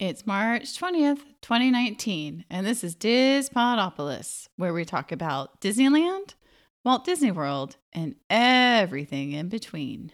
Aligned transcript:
It's 0.00 0.26
March 0.26 0.80
20th, 0.80 1.24
2019, 1.42 2.46
and 2.48 2.66
this 2.66 2.82
is 2.82 2.96
Dispodopolis, 2.96 4.48
where 4.56 4.72
we 4.72 4.86
talk 4.86 5.12
about 5.12 5.60
Disneyland, 5.60 6.32
Walt 6.82 7.04
Disney 7.04 7.30
World, 7.30 7.76
and 7.92 8.14
everything 8.30 9.32
in 9.32 9.50
between. 9.50 10.12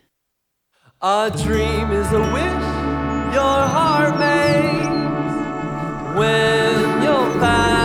A 1.01 1.31
dream 1.41 1.93
is 1.93 2.11
a 2.11 2.19
wish 2.19 2.67
your 3.33 3.63
heart 3.71 4.19
makes 4.19 4.89
when 6.19 7.03
you're 7.05 7.41
fast 7.41 7.76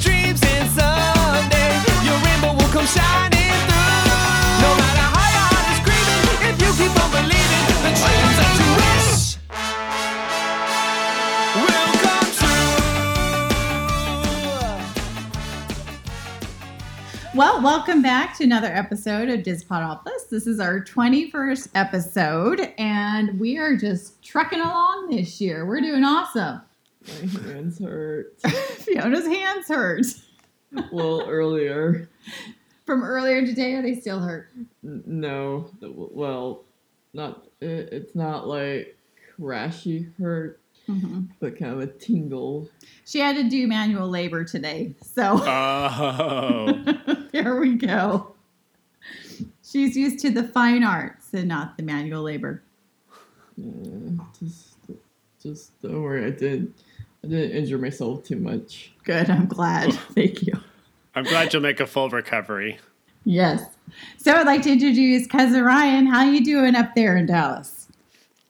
dreams, 0.00 0.40
and 0.44 0.70
your 2.04 2.18
rainbow 2.24 2.52
will 2.52 2.70
come 2.72 2.86
shining 2.86 3.30
through. 3.30 3.74
Well, 17.36 17.60
welcome 17.62 18.00
back 18.00 18.36
to 18.36 18.44
another 18.44 18.68
episode 18.68 19.28
of 19.28 19.40
Dispodopolis. 19.40 20.28
This 20.30 20.46
is 20.46 20.60
our 20.60 20.78
21st 20.80 21.68
episode, 21.74 22.72
and 22.78 23.40
we 23.40 23.58
are 23.58 23.76
just 23.76 24.22
trucking 24.22 24.60
along 24.60 25.08
this 25.10 25.40
year. 25.40 25.66
We're 25.66 25.80
doing 25.80 26.04
awesome. 26.04 26.60
My 27.06 27.42
hands 27.52 27.78
hurt. 27.78 28.40
Fiona's 28.42 29.26
hands 29.26 29.68
hurt. 29.68 30.06
well, 30.92 31.28
earlier. 31.28 32.08
From 32.86 33.02
earlier 33.02 33.44
today, 33.46 33.74
are 33.74 33.82
they 33.82 33.94
still 34.00 34.20
hurt? 34.20 34.48
N- 34.84 35.02
No. 35.06 35.70
Well, 35.80 36.62
not. 37.12 37.44
It, 37.60 37.88
it's 37.92 38.14
not 38.14 38.46
like 38.48 38.96
crashy 39.38 40.08
hurt, 40.18 40.60
but 41.40 41.58
kind 41.58 41.72
of 41.72 41.80
a 41.80 41.86
tingle. 41.86 42.68
She 43.06 43.18
had 43.20 43.36
to 43.36 43.44
do 43.48 43.66
manual 43.66 44.08
labor 44.08 44.44
today, 44.44 44.94
so. 45.02 45.40
Oh. 45.44 47.26
there 47.32 47.56
we 47.56 47.74
go. 47.74 48.34
She's 49.62 49.96
used 49.96 50.18
to 50.20 50.30
the 50.30 50.44
fine 50.44 50.84
arts 50.84 51.32
and 51.32 51.48
not 51.48 51.76
the 51.76 51.82
manual 51.82 52.22
labor. 52.22 52.62
Uh, 53.58 54.22
just, 54.38 54.74
just 55.42 55.82
don't 55.82 56.02
worry. 56.02 56.26
I 56.26 56.30
didn't. 56.30 56.74
I 57.24 57.28
didn't 57.28 57.56
injure 57.56 57.78
myself 57.78 58.24
too 58.24 58.36
much. 58.36 58.92
Good, 59.04 59.30
I'm 59.30 59.46
glad. 59.46 59.94
Thank 60.14 60.42
you. 60.42 60.52
I'm 61.14 61.24
glad 61.24 61.52
you'll 61.52 61.62
make 61.62 61.80
a 61.80 61.86
full 61.86 62.10
recovery. 62.10 62.78
Yes. 63.24 63.64
So 64.18 64.32
I'd 64.32 64.46
like 64.46 64.62
to 64.62 64.72
introduce 64.72 65.26
cousin 65.26 65.62
Ryan. 65.64 66.06
How 66.06 66.24
you 66.24 66.44
doing 66.44 66.74
up 66.74 66.94
there 66.94 67.16
in 67.16 67.24
Dallas? 67.24 67.88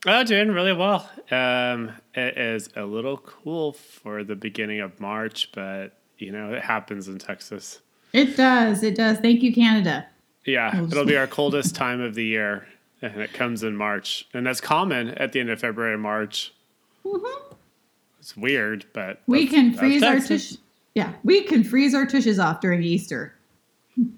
Oh, 0.06 0.24
doing 0.24 0.50
really 0.50 0.72
well. 0.72 1.08
Um, 1.30 1.92
it 2.14 2.36
is 2.36 2.68
a 2.74 2.84
little 2.84 3.18
cool 3.18 3.74
for 3.74 4.24
the 4.24 4.34
beginning 4.34 4.80
of 4.80 5.00
March, 5.00 5.50
but 5.52 5.96
you 6.18 6.32
know 6.32 6.52
it 6.52 6.62
happens 6.62 7.06
in 7.06 7.18
Texas. 7.18 7.80
It 8.12 8.36
does. 8.36 8.82
It 8.82 8.96
does. 8.96 9.18
Thank 9.18 9.42
you, 9.42 9.54
Canada. 9.54 10.06
Yeah, 10.44 10.82
it'll 10.82 11.06
be 11.06 11.16
our 11.16 11.26
coldest 11.28 11.74
time 11.76 12.00
of 12.00 12.14
the 12.14 12.24
year, 12.24 12.66
and 13.00 13.20
it 13.20 13.32
comes 13.32 13.62
in 13.62 13.76
March, 13.76 14.26
and 14.34 14.46
that's 14.46 14.60
common 14.60 15.10
at 15.10 15.32
the 15.32 15.40
end 15.40 15.50
of 15.50 15.60
February 15.60 15.94
and 15.94 16.02
March. 16.02 16.52
It's 18.24 18.34
weird, 18.38 18.86
but 18.94 19.20
Mm-hmm. 19.20 19.32
We 19.32 19.44
that's- 19.44 19.54
can 19.54 19.68
that's 19.72 19.78
freeze 19.80 20.02
our 20.02 20.14
Texas. 20.14 20.50
tush. 20.52 20.58
Yeah, 20.94 21.12
we 21.24 21.42
can 21.42 21.62
freeze 21.62 21.94
our 21.94 22.06
tushes 22.06 22.38
off 22.38 22.62
during 22.62 22.82
Easter. 22.82 23.34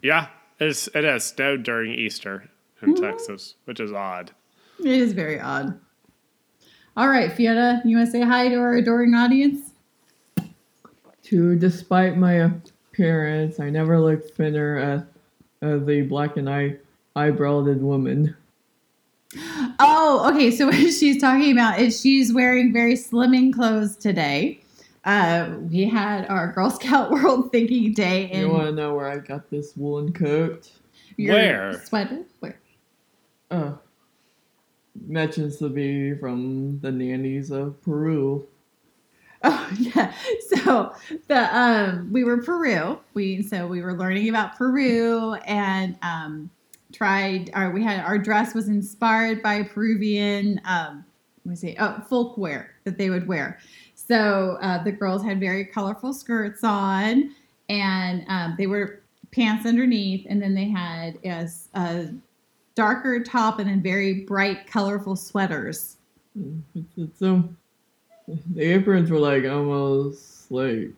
Yeah, 0.01 0.29
it's, 0.61 0.87
it 0.95 1.03
has 1.03 1.25
snowed 1.25 1.65
during 1.65 1.93
Easter 1.93 2.49
in 2.83 2.95
Texas, 2.95 3.57
which 3.65 3.81
is 3.81 3.91
odd. 3.93 4.31
It 4.79 4.87
is 4.87 5.13
very 5.13 5.41
odd. 5.41 5.77
All 6.97 7.09
right, 7.09 7.33
Fiona, 7.33 7.83
you 7.85 7.97
want 7.97 8.07
to 8.07 8.13
say 8.13 8.21
hi 8.23 8.49
to 8.49 8.55
our 8.57 8.75
adoring 8.77 9.15
audience? 9.15 9.73
To 11.25 11.57
despite 11.57 12.17
my 12.17 12.35
appearance, 12.93 13.59
I 13.59 13.71
never 13.71 13.99
looked 13.99 14.35
thinner 14.37 14.79
as, 14.79 15.03
as 15.69 15.85
the 15.85 16.03
black 16.03 16.37
and 16.37 16.49
eye 16.49 16.77
eyebrowed 17.17 17.81
woman. 17.81 18.37
Oh, 19.79 20.31
okay. 20.33 20.51
So 20.51 20.67
what 20.71 20.75
she's 20.75 21.21
talking 21.21 21.53
about 21.53 21.81
is 21.81 22.01
she's 22.01 22.33
wearing 22.33 22.73
very 22.73 22.95
slimming 22.95 23.53
clothes 23.53 23.97
today. 23.97 24.61
Uh, 25.05 25.57
we 25.61 25.85
had 25.85 26.27
our 26.29 26.53
Girl 26.53 26.71
Scout 26.81 27.11
World 27.11 27.53
Thinking 27.53 27.93
Day 27.93 28.31
You 28.33 28.51
want 28.51 28.67
to 28.69 28.73
know 28.73 28.95
where 28.95 29.09
I 29.09 29.19
got 29.19 29.51
this 29.51 29.77
woolen 29.77 30.13
coat? 30.13 30.71
your 31.17 31.35
Where? 31.35 31.73
sweater. 31.85 32.25
Where? 32.41 32.59
Uh, 33.51 33.73
mentions 35.07 35.59
to 35.59 35.69
be 35.69 36.15
from 36.15 36.81
the 36.81 36.91
nannies 36.91 37.51
of 37.51 37.81
Peru. 37.83 38.47
Oh 39.45 39.71
yeah. 39.79 40.13
So 40.49 40.95
the 41.29 41.57
um 41.57 42.13
we 42.13 42.25
were 42.25 42.43
Peru. 42.43 42.99
We 43.15 43.43
so 43.43 43.67
we 43.67 43.83
were 43.83 43.97
learning 43.97 44.29
about 44.29 44.57
Peru 44.57 45.35
and 45.47 45.97
um 46.03 46.51
tried 46.97 47.51
our 47.53 47.71
we 47.71 47.83
had 47.83 48.05
our 48.05 48.19
dress 48.19 48.55
was 48.55 48.69
inspired 48.69 49.43
by 49.43 49.63
Peruvian 49.63 50.61
um 50.65 51.05
say 51.55 51.77
oh 51.79 52.01
folk 52.09 52.37
wear 52.39 52.75
that 52.85 52.99
they 52.99 53.11
would 53.11 53.27
wear. 53.29 53.59
So 53.95 54.59
uh, 54.61 54.83
the 54.83 54.93
girls 54.93 55.23
had 55.23 55.41
very 55.41 55.65
colorful 55.65 56.13
skirts 56.13 56.65
on 56.65 57.35
and 57.69 58.25
um, 58.29 58.55
they 58.59 58.67
were 58.67 59.01
pants 59.33 59.67
underneath 59.67 60.27
and 60.29 60.41
then 60.41 60.55
they 60.55 60.69
had 60.69 61.19
as 61.25 61.69
a 61.75 62.09
darker 62.75 63.23
top 63.23 63.59
and 63.59 63.69
then 63.69 63.83
very 63.83 64.21
bright 64.25 64.67
colorful 64.67 65.17
sweaters. 65.17 65.97
The 68.27 68.63
aprons 68.63 69.11
were 69.11 69.19
like 69.19 69.45
almost 69.45 70.51
like 70.51 70.93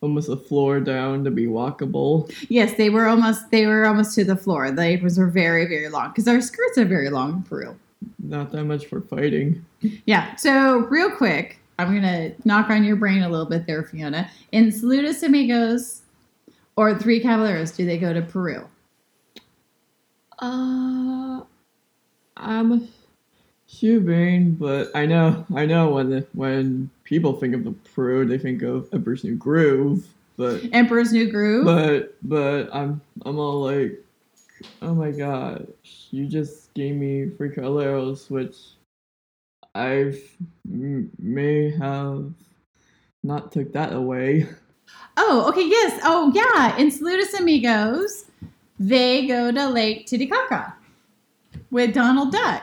almost 0.00 0.28
a 0.28 0.36
floor 0.36 0.80
down 0.80 1.24
to 1.24 1.30
be 1.30 1.46
walkable. 1.46 2.32
Yes, 2.48 2.74
they 2.76 2.90
were 2.90 3.06
almost 3.06 3.50
they 3.50 3.66
were 3.66 3.86
almost 3.86 4.14
to 4.14 4.24
the 4.24 4.36
floor. 4.36 4.70
The 4.70 4.82
aprons 4.82 5.18
were 5.18 5.28
very 5.28 5.66
very 5.66 5.88
long 5.88 6.08
because 6.08 6.26
our 6.28 6.40
skirts 6.40 6.78
are 6.78 6.84
very 6.84 7.10
long 7.10 7.32
in 7.32 7.42
Peru. 7.42 7.76
Not 8.18 8.50
that 8.52 8.64
much 8.64 8.86
for 8.86 9.00
fighting. 9.00 9.64
Yeah. 10.06 10.34
So 10.36 10.78
real 10.90 11.10
quick, 11.10 11.58
I'm 11.78 11.94
gonna 11.94 12.32
knock 12.44 12.70
on 12.70 12.84
your 12.84 12.96
brain 12.96 13.22
a 13.22 13.28
little 13.28 13.46
bit 13.46 13.66
there, 13.66 13.82
Fiona. 13.82 14.30
In 14.52 14.68
Saludos 14.68 15.22
Amigos 15.22 16.02
or 16.76 16.98
Three 16.98 17.20
Caballeros, 17.20 17.72
do 17.72 17.84
they 17.84 17.98
go 17.98 18.12
to 18.12 18.22
Peru? 18.22 18.66
Uh, 20.38 21.42
I'm 22.36 22.88
assuming, 23.68 24.52
but 24.52 24.90
I 24.94 25.04
know 25.04 25.44
I 25.54 25.66
know 25.66 25.90
when 25.90 26.26
when 26.32 26.90
people 27.10 27.34
think 27.34 27.54
of 27.54 27.64
the 27.64 27.72
Peru, 27.94 28.24
they 28.24 28.38
think 28.38 28.62
of 28.62 28.88
Emperor's 28.94 29.24
New 29.24 29.34
Groove, 29.36 30.06
but 30.38 30.62
Emperor's 30.72 31.12
New 31.12 31.30
Groove. 31.30 31.66
but 31.66 32.16
but 32.22 32.74
I'm 32.74 33.02
I'm 33.26 33.38
all 33.38 33.60
like, 33.62 34.02
oh 34.80 34.94
my 34.94 35.10
god, 35.10 35.66
you 36.10 36.26
just 36.26 36.72
gave 36.72 36.94
me 36.94 37.28
Free 37.36 37.50
Caleros, 37.50 38.30
which 38.30 38.56
I've 39.74 40.18
m- 40.70 41.10
may 41.18 41.70
have 41.76 42.32
not 43.22 43.52
took 43.52 43.72
that 43.74 43.92
away. 43.92 44.48
oh, 45.18 45.46
okay. 45.50 45.66
Yes. 45.68 46.00
Oh, 46.04 46.32
yeah. 46.34 46.76
In 46.78 46.90
Saludos 46.90 47.38
Amigos, 47.38 48.24
they 48.78 49.26
go 49.26 49.52
to 49.52 49.68
Lake 49.68 50.06
Titicaca 50.06 50.74
with 51.70 51.92
Donald 51.92 52.32
Duck. 52.32 52.62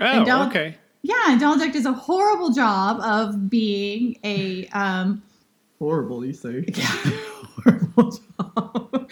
Oh, 0.00 0.24
don't- 0.24 0.48
okay. 0.48 0.76
Yeah, 1.06 1.38
Donald 1.38 1.60
Duck 1.60 1.72
does 1.72 1.86
a 1.86 1.92
horrible 1.92 2.50
job 2.50 3.00
of 3.00 3.48
being 3.48 4.18
a 4.24 4.66
um, 4.72 5.22
Horrible, 5.78 6.24
you 6.24 6.32
say? 6.32 6.64
yeah, 6.66 6.84
horrible 7.64 8.10
job 8.10 9.08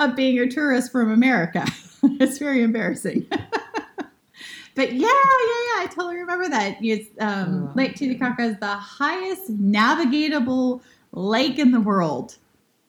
of 0.00 0.16
being 0.16 0.38
a 0.38 0.48
tourist 0.48 0.90
from 0.90 1.10
America. 1.10 1.66
it's 2.02 2.38
very 2.38 2.62
embarrassing. 2.62 3.26
but 3.30 4.92
yeah, 4.92 5.00
yeah, 5.00 5.60
yeah, 5.68 5.82
I 5.82 5.88
totally 5.94 6.16
remember 6.16 6.48
that. 6.48 6.78
It's 6.80 7.10
um, 7.20 7.68
Oh, 7.68 7.72
Lake 7.74 7.94
Titicaca 7.94 8.42
is 8.42 8.58
the 8.58 8.66
highest 8.76 9.50
navigable 9.50 10.80
lake 11.12 11.58
in 11.58 11.72
the 11.72 11.80
world. 11.80 12.36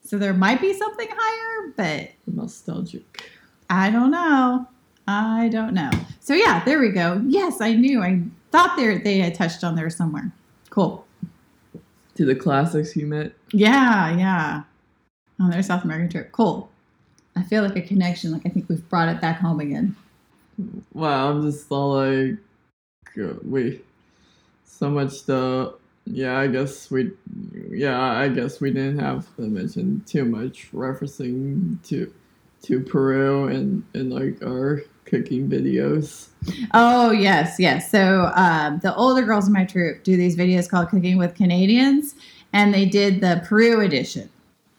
So 0.02 0.16
there 0.16 0.32
might 0.32 0.62
be 0.62 0.72
something 0.72 1.08
higher, 1.10 1.74
but 1.76 2.10
Nostalgic. 2.26 3.28
I 3.68 3.90
don't 3.90 4.12
know. 4.12 4.66
I 5.06 5.48
don't 5.50 5.74
know. 5.74 5.90
So 6.20 6.32
yeah, 6.32 6.64
there 6.64 6.80
we 6.80 6.90
go. 6.90 7.22
Yes, 7.26 7.60
I 7.60 7.74
knew. 7.74 8.00
I 8.02 8.22
thought 8.56 8.76
they 8.76 8.98
they 8.98 9.18
had 9.18 9.34
touched 9.34 9.64
on 9.64 9.74
there 9.74 9.90
somewhere. 9.90 10.32
Cool. 10.70 11.06
To 12.16 12.24
the 12.24 12.34
classics 12.34 12.96
you 12.96 13.06
met. 13.06 13.32
Yeah, 13.52 14.16
yeah. 14.16 14.62
On 15.38 15.50
their 15.50 15.62
South 15.62 15.84
American 15.84 16.08
trip. 16.08 16.32
Cool. 16.32 16.70
I 17.36 17.42
feel 17.42 17.62
like 17.62 17.76
a 17.76 17.82
connection. 17.82 18.32
Like 18.32 18.46
I 18.46 18.48
think 18.48 18.68
we've 18.68 18.88
brought 18.88 19.08
it 19.08 19.20
back 19.20 19.38
home 19.38 19.60
again. 19.60 19.94
Wow, 20.94 21.30
I'm 21.30 21.42
just 21.42 21.70
all 21.70 21.96
like, 21.96 22.38
uh, 23.20 23.34
wait, 23.42 23.84
so 24.64 24.88
much 24.88 25.24
to 25.24 25.74
yeah, 26.06 26.38
I 26.38 26.46
guess 26.46 26.90
we, 26.90 27.10
yeah, 27.68 28.00
I 28.00 28.28
guess 28.28 28.60
we 28.60 28.70
didn't 28.70 29.00
have 29.00 29.34
to 29.36 29.42
mention 29.42 30.02
too 30.06 30.24
much 30.24 30.70
referencing 30.72 31.82
to, 31.88 32.12
to 32.62 32.80
Peru 32.80 33.48
and 33.48 33.84
and 33.92 34.12
like 34.12 34.42
our 34.42 34.82
cooking 35.06 35.48
videos. 35.48 36.26
Oh 36.74 37.10
yes, 37.10 37.56
yes. 37.58 37.90
So 37.90 38.30
um, 38.36 38.78
the 38.82 38.94
older 38.94 39.22
girls 39.22 39.46
in 39.46 39.52
my 39.52 39.64
troop 39.64 40.04
do 40.04 40.16
these 40.16 40.36
videos 40.36 40.68
called 40.68 40.88
Cooking 40.90 41.18
with 41.18 41.34
Canadians, 41.34 42.14
and 42.52 42.72
they 42.74 42.84
did 42.84 43.20
the 43.20 43.42
Peru 43.46 43.80
edition, 43.80 44.28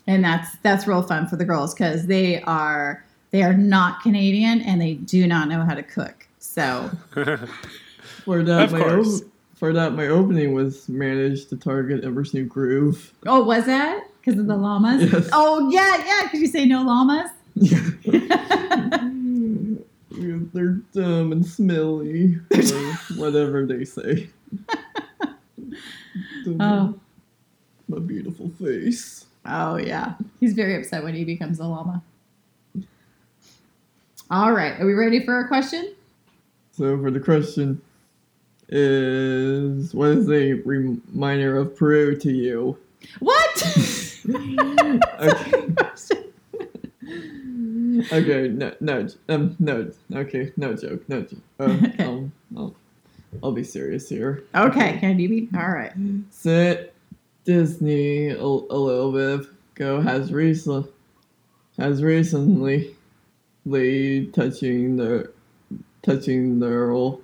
and 0.05 0.23
that's 0.23 0.55
that's 0.63 0.87
real 0.87 1.01
fun 1.01 1.27
for 1.27 1.35
the 1.35 1.45
girls 1.45 1.73
because 1.73 2.05
they 2.07 2.41
are 2.43 3.03
they 3.31 3.43
are 3.43 3.53
not 3.53 4.01
Canadian 4.01 4.61
and 4.61 4.79
they 4.81 4.93
do 4.93 5.27
not 5.27 5.49
know 5.49 5.63
how 5.65 5.73
to 5.73 5.83
cook. 5.83 6.27
So 6.39 6.89
For 8.23 8.43
that, 8.43 8.63
Of 8.65 8.71
my 8.73 8.79
course. 8.79 9.21
op- 9.21 9.27
for 9.55 9.73
that, 9.73 9.93
my 9.93 10.07
opening 10.07 10.53
was 10.53 10.87
managed 10.87 11.49
to 11.49 11.57
target 11.57 12.03
Everest 12.03 12.33
New 12.33 12.45
Groove. 12.45 13.11
oh, 13.25 13.43
was 13.43 13.65
that 13.65 14.03
because 14.23 14.39
of 14.39 14.47
the 14.47 14.55
llamas? 14.55 15.11
Yes. 15.11 15.29
Oh 15.33 15.69
yeah, 15.69 15.97
yeah. 16.05 16.29
Could 16.29 16.39
you 16.41 16.47
say 16.47 16.65
no 16.65 16.83
llamas? 16.83 17.31
They're 20.17 20.79
dumb 20.93 21.31
and 21.31 21.45
smelly, 21.45 22.39
or 22.51 22.93
whatever 23.17 23.65
they 23.65 23.85
say. 23.85 24.29
oh, 26.59 26.99
My 27.87 27.99
beautiful 27.99 28.49
face. 28.61 29.25
oh 29.45 29.77
yeah. 29.77 30.13
He's 30.39 30.53
very 30.53 30.75
upset 30.75 31.03
when 31.03 31.13
he 31.15 31.23
becomes 31.23 31.59
a 31.59 31.65
llama. 31.65 32.01
All 34.29 34.51
right, 34.51 34.79
are 34.79 34.85
we 34.85 34.93
ready 34.93 35.23
for 35.25 35.39
a 35.39 35.47
question? 35.47 35.93
So 36.73 36.99
for 37.01 37.11
the 37.11 37.19
question 37.19 37.81
is, 38.69 39.93
what 39.93 40.09
is 40.09 40.29
a 40.29 40.53
reminder 40.63 41.57
of 41.57 41.75
Peru 41.77 42.17
to 42.19 42.31
you? 42.31 42.77
What? 43.19 43.63
Okay, 45.19 45.67
okay, 48.11 48.47
no, 48.49 48.73
no, 48.79 49.07
um, 49.29 49.55
no, 49.59 49.91
okay, 50.13 50.51
no 50.57 50.73
joke, 50.75 51.07
no 51.09 51.21
joke. 51.21 51.39
Uh, 51.59 51.63
Okay. 51.63 52.03
um, 52.03 52.31
I'll, 52.57 52.75
I'll 53.43 53.51
be 53.51 53.63
serious 53.63 54.07
here. 54.09 54.43
okay, 54.55 54.97
can 54.99 55.19
you 55.19 55.29
be? 55.29 55.49
All 55.57 55.69
right. 55.69 55.93
So 56.31 56.85
Disney 57.43 58.29
a, 58.29 58.37
a 58.39 58.43
little 58.43 59.11
bit 59.11 59.47
ago 59.75 60.01
has 60.01 60.31
recent 60.33 60.87
has 61.77 62.01
recently 62.03 62.95
touching 64.33 64.95
the 64.97 65.31
touching 66.01 66.59
their 66.59 66.91
old, 66.91 67.21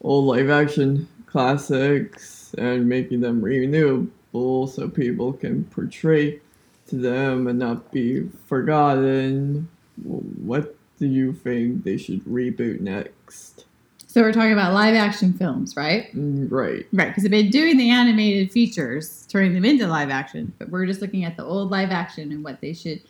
old 0.00 0.24
live 0.24 0.50
action 0.50 1.06
classics 1.26 2.54
and 2.58 2.88
making 2.88 3.20
them 3.20 3.40
renewable 3.42 4.66
so 4.66 4.88
people 4.88 5.32
can 5.34 5.64
portray 5.64 6.40
to 6.88 6.96
them 6.96 7.46
and 7.46 7.58
not 7.58 7.92
be 7.92 8.28
forgotten. 8.46 9.68
What 10.02 10.76
do 10.98 11.06
you 11.06 11.32
think 11.32 11.84
they 11.84 11.96
should 11.96 12.24
reboot 12.24 12.80
next? 12.80 13.64
So 14.06 14.22
we're 14.22 14.32
talking 14.32 14.52
about 14.52 14.72
live 14.72 14.94
action 14.94 15.32
films, 15.34 15.76
right? 15.76 16.10
Mm, 16.16 16.50
Right. 16.50 16.86
Right, 16.92 17.08
because 17.08 17.22
they've 17.22 17.30
been 17.30 17.50
doing 17.50 17.76
the 17.76 17.90
animated 17.90 18.50
features, 18.50 19.26
turning 19.28 19.52
them 19.52 19.64
into 19.66 19.86
live 19.86 20.08
action, 20.08 20.52
but 20.58 20.70
we're 20.70 20.86
just 20.86 21.02
looking 21.02 21.24
at 21.24 21.36
the 21.36 21.44
old 21.44 21.70
live 21.70 21.90
action 21.90 22.32
and 22.32 22.42
what 22.42 22.60
they 22.62 22.72
should 22.72 23.02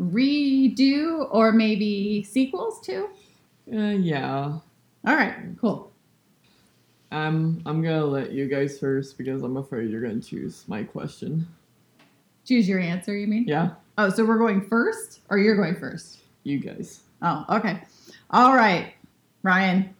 redo 0.00 1.28
or 1.30 1.52
maybe 1.52 2.22
sequels 2.24 2.80
to. 2.86 3.08
Uh, 3.72 3.90
yeah. 4.00 4.58
All 5.06 5.14
right, 5.14 5.36
cool. 5.60 5.92
Um, 7.12 7.62
I'm 7.64 7.80
gonna 7.82 8.04
let 8.04 8.32
you 8.32 8.46
guys 8.48 8.78
first 8.78 9.16
because 9.16 9.42
I'm 9.42 9.56
afraid 9.56 9.90
you're 9.90 10.00
gonna 10.02 10.20
choose 10.20 10.64
my 10.66 10.82
question. 10.82 11.46
Choose 12.44 12.68
your 12.68 12.80
answer, 12.80 13.16
you 13.16 13.26
mean? 13.26 13.44
Yeah, 13.46 13.70
Oh, 13.96 14.10
so 14.10 14.24
we're 14.24 14.38
going 14.38 14.60
first 14.62 15.20
or 15.28 15.38
you're 15.38 15.56
going 15.56 15.74
first? 15.76 16.18
You 16.48 16.58
guys. 16.58 17.00
Oh, 17.22 17.44
okay. 17.50 17.82
All 18.30 18.54
right, 18.54 18.94
Ryan. 19.42 19.94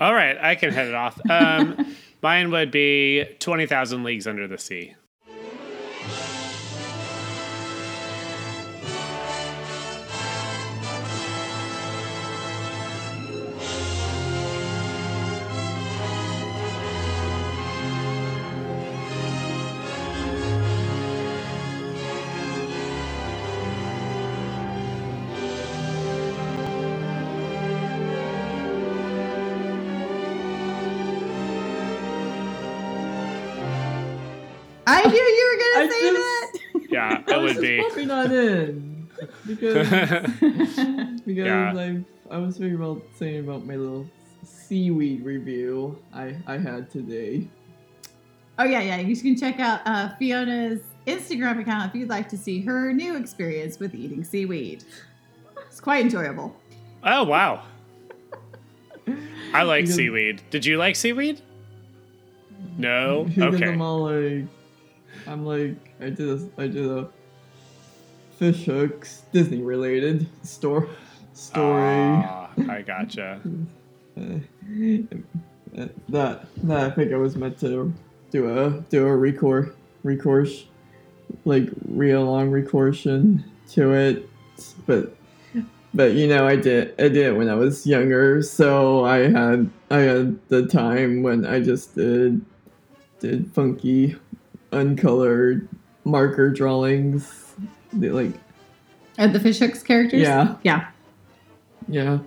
All 0.00 0.14
right, 0.14 0.36
I 0.36 0.54
can 0.54 0.72
head 0.72 0.88
it 0.88 0.94
off. 0.94 1.20
Um, 1.30 1.94
mine 2.22 2.50
would 2.50 2.70
be 2.70 3.24
20,000 3.38 4.02
Leagues 4.02 4.26
Under 4.26 4.48
the 4.48 4.58
Sea. 4.58 4.94
Yeah, 37.10 37.22
I 37.28 37.38
it 37.38 37.42
was 37.42 37.54
would 37.54 37.62
be. 37.62 37.76
just 37.78 37.88
popping 37.88 38.08
that 38.08 38.32
in 38.32 39.08
because 39.46 39.88
because 41.26 41.46
Yeah. 41.46 41.72
I 41.76 42.04
I 42.34 42.38
was 42.38 42.56
thinking 42.58 42.76
about 42.76 43.02
saying 43.18 43.40
about 43.40 43.66
my 43.66 43.76
little 43.76 44.06
seaweed 44.44 45.24
review 45.24 45.98
I 46.14 46.36
I 46.46 46.58
had 46.58 46.90
today. 46.90 47.46
Oh 48.58 48.64
yeah, 48.64 48.80
yeah. 48.80 48.98
You 48.98 49.16
can 49.16 49.36
check 49.36 49.60
out 49.60 49.80
uh, 49.86 50.10
Fiona's 50.18 50.80
Instagram 51.06 51.60
account 51.60 51.88
if 51.88 51.94
you'd 51.98 52.08
like 52.08 52.28
to 52.28 52.36
see 52.38 52.60
her 52.62 52.92
new 52.92 53.16
experience 53.16 53.78
with 53.78 53.94
eating 53.94 54.22
seaweed. 54.24 54.84
It's 55.66 55.80
quite 55.80 56.04
enjoyable. 56.04 56.54
Oh, 57.02 57.24
wow. 57.24 57.62
I 59.54 59.62
like 59.64 59.84
Because- 59.84 59.96
seaweed. 59.96 60.42
Did 60.50 60.64
you 60.66 60.76
like 60.78 60.96
seaweed? 60.96 61.40
No? 62.78 63.26
Okay. 63.38 63.68
I'm 63.68 63.80
all 63.82 64.04
like, 64.04 64.44
I'm 65.26 65.44
like, 65.44 65.74
I 66.02 66.10
did 66.10 66.28
a, 66.28 66.48
I 66.58 66.66
did 66.66 66.90
a 66.90 67.08
fish 68.36 68.64
hooks 68.64 69.22
Disney 69.32 69.62
related 69.62 70.26
store 70.44 70.88
story. 71.32 72.24
Ah, 72.24 72.50
I 72.68 72.82
gotcha. 72.82 73.40
Uh, 74.16 74.38
that 76.08 76.44
that 76.56 76.90
I 76.90 76.90
think 76.90 77.12
I 77.12 77.16
was 77.16 77.36
meant 77.36 77.58
to 77.60 77.92
do 78.32 78.58
a 78.58 78.70
do 78.90 79.06
a 79.06 79.16
record 79.16 79.76
recourse 80.02 80.64
like 81.44 81.68
real 81.88 82.24
long 82.24 82.50
recursion 82.50 83.44
to 83.70 83.92
it, 83.92 84.28
but 84.86 85.14
but 85.94 86.14
you 86.14 86.26
know 86.26 86.48
I 86.48 86.56
did 86.56 86.94
I 86.98 87.08
did 87.08 87.26
it 87.26 87.36
when 87.36 87.48
I 87.48 87.54
was 87.54 87.86
younger, 87.86 88.42
so 88.42 89.04
I 89.04 89.28
had 89.30 89.70
I 89.88 89.98
had 89.98 90.48
the 90.48 90.66
time 90.66 91.22
when 91.22 91.46
I 91.46 91.60
just 91.60 91.94
did 91.94 92.44
did 93.20 93.52
funky 93.54 94.16
uncolored 94.72 95.68
marker 96.04 96.50
drawings, 96.50 97.54
they, 97.92 98.10
like 98.10 98.32
Uh, 99.18 99.26
the 99.26 99.40
fish 99.40 99.58
hooks 99.58 99.82
characters. 99.82 100.22
Yeah. 100.22 100.56
yeah. 100.62 100.88
Yeah, 101.88 102.18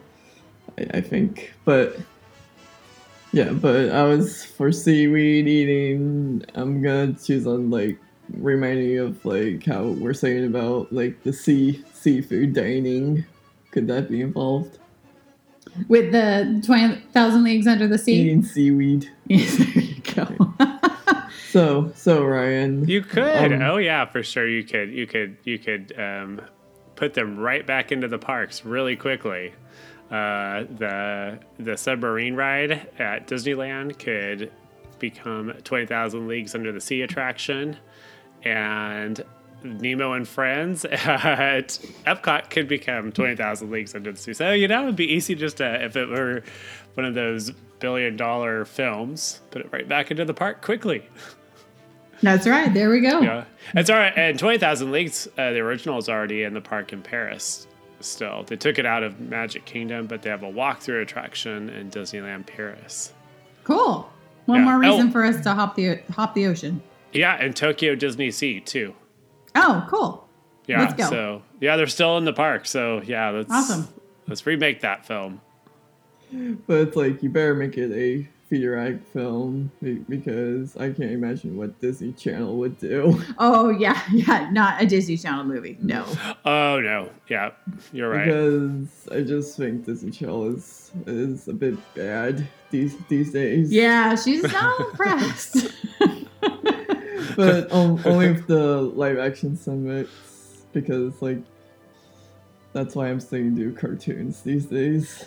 I, 0.78 0.98
I 0.98 1.02
think, 1.02 1.54
but 1.64 1.98
yeah, 3.32 3.52
but 3.52 3.90
I 3.90 4.04
was 4.04 4.44
for 4.44 4.72
seaweed 4.72 5.48
eating. 5.48 6.44
I'm 6.56 6.82
gonna 6.82 7.14
choose 7.14 7.48
on 7.48 7.70
like 7.70 7.98
reminding 8.34 8.90
you 8.90 9.06
of 9.06 9.26
like 9.26 9.66
how 9.66 9.84
we're 9.86 10.14
saying 10.14 10.46
about 10.46 10.92
like 10.92 11.24
the 11.24 11.32
sea 11.34 11.84
seafood 11.94 12.54
dining. 12.54 13.26
Could 13.72 13.88
that 13.88 14.10
be 14.10 14.22
involved? 14.22 14.78
With 15.88 16.12
the 16.12 16.62
twenty 16.66 17.02
thousand 17.14 17.44
leagues 17.44 17.68
under 17.68 17.88
the 17.88 17.98
sea. 17.98 18.22
Eating 18.22 18.44
seaweed. 18.44 19.10
Yes, 19.28 19.58
there 19.58 19.68
you 19.84 20.02
go. 20.14 20.56
So 21.56 21.94
so 21.96 22.22
Ryan. 22.26 22.86
You 22.86 23.02
could. 23.02 23.54
Um, 23.54 23.62
oh 23.62 23.78
yeah, 23.78 24.04
for 24.04 24.22
sure. 24.24 24.46
You 24.46 24.66
could. 24.66 24.92
You 24.92 25.08
could. 25.08 25.38
You 25.46 25.58
could 25.58 25.98
um, 25.98 26.42
put 26.98 27.14
them 27.14 27.40
right 27.40 27.66
back 27.66 27.94
into 27.94 28.10
the 28.10 28.18
parks 28.18 28.66
really 28.66 28.98
quickly. 28.98 29.54
Uh, 30.12 30.66
the 30.78 31.40
the 31.58 31.78
submarine 31.78 32.36
ride 32.36 32.90
at 33.00 33.28
Disneyland 33.28 33.98
could 33.98 34.52
become 35.00 35.54
Twenty 35.64 35.86
Thousand 35.86 36.28
Leagues 36.28 36.56
Under 36.56 36.74
the 36.74 36.82
Sea 36.82 37.04
attraction, 37.04 37.78
and 38.44 39.24
Nemo 39.64 40.12
and 40.12 40.28
Friends 40.28 40.84
at 40.92 41.70
Epcot 42.06 42.50
could 42.50 42.68
become 42.68 43.14
Twenty 43.14 43.38
Thousand 43.38 43.72
Leagues 43.72 43.96
Under 43.96 44.12
the 44.12 44.18
Sea. 44.18 44.34
So 44.34 44.52
you 44.52 44.68
know, 44.68 44.84
it'd 44.84 44.98
be 44.98 45.10
easy 45.10 45.36
just 45.36 45.56
to 45.58 45.86
if 45.86 45.96
it 45.96 46.10
were 46.10 46.44
one 46.96 47.06
of 47.06 47.14
those 47.14 47.54
billion 47.80 48.18
dollar 48.18 48.66
films, 48.66 49.40
put 49.52 49.62
it 49.62 49.70
right 49.72 49.88
back 49.88 50.12
into 50.12 50.26
the 50.26 50.34
park 50.34 50.62
quickly. 50.62 51.08
That's 52.22 52.48
right. 52.48 52.74
There 52.74 52.90
we 52.90 53.02
go. 53.02 53.20
Yeah, 53.22 53.44
it's 53.76 53.90
all 53.90 53.98
right. 53.98 54.14
And 54.16 54.38
Twenty 54.40 54.58
Thousand 54.58 54.92
Leagues, 54.92 55.28
uh, 55.38 55.52
the 55.52 55.60
original 55.60 55.98
is 55.98 56.10
already 56.10 56.44
in 56.44 56.54
the 56.54 56.62
park 56.62 56.94
in 56.94 57.02
Paris. 57.02 57.68
Still, 58.02 58.44
they 58.44 58.56
took 58.56 58.78
it 58.78 58.86
out 58.86 59.04
of 59.04 59.20
Magic 59.20 59.66
Kingdom, 59.66 60.06
but 60.08 60.22
they 60.22 60.30
have 60.30 60.44
a 60.44 60.52
walkthrough 60.52 61.02
attraction 61.02 61.70
in 61.70 61.90
Disneyland 61.90 62.46
Paris. 62.46 63.14
Cool. 63.64 64.10
One 64.46 64.60
Yeah. 64.60 64.66
more 64.66 64.80
reason 64.80 65.08
Oh. 65.08 65.12
for 65.12 65.24
us 65.24 65.42
to 65.42 65.54
hop 65.54 65.76
the 65.76 66.00
hop 66.12 66.36
the 66.36 66.46
ocean. 66.48 66.82
Yeah, 67.14 67.36
and 67.36 67.56
Tokyo 67.56 67.96
Disney 67.96 68.32
Sea 68.32 68.60
too. 68.60 68.94
Oh, 69.56 69.86
cool. 69.90 70.28
Yeah, 70.68 70.82
Let's 70.82 70.94
go. 70.96 71.10
so 71.10 71.42
yeah, 71.62 71.76
they're 71.78 71.88
still 71.88 72.18
in 72.18 72.26
the 72.26 72.34
park. 72.34 72.66
So 72.66 73.02
yeah, 73.06 73.30
let's 73.30 73.52
Awesome. 73.52 73.88
Let's 74.28 74.46
remake 74.46 74.82
that 74.82 75.06
film. 75.06 75.42
But 76.68 76.82
it's 76.82 76.96
like 76.96 77.22
you 77.24 77.30
better 77.30 77.54
make 77.56 77.78
it 77.78 77.92
a 77.92 78.28
feature 78.48 79.00
film 79.12 79.72
because 80.08 80.78
I 80.78 80.92
can't 80.92 81.12
imagine 81.12 81.58
what 81.58 81.80
Disney 81.82 82.14
Channel 82.14 82.58
would 82.58 82.78
do. 82.78 83.22
Oh 83.38 83.70
yeah, 83.70 84.02
yeah. 84.12 84.50
Not 84.52 84.82
a 84.82 84.86
Disney 84.86 85.18
Channel 85.18 85.46
movie. 85.46 85.78
No. 85.82 86.06
Oh 86.46 86.80
no, 86.80 87.10
yeah, 87.28 87.52
you're 87.92 88.10
right. 88.10 88.26
Because 88.26 89.08
I 89.12 89.22
just 89.22 89.58
think 89.58 89.86
Disney 89.86 90.12
Channel 90.12 90.56
is 90.56 90.92
is 91.08 91.48
a 91.48 91.54
bit 91.54 91.76
bad 91.96 92.48
these 92.70 92.96
these 93.08 93.32
days. 93.34 93.72
Yeah, 93.72 94.16
she's 94.16 94.44
not 94.44 94.80
impressed. 94.92 95.68
but 97.36 97.72
um, 97.72 98.00
only 98.06 98.28
if 98.28 98.48
the 98.48 98.82
live 98.82 99.18
action 99.18 99.58
summits 99.58 100.66
because 100.72 101.22
like 101.22 101.40
that's 102.74 102.96
why 102.96 103.10
I'm 103.10 103.20
saying 103.20 103.56
do 103.56 103.74
cartoons 103.74 104.42
these 104.42 104.66
days. 104.66 105.26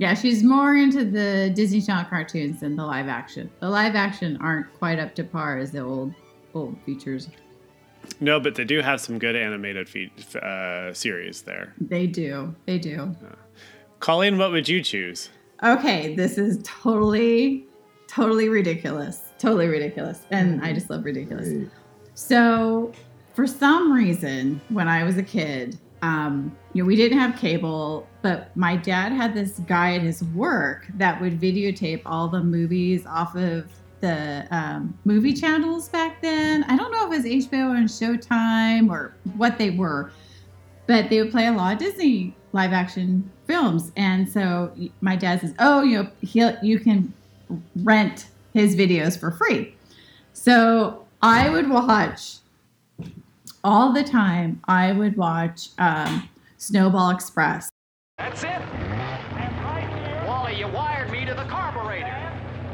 Yeah, 0.00 0.14
she's 0.14 0.42
more 0.42 0.74
into 0.76 1.04
the 1.04 1.52
Disney 1.54 1.82
Channel 1.82 2.06
cartoons 2.08 2.60
than 2.60 2.74
the 2.74 2.86
live 2.86 3.06
action. 3.06 3.50
The 3.60 3.68
live 3.68 3.94
action 3.94 4.38
aren't 4.40 4.72
quite 4.78 4.98
up 4.98 5.14
to 5.16 5.24
par 5.24 5.58
as 5.58 5.72
the 5.72 5.80
old 5.80 6.14
old 6.54 6.80
features. 6.86 7.28
No, 8.18 8.40
but 8.40 8.54
they 8.54 8.64
do 8.64 8.80
have 8.80 8.98
some 8.98 9.18
good 9.18 9.36
animated 9.36 9.90
fe- 9.90 10.10
uh, 10.40 10.94
series 10.94 11.42
there. 11.42 11.74
They 11.78 12.06
do. 12.06 12.54
They 12.64 12.78
do. 12.78 13.14
Colleen, 13.98 14.38
what 14.38 14.52
would 14.52 14.70
you 14.70 14.82
choose? 14.82 15.28
Okay, 15.62 16.14
this 16.14 16.38
is 16.38 16.60
totally, 16.64 17.66
totally 18.08 18.48
ridiculous. 18.48 19.20
Totally 19.38 19.66
ridiculous. 19.68 20.22
And 20.30 20.64
I 20.64 20.72
just 20.72 20.88
love 20.88 21.04
ridiculous. 21.04 21.70
So, 22.14 22.90
for 23.34 23.46
some 23.46 23.92
reason, 23.92 24.62
when 24.70 24.88
I 24.88 25.04
was 25.04 25.18
a 25.18 25.22
kid, 25.22 25.78
um, 26.02 26.56
you 26.72 26.82
know, 26.82 26.86
we 26.86 26.96
didn't 26.96 27.18
have 27.18 27.36
cable, 27.36 28.08
but 28.22 28.54
my 28.56 28.76
dad 28.76 29.12
had 29.12 29.34
this 29.34 29.58
guy 29.60 29.94
at 29.96 30.02
his 30.02 30.22
work 30.24 30.86
that 30.94 31.20
would 31.20 31.40
videotape 31.40 32.02
all 32.06 32.28
the 32.28 32.42
movies 32.42 33.04
off 33.06 33.34
of 33.36 33.66
the 34.00 34.46
um, 34.50 34.98
movie 35.04 35.32
channels 35.32 35.88
back 35.88 36.22
then. 36.22 36.64
I 36.64 36.76
don't 36.76 36.90
know 36.90 37.10
if 37.10 37.24
it 37.26 37.30
was 37.32 37.46
HBO 37.46 37.76
and 37.76 37.88
Showtime 37.88 38.90
or 38.90 39.14
what 39.36 39.58
they 39.58 39.70
were, 39.70 40.10
but 40.86 41.10
they 41.10 41.22
would 41.22 41.30
play 41.30 41.46
a 41.46 41.52
lot 41.52 41.74
of 41.74 41.78
Disney 41.78 42.34
live 42.52 42.72
action 42.72 43.30
films. 43.46 43.92
And 43.96 44.28
so 44.28 44.72
my 45.00 45.16
dad 45.16 45.40
says, 45.40 45.54
"Oh, 45.58 45.82
you 45.82 46.02
know, 46.02 46.10
he'll 46.22 46.56
you 46.62 46.80
can 46.80 47.12
rent 47.76 48.26
his 48.54 48.74
videos 48.74 49.18
for 49.18 49.30
free." 49.30 49.74
So 50.32 51.04
I 51.22 51.50
would 51.50 51.68
watch 51.68 52.39
all 53.64 53.92
the 53.92 54.02
time. 54.04 54.60
I 54.66 54.92
would 54.92 55.16
watch 55.16 55.68
um, 55.78 56.28
Snowball 56.58 57.10
Express. 57.10 57.70
That's 58.18 58.42
it. 58.42 58.60
Wally, 60.26 60.58
you 60.58 60.68
wired 60.68 61.10
me 61.10 61.24
to 61.24 61.34
the 61.34 61.44
carburetor. 61.44 62.04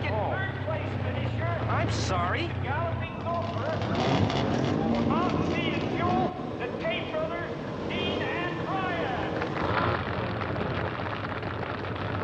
Get 0.02 0.10
third 0.10 0.64
place 0.66 0.88
finisher. 1.04 1.44
I'm 1.44 1.90
sorry. 1.90 2.50
Galloping 2.62 3.16
and. 3.22 3.66
The 6.58 6.66
Tate 6.82 7.12
brothers, 7.12 7.50
Dean 7.88 8.22
and 8.22 8.66
Brian. 8.66 9.32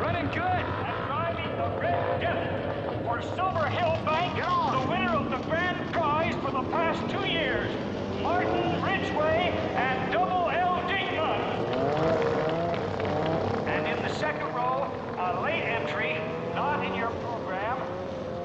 Running 0.00 0.26
good. 0.26 0.64
Driving 1.06 1.56
the 1.56 1.68
Red 1.80 2.20
Death. 2.20 3.02
For 3.04 3.22
Silver 3.36 3.68
Hill 3.68 3.98
Bank, 4.04 4.36
the 4.36 4.90
winner 4.90 5.12
of 5.16 5.30
the 5.30 5.38
grand 5.48 5.92
prize 5.92 6.34
for 6.44 6.50
the 6.50 6.62
past 6.70 7.00
two 7.10 7.26
years. 7.28 7.70
Martin 8.22 8.80
Ridgway 8.82 9.52
and 9.74 10.12
Double 10.12 10.48
L 10.50 10.80
Dingman. 10.86 11.40
And 13.66 13.86
in 13.86 14.02
the 14.02 14.14
second 14.14 14.46
row, 14.54 14.90
a 15.18 15.40
late 15.42 15.62
entry, 15.64 16.16
not 16.54 16.84
in 16.86 16.94
your 16.94 17.10
program, 17.10 17.78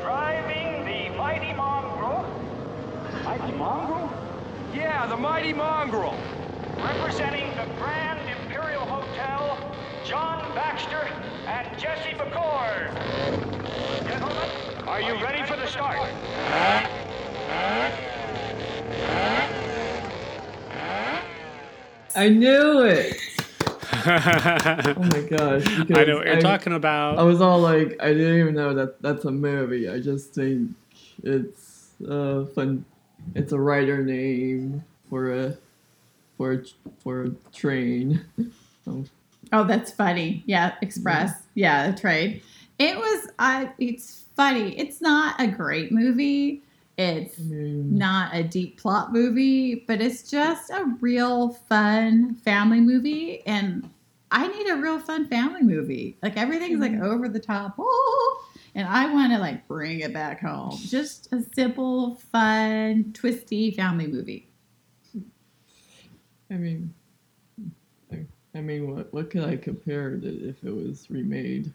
driving 0.02 0.84
the 0.86 1.16
Mighty 1.16 1.54
Mongrel. 1.54 2.26
Mighty 3.24 3.54
Mongrel? 3.54 4.10
Yeah, 4.74 5.06
the 5.06 5.18
Mighty 5.18 5.54
Mongrel. 5.54 6.18
Representing 6.78 7.50
the 7.52 7.68
Grand 7.78 8.20
Imperial 8.30 8.82
Hotel, 8.82 9.58
John 10.04 10.40
Baxter 10.56 11.08
and 11.46 11.68
Jesse 11.78 12.16
McCord. 12.18 12.94
Gentlemen, 14.08 14.50
are 14.88 15.02
you 15.02 15.14
ready 15.24 15.46
for 15.46 15.56
the 15.56 15.68
start? 15.68 16.00
I 22.18 22.30
knew 22.30 22.82
it. 22.84 23.16
Oh 24.10 24.94
my 25.00 25.22
gosh! 25.22 25.66
I 25.68 25.84
because 25.84 26.08
know 26.08 26.16
what 26.18 26.26
you're 26.28 26.38
I- 26.38 26.40
talking 26.40 26.74
about. 26.74 27.18
I 27.20 27.24
was 27.24 27.42
all 27.42 27.60
like, 27.60 27.98
I 28.02 28.14
didn't 28.14 28.40
even 28.40 28.56
know 28.56 28.74
that 28.74 29.02
that's 29.02 29.26
a 29.26 29.32
movie. 29.32 29.90
I 29.90 30.00
just 30.00 30.34
think 30.34 30.72
it's 31.24 31.90
uh 32.10 32.46
fun. 32.56 32.86
It's 33.36 33.52
a 33.52 33.60
writer 33.60 34.04
name 34.04 34.84
for 35.10 35.34
a 35.34 35.58
for 36.38 36.54
a, 36.54 36.64
for 37.04 37.24
a 37.24 37.30
train. 37.54 38.24
Um, 38.86 39.10
Oh, 39.54 39.64
that's 39.64 39.92
funny. 39.92 40.44
Yeah, 40.46 40.76
Express. 40.82 41.32
Yeah, 41.56 41.90
the 41.92 41.98
trade. 41.98 42.42
It 42.80 42.98
was. 42.98 43.30
I. 43.40 43.72
it's 43.80 44.26
funny. 44.36 44.78
It's 44.78 45.02
not 45.02 45.40
a 45.42 45.48
great 45.48 45.92
movie. 45.92 46.62
It's 46.98 47.38
mean, 47.38 47.96
not 47.96 48.36
a 48.36 48.44
deep 48.44 48.82
plot 48.82 49.14
movie, 49.14 49.84
but 49.88 50.02
it's 50.02 50.30
just 50.30 50.72
a 50.72 50.96
real 51.00 51.50
fun 51.50 52.34
family 52.36 52.80
movie. 52.80 53.46
And 53.46 53.88
I 54.32 54.48
need 54.48 54.68
a 54.68 54.78
real 54.78 55.00
fun 55.00 55.28
family 55.28 55.62
movie. 55.62 56.18
Like 56.24 56.38
everything's 56.38 56.80
like 56.80 56.94
mm. 56.94 57.04
over 57.04 57.30
the 57.30 57.40
top. 57.40 57.76
Oh, 57.78 58.46
and 58.74 58.88
I 58.88 59.14
want 59.14 59.32
to 59.32 59.38
like 59.38 59.68
bring 59.68 60.00
it 60.00 60.12
back 60.12 60.42
home. 60.42 60.78
Just 60.86 61.32
a 61.32 61.44
simple, 61.54 62.16
fun, 62.32 63.12
twisty 63.14 63.72
family 63.72 64.08
movie. 64.08 64.50
I 66.50 66.56
mean, 66.56 66.94
I, 68.12 68.26
I 68.56 68.62
mean, 68.62 68.92
what 68.92 69.14
what 69.14 69.30
could 69.30 69.44
I 69.44 69.56
compare 69.56 70.16
it 70.16 70.24
if 70.24 70.64
it 70.64 70.76
was 70.76 71.12
remade? 71.12 71.72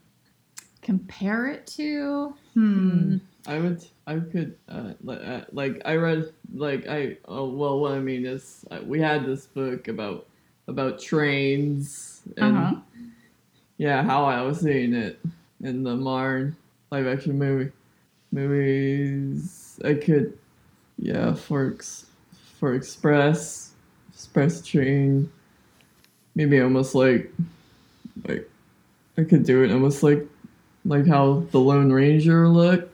Compare 0.80 1.46
it 1.46 1.66
to. 1.68 2.34
Hmm. 2.54 2.90
hmm. 2.90 3.16
I 3.46 3.58
would, 3.58 3.84
I 4.06 4.20
could, 4.20 4.56
uh, 4.68 4.92
uh, 5.08 5.44
like, 5.52 5.82
I 5.84 5.96
read, 5.96 6.32
like, 6.54 6.86
I, 6.88 7.16
oh, 7.26 7.48
well, 7.48 7.80
what 7.80 7.92
I 7.92 7.98
mean 7.98 8.24
is, 8.24 8.64
uh, 8.70 8.78
we 8.84 9.00
had 9.00 9.26
this 9.26 9.46
book 9.46 9.88
about, 9.88 10.26
about 10.68 11.00
trains, 11.00 12.22
and 12.36 12.56
Uh-huh. 12.56 12.76
yeah, 13.78 14.02
how 14.04 14.24
I 14.24 14.42
was 14.42 14.60
seeing 14.60 14.94
it 14.94 15.18
in 15.60 15.82
the 15.82 15.96
Marn 15.96 16.54
live 16.92 17.06
action 17.08 17.36
movie, 17.36 17.72
movies. 18.30 19.80
I 19.84 19.94
could, 19.94 20.38
yeah, 20.98 21.34
for 21.34 21.72
ex, 21.72 22.06
for 22.60 22.74
Express, 22.74 23.72
Express 24.14 24.64
Train, 24.64 25.28
maybe 26.36 26.60
almost 26.60 26.94
like, 26.94 27.32
like, 28.28 28.48
I 29.18 29.24
could 29.24 29.44
do 29.44 29.64
it 29.64 29.72
almost 29.72 30.04
like, 30.04 30.24
like 30.84 31.08
how 31.08 31.44
the 31.50 31.58
Lone 31.58 31.90
Ranger 31.92 32.48
looks. 32.48 32.88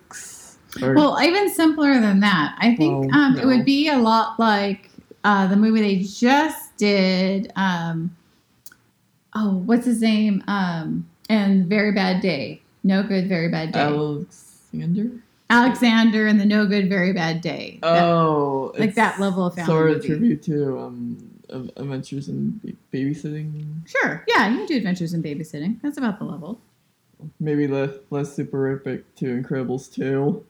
Or, 0.83 0.95
Well, 0.95 1.19
even 1.23 1.49
simpler 1.53 1.95
than 2.01 2.21
that. 2.21 2.57
I 2.59 2.75
think 2.77 3.13
um, 3.15 3.39
it 3.39 3.45
would 3.47 3.65
be 3.65 3.89
a 3.89 3.99
lot 3.99 4.39
like 4.39 4.91
uh, 5.25 5.47
the 5.49 5.57
movie 5.57 5.81
they 5.81 5.97
just 6.05 6.77
did. 6.77 7.53
Um, 7.57 8.17
oh, 9.35 9.55
what's 9.67 9.87
his 9.87 10.01
name? 10.01 10.43
Um, 10.47 11.09
and 11.29 11.67
Very 11.67 11.93
Bad 11.93 12.21
Day. 12.21 12.63
No 12.85 13.03
Good, 13.03 13.29
Very 13.29 13.49
Bad 13.49 13.73
Day. 13.73 13.81
Alexander. 13.81 15.11
Alexander 15.51 16.27
and 16.27 16.39
the 16.41 16.45
No 16.45 16.67
Good, 16.67 16.89
Very 16.89 17.13
Bad 17.13 17.41
Day. 17.41 17.79
That- 17.83 18.03
Oh, 18.03 18.73
like 18.79 18.95
that 18.95 19.19
level 19.19 19.47
of 19.47 19.55
family 19.55 19.67
sort 19.67 19.91
of 19.93 20.05
tribute 20.05 20.43
to 20.45 20.79
um 20.79 21.17
Adventures 21.51 22.29
in 22.29 22.61
Babysitting. 22.93 23.65
Sure. 23.89 24.23
Yeah, 24.29 24.51
you 24.51 24.59
can 24.59 24.67
do 24.67 24.77
Adventures 24.77 25.15
in 25.15 25.23
Babysitting. 25.23 25.81
That's 25.83 25.97
about 25.97 26.19
the 26.19 26.27
level. 26.27 26.61
Maybe 27.41 27.67
le- 27.67 27.99
less 28.11 28.37
superific 28.37 29.03
to 29.17 29.43
Incredibles 29.43 29.93
2. 29.93 30.45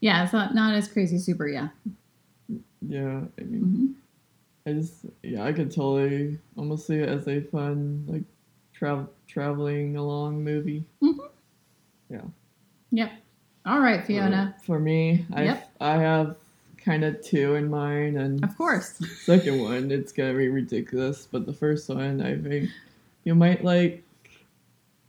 Yeah, 0.00 0.22
it's 0.24 0.32
not, 0.32 0.54
not 0.54 0.74
as 0.74 0.86
crazy 0.88 1.18
super. 1.18 1.48
Yeah. 1.48 1.68
Yeah, 2.86 3.22
I 3.38 3.42
mean, 3.42 3.60
hmm 3.60 3.86
I 4.66 4.72
just 4.72 5.04
yeah, 5.22 5.44
I 5.44 5.52
could 5.52 5.70
totally 5.70 6.38
almost 6.56 6.86
see 6.86 6.96
it 6.96 7.08
as 7.08 7.26
a 7.28 7.40
fun 7.42 8.04
like 8.08 8.22
travel 8.72 9.10
traveling 9.28 9.96
along 9.96 10.42
movie. 10.44 10.84
Yeah. 12.10 12.20
Yep. 12.90 13.10
All 13.66 13.80
right, 13.80 14.06
Fiona. 14.06 14.54
For 14.64 14.78
me, 14.78 15.26
I 15.34 15.44
Yep. 15.44 15.70
I 15.80 15.92
have 15.96 16.36
kind 16.78 17.04
of 17.04 17.22
two 17.22 17.54
in 17.56 17.68
mind, 17.70 18.16
and 18.18 18.44
Of 18.44 18.56
course. 18.56 19.00
second 19.24 19.60
one 19.62 19.90
it's 19.90 20.12
gonna 20.12 20.34
be 20.36 20.48
ridiculous, 20.48 21.26
but 21.30 21.46
the 21.46 21.52
first 21.54 21.88
one 21.88 22.20
I 22.20 22.36
think 22.36 22.70
you 23.24 23.34
might 23.34 23.64
like. 23.64 24.03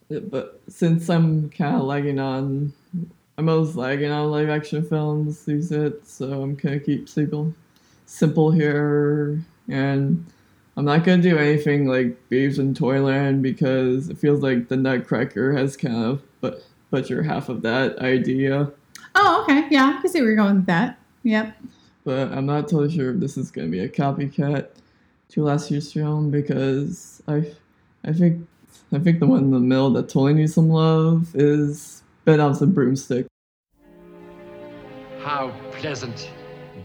But 0.09 0.61
since 0.67 1.09
I'm 1.09 1.49
kind 1.49 1.75
of 1.75 1.83
lagging 1.83 2.19
on 2.19 2.73
I'm 3.37 3.49
always 3.49 3.75
lagging 3.75 4.11
on 4.11 4.31
live 4.31 4.49
action 4.49 4.81
films 4.81 5.43
these 5.43 5.69
days, 5.69 5.93
so 6.03 6.41
I'm 6.41 6.55
gonna 6.55 6.79
keep 6.79 7.09
simple, 7.09 7.53
simple 8.05 8.49
here, 8.49 9.41
and 9.67 10.25
I'm 10.77 10.85
not 10.85 11.03
gonna 11.03 11.21
do 11.21 11.37
anything 11.37 11.85
like 11.85 12.17
Babes 12.29 12.59
in 12.59 12.73
Toyland 12.73 13.43
because 13.43 14.07
it 14.07 14.17
feels 14.17 14.41
like 14.41 14.69
the 14.69 14.77
Nutcracker 14.77 15.51
has 15.51 15.75
kind 15.75 16.05
of 16.05 16.21
but 16.39 16.63
butchered 16.91 17.25
half 17.25 17.49
of 17.49 17.61
that 17.63 17.99
idea. 17.99 18.71
Oh, 19.15 19.41
okay. 19.43 19.67
Yeah, 19.69 19.95
I 19.97 20.01
can 20.01 20.09
see 20.09 20.21
where 20.21 20.29
you're 20.29 20.37
going 20.37 20.57
with 20.57 20.65
that. 20.67 20.97
Yep. 21.23 21.57
But 22.05 22.31
I'm 22.31 22.45
not 22.45 22.69
totally 22.69 22.95
sure 22.95 23.13
if 23.13 23.19
this 23.19 23.35
is 23.35 23.51
gonna 23.51 23.67
be 23.67 23.79
a 23.79 23.89
copycat 23.89 24.69
to 25.29 25.43
last 25.43 25.69
year's 25.69 25.91
film 25.91 26.31
because 26.31 27.21
I, 27.27 27.51
I 28.05 28.13
think 28.13 28.47
I 28.95 28.99
think 28.99 29.19
the 29.19 29.27
one 29.27 29.39
in 29.39 29.51
the 29.51 29.59
middle 29.59 29.89
that 29.91 30.03
totally 30.03 30.35
needs 30.35 30.53
some 30.53 30.69
love 30.69 31.35
is 31.35 32.01
Bedknobs 32.25 32.61
and 32.61 32.73
Broomstick. 32.73 33.27
How 35.19 35.53
pleasant 35.73 36.31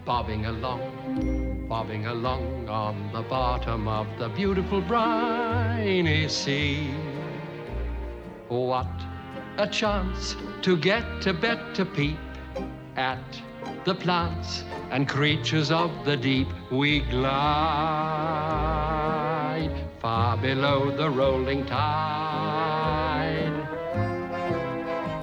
bobbing 0.05 0.47
along, 0.47 1.69
bobbing 1.69 2.07
along 2.07 2.69
on 2.69 3.13
the 3.13 3.23
bottom 3.23 3.87
of 3.87 4.09
the 4.19 4.29
beautiful 4.29 4.81
briny 4.81 6.27
sea. 6.29 6.91
What 8.49 8.91
a 9.59 9.69
chance 9.69 10.35
to 10.63 10.77
get 10.77 11.29
a 11.29 11.33
better 11.33 11.85
peep 11.85 12.19
at 12.97 13.23
the 13.85 13.95
plants 13.95 14.65
and 14.91 15.09
creatures 15.09 15.71
of 15.71 15.93
the 16.05 16.17
deep. 16.17 16.49
We 16.73 17.03
glide 17.03 18.51
far 20.01 20.37
below 20.39 20.91
the 20.97 21.09
rolling 21.11 21.65
tide. 21.67 23.57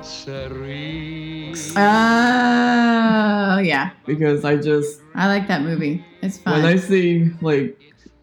Serene. 0.04 1.56
Oh, 1.76 3.58
yeah. 3.60 3.92
because 4.06 4.46
I 4.46 4.56
just 4.58 5.02
I 5.16 5.28
like 5.28 5.48
that 5.48 5.62
movie. 5.64 6.04
It's 6.22 6.38
fun. 6.38 6.62
when 6.62 6.66
I 6.72 6.76
see 6.78 7.32
like 7.42 7.78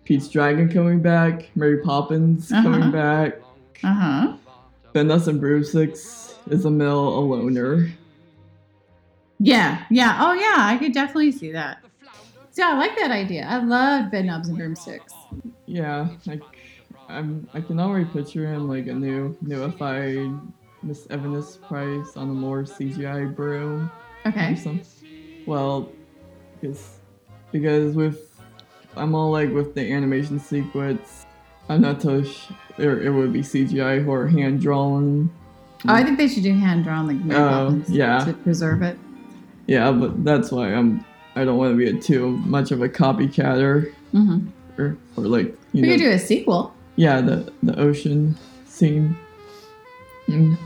Pete's 0.04 0.28
Dragon 0.28 0.68
coming 0.72 1.00
back, 1.00 1.50
Mary 1.56 1.78
Poppins 1.78 2.52
Uh-huh. 2.52 2.62
coming 2.62 2.90
back, 2.90 3.34
Uh 3.82 3.92
huh. 3.94 4.36
Bedknobs 4.94 5.26
and 5.28 5.40
Broomsticks 5.40 6.36
is 6.50 6.64
a 6.64 6.70
male 6.70 7.18
a 7.18 7.20
loner. 7.20 7.90
Yeah, 9.40 9.82
yeah. 9.90 10.18
Oh, 10.20 10.32
yeah. 10.32 10.54
I 10.58 10.76
could 10.78 10.92
definitely 10.92 11.32
see 11.32 11.50
that. 11.52 11.78
So 12.52 12.62
I 12.62 12.74
like 12.78 12.96
that 12.96 13.10
idea. 13.10 13.44
I 13.48 13.58
love 13.58 14.12
bed 14.12 14.26
knobs 14.26 14.48
and 14.48 14.56
broomsticks. 14.56 15.12
Yeah, 15.66 16.08
like 16.26 16.42
I'm 17.08 17.48
I 17.54 17.60
can 17.60 17.80
already 17.80 18.06
picture 18.06 18.46
him 18.46 18.68
like 18.68 18.86
a 18.86 18.94
new 18.94 19.36
newified 19.44 20.40
Miss 20.82 21.06
Evanis 21.06 21.60
Price 21.66 22.16
on 22.16 22.28
a 22.30 22.34
more 22.34 22.62
CGI 22.62 23.34
broom. 23.34 23.90
Okay. 24.26 24.56
Well, 25.46 25.90
because 26.60 26.98
because 27.52 27.94
with 27.94 28.40
I'm 28.96 29.14
all 29.14 29.30
like 29.30 29.52
with 29.52 29.74
the 29.74 29.92
animation 29.92 30.38
sequence, 30.38 31.26
I'm 31.68 31.80
not 31.80 32.00
totally 32.00 32.30
sure 32.76 33.02
it 33.02 33.10
would 33.10 33.32
be 33.32 33.40
CGI 33.40 34.06
or 34.06 34.28
hand 34.28 34.60
drawn. 34.60 35.30
Oh, 35.86 35.92
I 35.92 36.02
think 36.02 36.16
they 36.16 36.28
should 36.28 36.42
do 36.42 36.54
hand 36.54 36.84
drawn 36.84 37.06
like 37.06 37.36
Oh, 37.36 37.82
yeah. 37.88 38.24
to 38.24 38.32
preserve 38.32 38.82
it. 38.82 38.98
Yeah, 39.66 39.92
but 39.92 40.24
that's 40.24 40.50
why 40.50 40.74
I'm 40.74 41.04
I 41.36 41.44
don't 41.44 41.56
want 41.58 41.72
to 41.72 41.76
be 41.76 41.88
a 41.96 42.00
too 42.00 42.36
much 42.38 42.70
of 42.70 42.82
a 42.82 42.88
copycatter 42.88 43.92
Mm-hmm. 44.14 44.46
Or, 44.78 44.96
like 45.16 45.56
you 45.72 45.82
We 45.82 45.88
know 45.88 45.94
could 45.94 46.00
do 46.00 46.10
a 46.10 46.18
sequel. 46.18 46.72
yeah 46.96 47.20
the 47.20 47.52
the 47.62 47.78
ocean 47.78 48.36
scene. 48.66 49.16
Mm. 50.28 50.56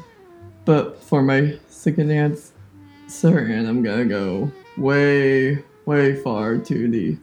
But 0.65 1.03
for 1.03 1.23
my 1.23 1.59
second 1.69 2.11
answer, 2.11 3.38
and 3.38 3.67
I'm 3.69 3.83
gonna 3.83 4.05
go 4.05 4.50
way 4.77 5.62
way 5.87 6.15
far 6.23 6.59
to 6.59 6.88
the 6.88 7.17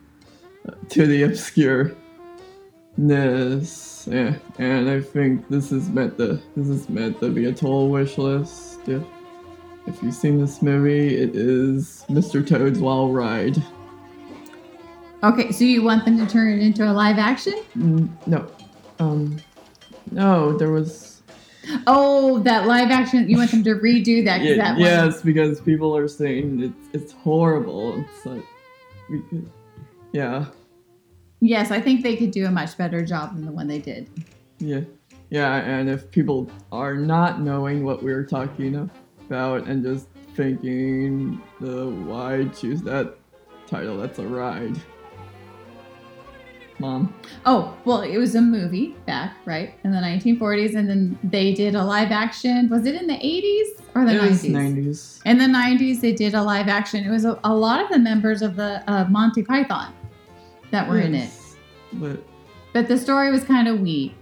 to 0.90 1.06
the 1.08 1.22
obscureness, 1.24 1.96
yeah, 4.12 4.36
and 4.58 4.90
I 4.90 5.02
think 5.02 5.48
this 5.50 5.72
is 5.72 5.90
meant 5.90 6.18
to 6.18 6.40
this 6.56 6.68
is 6.68 6.90
meant 6.90 7.20
to 7.20 7.30
be 7.30 7.46
a 7.46 7.54
total 7.54 7.90
wish 7.90 8.18
list. 8.18 8.80
If 8.88 9.04
if 9.88 10.02
you've 10.02 10.16
seen 10.16 10.40
this 10.40 10.62
movie, 10.64 11.16
it 11.16 11.36
is 11.36 12.04
Mr. 12.10 12.46
Toad's 12.46 12.80
Wild 12.80 13.14
Ride. 13.14 13.62
Okay, 15.26 15.52
so 15.52 15.64
you 15.64 15.82
want 15.82 16.06
them 16.06 16.20
to 16.20 16.28
turn 16.28 16.54
it 16.54 16.62
into 16.62 16.90
a 16.90 16.94
live 16.94 17.18
action? 17.18 17.64
Mm, 17.76 18.10
no, 18.28 18.48
um, 19.00 19.38
no, 20.12 20.56
there 20.58 20.72
was. 20.72 21.24
Oh, 21.88 22.40
that 22.40 22.68
live 22.68 22.92
action. 22.92 23.28
You 23.28 23.38
want 23.38 23.50
them 23.50 23.64
to 23.64 23.74
redo 23.74 24.24
that? 24.24 24.42
Yeah, 24.42 24.56
that 24.58 24.78
yes, 24.78 25.24
because 25.24 25.60
people 25.60 25.98
are 25.98 26.08
saying 26.08 26.62
it's 26.62 26.94
it's 26.94 27.12
horrible. 27.12 28.00
It's 28.00 28.26
like, 28.26 28.46
we 29.10 29.22
could, 29.22 29.50
yeah, 30.12 30.46
Yes, 31.42 31.72
I 31.72 31.82
think 31.82 32.04
they 32.04 32.16
could 32.16 32.32
do 32.32 32.46
a 32.46 32.52
much 32.52 32.78
better 32.78 33.04
job 33.04 33.36
than 33.36 33.46
the 33.46 33.52
one 33.52 33.68
they 33.68 33.80
did. 33.80 34.10
yeah, 34.60 34.82
yeah. 35.32 35.56
And 35.56 35.90
if 35.90 36.12
people 36.12 36.52
are 36.72 36.96
not 36.96 37.42
knowing 37.42 37.84
what 37.84 38.04
we 38.04 38.12
are 38.12 38.24
talking 38.24 38.90
about 39.28 39.66
and 39.68 39.84
just 39.84 40.08
thinking 40.36 41.42
the 41.60 41.90
why 41.90 42.46
choose 42.46 42.82
that 42.84 43.18
title, 43.68 43.98
that's 43.98 44.20
a 44.20 44.28
ride. 44.28 44.80
Mom, 46.80 47.14
Oh, 47.46 47.74
well, 47.86 48.02
it 48.02 48.18
was 48.18 48.36
a 48.36 48.42
movie 48.42 48.96
back, 49.06 49.38
right, 49.46 49.74
in 49.86 49.92
the 49.92 49.98
1940s, 50.00 50.76
and 50.76 50.90
then 50.90 51.18
they 51.24 51.54
did 51.54 51.74
a 51.74 51.84
live 51.84 52.12
action. 52.12 52.68
Was 52.70 52.86
it 52.86 52.96
in 52.96 53.08
the 53.08 53.14
80s 53.14 53.86
or 53.96 54.06
the 54.06 54.16
it 54.16 54.22
was 54.30 54.44
90s? 54.44 54.52
90s. 54.52 55.22
In 55.26 55.38
the 55.38 55.46
90s, 55.46 56.02
they 56.02 56.12
did 56.12 56.34
a 56.34 56.44
live 56.44 56.68
action. 56.68 57.06
It 57.06 57.10
was 57.10 57.24
a, 57.24 57.40
a 57.46 57.56
lot 57.56 57.82
of 57.82 57.90
the 57.90 58.00
members 58.00 58.42
of 58.42 58.58
the 58.58 58.84
uh, 58.92 59.06
Monty 59.10 59.42
Python 59.42 59.94
that 60.72 60.88
were 60.90 61.00
in 61.00 61.16
it. 61.16 61.30
But 61.94 62.20
But 62.74 62.88
the 62.90 62.98
story 62.98 63.32
was 63.32 63.44
kind 63.46 63.68
of 63.70 63.80
weak. 63.80 64.14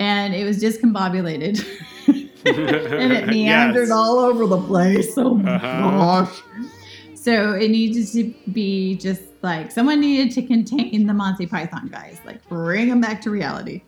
And 0.00 0.34
it 0.34 0.44
was 0.44 0.60
discombobulated. 0.60 1.64
and 2.44 3.12
it 3.12 3.28
meandered 3.28 3.88
Yes. 3.88 3.90
all 3.92 4.18
over 4.18 4.46
the 4.46 4.60
place. 4.62 5.16
Oh 5.16 5.34
my 5.34 5.54
Uh-huh. 5.56 6.24
gosh. 6.24 6.42
So 7.20 7.52
it 7.52 7.70
needed 7.70 8.06
to 8.12 8.34
be 8.50 8.96
just 8.96 9.20
like 9.42 9.70
someone 9.70 10.00
needed 10.00 10.32
to 10.36 10.42
contain 10.42 11.06
the 11.06 11.12
Monty 11.12 11.46
Python 11.46 11.88
guys, 11.92 12.18
like 12.24 12.46
bring 12.48 12.88
them 12.88 13.02
back 13.02 13.20
to 13.22 13.30
reality. 13.30 13.82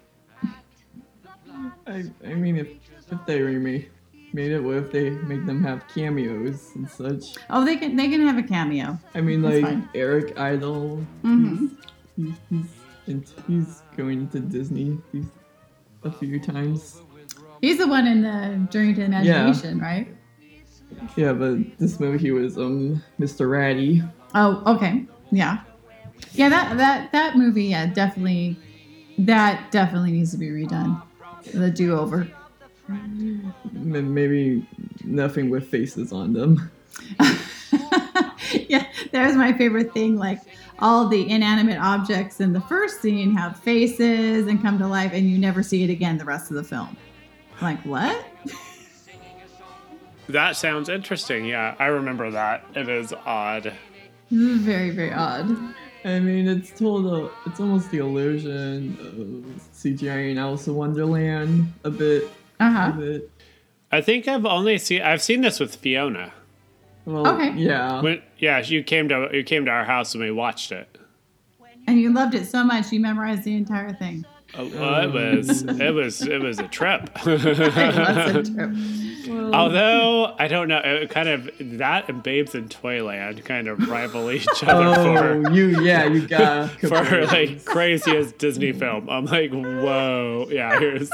I, 1.86 2.04
I 2.26 2.34
mean, 2.34 2.58
if 2.58 2.68
if 3.10 3.24
they 3.24 3.40
remade 3.40 3.90
made 4.34 4.52
it, 4.52 4.60
what 4.62 4.76
if 4.76 4.92
they 4.92 5.08
make 5.10 5.46
them 5.46 5.64
have 5.64 5.88
cameos 5.88 6.72
and 6.74 6.86
such? 6.90 7.22
Oh, 7.48 7.64
they 7.64 7.76
can 7.76 7.96
they 7.96 8.10
can 8.10 8.20
have 8.26 8.36
a 8.36 8.42
cameo. 8.42 8.98
I 9.14 9.22
mean, 9.22 9.40
That's 9.40 9.62
like 9.62 9.64
fine. 9.64 9.88
Eric 9.94 10.38
Idle. 10.38 10.96
hmm 11.22 11.68
He's, 12.14 12.34
he's, 13.06 13.34
he's 13.48 13.82
going 13.96 14.28
to 14.28 14.40
Disney 14.40 14.98
a 16.04 16.10
few 16.10 16.38
times. 16.38 17.00
He's 17.62 17.78
the 17.78 17.86
one 17.86 18.06
in 18.06 18.20
the 18.20 18.68
Journey 18.70 18.92
to 18.92 19.02
Imagination, 19.04 19.80
right? 19.80 20.14
Yeah, 21.16 21.32
but 21.32 21.78
this 21.78 22.00
movie 22.00 22.18
he 22.18 22.30
was 22.30 22.56
um 22.58 23.02
Mr. 23.18 23.50
Ratty. 23.50 24.02
Oh, 24.34 24.62
okay. 24.66 25.04
Yeah. 25.30 25.60
Yeah, 26.32 26.48
that 26.48 26.76
that 26.76 27.12
that 27.12 27.36
movie, 27.36 27.64
yeah, 27.64 27.86
definitely 27.86 28.56
that 29.18 29.70
definitely 29.70 30.12
needs 30.12 30.30
to 30.32 30.38
be 30.38 30.48
redone. 30.48 31.00
The 31.52 31.70
do 31.70 31.96
over. 31.98 32.28
Maybe 33.72 34.66
nothing 35.04 35.50
with 35.50 35.68
faces 35.68 36.12
on 36.12 36.32
them. 36.32 36.70
yeah, 38.68 38.86
that 39.12 39.26
was 39.26 39.36
my 39.36 39.52
favorite 39.52 39.92
thing. 39.92 40.16
Like 40.16 40.40
all 40.78 41.08
the 41.08 41.28
inanimate 41.30 41.78
objects 41.78 42.40
in 42.40 42.52
the 42.52 42.60
first 42.62 43.00
scene 43.00 43.36
have 43.36 43.58
faces 43.60 44.46
and 44.46 44.60
come 44.62 44.78
to 44.78 44.86
life, 44.86 45.12
and 45.12 45.28
you 45.28 45.38
never 45.38 45.62
see 45.62 45.84
it 45.84 45.90
again 45.90 46.18
the 46.18 46.24
rest 46.24 46.50
of 46.50 46.56
the 46.56 46.64
film. 46.64 46.96
Like 47.60 47.80
what? 47.84 48.26
That 50.32 50.56
sounds 50.56 50.88
interesting. 50.88 51.44
Yeah, 51.44 51.74
I 51.78 51.86
remember 51.86 52.30
that. 52.30 52.64
It 52.74 52.88
is 52.88 53.12
odd. 53.26 53.64
This 54.30 54.40
is 54.40 54.60
Very 54.62 54.90
very 54.90 55.12
odd. 55.12 55.74
I 56.04 56.18
mean, 56.18 56.48
it's 56.48 56.70
told 56.76 57.06
a, 57.06 57.30
it's 57.46 57.60
almost 57.60 57.90
the 57.90 57.98
illusion 57.98 58.96
of 59.00 59.62
CGI 59.72 60.32
in 60.32 60.38
Alice 60.38 60.66
in 60.66 60.74
Wonderland 60.74 61.72
a 61.84 61.90
bit. 61.90 62.28
Uh 62.58 62.70
huh. 62.70 63.18
I 63.92 64.00
think 64.00 64.26
I've 64.26 64.46
only 64.46 64.78
seen 64.78 65.02
I've 65.02 65.22
seen 65.22 65.42
this 65.42 65.60
with 65.60 65.76
Fiona. 65.76 66.32
Well, 67.04 67.26
Okay. 67.28 67.52
Yeah. 67.56 68.00
When 68.00 68.22
yeah, 68.38 68.60
you 68.60 68.82
came 68.82 69.08
to 69.10 69.28
you 69.32 69.44
came 69.44 69.66
to 69.66 69.70
our 69.70 69.84
house 69.84 70.14
and 70.14 70.22
we 70.22 70.30
watched 70.30 70.72
it. 70.72 70.98
And 71.86 72.00
you 72.00 72.12
loved 72.12 72.34
it 72.34 72.46
so 72.46 72.64
much 72.64 72.90
you 72.90 73.00
memorized 73.00 73.44
the 73.44 73.54
entire 73.54 73.92
thing. 73.92 74.24
Uh, 74.54 74.66
well, 74.74 75.04
it 75.04 75.12
was 75.12 75.62
it 75.62 75.94
was 75.94 76.22
it 76.22 76.40
was 76.40 76.58
a 76.58 76.68
trip. 76.68 77.10
It 77.26 77.44
was 77.44 77.58
a 77.58 78.42
trip. 78.42 78.70
Although 79.28 80.34
I 80.38 80.48
don't 80.48 80.68
know, 80.68 80.78
it 80.84 81.10
kind 81.10 81.28
of 81.28 81.50
that 81.78 82.08
and 82.08 82.22
Babes 82.22 82.54
in 82.54 82.68
Toyland 82.68 83.44
kind 83.44 83.68
of 83.68 83.88
rival 83.88 84.30
each 84.30 84.46
other 84.64 85.00
Oh, 85.00 85.42
for 85.44 85.50
you 85.52 85.80
yeah, 85.82 86.04
you 86.06 86.26
got 86.26 86.70
for 86.80 87.26
like 87.26 87.64
craziest 87.64 88.38
Disney 88.38 88.72
film. 88.72 89.08
I'm 89.08 89.24
like, 89.26 89.50
whoa, 89.52 90.46
yeah. 90.50 90.78
Here's 90.78 91.10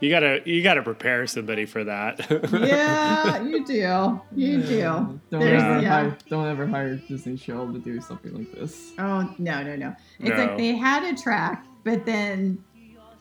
You 0.00 0.08
gotta 0.08 0.40
you 0.46 0.62
gotta 0.62 0.82
prepare 0.82 1.26
somebody 1.26 1.66
for 1.66 1.84
that. 1.84 2.26
yeah, 2.52 3.42
you 3.42 3.64
do. 3.64 4.20
You 4.34 4.62
do. 4.62 4.80
Don't 4.80 5.20
There's- 5.30 5.62
ever 5.62 5.80
yeah. 5.82 5.88
hire, 5.90 6.16
don't 6.28 6.46
ever 6.46 6.66
hire 6.66 6.96
Disney 6.96 7.36
Channel 7.36 7.72
to 7.72 7.78
do 7.78 8.00
something 8.00 8.32
like 8.34 8.52
this. 8.52 8.92
Oh 8.98 9.34
no, 9.38 9.62
no, 9.62 9.76
no. 9.76 9.94
It's 10.18 10.30
No. 10.30 10.36
like 10.36 10.56
they 10.56 10.74
had 10.74 11.04
a 11.12 11.20
track, 11.20 11.66
but 11.84 12.06
then 12.06 12.64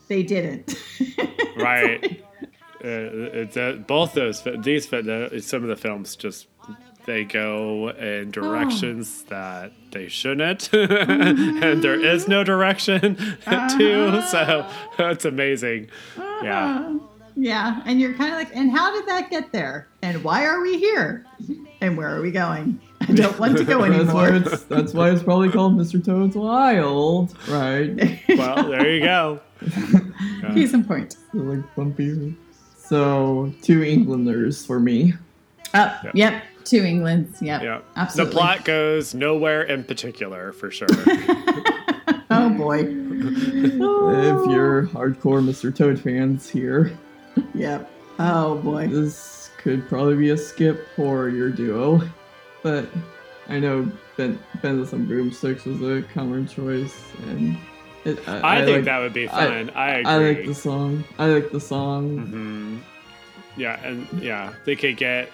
they 0.08 0.24
didn't. 0.24 0.74
right. 1.58 2.00
It's 2.04 2.22
Uh, 2.84 3.60
uh, 3.60 3.74
both 3.76 4.14
those 4.14 4.44
these 4.60 4.86
fi- 4.86 5.02
the, 5.02 5.42
some 5.44 5.64
of 5.64 5.70
the 5.70 5.76
films 5.76 6.16
just 6.16 6.48
they 7.06 7.24
go 7.24 7.90
in 7.90 8.28
oh. 8.28 8.32
directions 8.32 9.24
that 9.24 9.72
they 9.92 10.08
shouldn't, 10.08 10.72
and 10.74 11.84
there 11.84 11.98
mm-hmm. 11.98 12.06
is 12.06 12.28
no 12.28 12.44
direction 12.44 13.16
to. 13.46 13.48
Uh-huh. 13.50 14.22
So 14.28 14.68
it's 15.10 15.26
amazing. 15.26 15.90
Uh-huh. 16.18 16.42
Yeah. 16.44 16.98
Yeah, 17.36 17.82
and 17.86 18.02
you're 18.02 18.16
kind 18.16 18.34
of 18.34 18.38
like, 18.38 18.54
and 18.54 18.70
how 18.70 18.92
did 18.94 19.08
that 19.08 19.30
get 19.30 19.54
there? 19.54 19.88
And 20.02 20.24
why 20.26 20.46
are 20.46 20.62
we 20.62 20.78
here? 20.78 21.26
And 21.80 21.98
where 21.98 22.14
are 22.14 22.22
we 22.22 22.32
going? 22.32 22.82
I 23.02 23.14
don't 23.14 23.40
want 23.40 23.58
to 23.58 23.64
go 23.64 23.82
That's 23.90 24.12
why 24.14 24.28
anymore. 24.28 24.54
it's 24.54 24.64
that's 24.66 24.94
why 24.94 25.10
it's 25.10 25.24
probably 25.24 25.50
called 25.50 25.78
Mr. 25.78 26.04
Toad's 26.04 26.36
Wild, 26.36 27.34
right? 27.48 28.20
Well, 28.28 28.70
there 28.70 28.94
you 28.94 29.02
go. 29.02 29.40
Case 30.54 30.74
in 30.74 30.84
point. 30.84 31.16
like 31.34 31.76
bumpy. 31.76 32.36
So 32.90 33.54
two 33.62 33.84
Englanders 33.84 34.66
for 34.66 34.80
me. 34.80 35.14
Oh, 35.76 35.96
yep. 36.16 36.44
Two 36.66 36.84
Englands. 36.84 37.40
Yep. 37.42 37.62
Yeah. 37.62 37.82
Absolutely. 37.96 38.34
The 38.34 38.38
plot 38.40 38.66
goes 38.66 39.14
nowhere 39.14 39.62
in 39.64 39.84
particular 39.84 40.52
for 40.54 40.72
sure. 40.72 40.88
Oh 42.32 42.48
boy. 42.52 42.82
If 42.82 44.52
you're 44.52 44.84
hardcore 44.88 45.44
Mr. 45.44 45.76
Toad 45.76 46.00
fans 46.00 46.48
here, 46.48 46.96
Yep. 47.56 47.90
Oh 48.20 48.58
boy. 48.60 48.86
this 48.88 49.50
could 49.58 49.88
probably 49.90 50.16
be 50.16 50.30
a 50.30 50.38
skip 50.38 50.88
for 50.96 51.30
your 51.30 51.50
duo. 51.50 52.02
But 52.62 52.88
I 53.48 53.60
know 53.60 53.92
Ben 54.16 54.38
Bendis 54.62 54.94
and 54.94 55.08
Broomsticks 55.08 55.66
was 55.66 55.82
a 55.82 56.04
common 56.14 56.48
choice, 56.48 56.96
and 57.30 57.58
it, 58.06 58.20
I, 58.28 58.64
think 58.64 58.78
like, 58.78 58.86
that 58.86 59.00
would 59.00 59.14
be 59.14 59.28
fun. 59.28 59.70
I, 59.72 59.98
agree. 59.98 60.12
I 60.12 60.18
like 60.18 60.46
the 60.46 60.56
song. 60.56 61.04
I 61.18 61.26
like 61.28 61.52
the 61.52 61.60
song. 61.60 62.18
hmm 62.18 62.78
Yeah, 63.58 63.80
and 63.86 64.08
yeah, 64.22 64.54
they 64.66 64.76
could 64.76 64.98
get 64.98 65.30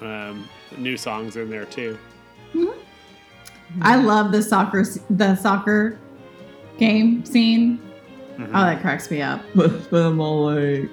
um, 0.00 0.48
new 0.76 0.96
songs 0.96 1.36
in 1.36 1.48
there 1.50 1.64
too. 1.64 1.98
I 3.80 3.96
love 3.96 4.32
the 4.32 4.42
soccer 4.42 4.84
the 5.10 5.34
soccer 5.36 5.98
game 6.78 7.24
scene. 7.24 7.80
Mhm. 8.36 8.48
Oh, 8.48 8.64
that 8.64 8.80
cracks 8.82 9.10
me 9.10 9.22
up. 9.22 9.40
But, 9.54 9.90
but 9.90 10.02
I'm 10.06 10.20
all 10.20 10.46
like, 10.46 10.88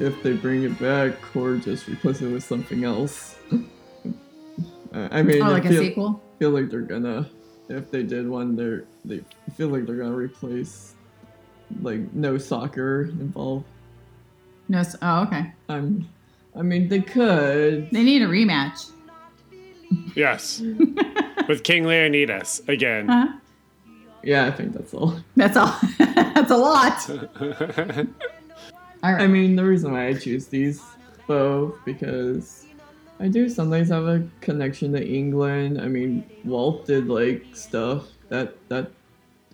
if 0.00 0.22
they 0.22 0.32
bring 0.32 0.62
it 0.64 0.78
back 0.80 1.12
or 1.36 1.56
just 1.56 1.86
replace 1.88 2.20
it 2.22 2.32
with 2.32 2.42
something 2.44 2.84
else. 2.84 3.36
I 4.92 5.18
I 5.18 5.22
mean, 5.22 5.42
Oh, 5.42 5.46
I 5.46 5.48
like 5.50 5.64
a 5.66 5.68
feel, 5.68 5.82
sequel. 5.82 6.22
feel 6.38 6.50
like 6.50 6.68
they're 6.70 6.80
gonna, 6.80 7.28
if 7.70 7.90
they 7.90 8.02
did 8.02 8.28
one, 8.28 8.56
they're 8.56 8.84
they 9.04 9.22
feel 9.56 9.68
like 9.68 9.86
they're 9.86 9.96
gonna 9.96 10.14
replace, 10.14 10.94
like 11.82 12.12
no 12.12 12.36
soccer 12.36 13.04
involved. 13.04 13.64
No. 14.68 14.82
Oh, 15.02 15.22
okay. 15.22 15.52
I'm, 15.68 16.08
I 16.54 16.62
mean 16.62 16.88
they 16.88 17.00
could. 17.00 17.90
They 17.90 18.02
need 18.02 18.22
a 18.22 18.26
rematch. 18.26 18.90
Yes, 20.14 20.60
with 21.48 21.62
King 21.64 21.84
Leonidas 21.84 22.62
again. 22.68 23.08
Huh? 23.08 23.28
Yeah, 24.22 24.46
I 24.46 24.50
think 24.50 24.74
that's 24.74 24.92
all. 24.92 25.18
That's 25.36 25.56
all. 25.56 25.78
That's 25.98 26.50
a 26.50 26.56
lot. 26.56 27.10
All 29.02 29.14
I 29.14 29.26
mean, 29.26 29.56
the 29.56 29.64
reason 29.64 29.92
why 29.92 30.08
I 30.08 30.12
choose 30.12 30.46
these 30.46 30.82
both 31.26 31.74
because 31.86 32.66
I 33.20 33.28
do 33.28 33.48
sometimes 33.50 33.90
have 33.90 34.06
a 34.06 34.26
connection 34.40 34.92
to 34.94 35.06
England. 35.06 35.78
I 35.80 35.86
mean, 35.88 36.24
Walt 36.44 36.86
did 36.86 37.06
like 37.08 37.44
stuff 37.52 38.06
that 38.30 38.56
that 38.70 38.90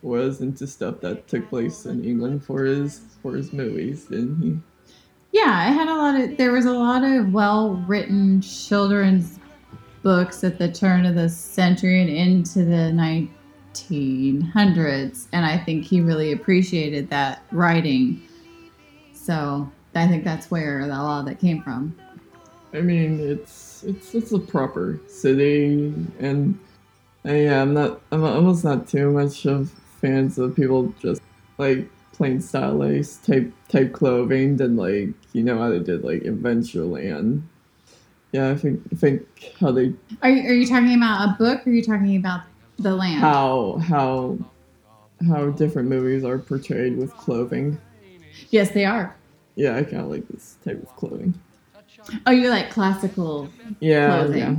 was 0.03 0.41
into 0.41 0.67
stuff 0.69 1.01
that 1.01 1.27
took 1.27 1.49
place 1.49 1.85
in 1.85 2.05
England 2.05 2.45
for 2.45 2.65
his 2.65 3.01
for 3.23 3.35
his 3.35 3.53
movies, 3.53 4.05
didn't 4.05 4.41
he? 4.41 4.57
Yeah, 5.33 5.53
I 5.53 5.71
had 5.73 5.89
a 5.89 5.95
lot 5.95 6.15
of. 6.15 6.37
There 6.37 6.53
was 6.53 6.67
a 6.67 6.73
lot 6.73 7.03
of 7.03 7.33
well-written 7.33 8.41
children's 8.41 9.41
books 10.03 10.45
at 10.45 10.59
the 10.59 10.71
turn 10.71 11.05
of 11.05 11.17
the 11.17 11.29
century 11.29 12.01
and 12.01 12.09
into 12.09 12.65
the 12.65 12.93
1900s, 13.75 15.27
and 15.33 15.45
I 15.45 15.59
think 15.59 15.85
he 15.85 16.01
really 16.01 16.31
appreciated 16.31 17.11
that 17.11 17.43
writing. 17.51 18.23
So 19.13 19.69
I 19.97 20.07
think 20.07 20.23
that's 20.23 20.53
where 20.53 20.81
a 20.83 20.87
lot 20.87 21.21
of 21.21 21.27
that 21.27 21.41
came 21.41 21.61
from. 21.63 21.97
I 22.77 22.83
mean, 22.83 23.21
it's 23.21 23.85
it's 23.85 24.15
it's 24.15 24.33
a 24.33 24.39
proper 24.39 25.01
city, 25.09 25.95
and 26.21 26.59
uh, 27.25 27.33
yeah, 27.33 27.63
I'm 27.63 27.73
not 27.73 28.03
I'm 28.13 28.23
almost 28.23 28.65
not 28.65 28.87
too 28.87 29.11
much 29.13 29.47
of 29.47 29.71
fans 30.01 30.39
of 30.39 30.55
people 30.55 30.93
just 31.01 31.23
like 31.57 31.89
plain 32.13 32.41
stylized 32.41 33.25
type 33.25 33.51
type 33.69 33.93
clothing 33.95 34.59
than 34.59 34.77
like 34.77 35.09
you 35.33 35.43
know 35.43 35.59
how 35.59 35.71
they 35.71 35.79
did 35.79 36.05
like 36.05 36.23
Adventureland. 36.23 37.43
Yeah, 38.33 38.51
I 38.51 38.57
think 38.57 38.83
I 38.93 38.97
think 38.97 39.55
how 39.59 39.71
they 39.71 39.95
Are 40.21 40.31
you, 40.31 40.51
are 40.51 40.55
you 40.55 40.67
talking 40.67 40.95
about 40.95 41.31
a 41.31 41.37
book 41.39 41.67
or 41.67 41.71
are 41.71 41.73
you 41.73 41.83
talking 41.83 42.17
about 42.17 42.43
the 42.79 42.95
land? 42.95 43.21
how 43.21 43.79
how 43.79 44.39
how 45.27 45.49
different 45.51 45.89
movies 45.89 46.25
are 46.25 46.39
portrayed 46.39 46.99
with 46.99 47.17
clothing. 47.17 47.81
Yes, 48.51 48.73
they 48.73 48.85
are. 48.85 49.17
Yeah, 49.55 49.77
I 49.77 49.83
kind 49.83 50.03
of 50.03 50.09
like 50.09 50.29
this 50.29 50.59
type 50.63 50.83
of 50.83 50.95
clothing. 50.97 51.41
Oh, 52.27 52.31
you 52.31 52.51
like 52.51 52.71
classical. 52.71 53.49
Yeah, 53.81 54.07
Clothing. 54.23 54.39
yeah. 54.39 54.57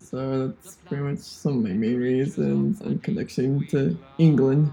So 0.00 0.48
that's 0.48 0.76
pretty 0.88 1.02
much 1.02 1.18
some 1.18 1.58
of 1.58 1.64
my 1.64 1.70
main 1.70 1.96
reasons 1.98 2.80
and 2.80 3.02
connection 3.02 3.66
to 3.68 3.96
England. 4.18 4.72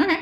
Okay. 0.00 0.20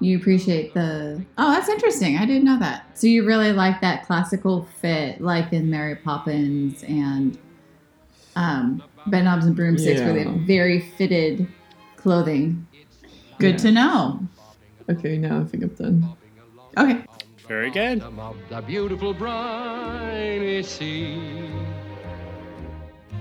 You 0.00 0.16
appreciate 0.18 0.72
the. 0.74 1.22
Oh, 1.38 1.50
that's 1.50 1.68
interesting. 1.68 2.16
I 2.18 2.24
didn't 2.26 2.44
know 2.44 2.58
that. 2.58 2.84
So 2.98 3.06
you 3.06 3.24
really 3.26 3.52
like 3.52 3.80
that 3.82 4.06
classical 4.06 4.66
fit, 4.80 5.20
like 5.20 5.52
in 5.52 5.70
Mary 5.70 5.96
Poppins 5.96 6.82
and 6.84 7.38
um, 8.36 8.82
Bedknobs 9.08 9.44
and 9.44 9.54
Broomsticks, 9.56 10.00
where 10.00 10.12
they 10.14 10.24
have 10.24 10.36
very 10.40 10.80
fitted 10.80 11.46
clothing. 11.96 12.66
Good 13.38 13.52
Yeah. 13.52 13.56
to 13.58 13.72
know. 13.72 14.20
Okay, 14.90 15.16
now 15.18 15.40
I 15.40 15.44
think 15.44 15.62
I'm 15.64 15.68
done. 15.70 16.16
Okay. 16.76 17.04
Very 17.50 17.72
good. 17.72 18.00
of 18.00 18.36
the 18.48 18.60
beautiful 18.60 19.12
briny 19.12 20.62
sea. 20.62 21.50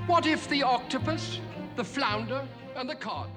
What 0.05 0.27
if 0.27 0.47
the 0.47 0.61
octopus, 0.61 1.39
the 1.75 1.83
flounder, 1.83 2.47
and 2.75 2.87
the 2.87 2.93
cod? 2.93 3.31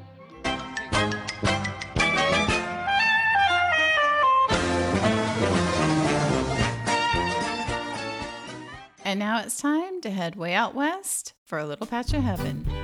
And 9.03 9.19
now 9.19 9.41
it's 9.41 9.57
time 9.57 10.03
to 10.03 10.11
head 10.11 10.37
way 10.37 10.53
out 10.53 10.75
west 10.75 11.33
for 11.47 11.59
a 11.59 11.65
little 11.65 11.87
patch 11.87 12.13
of 12.13 12.23
heaven. 12.23 12.82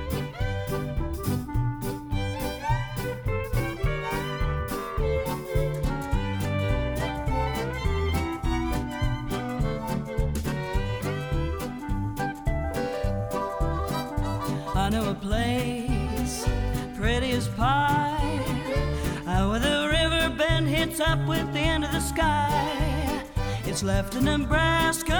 Pie, 17.59 18.39
uh, 19.27 19.49
where 19.49 19.59
the 19.59 19.89
river 19.91 20.33
bend 20.37 20.65
hits 20.65 21.01
up 21.01 21.19
with 21.27 21.51
the 21.51 21.59
end 21.59 21.83
of 21.83 21.91
the 21.91 21.99
sky. 21.99 23.21
It's 23.65 23.83
left 23.83 24.15
in 24.15 24.23
Nebraska 24.23 25.13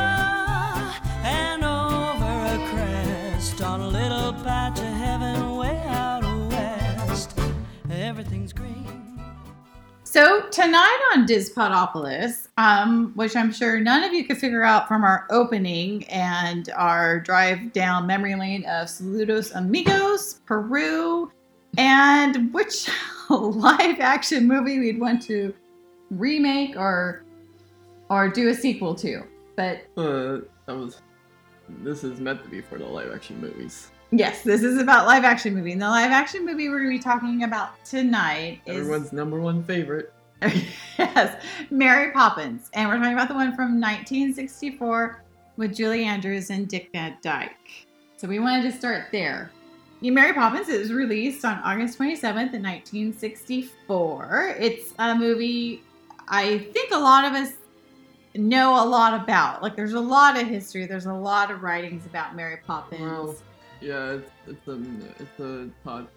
and 1.21 1.65
over 1.65 2.25
a 2.25 2.69
crest 2.71 3.61
on 3.61 3.81
a 3.81 3.87
little 3.89 4.31
patch 4.41 4.79
of 4.79 4.85
heaven 4.85 5.57
way 5.57 5.83
out 5.87 6.23
west. 6.49 7.37
Everything's 7.91 8.53
green. 8.53 9.21
So 10.05 10.47
tonight 10.49 11.11
on 11.13 11.27
Dispodopolis, 11.27 12.47
um, 12.57 13.11
which 13.15 13.35
I'm 13.35 13.51
sure 13.51 13.81
none 13.81 14.05
of 14.05 14.13
you 14.13 14.23
could 14.23 14.37
figure 14.37 14.63
out 14.63 14.87
from 14.87 15.03
our 15.03 15.27
opening 15.29 16.05
and 16.05 16.69
our 16.77 17.19
drive 17.19 17.73
down 17.73 18.07
memory 18.07 18.35
lane 18.35 18.63
of 18.63 18.87
Saludos 18.87 19.53
Amigos, 19.55 20.39
Peru, 20.45 21.29
and 21.77 22.53
which 22.53 22.89
live 23.29 23.99
action 23.99 24.47
movie 24.47 24.79
we'd 24.79 24.99
want 24.99 25.21
to 25.23 25.53
remake 26.11 26.75
or 26.75 27.23
or 28.09 28.27
do 28.29 28.49
a 28.49 28.53
sequel 28.53 28.95
to. 28.95 29.23
But 29.55 29.81
Uh, 29.97 30.39
that 30.65 30.75
was. 30.75 31.01
This 31.83 32.03
is 32.03 32.19
meant 32.19 32.41
to 32.43 32.49
be 32.49 32.61
for 32.61 32.79
the 32.79 32.85
live 32.85 33.11
action 33.13 33.39
movies. 33.39 33.91
yes, 34.11 34.41
this 34.41 34.63
is 34.63 34.81
about 34.81 35.05
live 35.05 35.23
action 35.23 35.53
movie. 35.53 35.71
And 35.73 35.81
the 35.81 35.87
live 35.87 36.09
action 36.09 36.43
movie 36.45 36.67
we're 36.69 36.79
going 36.79 36.91
to 36.91 36.97
be 36.97 37.03
talking 37.03 37.43
about 37.43 37.83
tonight 37.85 38.61
is 38.65 38.77
Everyone's 38.77 39.13
number 39.13 39.39
one 39.39 39.63
favorite. 39.63 40.11
yes, 40.97 41.43
Mary 41.69 42.11
Poppins. 42.11 42.71
And 42.73 42.89
we're 42.89 42.97
talking 42.97 43.13
about 43.13 43.27
the 43.27 43.35
one 43.35 43.53
from 43.55 43.79
1964 43.79 45.23
with 45.57 45.75
Julie 45.75 46.05
Andrews 46.05 46.49
and 46.49 46.67
Dick 46.67 46.89
Van 46.93 47.17
Dyke. 47.21 47.85
So 48.17 48.27
we 48.27 48.39
wanted 48.39 48.63
to 48.71 48.77
start 48.77 49.07
there. 49.11 49.51
Mary 50.01 50.33
Poppins 50.33 50.69
is 50.69 50.93
released 50.93 51.43
on 51.43 51.59
August 51.59 51.99
27th 51.99 52.53
in 52.53 52.63
1964. 52.63 54.55
It's 54.59 54.93
a 54.97 55.15
movie 55.15 55.83
I 56.29 56.59
think 56.59 56.91
a 56.91 56.97
lot 56.99 57.25
of 57.25 57.33
us 57.33 57.53
know 58.35 58.81
a 58.81 58.85
lot 58.85 59.19
about. 59.23 59.63
Like 59.63 59.75
there's 59.75 59.93
a 59.93 59.99
lot 59.99 60.39
of 60.39 60.47
history, 60.47 60.85
there's 60.85 61.07
a 61.07 61.13
lot 61.13 61.49
of 61.51 61.63
writings 61.63 62.05
about 62.05 62.35
Mary 62.35 62.57
Poppins. 62.65 63.01
Well, 63.01 63.35
yeah, 63.81 64.11
it's 64.11 64.29
it's 64.47 64.67
a 64.67 64.81
it's 65.19 65.39
a 65.39 65.69
Todd 65.83 66.07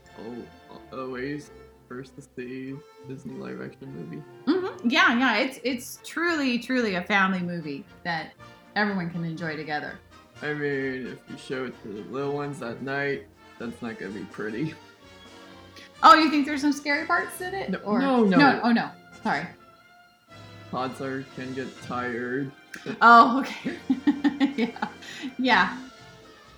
always 0.93 1.51
first 1.89 2.15
to 2.17 2.23
see 2.37 2.75
Disney 3.09 3.35
live 3.35 3.63
action 3.63 3.95
movie. 3.95 4.23
hmm 4.47 4.89
Yeah, 4.89 5.19
yeah, 5.19 5.39
it's 5.39 5.59
it's 5.65 5.99
truly, 6.05 6.59
truly 6.59 6.97
a 6.97 7.03
family 7.03 7.41
movie 7.41 7.85
that 8.05 8.33
everyone 8.77 9.11
can 9.11 9.25
enjoy 9.25 9.57
together. 9.57 9.99
I 10.43 10.53
mean, 10.55 11.07
if 11.07 11.19
you 11.31 11.39
show 11.39 11.65
it 11.67 11.83
to 11.83 11.89
the 11.89 12.01
little 12.11 12.35
ones 12.35 12.61
at 12.63 12.83
night, 12.83 13.27
that's 13.63 13.81
not 13.83 13.99
gonna 13.99 14.13
be 14.13 14.25
pretty. 14.25 14.75
Oh, 16.03 16.15
you 16.15 16.31
think 16.31 16.47
there's 16.47 16.61
some 16.61 16.73
scary 16.73 17.07
parts 17.07 17.41
in 17.41 17.55
it? 17.55 17.71
No, 17.71 17.79
or 17.79 18.01
no, 18.01 18.25
no. 18.25 18.37
no. 18.37 18.61
Oh 18.65 18.73
no, 18.73 18.91
sorry. 19.23 19.47
Toddler 20.71 21.25
can 21.37 21.53
get 21.55 21.69
tired. 21.83 22.51
Oh, 23.03 23.41
okay. 23.41 23.77
yeah, 24.57 24.89
yeah. 25.39 25.79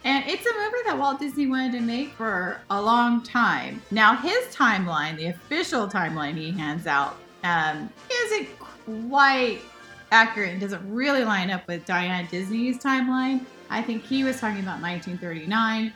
And 0.05 0.25
it's 0.29 0.47
a 0.47 0.53
movie 0.53 0.83
that 0.87 0.97
Walt 0.99 1.19
Disney 1.19 1.47
wanted 1.47 1.73
to 1.73 1.81
make 1.81 2.13
for 2.13 2.61
a 2.71 2.81
long 2.81 3.23
time. 3.23 3.83
Now, 3.91 4.15
his 4.17 4.55
timeline, 4.55 5.17
the 5.17 5.27
official 5.27 5.89
timeline 5.89 6.37
he 6.37 6.51
hands 6.53 6.87
out, 6.87 7.17
um, 7.43 7.91
isn't 8.13 8.49
quite 9.09 9.61
accurate 10.13 10.51
and 10.51 10.61
doesn't 10.61 10.95
really 10.95 11.25
line 11.25 11.51
up 11.51 11.67
with 11.67 11.85
Diane 11.85 12.29
Disney's 12.31 12.79
timeline. 12.79 13.45
I 13.71 13.83
think 13.83 14.05
he 14.05 14.23
was 14.23 14.39
talking 14.39 14.61
about 14.61 14.81
1939. 14.81 15.93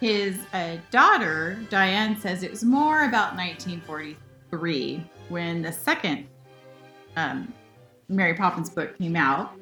His 0.00 0.38
uh, 0.54 0.76
daughter, 0.90 1.58
Diane, 1.68 2.18
says 2.18 2.42
it 2.42 2.50
was 2.50 2.64
more 2.64 3.04
about 3.04 3.36
1943 3.36 5.04
when 5.28 5.60
the 5.60 5.70
second 5.70 6.26
um, 7.16 7.52
Mary 8.08 8.34
Poppins 8.34 8.70
book 8.70 8.96
came 8.96 9.14
out. 9.14 9.52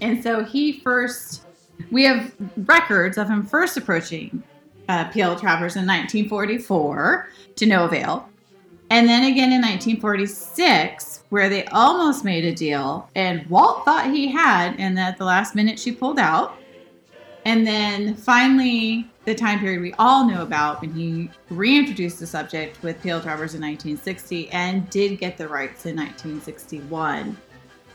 And 0.00 0.22
so 0.22 0.42
he 0.42 0.80
first, 0.80 1.44
we 1.90 2.04
have 2.04 2.34
records 2.56 3.18
of 3.18 3.28
him 3.28 3.44
first 3.44 3.76
approaching 3.76 4.42
uh, 4.88 5.04
P.L. 5.10 5.38
Travers 5.38 5.76
in 5.76 5.86
1944 5.86 7.28
to 7.56 7.66
no 7.66 7.84
avail. 7.84 8.28
And 8.90 9.08
then 9.08 9.22
again 9.22 9.52
in 9.52 9.60
1946, 9.60 11.24
where 11.28 11.48
they 11.48 11.64
almost 11.66 12.24
made 12.24 12.44
a 12.44 12.52
deal, 12.52 13.08
and 13.14 13.46
Walt 13.46 13.84
thought 13.84 14.10
he 14.12 14.26
had, 14.26 14.74
and 14.78 14.98
at 14.98 15.16
the 15.16 15.24
last 15.24 15.54
minute 15.54 15.78
she 15.78 15.92
pulled 15.92 16.18
out. 16.18 16.56
And 17.44 17.64
then 17.64 18.16
finally, 18.16 19.08
the 19.30 19.36
time 19.36 19.60
period 19.60 19.80
we 19.80 19.92
all 19.92 20.26
know 20.26 20.42
about 20.42 20.80
when 20.80 20.92
he 20.92 21.30
reintroduced 21.50 22.18
the 22.18 22.26
subject 22.26 22.82
with 22.82 23.00
P.L. 23.00 23.20
Travers 23.20 23.54
in 23.54 23.60
1960 23.60 24.50
and 24.50 24.90
did 24.90 25.20
get 25.20 25.38
the 25.38 25.46
rights 25.46 25.86
in 25.86 25.94
1961. 25.94 27.36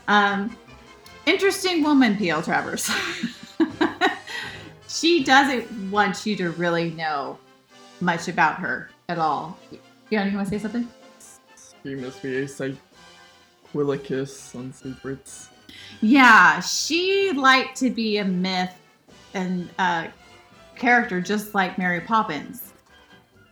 Um, 0.08 0.56
interesting 1.26 1.82
woman, 1.82 2.16
P.L. 2.16 2.42
Travers. 2.42 2.90
she 4.88 5.24
doesn't 5.24 5.90
want 5.90 6.24
you 6.24 6.36
to 6.36 6.52
really 6.52 6.92
know 6.92 7.36
much 8.00 8.28
about 8.28 8.58
her 8.60 8.88
at 9.10 9.18
all. 9.18 9.58
Fiona, 10.08 10.30
you 10.30 10.36
want 10.36 10.48
to 10.48 10.58
say 10.58 10.62
something? 10.62 10.88
She 11.82 11.96
must 11.96 12.22
be 12.22 12.38
a 12.38 12.48
psychilicus 13.74 14.54
on 14.54 14.72
secrets. 14.72 15.50
Yeah, 16.00 16.60
she 16.60 17.32
liked 17.32 17.76
to 17.80 17.90
be 17.90 18.16
a 18.16 18.24
myth 18.24 18.72
and 19.34 19.68
uh, 19.78 20.06
character 20.76 21.20
just 21.20 21.54
like 21.54 21.78
Mary 21.78 22.00
Poppins. 22.00 22.72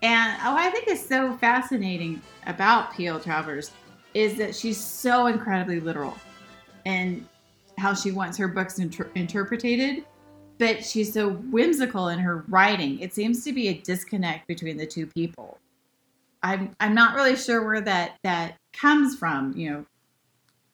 And 0.03 0.33
what 0.43 0.61
I 0.61 0.71
think 0.71 0.89
is 0.89 1.05
so 1.05 1.35
fascinating 1.39 2.21
about 2.47 2.95
P.L. 2.95 3.21
Travers 3.21 3.71
is 4.13 4.37
that 4.37 4.55
she's 4.55 4.79
so 4.79 5.27
incredibly 5.27 5.81
literal 5.81 6.17
and 6.85 7.27
how 7.79 7.95
she 7.95 8.13
wants 8.13 8.37
her 8.39 8.49
books 8.49 8.79
inter- 8.79 9.11
interpreted, 9.15 10.05
but 10.59 10.85
she's 10.85 11.13
so 11.13 11.31
whimsical 11.31 12.09
in 12.09 12.19
her 12.19 12.45
writing. 12.49 13.01
It 13.01 13.15
seems 13.15 13.45
to 13.45 13.53
be 13.53 13.69
a 13.69 13.75
disconnect 13.75 14.47
between 14.47 14.77
the 14.77 14.87
two 14.87 15.07
people. 15.07 15.59
I'm 16.43 16.77
I'm 16.79 16.95
not 16.95 17.15
really 17.15 17.37
sure 17.37 17.65
where 17.65 17.81
that 17.81 18.19
that 18.23 18.59
comes 18.73 19.17
from. 19.17 19.55
You 19.57 19.71
know, 19.71 19.87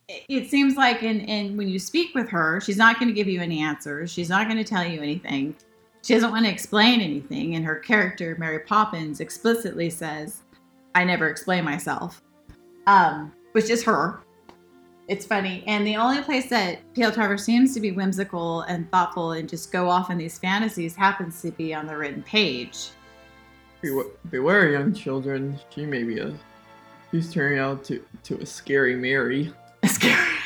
it, 0.08 0.24
it 0.28 0.50
seems 0.50 0.76
like 0.76 1.02
in 1.02 1.20
in 1.20 1.56
when 1.56 1.68
you 1.68 1.78
speak 1.78 2.14
with 2.14 2.28
her, 2.30 2.60
she's 2.60 2.76
not 2.76 2.98
going 2.98 3.08
to 3.08 3.14
give 3.14 3.28
you 3.28 3.40
any 3.40 3.60
answers. 3.62 4.10
She's 4.10 4.28
not 4.28 4.48
going 4.48 4.58
to 4.58 4.64
tell 4.64 4.84
you 4.84 5.00
anything. 5.00 5.54
She 6.02 6.14
doesn't 6.14 6.30
want 6.30 6.46
to 6.46 6.50
explain 6.50 7.00
anything. 7.00 7.54
And 7.54 7.64
her 7.64 7.76
character, 7.76 8.36
Mary 8.38 8.60
Poppins, 8.60 9.20
explicitly 9.20 9.90
says, 9.90 10.42
"I 10.94 11.04
never 11.04 11.28
explain 11.28 11.64
myself," 11.64 12.22
um, 12.86 13.32
which 13.52 13.70
is 13.70 13.84
her. 13.84 14.20
It's 15.10 15.26
funny. 15.26 15.64
And 15.66 15.84
the 15.84 15.96
only 15.96 16.22
place 16.22 16.48
that 16.50 16.78
P.L. 16.94 17.10
Travers 17.10 17.42
seems 17.42 17.74
to 17.74 17.80
be 17.80 17.90
whimsical 17.90 18.60
and 18.62 18.88
thoughtful 18.92 19.32
and 19.32 19.48
just 19.48 19.72
go 19.72 19.88
off 19.88 20.08
in 20.08 20.18
these 20.18 20.38
fantasies 20.38 20.94
happens 20.94 21.42
to 21.42 21.50
be 21.50 21.74
on 21.74 21.88
the 21.88 21.96
written 21.96 22.22
page. 22.22 22.90
Beware, 23.82 24.04
beware, 24.30 24.70
young 24.70 24.94
children. 24.94 25.58
She 25.70 25.84
may 25.84 26.04
be 26.04 26.20
a. 26.20 26.32
She's 27.10 27.32
turning 27.32 27.58
out 27.58 27.82
to 27.86 28.04
to 28.22 28.38
a 28.38 28.46
scary 28.46 28.94
Mary. 28.94 29.52
Scary, 29.84 30.36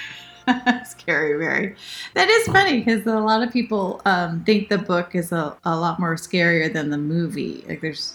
scary 0.84 1.38
Mary. 1.38 1.76
That 2.14 2.28
is 2.28 2.46
funny 2.48 2.80
because 2.80 3.06
a 3.06 3.18
lot 3.18 3.42
of 3.42 3.52
people 3.52 4.02
um, 4.04 4.44
think 4.44 4.68
the 4.68 4.78
book 4.78 5.14
is 5.14 5.32
a, 5.32 5.56
a 5.64 5.76
lot 5.76 5.98
more 6.00 6.14
scarier 6.16 6.72
than 6.72 6.90
the 6.90 6.98
movie. 6.98 7.64
Like 7.68 7.80
there's, 7.80 8.14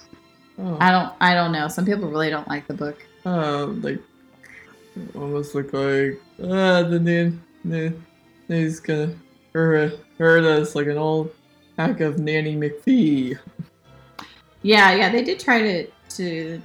Oh, 0.62 0.78
I 0.82 0.92
don't, 0.92 1.14
I 1.22 1.34
don't 1.34 1.52
know. 1.54 1.68
Some 1.70 1.86
people 1.86 2.10
really 2.10 2.30
don't 2.30 2.48
like 2.48 2.68
the 2.68 2.74
book. 2.74 2.98
uh, 3.26 3.68
like 3.68 4.00
almost 5.16 5.56
look 5.56 5.72
like 5.72 6.20
ah 6.44 6.84
the 6.84 7.00
nan 7.00 7.42
nan 7.64 8.06
he's 8.50 8.82
gonna 8.82 9.14
heard 9.54 10.44
us 10.44 10.76
like 10.76 10.88
an 10.88 10.98
old 10.98 11.32
hack 11.78 12.02
of 12.02 12.20
Nanny 12.20 12.56
McPhee. 12.56 13.38
Yeah, 14.62 14.94
yeah, 14.94 15.10
they 15.10 15.24
did 15.24 15.40
try 15.40 15.62
to 15.62 15.88
to 16.18 16.62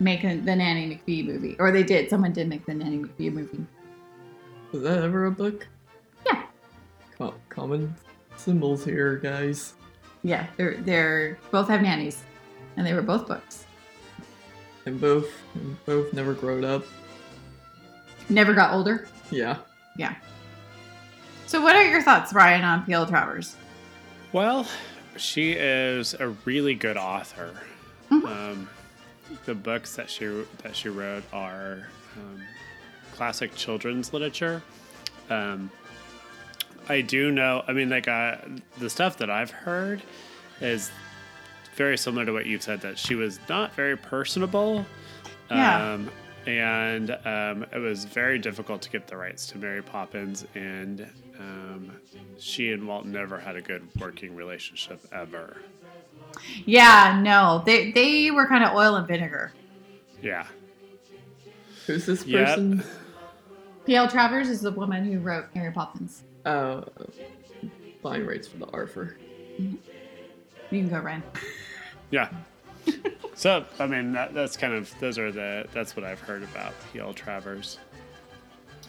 make 0.00 0.24
a, 0.24 0.36
the 0.36 0.56
Nanny 0.56 0.88
McPhee 0.88 1.26
movie, 1.26 1.56
or 1.58 1.70
they 1.70 1.82
did. 1.82 2.08
Someone 2.08 2.32
did 2.32 2.48
make 2.48 2.64
the 2.64 2.74
Nanny 2.74 2.98
McPhee 2.98 3.32
movie. 3.32 3.64
Was 4.72 4.82
that 4.82 5.02
ever 5.02 5.26
a 5.26 5.30
book? 5.30 5.66
Yeah. 6.26 6.44
Co- 7.18 7.34
common 7.48 7.94
symbols 8.36 8.84
here, 8.84 9.16
guys. 9.16 9.74
Yeah, 10.22 10.46
they're 10.56 10.76
they're 10.78 11.38
both 11.50 11.68
have 11.68 11.82
nannies, 11.82 12.22
and 12.76 12.86
they 12.86 12.94
were 12.94 13.02
both 13.02 13.26
books. 13.26 13.66
And 14.86 15.00
both 15.00 15.28
and 15.54 15.76
both 15.84 16.12
never 16.12 16.32
growed 16.34 16.64
up. 16.64 16.84
Never 18.28 18.54
got 18.54 18.72
older. 18.72 19.06
Yeah. 19.30 19.58
Yeah. 19.96 20.14
So, 21.46 21.60
what 21.60 21.76
are 21.76 21.84
your 21.84 22.00
thoughts, 22.02 22.32
Ryan, 22.32 22.64
on 22.64 22.86
P.L. 22.86 23.06
Travers? 23.06 23.56
Well, 24.32 24.66
she 25.16 25.52
is 25.52 26.14
a 26.14 26.30
really 26.46 26.74
good 26.74 26.96
author. 26.96 27.52
Um, 28.10 28.68
the 29.46 29.54
books 29.54 29.96
that 29.96 30.08
she 30.08 30.26
that 30.62 30.74
she 30.76 30.88
wrote 30.88 31.24
are 31.32 31.88
um, 32.16 32.42
classic 33.12 33.54
children's 33.54 34.12
literature. 34.12 34.62
Um, 35.30 35.70
I 36.88 37.00
do 37.00 37.30
know. 37.30 37.62
I 37.66 37.72
mean, 37.72 37.88
like 37.90 38.08
uh, 38.08 38.36
the 38.78 38.90
stuff 38.90 39.18
that 39.18 39.30
I've 39.30 39.50
heard 39.50 40.02
is 40.60 40.90
very 41.76 41.96
similar 41.96 42.26
to 42.26 42.32
what 42.32 42.46
you've 42.46 42.62
said. 42.62 42.80
That 42.80 42.98
she 42.98 43.14
was 43.14 43.38
not 43.48 43.74
very 43.74 43.96
personable. 43.96 44.84
Yeah. 45.50 45.92
Um, 45.94 46.10
and 46.46 47.10
um, 47.24 47.66
it 47.72 47.78
was 47.78 48.04
very 48.04 48.38
difficult 48.38 48.82
to 48.82 48.90
get 48.90 49.06
the 49.06 49.16
rights 49.16 49.46
to 49.46 49.58
Mary 49.58 49.82
Poppins, 49.82 50.44
and 50.56 51.06
um, 51.38 51.92
she 52.38 52.72
and 52.72 52.86
Walt 52.86 53.06
never 53.06 53.38
had 53.38 53.54
a 53.54 53.62
good 53.62 53.86
working 54.00 54.34
relationship 54.34 55.00
ever. 55.12 55.58
Yeah, 56.64 57.20
no, 57.22 57.62
they 57.64 57.92
they 57.92 58.30
were 58.30 58.46
kind 58.46 58.64
of 58.64 58.74
oil 58.74 58.96
and 58.96 59.06
vinegar. 59.06 59.52
Yeah. 60.20 60.46
Who's 61.86 62.06
this 62.06 62.24
Yep. 62.26 62.58
person? 63.82 63.86
P.L. 63.86 64.08
Travers 64.08 64.48
is 64.48 64.60
the 64.60 64.70
woman 64.70 65.04
who 65.04 65.18
wrote 65.20 65.46
Mary 65.54 65.72
Poppins. 65.72 66.22
Uh, 66.44 66.82
buying 68.02 68.26
rights 68.26 68.48
for 68.48 68.58
the 68.58 68.66
Arthur. 68.66 69.16
You 69.58 69.78
can 70.70 70.88
go, 70.88 70.98
Ryan. 70.98 71.22
Yeah. 72.10 72.28
so 73.34 73.64
I 73.78 73.86
mean 73.86 74.12
that, 74.12 74.34
that's 74.34 74.54
kind 74.54 74.74
of 74.74 74.92
those 75.00 75.18
are 75.18 75.32
the 75.32 75.66
that's 75.72 75.96
what 75.96 76.04
I've 76.04 76.20
heard 76.20 76.42
about 76.42 76.74
P.L. 76.92 77.14
Travers. 77.14 77.78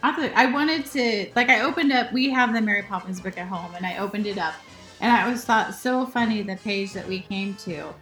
I 0.03 0.11
thought 0.11 0.31
I 0.35 0.51
wanted 0.51 0.85
to 0.87 1.31
like 1.33 1.47
I 1.47 1.61
opened 1.61 1.93
up. 1.93 2.11
We 2.11 2.29
have 2.31 2.51
the 2.51 2.59
Mary 2.59 2.83
Poppins 2.83 3.21
book 3.21 3.37
at 3.37 3.47
home, 3.47 3.73
and 3.75 3.85
I 3.85 3.97
opened 3.99 4.27
it 4.27 4.37
up, 4.37 4.55
and 4.99 5.09
I 5.09 5.31
was 5.31 5.45
thought 5.45 5.73
so 5.73 6.05
funny 6.05 6.41
the 6.41 6.57
page 6.57 6.91
that 6.91 7.07
we 7.07 7.21
came 7.21 7.55
to. 7.63 7.93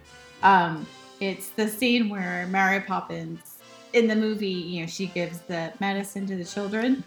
Um, 0.42 0.88
it's 1.20 1.50
the 1.50 1.68
scene 1.68 2.08
where 2.08 2.48
Mary 2.48 2.80
Poppins 2.80 3.51
in 3.92 4.08
the 4.08 4.16
movie, 4.16 4.48
you 4.48 4.80
know, 4.80 4.86
she 4.86 5.06
gives 5.06 5.40
the 5.40 5.72
medicine 5.80 6.26
to 6.26 6.36
the 6.36 6.44
children. 6.44 7.04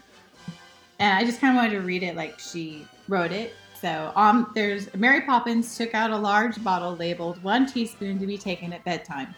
And 0.98 1.12
I 1.12 1.24
just 1.24 1.40
kind 1.40 1.56
of 1.56 1.62
wanted 1.62 1.78
to 1.78 1.80
read 1.80 2.02
it 2.02 2.16
like 2.16 2.38
she 2.38 2.86
wrote 3.08 3.32
it. 3.32 3.54
So, 3.80 4.12
um, 4.16 4.50
there's 4.54 4.92
Mary 4.94 5.20
Poppins 5.20 5.76
took 5.76 5.94
out 5.94 6.10
a 6.10 6.16
large 6.16 6.62
bottle 6.64 6.96
labeled 6.96 7.42
one 7.42 7.66
teaspoon 7.66 8.18
to 8.18 8.26
be 8.26 8.38
taken 8.38 8.72
at 8.72 8.82
bedtime. 8.84 9.34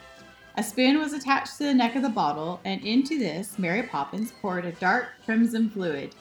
A 0.57 0.63
spoon 0.63 0.99
was 0.99 1.13
attached 1.13 1.57
to 1.59 1.65
the 1.65 1.75
neck 1.75 1.97
of 1.97 2.03
the 2.03 2.09
bottle, 2.09 2.61
and 2.65 2.85
into 2.85 3.19
this, 3.19 3.59
Mary 3.59 3.83
Poppins 3.83 4.33
poured 4.41 4.65
a 4.65 4.73
dark 4.73 5.09
crimson 5.25 5.69
fluid. 5.69 6.15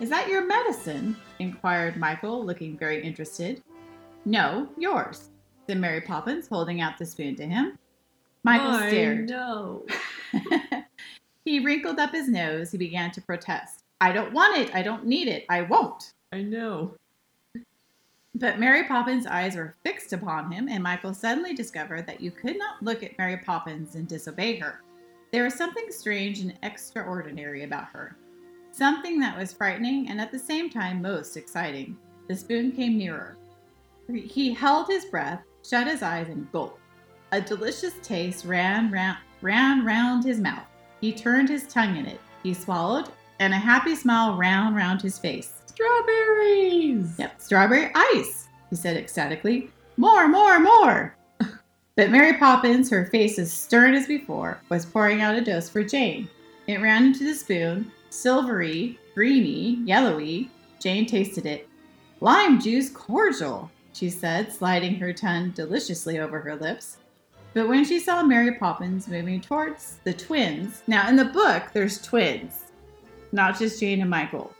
Is 0.00 0.08
that 0.08 0.28
your 0.28 0.46
medicine? 0.46 1.16
inquired 1.38 1.96
Michael, 1.96 2.44
looking 2.44 2.76
very 2.76 3.02
interested. 3.02 3.62
No, 4.24 4.68
yours, 4.76 5.30
said 5.66 5.78
Mary 5.78 6.00
Poppins, 6.00 6.48
holding 6.48 6.80
out 6.80 6.98
the 6.98 7.06
spoon 7.06 7.36
to 7.36 7.46
him. 7.46 7.78
Michael 8.42 8.70
I 8.70 8.88
stared. 8.88 9.28
know. 9.28 9.86
he 11.44 11.60
wrinkled 11.60 11.98
up 11.98 12.12
his 12.12 12.28
nose. 12.28 12.72
He 12.72 12.78
began 12.78 13.10
to 13.12 13.20
protest. 13.20 13.84
I 14.00 14.12
don't 14.12 14.32
want 14.32 14.56
it. 14.56 14.74
I 14.74 14.82
don't 14.82 15.06
need 15.06 15.28
it. 15.28 15.44
I 15.48 15.62
won't. 15.62 16.14
I 16.32 16.42
know. 16.42 16.94
But 18.34 18.58
Mary 18.58 18.84
Poppins' 18.84 19.26
eyes 19.26 19.56
were 19.56 19.74
fixed 19.84 20.12
upon 20.12 20.50
him, 20.50 20.68
and 20.68 20.82
Michael 20.82 21.12
suddenly 21.12 21.52
discovered 21.52 22.06
that 22.06 22.20
you 22.20 22.30
could 22.30 22.56
not 22.56 22.82
look 22.82 23.02
at 23.02 23.18
Mary 23.18 23.36
Poppins 23.36 23.96
and 23.96 24.08
disobey 24.08 24.56
her. 24.56 24.80
There 25.32 25.44
was 25.44 25.54
something 25.54 25.86
strange 25.90 26.40
and 26.40 26.54
extraordinary 26.62 27.64
about 27.64 27.88
her. 27.92 28.16
Something 28.72 29.20
that 29.20 29.36
was 29.36 29.52
frightening 29.52 30.08
and 30.08 30.20
at 30.20 30.32
the 30.32 30.38
same 30.38 30.70
time 30.70 31.02
most 31.02 31.36
exciting. 31.36 31.98
The 32.28 32.36
spoon 32.36 32.72
came 32.72 32.96
nearer. 32.96 33.36
He 34.12 34.54
held 34.54 34.86
his 34.86 35.04
breath, 35.04 35.42
shut 35.68 35.86
his 35.86 36.02
eyes, 36.02 36.28
and 36.28 36.50
gulped. 36.52 36.79
A 37.32 37.40
delicious 37.40 37.94
taste 38.02 38.44
ran 38.44 38.90
round, 38.90 39.18
ran 39.40 39.84
round 39.84 40.24
his 40.24 40.40
mouth. 40.40 40.66
He 41.00 41.12
turned 41.12 41.48
his 41.48 41.64
tongue 41.68 41.96
in 41.96 42.06
it. 42.06 42.20
He 42.42 42.52
swallowed, 42.52 43.08
and 43.38 43.54
a 43.54 43.56
happy 43.56 43.94
smile 43.94 44.36
ran 44.36 44.74
round 44.74 45.00
his 45.00 45.16
face. 45.16 45.52
Strawberries. 45.66 47.16
Yep, 47.20 47.40
strawberry 47.40 47.92
ice, 47.94 48.48
he 48.68 48.74
said 48.74 48.96
ecstatically. 48.96 49.70
More, 49.96 50.26
more, 50.26 50.58
more. 50.58 51.16
but 51.96 52.10
Mary 52.10 52.36
Poppins, 52.36 52.90
her 52.90 53.06
face 53.06 53.38
as 53.38 53.52
stern 53.52 53.94
as 53.94 54.08
before, 54.08 54.60
was 54.68 54.84
pouring 54.84 55.20
out 55.20 55.36
a 55.36 55.40
dose 55.40 55.68
for 55.68 55.84
Jane. 55.84 56.28
It 56.66 56.80
ran 56.80 57.06
into 57.06 57.24
the 57.24 57.34
spoon, 57.34 57.92
silvery, 58.10 58.98
greeny, 59.14 59.78
yellowy. 59.84 60.50
Jane 60.80 61.06
tasted 61.06 61.46
it. 61.46 61.68
Lime 62.20 62.60
juice 62.60 62.90
cordial, 62.90 63.70
she 63.92 64.10
said, 64.10 64.52
sliding 64.52 64.96
her 64.96 65.12
tongue 65.12 65.50
deliciously 65.50 66.18
over 66.18 66.40
her 66.40 66.56
lips. 66.56 66.98
But 67.52 67.68
when 67.68 67.84
she 67.84 67.98
saw 67.98 68.22
Mary 68.22 68.54
Poppins 68.54 69.08
moving 69.08 69.40
towards 69.40 69.98
the 70.04 70.12
twins, 70.12 70.82
now 70.86 71.08
in 71.08 71.16
the 71.16 71.24
book, 71.24 71.64
there's 71.72 72.00
twins, 72.00 72.72
not 73.32 73.58
just 73.58 73.80
Jane 73.80 74.00
and 74.00 74.10
Michael. 74.10 74.54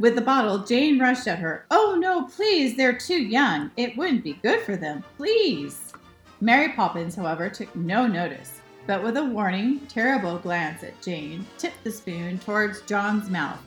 With 0.00 0.16
the 0.16 0.20
bottle, 0.20 0.58
Jane 0.58 0.98
rushed 0.98 1.28
at 1.28 1.38
her. 1.38 1.64
Oh 1.70 1.96
no, 2.00 2.24
please, 2.24 2.76
they're 2.76 2.98
too 2.98 3.22
young. 3.22 3.70
It 3.76 3.96
wouldn't 3.96 4.24
be 4.24 4.32
good 4.42 4.60
for 4.62 4.74
them. 4.74 5.04
Please. 5.16 5.92
Mary 6.40 6.70
Poppins, 6.70 7.14
however, 7.14 7.48
took 7.48 7.74
no 7.76 8.08
notice, 8.08 8.60
but 8.88 9.04
with 9.04 9.16
a 9.16 9.24
warning, 9.24 9.78
terrible 9.86 10.38
glance 10.38 10.82
at 10.82 11.00
Jane, 11.00 11.46
tipped 11.56 11.84
the 11.84 11.92
spoon 11.92 12.40
towards 12.40 12.80
John's 12.82 13.30
mouth. 13.30 13.60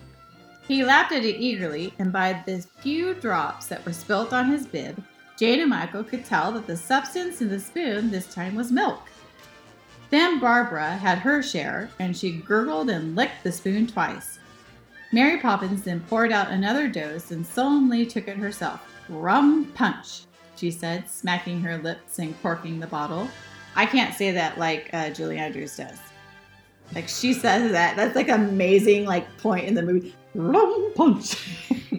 He 0.67 0.83
lapped 0.83 1.13
at 1.13 1.23
it 1.23 1.39
eagerly, 1.39 1.93
and 1.99 2.11
by 2.11 2.43
the 2.45 2.65
few 2.79 3.13
drops 3.13 3.67
that 3.67 3.85
were 3.85 3.93
spilt 3.93 4.33
on 4.33 4.49
his 4.49 4.65
bib, 4.65 5.01
Jane 5.37 5.59
and 5.59 5.69
Michael 5.69 6.03
could 6.03 6.23
tell 6.23 6.51
that 6.53 6.65
the 6.65 6.77
substance 6.77 7.41
in 7.41 7.49
the 7.49 7.59
spoon 7.59 8.09
this 8.09 8.33
time 8.33 8.55
was 8.55 8.71
milk. 8.71 9.09
Then 10.09 10.39
Barbara 10.39 10.91
had 10.91 11.17
her 11.17 11.43
share, 11.43 11.89
and 11.99 12.15
she 12.15 12.31
gurgled 12.31 12.89
and 12.89 13.15
licked 13.15 13.43
the 13.43 13.51
spoon 13.51 13.87
twice. 13.87 14.39
Mary 15.11 15.39
Poppins 15.39 15.83
then 15.83 15.99
poured 16.01 16.31
out 16.31 16.51
another 16.51 16.87
dose 16.87 17.31
and 17.31 17.45
solemnly 17.45 18.05
took 18.05 18.27
it 18.27 18.37
herself. 18.37 18.81
Rum 19.09 19.71
punch, 19.73 20.21
she 20.55 20.71
said, 20.71 21.09
smacking 21.09 21.61
her 21.61 21.77
lips 21.77 22.19
and 22.19 22.39
corking 22.41 22.79
the 22.79 22.87
bottle. 22.87 23.27
I 23.75 23.85
can't 23.85 24.13
say 24.13 24.31
that 24.31 24.57
like 24.57 24.89
uh, 24.93 25.09
Julie 25.09 25.37
Andrews 25.37 25.75
does. 25.75 25.99
Like 26.93 27.07
she 27.07 27.33
says 27.33 27.71
that. 27.71 27.95
That's 27.95 28.15
like 28.15 28.29
amazing 28.29 29.05
like 29.05 29.37
point 29.37 29.65
in 29.65 29.73
the 29.73 29.81
movie. 29.81 30.15
Rum 30.33 30.93
punch. 30.95 31.35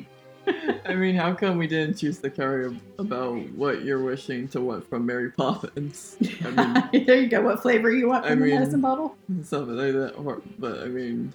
I 0.87 0.95
mean, 0.95 1.15
how 1.17 1.35
come 1.35 1.59
we 1.59 1.67
didn't 1.67 1.97
choose 1.99 2.19
the 2.19 2.31
carry 2.31 2.79
about 2.99 3.35
what 3.51 3.85
you're 3.85 4.03
wishing 4.03 4.47
to 4.49 4.61
want 4.61 4.89
from 4.89 5.05
Mary 5.07 5.31
Poppins? 5.33 6.17
I 6.45 6.51
mean, 6.93 7.05
there 7.07 7.21
you 7.21 7.29
go. 7.29 7.43
What 7.43 7.61
flavor 7.63 7.91
you 7.91 8.09
want 8.09 8.25
I 8.25 8.31
from 8.31 8.41
the 8.41 8.47
mean- 8.47 8.55
medicine 8.61 8.81
bottle? 8.81 9.17
something 9.43 9.77
like 9.77 9.93
that. 9.95 10.15
Or, 10.15 10.41
but 10.59 10.81
I 10.81 10.87
mean, 10.87 11.33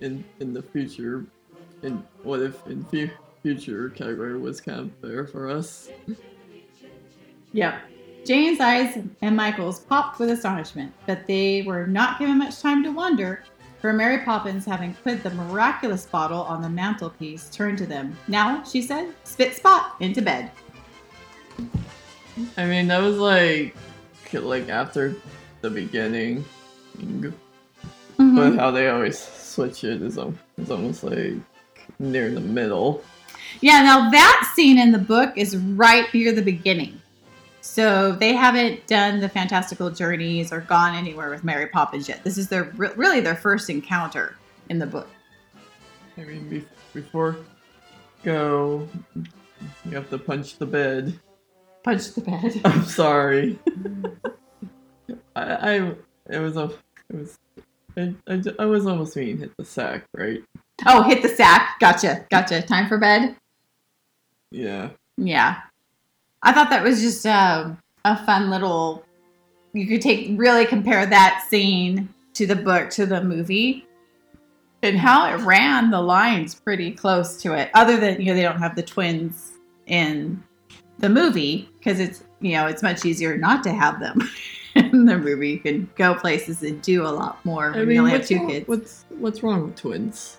in 0.00 0.24
in 0.40 0.52
the 0.52 0.62
future, 0.62 1.24
in 1.82 2.02
what 2.22 2.40
if 2.42 2.66
in 2.66 2.84
fu- 2.86 3.10
future 3.42 3.90
category 3.90 4.38
was 4.38 4.60
kind 4.60 4.80
of 4.80 4.90
there 5.00 5.26
for 5.26 5.48
us? 5.48 5.88
Yep. 7.52 7.74
Jane's 8.26 8.60
eyes 8.60 8.98
and 9.22 9.36
Michael's 9.36 9.80
popped 9.80 10.18
with 10.18 10.28
astonishment, 10.30 10.92
but 11.06 11.26
they 11.26 11.62
were 11.62 11.86
not 11.86 12.18
given 12.18 12.36
much 12.38 12.60
time 12.60 12.82
to 12.82 12.90
wonder, 12.90 13.42
for 13.80 13.92
Mary 13.92 14.24
Poppins, 14.24 14.64
having 14.64 14.94
put 14.94 15.22
the 15.22 15.30
miraculous 15.30 16.06
bottle 16.06 16.42
on 16.42 16.62
the 16.62 16.68
mantelpiece, 16.68 17.48
turned 17.50 17.78
to 17.78 17.86
them. 17.86 18.16
Now, 18.26 18.62
she 18.64 18.82
said, 18.82 19.14
spit 19.24 19.54
spot 19.56 19.94
into 20.00 20.20
bed. 20.22 20.50
I 22.56 22.66
mean, 22.66 22.88
that 22.88 23.02
was 23.02 23.16
like 23.18 23.74
like 24.32 24.68
after 24.68 25.16
the 25.60 25.70
beginning, 25.70 26.44
but 26.94 27.32
mm-hmm. 28.18 28.56
how 28.56 28.70
they 28.70 28.88
always 28.88 29.18
switch 29.18 29.84
it 29.84 30.02
is 30.02 30.18
is 30.58 30.70
almost 30.70 31.02
like 31.02 31.34
near 31.98 32.30
the 32.30 32.40
middle. 32.40 33.02
Yeah, 33.60 33.82
now 33.82 34.10
that 34.10 34.52
scene 34.54 34.78
in 34.78 34.92
the 34.92 34.98
book 34.98 35.32
is 35.36 35.56
right 35.56 36.10
near 36.12 36.32
the 36.32 36.42
beginning. 36.42 37.00
So 37.68 38.12
they 38.12 38.32
haven't 38.32 38.86
done 38.86 39.20
the 39.20 39.28
fantastical 39.28 39.90
journeys 39.90 40.52
or 40.52 40.62
gone 40.62 40.94
anywhere 40.94 41.28
with 41.28 41.44
Mary 41.44 41.66
Poppins 41.66 42.08
yet. 42.08 42.24
This 42.24 42.38
is 42.38 42.48
their 42.48 42.72
really 42.74 43.20
their 43.20 43.36
first 43.36 43.68
encounter 43.68 44.36
in 44.70 44.78
the 44.78 44.86
book. 44.86 45.06
I 46.16 46.22
mean, 46.22 46.66
before 46.94 47.36
go, 48.24 48.88
you 49.84 49.90
have 49.92 50.08
to 50.08 50.18
punch 50.18 50.56
the 50.56 50.64
bed. 50.64 51.20
Punch 51.84 52.14
the 52.14 52.22
bed. 52.22 52.60
I'm 52.64 52.84
sorry. 52.84 53.58
I, 55.36 55.76
I, 55.76 55.92
it 56.30 56.38
was 56.38 56.56
a, 56.56 56.70
it 57.10 57.16
was, 57.16 57.38
I, 57.96 58.14
I, 58.26 58.42
I 58.60 58.64
was 58.64 58.86
almost 58.86 59.14
being 59.14 59.38
hit 59.38 59.54
the 59.58 59.64
sack, 59.64 60.04
right? 60.14 60.42
Oh, 60.86 61.02
hit 61.02 61.20
the 61.22 61.28
sack. 61.28 61.78
Gotcha. 61.80 62.24
Gotcha. 62.30 62.62
Time 62.62 62.88
for 62.88 62.96
bed. 62.96 63.36
Yeah. 64.50 64.88
Yeah. 65.18 65.60
I 66.48 66.52
thought 66.52 66.70
that 66.70 66.82
was 66.82 67.02
just 67.02 67.26
um, 67.26 67.76
a 68.06 68.16
fun 68.24 68.48
little. 68.48 69.04
You 69.74 69.86
could 69.86 70.00
take 70.00 70.30
really 70.38 70.64
compare 70.64 71.04
that 71.04 71.46
scene 71.46 72.08
to 72.32 72.46
the 72.46 72.56
book 72.56 72.88
to 72.92 73.04
the 73.04 73.22
movie, 73.22 73.86
and 74.82 74.96
how 74.96 75.30
it 75.30 75.42
ran 75.42 75.90
the 75.90 76.00
lines 76.00 76.54
pretty 76.54 76.90
close 76.90 77.42
to 77.42 77.52
it. 77.52 77.70
Other 77.74 77.98
than 77.98 78.18
you 78.22 78.28
know 78.28 78.34
they 78.34 78.40
don't 78.40 78.58
have 78.58 78.76
the 78.76 78.82
twins 78.82 79.58
in 79.88 80.42
the 80.96 81.10
movie 81.10 81.68
because 81.78 82.00
it's 82.00 82.24
you 82.40 82.52
know 82.52 82.66
it's 82.66 82.82
much 82.82 83.04
easier 83.04 83.36
not 83.36 83.62
to 83.64 83.70
have 83.70 84.00
them 84.00 84.18
in 84.74 85.04
the 85.04 85.18
movie. 85.18 85.50
You 85.50 85.60
can 85.60 85.90
go 85.96 86.14
places 86.14 86.62
and 86.62 86.80
do 86.80 87.02
a 87.02 87.12
lot 87.12 87.44
more 87.44 87.74
I 87.74 87.80
when 87.80 87.88
mean, 87.88 87.94
you 87.96 88.00
only 88.00 88.12
have 88.12 88.26
two 88.26 88.38
wrong, 88.38 88.48
kids. 88.48 88.68
What's 88.68 89.04
what's 89.10 89.42
wrong 89.42 89.64
with 89.64 89.76
twins? 89.76 90.38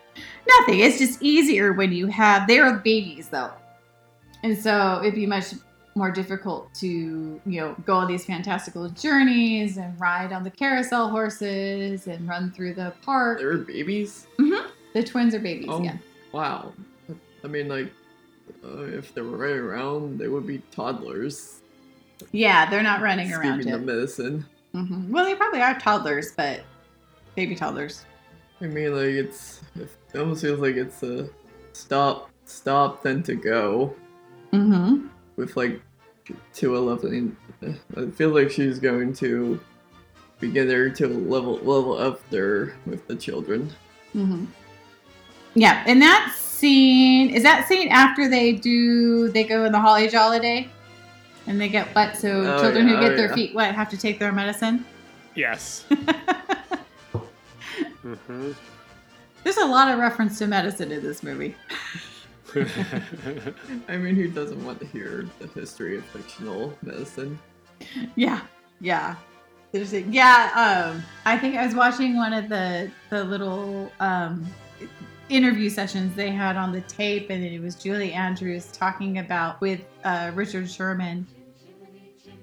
Nothing. 0.57 0.79
It's 0.79 0.97
just 0.97 1.21
easier 1.21 1.73
when 1.73 1.91
you 1.91 2.07
have 2.07 2.47
they're 2.47 2.79
babies 2.79 3.29
though. 3.29 3.51
And 4.41 4.57
so 4.57 5.01
it'd 5.03 5.13
be 5.13 5.27
much 5.27 5.53
more 5.95 6.11
difficult 6.11 6.73
to, 6.75 6.87
you 7.45 7.59
know, 7.61 7.75
go 7.85 7.95
on 7.95 8.07
these 8.07 8.25
fantastical 8.25 8.87
journeys 8.89 9.77
and 9.77 9.99
ride 9.99 10.31
on 10.31 10.43
the 10.43 10.49
carousel 10.51 11.09
horses 11.09 12.07
and 12.07 12.27
run 12.27 12.51
through 12.51 12.73
the 12.75 12.93
park. 13.01 13.39
They 13.39 13.45
were 13.45 13.57
babies. 13.57 14.27
The 14.93 15.03
twins 15.03 15.35
are 15.35 15.39
babies, 15.39 15.67
Oh, 15.69 15.83
yeah. 15.83 15.97
wow. 16.31 16.73
I 17.43 17.47
mean, 17.47 17.67
like, 17.67 17.91
uh, 18.63 18.81
if 18.83 19.13
they 19.13 19.21
were 19.21 19.37
right 19.37 19.55
around, 19.55 20.17
they 20.19 20.27
would 20.27 20.47
be 20.47 20.59
toddlers. 20.71 21.61
Yeah, 22.31 22.69
they're 22.69 22.83
not 22.83 23.01
running 23.01 23.31
around 23.31 23.59
yet. 23.65 23.71
them 23.73 23.85
medicine. 23.85 24.45
hmm 24.73 25.11
Well, 25.11 25.25
they 25.25 25.35
probably 25.35 25.61
are 25.61 25.77
toddlers, 25.79 26.31
but 26.35 26.61
baby 27.35 27.55
toddlers. 27.55 28.05
I 28.61 28.65
mean, 28.65 28.93
like, 28.95 29.13
it's 29.13 29.61
it 29.75 29.89
almost 30.17 30.41
feels 30.41 30.59
like 30.59 30.75
it's 30.75 31.01
a 31.03 31.29
stop, 31.73 32.29
stop, 32.45 33.03
then 33.03 33.21
to 33.23 33.35
go 33.35 33.95
Mm-hmm. 34.51 35.07
With 35.39 35.57
like 35.57 35.81
to 36.53 36.77
a 36.77 36.79
leveling. 36.79 37.35
I 37.97 38.05
feel 38.11 38.29
like 38.29 38.51
she's 38.51 38.77
going 38.77 39.13
to 39.13 39.59
begin 40.39 40.69
her 40.69 40.89
to 40.89 41.07
level 41.07 41.55
level 41.55 41.97
up 41.97 42.21
there 42.29 42.75
with 42.85 43.07
the 43.07 43.15
children. 43.15 43.71
Mm-hmm. 44.15 44.45
Yeah, 45.55 45.83
and 45.87 46.01
that 46.01 46.35
scene 46.37 47.29
is 47.31 47.41
that 47.43 47.67
scene 47.67 47.87
after 47.89 48.29
they 48.29 48.51
do 48.53 49.29
they 49.29 49.43
go 49.43 49.65
in 49.65 49.71
the 49.71 49.79
holly 49.79 50.07
holiday, 50.07 50.69
and 51.47 51.59
they 51.59 51.69
get 51.69 51.93
wet. 51.95 52.17
So 52.17 52.41
Oh, 52.41 52.61
children 52.61 52.87
yeah, 52.87 52.95
who 52.95 53.01
get 53.01 53.13
oh, 53.13 53.15
their 53.15 53.29
yeah. 53.29 53.35
feet 53.35 53.55
wet 53.55 53.73
have 53.73 53.89
to 53.89 53.97
take 53.97 54.19
their 54.19 54.31
medicine. 54.31 54.85
Yes. 55.35 55.85
hmm 58.01 58.51
There's 59.43 59.57
a 59.57 59.65
lot 59.65 59.91
of 59.91 59.99
reference 59.99 60.37
to 60.39 60.47
medicine 60.47 60.91
in 60.91 61.01
this 61.01 61.23
movie. 61.23 61.55
I 63.87 63.97
mean, 63.97 64.15
who 64.15 64.27
doesn't 64.27 64.63
want 64.65 64.79
to 64.79 64.85
hear 64.87 65.27
the 65.39 65.47
history 65.47 65.97
of 65.97 66.05
fictional 66.05 66.77
medicine? 66.81 67.39
Yeah, 68.15 68.41
yeah. 68.81 69.15
There's 69.71 69.93
a, 69.93 70.01
yeah, 70.01 70.91
um, 70.93 71.03
I 71.25 71.37
think 71.37 71.55
I 71.55 71.65
was 71.65 71.75
watching 71.75 72.15
one 72.15 72.33
of 72.33 72.49
the 72.49 72.91
the 73.09 73.23
little 73.23 73.91
um, 73.99 74.45
interview 75.29 75.69
sessions 75.69 76.15
they 76.15 76.31
had 76.31 76.57
on 76.57 76.71
the 76.71 76.81
tape, 76.81 77.29
and 77.29 77.43
it 77.43 77.61
was 77.61 77.75
Julie 77.75 78.13
Andrews 78.13 78.67
talking 78.71 79.19
about 79.19 79.61
with 79.61 79.81
uh, 80.03 80.31
Richard 80.33 80.69
Sherman, 80.69 81.27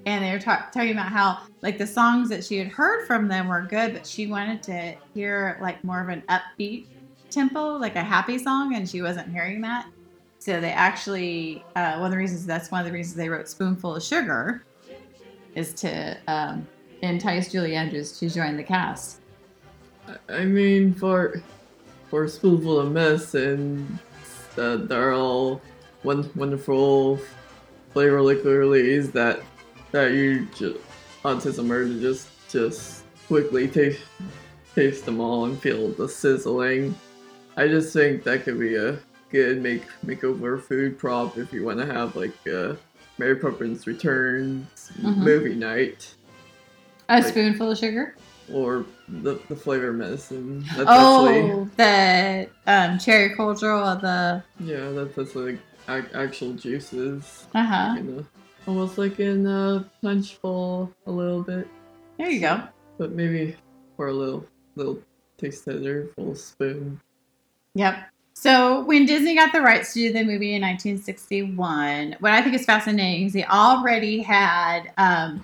and 0.05 0.23
they 0.23 0.31
were 0.31 0.39
talk- 0.39 0.71
talking 0.71 0.91
about 0.91 1.11
how 1.11 1.39
like 1.61 1.77
the 1.77 1.87
songs 1.87 2.29
that 2.29 2.45
she 2.45 2.57
had 2.57 2.69
heard 2.69 3.05
from 3.05 3.27
them 3.27 3.49
were 3.49 3.63
good, 3.63 3.93
but 3.93 4.07
she 4.07 4.27
wanted 4.27 4.63
to 4.63 4.95
hear 5.13 5.57
like 5.61 5.83
more 5.83 6.01
of 6.01 6.07
an 6.07 6.23
upbeat 6.29 6.85
tempo, 7.29 7.75
like 7.75 7.97
a 7.97 8.03
happy 8.03 8.37
song, 8.37 8.75
and 8.75 8.89
she 8.89 9.01
wasn't 9.01 9.29
hearing 9.29 9.59
that. 9.61 9.87
So 10.39 10.61
they 10.61 10.71
actually 10.71 11.63
uh, 11.75 11.97
one 11.97 12.05
of 12.05 12.11
the 12.11 12.17
reasons 12.17 12.45
that's 12.45 12.71
one 12.71 12.81
of 12.81 12.87
the 12.87 12.93
reasons 12.93 13.15
they 13.15 13.29
wrote 13.29 13.47
"Spoonful 13.47 13.95
of 13.95 14.03
Sugar." 14.03 14.63
is 15.55 15.73
to 15.73 16.15
um, 16.27 16.67
entice 17.01 17.51
Julie 17.51 17.75
Andrews 17.75 18.19
to 18.19 18.29
join 18.29 18.55
the 18.57 18.63
cast. 18.63 19.19
I- 20.29 20.45
mean, 20.45 20.93
for 20.93 21.41
for 22.09 22.27
spoonful 22.27 22.79
of 22.79 22.91
medicine, 22.91 23.99
uh, 24.57 24.77
they're 24.77 25.13
all 25.13 25.61
one 26.03 26.29
wonderful 26.35 27.19
flavor 27.91 28.21
liqueurs 28.21 29.09
that 29.09 29.41
that 29.91 30.11
you 30.11 30.45
just 30.55 30.77
autism 31.23 31.69
are 31.71 31.85
to 31.85 31.99
just 31.99 32.29
just 32.49 33.03
quickly 33.27 33.67
taste 33.67 34.01
taste 34.75 35.05
them 35.05 35.19
all 35.19 35.45
and 35.45 35.59
feel 35.59 35.89
the 35.89 36.07
sizzling. 36.07 36.95
I 37.57 37.67
just 37.67 37.91
think 37.91 38.23
that 38.23 38.43
could 38.43 38.59
be 38.59 38.75
a 38.75 38.99
good 39.29 39.61
make 39.61 39.83
makeover 40.05 40.61
food 40.61 40.97
prop 40.97 41.37
if 41.37 41.51
you 41.53 41.63
want 41.65 41.79
to 41.79 41.85
have 41.85 42.15
like 42.15 42.33
a 42.47 42.77
Mary 43.17 43.35
Poppins 43.35 43.85
Returns 43.87 44.91
Mhm. 45.01 45.17
movie 45.17 45.55
night 45.55 46.13
A 47.09 47.15
Like- 47.21 47.25
spoonful 47.27 47.71
of 47.71 47.77
sugar. 47.77 48.15
or 48.51 48.85
the 49.09 49.39
the 49.49 49.55
flavor 49.55 49.91
medicine. 49.93 50.59
That's 50.75 50.89
actually 50.89 51.51
Oh, 51.51 51.69
the 51.77 52.47
um, 52.67 52.97
cherry 52.99 53.33
cordial, 53.35 53.95
the 53.97 54.43
yeah, 54.59 54.89
that's, 54.91 55.15
that's 55.15 55.35
like 55.35 55.59
ac- 55.89 56.07
actual 56.13 56.53
juices. 56.53 57.45
uh 57.55 57.63
huh. 57.63 57.95
You 57.97 58.03
know, 58.03 58.25
almost 58.67 58.97
like 58.97 59.19
in 59.19 59.45
a 59.45 59.85
punch 60.01 60.41
bowl 60.41 60.91
a 61.05 61.11
little 61.11 61.41
bit, 61.43 61.67
There 62.17 62.29
you 62.29 62.39
go. 62.41 62.61
but 62.97 63.11
maybe 63.11 63.55
for 63.95 64.07
a 64.07 64.13
little 64.13 64.45
little 64.75 64.99
taste 65.37 65.65
tester, 65.65 66.07
full 66.15 66.35
spoon. 66.35 66.99
Yep. 67.75 68.09
So 68.39 68.81
when 68.83 69.07
Disney 69.07 69.33
got 69.33 69.51
the 69.51 69.63
rights 69.63 69.93
to 69.93 69.99
do 69.99 70.13
the 70.13 70.23
movie 70.23 70.53
in 70.53 70.61
1961, 70.61 72.17
what 72.19 72.33
I 72.33 72.43
think 72.43 72.53
is 72.53 72.65
fascinating 72.65 73.25
is 73.25 73.33
they 73.33 73.43
already 73.45 74.21
had 74.21 74.91
um, 74.97 75.43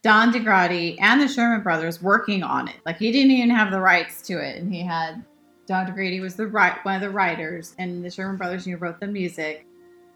Don 0.00 0.32
DaGradi 0.32 0.96
and 1.02 1.20
the 1.20 1.28
Sherman 1.28 1.60
Brothers 1.60 2.00
working 2.00 2.42
on 2.42 2.66
it. 2.66 2.76
Like 2.86 2.96
he 2.96 3.12
didn't 3.12 3.32
even 3.32 3.50
have 3.50 3.70
the 3.70 3.78
rights 3.78 4.22
to 4.22 4.38
it, 4.38 4.56
and 4.56 4.72
he 4.72 4.80
had 4.80 5.22
Don 5.66 5.86
DaGradi 5.86 6.22
was 6.22 6.34
the 6.34 6.46
right 6.46 6.82
one 6.82 6.94
of 6.94 7.02
the 7.02 7.10
writers, 7.10 7.74
and 7.76 8.02
the 8.02 8.10
Sherman 8.10 8.38
Brothers 8.38 8.66
know, 8.66 8.78
wrote 8.78 8.98
the 8.98 9.06
music. 9.06 9.66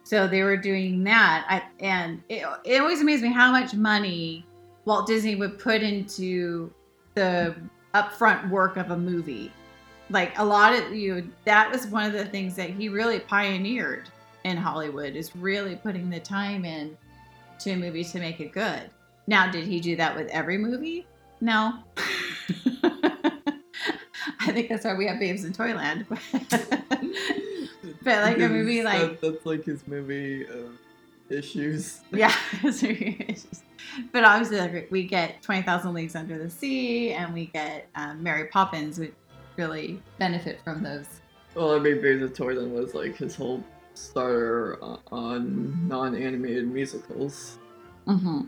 So 0.02 0.26
they 0.26 0.44
were 0.44 0.56
doing 0.56 1.04
that, 1.04 1.44
I, 1.46 1.84
and 1.84 2.22
it, 2.30 2.46
it 2.64 2.80
always 2.80 3.02
amazed 3.02 3.22
me 3.22 3.30
how 3.30 3.52
much 3.52 3.74
money 3.74 4.46
Walt 4.86 5.06
Disney 5.06 5.34
would 5.34 5.58
put 5.58 5.82
into 5.82 6.72
the 7.12 7.54
upfront 7.94 8.48
work 8.48 8.78
of 8.78 8.92
a 8.92 8.96
movie 8.96 9.52
like 10.10 10.38
a 10.38 10.44
lot 10.44 10.72
of 10.72 10.94
you 10.94 11.30
that 11.44 11.70
was 11.70 11.86
one 11.86 12.04
of 12.04 12.12
the 12.12 12.24
things 12.24 12.54
that 12.54 12.70
he 12.70 12.88
really 12.88 13.18
pioneered 13.18 14.08
in 14.44 14.56
hollywood 14.56 15.16
is 15.16 15.34
really 15.34 15.76
putting 15.76 16.08
the 16.08 16.20
time 16.20 16.64
in 16.64 16.96
to 17.58 17.70
a 17.70 17.76
movie 17.76 18.04
to 18.04 18.18
make 18.18 18.40
it 18.40 18.52
good. 18.52 18.90
Now 19.26 19.50
did 19.50 19.64
he 19.64 19.80
do 19.80 19.96
that 19.96 20.14
with 20.14 20.28
every 20.28 20.58
movie? 20.58 21.06
No. 21.40 21.78
I 24.40 24.52
think 24.52 24.68
that's 24.68 24.84
why 24.84 24.94
we 24.94 25.06
have 25.06 25.18
babes 25.18 25.44
in 25.44 25.52
toyland 25.52 26.06
but 26.08 26.20
like 28.22 28.38
a 28.38 28.48
movie 28.48 28.82
like 28.82 29.00
that, 29.00 29.20
that's 29.20 29.44
like 29.44 29.64
his 29.64 29.86
movie 29.88 30.46
of 30.46 30.70
issues. 31.28 32.00
yeah 32.12 32.32
but 34.12 34.24
obviously 34.24 34.58
like, 34.58 34.88
we 34.90 35.02
get 35.02 35.42
20000 35.42 35.92
leagues 35.92 36.14
under 36.14 36.38
the 36.38 36.48
sea 36.48 37.12
and 37.12 37.34
we 37.34 37.46
get 37.46 37.88
um, 37.96 38.22
mary 38.22 38.46
poppins 38.46 38.98
which 38.98 39.12
really 39.56 40.00
benefit 40.18 40.60
from 40.62 40.82
those 40.82 41.06
Well, 41.54 41.74
I 41.74 41.78
mean, 41.78 42.22
of 42.22 42.34
Toyland 42.34 42.72
was 42.72 42.94
like 42.94 43.16
his 43.16 43.34
whole 43.34 43.62
starter 43.94 44.78
on 45.10 45.88
non-animated 45.88 46.66
musicals. 46.68 47.58
hmm 48.06 48.42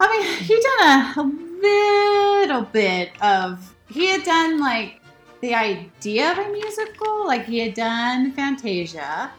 I 0.00 0.06
mean, 0.08 0.38
he 0.44 0.54
done 0.78 0.88
a, 0.88 1.20
a 1.20 1.24
little 1.60 2.62
bit 2.62 3.10
of. 3.20 3.74
He 3.88 4.06
had 4.06 4.22
done 4.22 4.60
like 4.60 5.00
the 5.40 5.54
idea 5.54 6.30
of 6.32 6.38
a 6.38 6.48
musical, 6.52 7.26
like 7.26 7.44
he 7.44 7.58
had 7.58 7.74
done 7.74 8.32
Fantasia, 8.32 9.30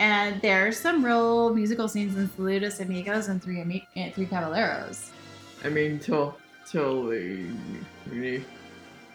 and 0.00 0.42
there's 0.42 0.78
some 0.78 1.02
real 1.02 1.54
musical 1.54 1.88
scenes 1.88 2.16
in 2.18 2.28
Saludos 2.28 2.80
Amigos 2.80 3.28
and 3.28 3.42
Three 3.42 3.60
Ami- 3.62 3.88
Three 4.14 4.26
Caballeros. 4.26 5.10
I 5.64 5.70
mean, 5.70 5.98
till 5.98 6.36
till 6.70 7.06
the 7.06 7.46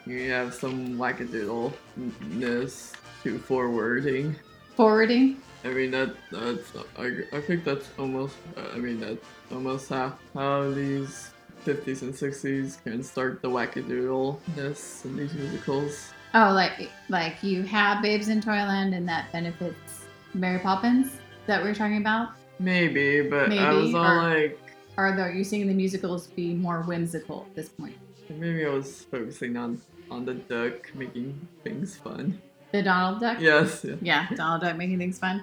you, 0.06 0.30
have 0.30 0.54
some 0.54 0.96
wackadoodleness 0.96 2.92
to 3.24 3.38
forwarding. 3.38 4.34
Forwarding. 4.76 5.36
I 5.64 5.68
mean 5.68 5.90
that 5.90 6.14
that's 6.32 6.72
I, 6.98 7.20
I 7.36 7.40
think 7.40 7.64
that's 7.64 7.88
almost 7.98 8.36
uh, 8.56 8.62
I 8.74 8.78
mean 8.78 8.98
that's 8.98 9.24
almost 9.52 9.90
how 9.90 10.16
how 10.32 10.70
these 10.70 11.30
50s 11.66 12.00
and 12.00 12.14
60s 12.14 12.82
can 12.82 13.02
start 13.02 13.42
the 13.42 13.48
wackadoodleness 13.50 15.04
in 15.04 15.16
these 15.16 15.34
musicals. 15.34 16.12
Oh, 16.32 16.52
like 16.52 16.88
like 17.08 17.42
you 17.42 17.62
have 17.64 18.02
Babes 18.02 18.28
in 18.28 18.40
Toyland, 18.40 18.94
and 18.94 19.06
that 19.08 19.30
benefits 19.32 20.06
Mary 20.32 20.60
Poppins 20.60 21.12
that 21.46 21.62
we 21.62 21.68
are 21.68 21.74
talking 21.74 21.98
about. 21.98 22.30
Maybe, 22.58 23.22
but 23.22 23.52
I 23.52 23.72
was 23.72 23.86
Maybe, 23.86 23.94
all 23.96 24.04
or- 24.04 24.22
like 24.22 24.58
Or 24.96 25.06
are 25.08 25.30
you 25.30 25.44
seeing 25.44 25.66
the 25.66 25.74
musicals 25.74 26.28
be 26.28 26.54
more 26.54 26.82
whimsical 26.82 27.46
at 27.48 27.54
this 27.56 27.68
point? 27.68 27.96
Maybe 28.30 28.64
I 28.64 28.70
was 28.70 29.02
focusing 29.10 29.56
on 29.56 29.80
on 30.10 30.24
the 30.24 30.34
duck 30.34 30.94
making 30.94 31.48
things 31.64 31.96
fun. 31.96 32.40
The 32.72 32.82
Donald 32.82 33.20
Duck. 33.20 33.38
Yes. 33.40 33.84
Yeah. 33.84 33.96
Yeah, 34.00 34.28
Donald 34.34 34.62
Duck 34.62 34.76
making 34.76 34.98
things 34.98 35.18
fun. 35.18 35.42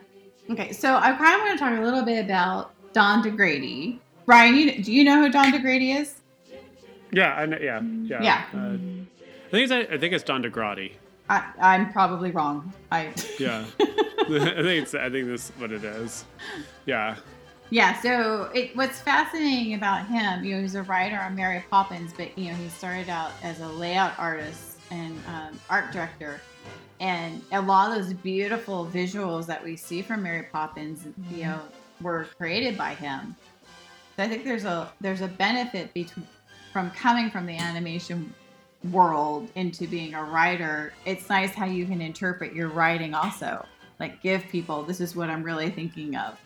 Okay, 0.50 0.72
so 0.72 0.96
I 0.96 1.12
kind 1.14 1.36
of 1.36 1.42
want 1.42 1.60
to 1.60 1.64
talk 1.64 1.78
a 1.78 1.82
little 1.82 2.04
bit 2.04 2.24
about 2.24 2.72
Don 2.94 3.22
DaGradi. 3.22 4.00
Brian, 4.26 4.56
you, 4.56 4.82
do 4.84 4.94
you 4.94 5.04
know 5.04 5.22
who 5.22 5.30
Don 5.30 5.52
DaGradi 5.52 6.00
is? 6.00 6.22
Yeah, 7.12 7.34
I 7.34 7.46
know, 7.46 7.58
yeah, 7.62 7.82
yeah. 7.82 8.24
Yeah. 8.24 8.46
Uh, 8.54 8.78
I 9.48 9.50
think 9.52 9.72
it's 9.72 9.72
I 9.72 9.98
think 9.98 10.14
it's 10.14 10.24
Don 10.24 10.44
DaGradi. 10.44 10.94
I, 11.30 11.52
I'm 11.60 11.92
probably 11.92 12.32
wrong. 12.32 12.72
I 12.92 13.14
Yeah, 13.40 13.66
I 13.80 14.26
think 14.26 14.84
it's 14.84 14.96
I 14.96 15.10
think 15.10 15.28
this 15.28 15.50
is 15.50 15.52
what 15.58 15.72
it 15.72 15.84
is. 15.84 16.26
Yeah. 16.86 17.16
Yeah. 17.70 18.00
So 18.02 18.50
it, 18.54 18.76
what's 18.76 19.00
fascinating 19.00 19.74
about 19.74 20.08
him, 20.08 20.44
you 20.44 20.56
know, 20.56 20.62
he's 20.62 20.76
a 20.76 20.84
writer 20.84 21.18
on 21.18 21.36
Mary 21.36 21.64
Poppins, 21.70 22.14
but 22.16 22.38
you 22.38 22.52
know, 22.52 22.58
he 22.58 22.70
started 22.70 23.10
out 23.10 23.32
as 23.44 23.60
a 23.60 23.68
layout 23.68 24.18
artist 24.18 24.78
and 24.92 25.18
um, 25.28 25.60
art 25.70 25.92
director, 25.92 26.40
and 27.00 27.42
a 27.52 27.62
lot 27.62 27.92
of 27.92 27.98
those 28.04 28.14
beautiful 28.14 28.86
visuals 28.86 29.46
that 29.48 29.64
we 29.64 29.76
see 29.76 30.02
from 30.02 30.24
Mary 30.24 30.48
Poppins, 30.52 31.06
you 31.32 31.44
know, 31.44 31.60
were 32.02 32.28
created 32.38 32.78
by 32.78 32.94
him. 32.94 33.36
So 34.16 34.24
I 34.24 34.28
think 34.28 34.46
there's 34.46 34.66
a 34.66 34.92
there's 35.02 35.22
a 35.22 35.28
benefit 35.28 35.94
between 35.94 36.28
from 36.72 36.92
coming 36.92 37.30
from 37.30 37.46
the 37.46 37.58
animation 37.58 38.34
world 38.92 39.50
into 39.56 39.88
being 39.88 40.14
a 40.14 40.24
writer. 40.24 40.94
It's 41.06 41.30
nice 41.30 41.54
how 41.54 41.66
you 41.66 41.86
can 41.86 42.02
interpret 42.02 42.54
your 42.54 42.70
writing 42.70 43.14
also. 43.14 43.66
Like 44.00 44.22
give 44.22 44.44
people 44.48 44.84
this 44.84 45.02
is 45.02 45.16
what 45.16 45.30
I'm 45.30 45.44
really 45.44 45.70
thinking 45.70 46.16
of. 46.16 46.40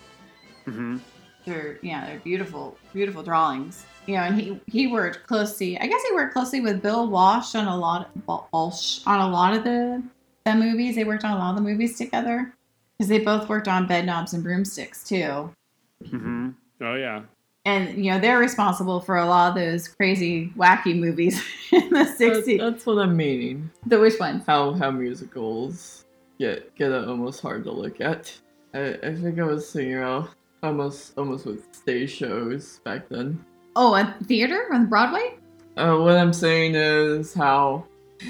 hmm 0.65 0.97
They're 1.45 1.79
yeah, 1.81 2.05
they're 2.05 2.19
beautiful, 2.19 2.77
beautiful 2.93 3.23
drawings. 3.23 3.85
You 4.07 4.15
know, 4.15 4.21
and 4.23 4.39
he 4.39 4.59
he 4.67 4.87
worked 4.87 5.27
closely. 5.27 5.79
I 5.79 5.87
guess 5.87 6.01
he 6.07 6.13
worked 6.13 6.33
closely 6.33 6.61
with 6.61 6.81
Bill 6.81 7.07
Walsh 7.07 7.55
on 7.55 7.67
a 7.67 7.75
lot 7.77 8.09
Walsh 8.51 9.01
on 9.05 9.19
a 9.21 9.29
lot 9.29 9.53
of 9.55 9.63
the 9.63 10.03
the 10.45 10.55
movies. 10.55 10.95
They 10.95 11.03
worked 11.03 11.23
on 11.23 11.31
a 11.31 11.37
lot 11.37 11.51
of 11.51 11.55
the 11.55 11.61
movies 11.61 11.97
together 11.97 12.53
because 12.97 13.09
they 13.09 13.19
both 13.19 13.49
worked 13.49 13.67
on 13.67 13.87
Bedknobs 13.87 14.33
and 14.33 14.43
Broomsticks 14.43 15.03
too. 15.03 15.51
hmm 16.09 16.49
Oh 16.81 16.95
yeah. 16.95 17.21
And 17.65 18.03
you 18.03 18.11
know 18.11 18.19
they're 18.19 18.39
responsible 18.39 19.01
for 19.01 19.17
a 19.17 19.25
lot 19.25 19.49
of 19.49 19.55
those 19.55 19.87
crazy, 19.87 20.51
wacky 20.57 20.97
movies 20.99 21.43
in 21.71 21.89
the 21.89 22.05
That's, 22.05 22.19
'60s. 22.19 22.59
that's 22.59 22.85
what 22.85 22.97
I'm 22.97 23.15
meaning. 23.15 23.69
The 23.85 23.99
which 23.99 24.19
ones? 24.19 24.43
How 24.47 24.73
how 24.73 24.89
musicals 24.89 26.05
get 26.39 26.73
get 26.75 26.91
almost 26.91 27.41
hard 27.41 27.63
to 27.65 27.71
look 27.71 28.01
at. 28.01 28.35
I, 28.73 28.97
I 29.03 29.15
think 29.15 29.39
I 29.39 29.43
was 29.43 29.71
thinking 29.71 29.97
about 29.97 30.29
almost 30.63 31.17
almost 31.17 31.45
with 31.45 31.73
stage 31.73 32.11
shows 32.11 32.79
back 32.83 33.09
then. 33.09 33.43
Oh, 33.75 33.95
a 33.95 34.15
theater 34.25 34.67
on 34.73 34.87
Broadway. 34.87 35.35
Uh, 35.77 35.95
what 35.97 36.17
I'm 36.17 36.33
saying 36.33 36.75
is 36.75 37.33
how 37.33 37.85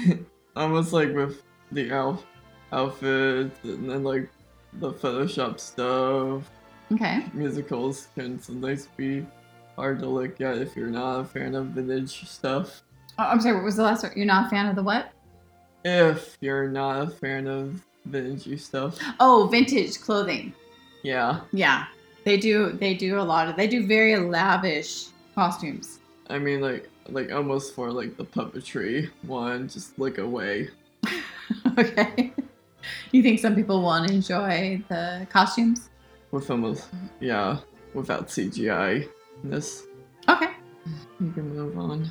almost 0.56 0.92
like 0.92 1.12
with 1.14 1.42
the 1.72 1.90
elf 1.90 2.24
outfits 2.72 3.58
and 3.64 3.90
then 3.90 4.04
like 4.04 4.30
the 4.74 4.92
Photoshop 4.92 5.58
stuff. 5.60 6.48
Okay. 6.92 7.24
Musicals 7.32 8.08
can 8.14 8.40
sometimes 8.40 8.88
be 8.96 9.26
hard 9.76 9.98
to 10.00 10.06
look 10.06 10.40
at 10.40 10.58
if 10.58 10.76
you're 10.76 10.88
not 10.90 11.20
a 11.20 11.24
fan 11.24 11.54
of 11.54 11.66
vintage 11.68 12.28
stuff. 12.28 12.82
Oh, 13.18 13.24
I'm 13.24 13.40
sorry. 13.40 13.56
What 13.56 13.64
was 13.64 13.76
the 13.76 13.82
last 13.82 14.02
one? 14.02 14.12
You're 14.16 14.26
not 14.26 14.46
a 14.46 14.50
fan 14.50 14.66
of 14.66 14.76
the 14.76 14.82
what? 14.82 15.10
If 15.84 16.36
you're 16.40 16.68
not 16.68 17.02
a 17.02 17.10
fan 17.10 17.46
of 17.46 17.82
vintage 18.06 18.60
stuff, 18.60 18.98
Oh, 19.20 19.48
vintage 19.50 20.00
clothing. 20.00 20.54
yeah. 21.02 21.40
Yeah, 21.52 21.86
they 22.24 22.36
do. 22.36 22.72
They 22.72 22.94
do 22.94 23.18
a 23.18 23.22
lot 23.22 23.48
of. 23.48 23.56
They 23.56 23.66
do 23.66 23.86
very 23.86 24.16
lavish 24.16 25.06
costumes. 25.34 25.98
I 26.28 26.38
mean, 26.38 26.60
like, 26.60 26.88
like 27.08 27.32
almost 27.32 27.74
for 27.74 27.90
like 27.90 28.16
the 28.16 28.24
puppetry 28.24 29.10
one, 29.22 29.68
just 29.68 29.98
look 29.98 30.18
away. 30.18 30.68
okay. 31.78 32.32
You 33.12 33.22
think 33.22 33.38
some 33.40 33.54
people 33.54 33.82
want 33.82 34.08
to 34.08 34.14
enjoy 34.14 34.82
the 34.88 35.26
costumes? 35.30 35.88
With 36.30 36.50
almost, 36.50 36.88
yeah, 37.20 37.58
without 37.94 38.28
CGI. 38.28 39.08
This 39.44 39.84
Okay. 40.28 40.48
you 41.20 41.30
can 41.32 41.54
move 41.54 41.78
on. 41.78 42.10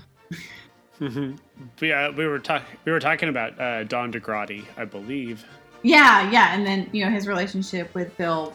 Mhm. 1.00 1.38
But 1.80 1.86
yeah, 1.88 2.10
we 2.10 2.28
were 2.28 2.40
talking 2.40 2.68
we 2.86 2.92
were 2.92 3.00
talking 3.00 3.30
about 3.30 3.60
uh, 3.60 3.84
Don 3.86 4.12
DaGradi, 4.12 4.66
I 4.78 4.86
believe. 4.86 5.44
Yeah, 5.84 6.30
yeah, 6.30 6.54
and 6.54 6.66
then 6.66 6.90
you 6.92 7.04
know 7.04 7.12
his 7.12 7.28
relationship 7.28 7.94
with 7.96 8.16
Bill 8.18 8.54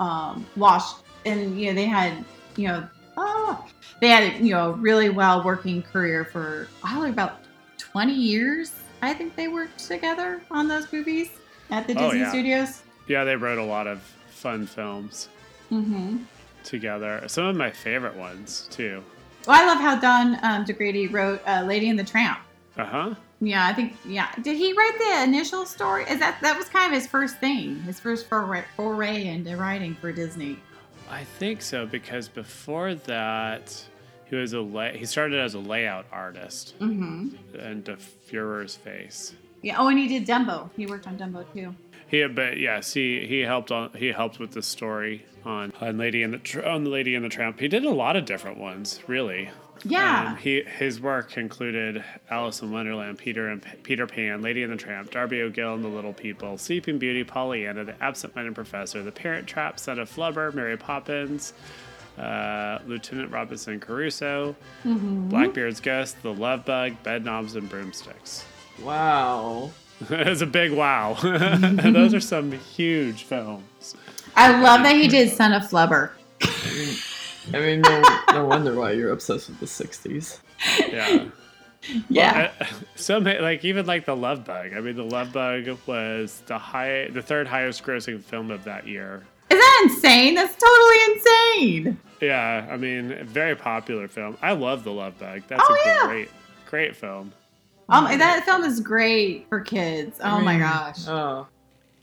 um, 0.00 0.44
Walsh, 0.56 0.94
and 1.24 1.60
you 1.60 1.68
know 1.68 1.74
they 1.74 1.84
had 1.86 2.24
you 2.56 2.66
know 2.66 2.88
oh 3.16 3.64
they 4.00 4.08
had 4.08 4.40
you 4.44 4.52
know 4.54 4.70
a 4.70 4.72
really 4.72 5.10
well 5.10 5.44
working 5.44 5.82
career 5.82 6.24
for 6.24 6.66
probably 6.80 7.10
about 7.10 7.40
twenty 7.78 8.14
years. 8.14 8.72
I 9.02 9.14
think 9.14 9.36
they 9.36 9.46
worked 9.48 9.78
together 9.78 10.42
on 10.50 10.66
those 10.68 10.92
movies 10.92 11.30
at 11.70 11.86
the 11.86 11.94
Oh, 11.96 12.06
Disney 12.08 12.20
yeah. 12.20 12.30
Studios. 12.30 12.82
Yeah, 13.06 13.24
they 13.24 13.36
wrote 13.36 13.58
a 13.58 13.64
lot 13.64 13.86
of 13.86 14.00
fun 14.30 14.66
films 14.66 15.28
Mm-hmm. 15.70 16.16
together. 16.64 17.22
Some 17.28 17.44
of 17.46 17.56
my 17.56 17.70
favorite 17.70 18.16
ones 18.16 18.66
too. 18.70 19.02
Well, 19.46 19.62
I 19.62 19.66
love 19.66 19.78
how 19.78 19.96
Don 19.98 20.34
um, 20.44 20.64
DaGradi 20.64 21.10
wrote 21.12 21.40
uh, 21.46 21.62
Lady 21.66 21.88
and 21.88 21.98
the 21.98 22.04
Tramp. 22.04 22.38
Uh 22.76 22.84
huh. 22.84 23.14
Yeah, 23.40 23.66
I 23.66 23.72
think 23.72 23.96
yeah. 24.04 24.28
Did 24.42 24.56
he 24.56 24.72
write 24.74 24.98
the 24.98 25.24
initial 25.24 25.64
story? 25.64 26.04
Is 26.04 26.18
that 26.18 26.38
that 26.42 26.56
was 26.58 26.68
kind 26.68 26.86
of 26.86 27.00
his 27.00 27.06
first 27.08 27.38
thing, 27.38 27.80
his 27.82 27.98
first 27.98 28.28
foray, 28.28 28.64
foray 28.76 29.26
into 29.28 29.56
writing 29.56 29.94
for 29.94 30.12
Disney? 30.12 30.58
I 31.10 31.24
think 31.24 31.62
so 31.62 31.86
because 31.86 32.28
before 32.28 32.94
that, 32.94 33.82
he 34.26 34.36
was 34.36 34.52
a 34.52 34.60
lay- 34.60 34.96
he 34.98 35.06
started 35.06 35.40
as 35.40 35.54
a 35.54 35.58
layout 35.58 36.06
artist 36.12 36.74
Mm-hmm. 36.80 37.58
and 37.58 37.82
Der 37.82 37.96
Fuehrer's 37.96 38.76
face. 38.76 39.34
Yeah. 39.62 39.76
Oh, 39.78 39.88
and 39.88 39.98
he 39.98 40.06
did 40.06 40.26
Dumbo. 40.26 40.70
He 40.76 40.86
worked 40.86 41.06
on 41.06 41.16
Dumbo 41.18 41.44
too. 41.52 41.74
He, 42.08 42.26
but 42.26 42.58
yes, 42.58 42.92
he 42.92 43.26
he 43.26 43.40
helped 43.40 43.70
on 43.70 43.90
he 43.94 44.08
helped 44.08 44.38
with 44.38 44.50
the 44.52 44.62
story 44.62 45.24
on 45.44 45.72
on 45.80 45.96
Lady 45.96 46.22
and 46.22 46.34
the 46.34 46.68
on 46.68 46.84
the 46.84 46.90
Lady 46.90 47.14
and 47.14 47.24
the 47.24 47.28
Tramp. 47.30 47.58
He 47.58 47.68
did 47.68 47.84
a 47.84 47.90
lot 47.90 48.16
of 48.16 48.24
different 48.26 48.58
ones, 48.58 49.00
really. 49.06 49.48
Yeah. 49.84 50.30
Um, 50.30 50.36
he 50.36 50.62
his 50.62 51.00
work 51.00 51.36
included 51.36 52.04
Alice 52.30 52.62
in 52.62 52.70
Wonderland, 52.70 53.18
Peter 53.18 53.48
and 53.48 53.62
P- 53.62 53.76
Peter 53.82 54.06
Pan, 54.06 54.42
Lady 54.42 54.62
and 54.62 54.72
the 54.72 54.76
Tramp, 54.76 55.10
Darby 55.10 55.42
O'Gill 55.42 55.74
and 55.74 55.84
the 55.84 55.88
Little 55.88 56.12
People, 56.12 56.58
Sleeping 56.58 56.98
Beauty, 56.98 57.24
Pollyanna, 57.24 57.84
The 57.84 58.02
Absent-Minded 58.02 58.54
Professor, 58.54 59.02
The 59.02 59.12
Parent 59.12 59.46
Trap, 59.46 59.78
Son 59.78 59.98
of 59.98 60.10
Flubber, 60.10 60.52
Mary 60.52 60.76
Poppins, 60.76 61.52
uh, 62.18 62.78
Lieutenant 62.86 63.32
Robinson 63.32 63.80
Crusoe, 63.80 64.54
Blackbeard's 64.84 65.80
Ghost, 65.80 66.22
The 66.22 66.32
Love 66.32 66.64
Bug, 66.64 66.92
Bedknobs 67.02 67.56
and 67.56 67.68
Broomsticks. 67.68 68.44
Wow. 68.82 69.70
it's 70.10 70.40
a 70.40 70.46
big 70.46 70.72
wow. 70.72 71.14
Those 71.22 72.14
are 72.14 72.20
some 72.20 72.52
huge 72.52 73.24
films. 73.24 73.94
I 74.36 74.60
love 74.60 74.82
that 74.82 74.96
he 74.96 75.08
did 75.08 75.30
Son 75.30 75.52
of 75.52 75.62
Flubber. 75.62 76.10
I 77.54 77.58
mean, 77.58 77.80
no, 77.80 78.02
no 78.32 78.44
wonder 78.46 78.74
why 78.74 78.92
you're 78.92 79.12
obsessed 79.12 79.48
with 79.48 79.60
the 79.60 79.66
'60s. 79.66 80.40
Yeah. 80.90 81.26
Yeah. 82.10 82.52
Uh, 82.60 82.66
some 82.94 83.24
like 83.24 83.64
even 83.64 83.86
like 83.86 84.04
the 84.04 84.14
Love 84.14 84.44
Bug. 84.44 84.74
I 84.74 84.80
mean, 84.80 84.96
the 84.96 85.02
Love 85.02 85.32
Bug 85.32 85.66
was 85.86 86.42
the 86.44 86.58
high, 86.58 87.08
the 87.08 87.22
third 87.22 87.46
highest 87.46 87.82
grossing 87.82 88.22
film 88.22 88.50
of 88.50 88.64
that 88.64 88.86
year. 88.86 89.22
Is 89.48 89.58
that 89.58 89.80
insane? 89.84 90.34
That's 90.34 90.54
totally 90.56 91.14
insane. 91.14 91.98
Yeah, 92.20 92.68
I 92.70 92.76
mean, 92.76 93.24
very 93.24 93.56
popular 93.56 94.08
film. 94.08 94.36
I 94.42 94.52
love 94.52 94.84
the 94.84 94.92
Love 94.92 95.18
Bug. 95.18 95.40
That's 95.48 95.64
Oh, 95.66 95.72
a 95.74 95.86
yeah. 95.88 96.06
great, 96.06 96.28
great 96.68 96.94
film. 96.94 97.32
Um, 97.88 98.04
that 98.18 98.44
film 98.44 98.62
is 98.62 98.78
great 98.80 99.48
for 99.48 99.60
kids. 99.60 100.18
Oh 100.22 100.28
I 100.36 100.42
my 100.42 100.58
gosh. 100.58 101.08
Oh, 101.08 101.46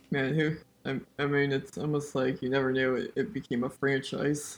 man, 0.09 0.33
who? 0.33 0.55
I, 0.85 0.99
I 1.21 1.27
mean, 1.27 1.51
it's 1.51 1.77
almost 1.77 2.15
like 2.15 2.41
you 2.41 2.49
never 2.49 2.71
knew 2.71 2.95
it, 2.95 3.13
it 3.15 3.31
became 3.31 3.63
a 3.63 3.69
franchise. 3.69 4.57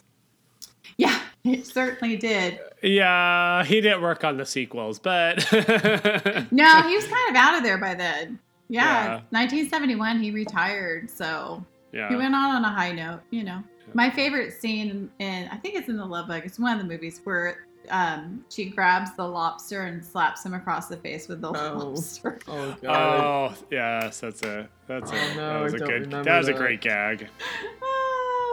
Yeah, 0.97 1.19
it 1.43 1.65
certainly 1.65 2.17
did. 2.17 2.59
Yeah, 2.81 3.63
he 3.63 3.81
didn't 3.81 4.01
work 4.01 4.23
on 4.23 4.37
the 4.37 4.45
sequels, 4.45 4.99
but 4.99 5.37
No, 6.51 6.81
he 6.83 6.95
was 6.95 7.05
kind 7.07 7.29
of 7.29 7.35
out 7.35 7.57
of 7.57 7.63
there 7.63 7.77
by 7.77 7.93
then. 7.95 8.39
Yeah, 8.69 9.03
Yeah. 9.03 9.13
1971, 9.31 10.21
he 10.21 10.31
retired. 10.31 11.09
So 11.09 11.63
he 11.91 11.99
went 12.15 12.35
on 12.35 12.55
on 12.55 12.63
a 12.65 12.69
high 12.71 12.91
note, 12.91 13.21
you 13.31 13.43
know. 13.43 13.63
My 13.95 14.09
favorite 14.11 14.53
scene 14.53 15.09
in, 15.19 15.49
I 15.51 15.57
think 15.57 15.73
it's 15.75 15.89
in 15.89 15.97
The 15.97 16.05
Love 16.05 16.27
Bug, 16.27 16.43
it's 16.45 16.59
one 16.59 16.73
of 16.73 16.79
the 16.79 16.87
movies 16.87 17.21
where 17.23 17.65
um, 17.89 18.45
she 18.49 18.65
grabs 18.65 19.15
the 19.15 19.27
lobster 19.27 19.81
and 19.83 20.05
slaps 20.05 20.45
him 20.45 20.53
across 20.53 20.87
the 20.87 20.97
face 20.97 21.27
with 21.27 21.41
the 21.41 21.47
Oh. 21.49 21.77
lobster. 21.77 22.37
Oh 22.47 22.75
god. 22.83 23.19
Oh 23.21 23.55
yes, 23.71 24.19
that's 24.19 24.43
a 24.43 24.69
that's 24.85 25.11
a 25.11 25.15
Oh, 25.15 25.33
no, 25.35 25.53
that 25.53 25.61
was 25.63 25.73
I 25.73 25.75
a 25.77 25.79
don't 25.79 26.09
good 26.11 26.23
that 26.25 26.37
was 26.37 26.47
a 26.49 26.53
great 26.53 26.81
gag. 26.81 27.27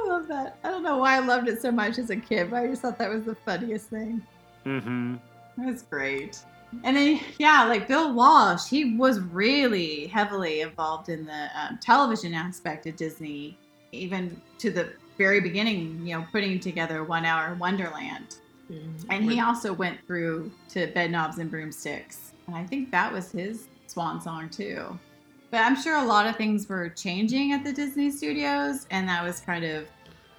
I 0.06 0.08
love 0.08 0.28
that. 0.28 0.58
I 0.62 0.70
don't 0.70 0.82
know 0.82 0.98
why 0.98 1.16
I 1.16 1.18
loved 1.18 1.48
it 1.48 1.60
so 1.60 1.70
much 1.70 1.98
as 1.98 2.10
a 2.10 2.16
kid, 2.16 2.50
but 2.50 2.62
I 2.62 2.66
just 2.68 2.82
thought 2.82 2.98
that 2.98 3.10
was 3.10 3.24
the 3.24 3.34
funniest 3.34 3.90
thing. 3.90 4.22
Mm-hmm. 4.64 5.16
That's 5.58 5.82
great. 5.82 6.38
And 6.84 6.96
then, 6.96 7.20
yeah, 7.38 7.64
like 7.64 7.88
Bill 7.88 8.14
Walsh, 8.14 8.68
he 8.68 8.96
was 8.96 9.20
really 9.20 10.06
heavily 10.08 10.60
involved 10.60 11.08
in 11.08 11.24
the 11.24 11.48
um, 11.54 11.78
television 11.80 12.34
aspect 12.34 12.86
of 12.86 12.96
Disney, 12.96 13.58
even 13.92 14.40
to 14.58 14.70
the 14.70 14.92
very 15.16 15.40
beginning, 15.40 16.06
you 16.06 16.16
know, 16.16 16.26
putting 16.30 16.60
together 16.60 17.02
One 17.04 17.24
Hour 17.24 17.54
Wonderland. 17.54 18.36
And 19.08 19.30
he 19.30 19.40
also 19.40 19.72
went 19.72 20.04
through 20.06 20.50
to 20.70 20.92
Bedknobs 20.92 21.38
and 21.38 21.50
Broomsticks. 21.50 22.32
And 22.46 22.56
I 22.56 22.64
think 22.64 22.90
that 22.90 23.12
was 23.12 23.30
his 23.30 23.68
swan 23.86 24.20
song, 24.20 24.48
too. 24.50 24.98
But 25.52 25.58
I'm 25.58 25.80
sure 25.80 25.96
a 25.96 26.04
lot 26.04 26.26
of 26.26 26.36
things 26.36 26.68
were 26.68 26.88
changing 26.88 27.52
at 27.52 27.62
the 27.62 27.72
Disney 27.72 28.10
studios, 28.10 28.86
and 28.90 29.08
that 29.08 29.22
was 29.22 29.38
kind 29.38 29.64
of, 29.64 29.86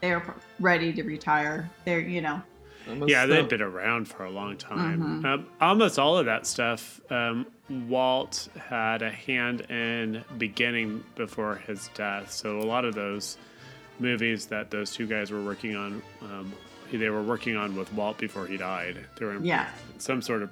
they 0.02 0.12
were 0.14 0.24
ready 0.60 0.94
to 0.94 1.04
retire. 1.04 1.70
They're, 1.86 2.00
you 2.00 2.22
know, 2.22 2.42
Almost 2.90 3.12
Yeah, 3.12 3.24
so- 3.24 3.28
they'd 3.34 3.50
been 3.50 3.62
around 3.62 4.08
for 4.08 4.24
a 4.24 4.30
long 4.30 4.56
time. 4.56 5.22
Mhm. 5.22 5.26
Um, 5.26 5.46
almost 5.60 6.00
all 6.00 6.18
of 6.18 6.26
that 6.28 6.48
stuff, 6.48 7.02
um, 7.12 7.46
Walt 7.70 8.48
had 8.70 9.02
a 9.02 9.10
hand 9.10 9.62
in 9.70 10.24
beginning 10.38 11.04
before 11.16 11.56
his 11.68 11.90
death. 11.96 12.32
So 12.32 12.60
a 12.60 12.64
lot 12.64 12.86
of 12.86 12.96
those 12.96 13.38
movies 14.00 14.46
that 14.46 14.72
those 14.72 14.94
two 14.94 15.06
guys 15.06 15.32
were 15.32 15.42
working 15.44 15.76
on, 15.76 16.02
um, 16.22 16.54
they 16.94 17.10
were 17.10 17.24
working 17.24 17.58
on 17.58 17.76
with 17.76 17.92
Walt 17.92 18.18
before 18.20 18.48
he 18.48 18.56
died. 18.56 19.00
They 19.20 19.26
were 19.26 19.34
in 19.36 19.44
yeah, 19.44 19.68
some 19.98 20.22
sort 20.22 20.42
of 20.42 20.50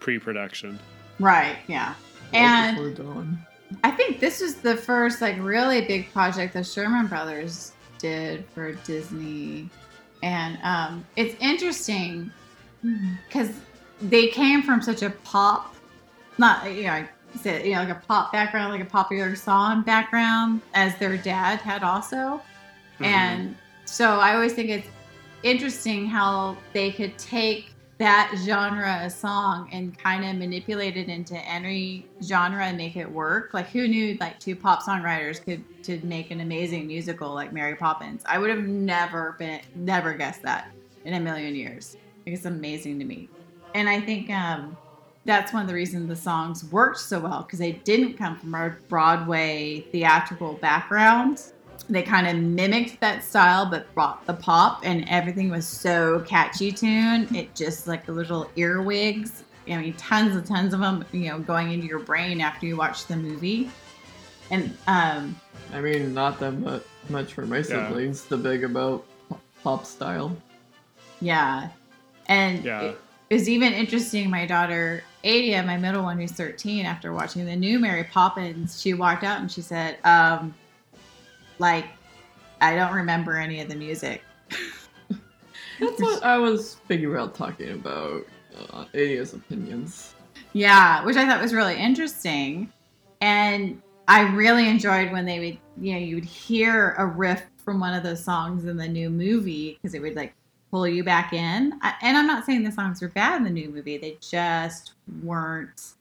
pre-production. 0.00 0.80
right, 1.20 1.56
yeah. 1.68 1.94
Right 2.32 2.40
And. 2.40 3.38
I 3.84 3.90
think 3.92 4.18
this 4.20 4.40
was 4.40 4.56
the 4.56 4.76
first 4.76 5.20
like 5.22 5.36
really 5.40 5.82
big 5.86 6.12
project 6.12 6.54
the 6.54 6.64
Sherman 6.64 7.06
Brothers 7.06 7.72
did 8.06 8.44
for 8.54 8.72
Disney, 8.72 9.68
and 10.22 10.58
um, 10.62 11.06
it's 11.16 11.34
interesting 11.40 12.30
because 13.28 13.50
they 14.00 14.28
came 14.28 14.62
from 14.62 14.80
such 14.80 15.02
a 15.02 15.10
pop, 15.10 15.74
not 16.38 16.72
you 16.72 16.84
know, 16.84 16.92
I 16.92 17.08
said 17.40 17.66
you 17.66 17.74
know 17.74 17.80
like 17.80 17.90
a 17.90 18.02
pop 18.06 18.32
background, 18.32 18.72
like 18.72 18.82
a 18.82 18.90
popular 18.90 19.34
song 19.34 19.82
background, 19.82 20.62
as 20.74 20.96
their 20.98 21.16
dad 21.16 21.60
had 21.60 21.82
also, 21.82 22.40
and 23.00 23.56
so 23.84 24.18
I 24.20 24.34
always 24.34 24.52
think 24.52 24.70
it's 24.70 24.88
interesting 25.42 26.06
how 26.06 26.56
they 26.72 26.90
could 26.90 27.16
take 27.18 27.75
that 27.98 28.32
genre 28.44 29.04
of 29.06 29.12
song 29.12 29.68
and 29.72 29.96
kind 29.98 30.24
of 30.24 30.36
manipulate 30.36 30.96
it 30.96 31.08
into 31.08 31.36
any 31.48 32.10
genre 32.22 32.64
and 32.66 32.76
make 32.76 32.96
it 32.96 33.10
work. 33.10 33.50
Like 33.54 33.70
who 33.70 33.88
knew 33.88 34.16
like 34.20 34.38
two 34.38 34.54
pop 34.56 34.82
songwriters 34.82 35.42
could 35.42 35.64
to 35.84 36.00
make 36.04 36.30
an 36.30 36.40
amazing 36.40 36.86
musical 36.86 37.32
like 37.34 37.52
Mary 37.52 37.74
Poppins? 37.76 38.22
I 38.26 38.38
would 38.38 38.50
have 38.50 38.64
never 38.64 39.36
been 39.38 39.60
never 39.74 40.14
guessed 40.14 40.42
that 40.42 40.64
in 41.04 41.14
a 41.14 41.20
million 41.20 41.54
years. 41.54 41.96
It's 42.26 42.44
amazing 42.44 42.98
to 42.98 43.04
me. 43.06 43.30
And 43.74 43.88
I 43.88 44.00
think 44.00 44.28
um 44.30 44.78
that's 45.24 45.52
one 45.52 45.62
of 45.62 45.68
the 45.68 45.74
reasons 45.74 46.08
the 46.08 46.16
songs 46.16 46.64
worked 46.70 46.98
so 47.00 47.18
well 47.20 47.42
because 47.42 47.58
they 47.58 47.82
didn't 47.84 48.16
come 48.16 48.36
from 48.38 48.54
a 48.54 48.76
Broadway 48.88 49.88
theatrical 49.92 50.54
background. 50.54 51.38
They 51.88 52.02
kind 52.02 52.26
of 52.26 52.36
mimicked 52.36 53.00
that 53.00 53.22
style 53.22 53.66
but 53.70 53.92
brought 53.94 54.26
the 54.26 54.34
pop 54.34 54.80
and 54.84 55.04
everything 55.08 55.50
was 55.50 55.66
so 55.66 56.20
catchy 56.26 56.72
tune. 56.72 57.34
It 57.34 57.54
just 57.54 57.86
like 57.86 58.06
the 58.06 58.12
little 58.12 58.50
earwigs 58.56 59.44
I 59.68 59.76
mean, 59.78 59.94
tons 59.94 60.36
and 60.36 60.46
tons 60.46 60.72
of 60.74 60.80
them, 60.80 61.04
you 61.12 61.28
know, 61.28 61.40
going 61.40 61.72
into 61.72 61.86
your 61.86 61.98
brain 61.98 62.40
after 62.40 62.66
you 62.66 62.76
watch 62.76 63.06
the 63.06 63.16
movie. 63.16 63.68
And 64.50 64.76
um, 64.86 65.40
I 65.72 65.80
mean, 65.80 66.14
not 66.14 66.38
that 66.38 66.52
much, 66.52 66.82
much 67.08 67.34
for 67.34 67.46
my 67.46 67.62
siblings. 67.62 68.24
The 68.24 68.36
big 68.36 68.62
about 68.62 69.04
pop- 69.28 69.40
pop 69.64 69.84
style. 69.86 70.36
yeah, 71.20 71.70
and 72.26 72.64
Yeah. 72.64 72.80
it, 72.82 72.98
it 73.30 73.34
was 73.34 73.48
even 73.48 73.72
interesting. 73.72 74.30
My 74.30 74.46
daughter 74.46 75.02
Adia, 75.24 75.64
my 75.64 75.76
middle 75.76 76.04
one, 76.04 76.20
who's 76.20 76.30
13, 76.30 76.86
after 76.86 77.12
watching 77.12 77.44
the 77.44 77.56
new 77.56 77.80
Mary 77.80 78.04
Poppins, 78.04 78.80
she 78.80 78.94
walked 78.94 79.24
out 79.24 79.40
and 79.40 79.50
she 79.50 79.62
said, 79.62 79.98
um, 80.04 80.54
"Like, 81.58 81.86
I 82.60 82.74
don't 82.74 82.94
remember 82.94 83.36
any 83.38 83.60
of 83.60 83.68
the 83.68 83.76
music." 83.76 84.22
That's 85.80 86.00
what 86.00 86.22
I 86.22 86.38
was 86.38 86.76
thinking 86.88 87.14
out 87.16 87.34
talking 87.34 87.70
about. 87.70 88.26
Uh, 88.72 88.84
Adia's 88.94 89.34
opinions. 89.34 90.14
Yeah, 90.52 91.04
which 91.04 91.16
I 91.16 91.26
thought 91.26 91.42
was 91.42 91.52
really 91.52 91.76
interesting. 91.76 92.72
And 93.20 93.82
I 94.08 94.22
really 94.34 94.68
enjoyed 94.68 95.12
when 95.12 95.26
they 95.26 95.38
would, 95.38 95.84
you 95.84 95.92
know, 95.92 95.98
you 95.98 96.14
would 96.14 96.24
hear 96.24 96.92
a 96.92 97.06
riff 97.06 97.42
from 97.58 97.80
one 97.80 97.92
of 97.92 98.02
those 98.02 98.22
songs 98.22 98.64
in 98.64 98.76
the 98.76 98.88
new 98.88 99.10
movie 99.10 99.74
because 99.74 99.94
it 99.94 100.00
would 100.00 100.16
like 100.16 100.34
pull 100.70 100.86
you 100.86 101.04
back 101.04 101.32
in. 101.32 101.78
I, 101.82 101.94
and 102.02 102.16
I'm 102.16 102.26
not 102.26 102.44
saying 102.44 102.62
the 102.62 102.72
songs 102.72 103.02
were 103.02 103.08
bad 103.08 103.36
in 103.38 103.44
the 103.44 103.50
new 103.50 103.68
movie, 103.68 103.98
they 103.98 104.18
just 104.20 104.92
weren't. 105.22 105.95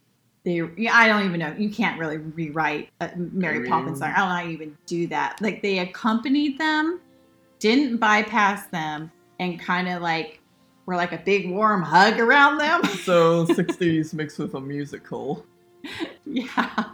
They, 0.45 0.61
yeah, 0.77 0.95
I 0.95 1.07
don't 1.07 1.25
even 1.25 1.39
know. 1.39 1.55
You 1.57 1.69
can't 1.69 1.99
really 1.99 2.17
rewrite 2.17 2.89
a 3.01 3.09
Mary 3.17 3.65
I 3.65 3.69
Poppins 3.69 3.97
song. 3.99 4.11
I 4.11 4.19
don't 4.19 4.29
know 4.29 4.35
how 4.35 4.43
you 4.43 4.51
even 4.51 4.77
do 4.85 5.07
that. 5.07 5.41
Like 5.41 5.63
they 5.63 5.79
accompanied 5.79 6.59
them, 6.59 7.01
didn't 7.57 7.97
bypass 7.97 8.67
them, 8.67 9.11
and 9.39 9.59
kind 9.59 9.89
of 9.89 10.03
like 10.03 10.39
were 10.85 10.95
like 10.95 11.13
a 11.13 11.17
big 11.17 11.49
warm 11.49 11.81
hug 11.81 12.19
around 12.19 12.59
them. 12.59 12.81
So 13.05 13.45
60s 13.47 14.13
mixed 14.13 14.37
with 14.39 14.53
a 14.53 14.61
musical. 14.61 15.45
Yeah. 16.25 16.85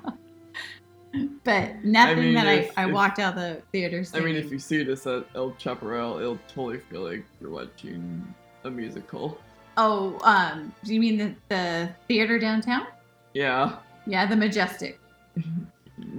But 1.44 1.84
nothing 1.84 2.20
mean, 2.20 2.34
that 2.36 2.48
if- 2.48 2.78
I, 2.78 2.84
I 2.84 2.88
if- 2.88 2.94
walked 2.94 3.20
out 3.20 3.36
the 3.36 3.62
theater 3.72 4.04
I 4.14 4.20
mean, 4.22 4.36
if 4.36 4.52
you 4.52 4.60
see 4.60 4.84
this 4.84 5.06
at 5.08 5.26
El 5.36 5.54
Chaparral, 5.58 6.20
it'll 6.20 6.40
totally 6.48 6.80
feel 6.80 7.02
like 7.02 7.26
you're 7.42 7.50
watching 7.50 8.34
a 8.64 8.70
musical. 8.72 9.38
oh, 9.78 10.18
um, 10.24 10.74
do 10.84 10.94
you 10.94 11.00
mean 11.02 11.18
the, 11.18 11.36
the 11.50 11.90
theater 12.08 12.40
downtown? 12.40 12.88
Yeah, 13.34 13.78
Yeah, 14.06 14.26
the 14.26 14.36
Majestic. 14.36 15.00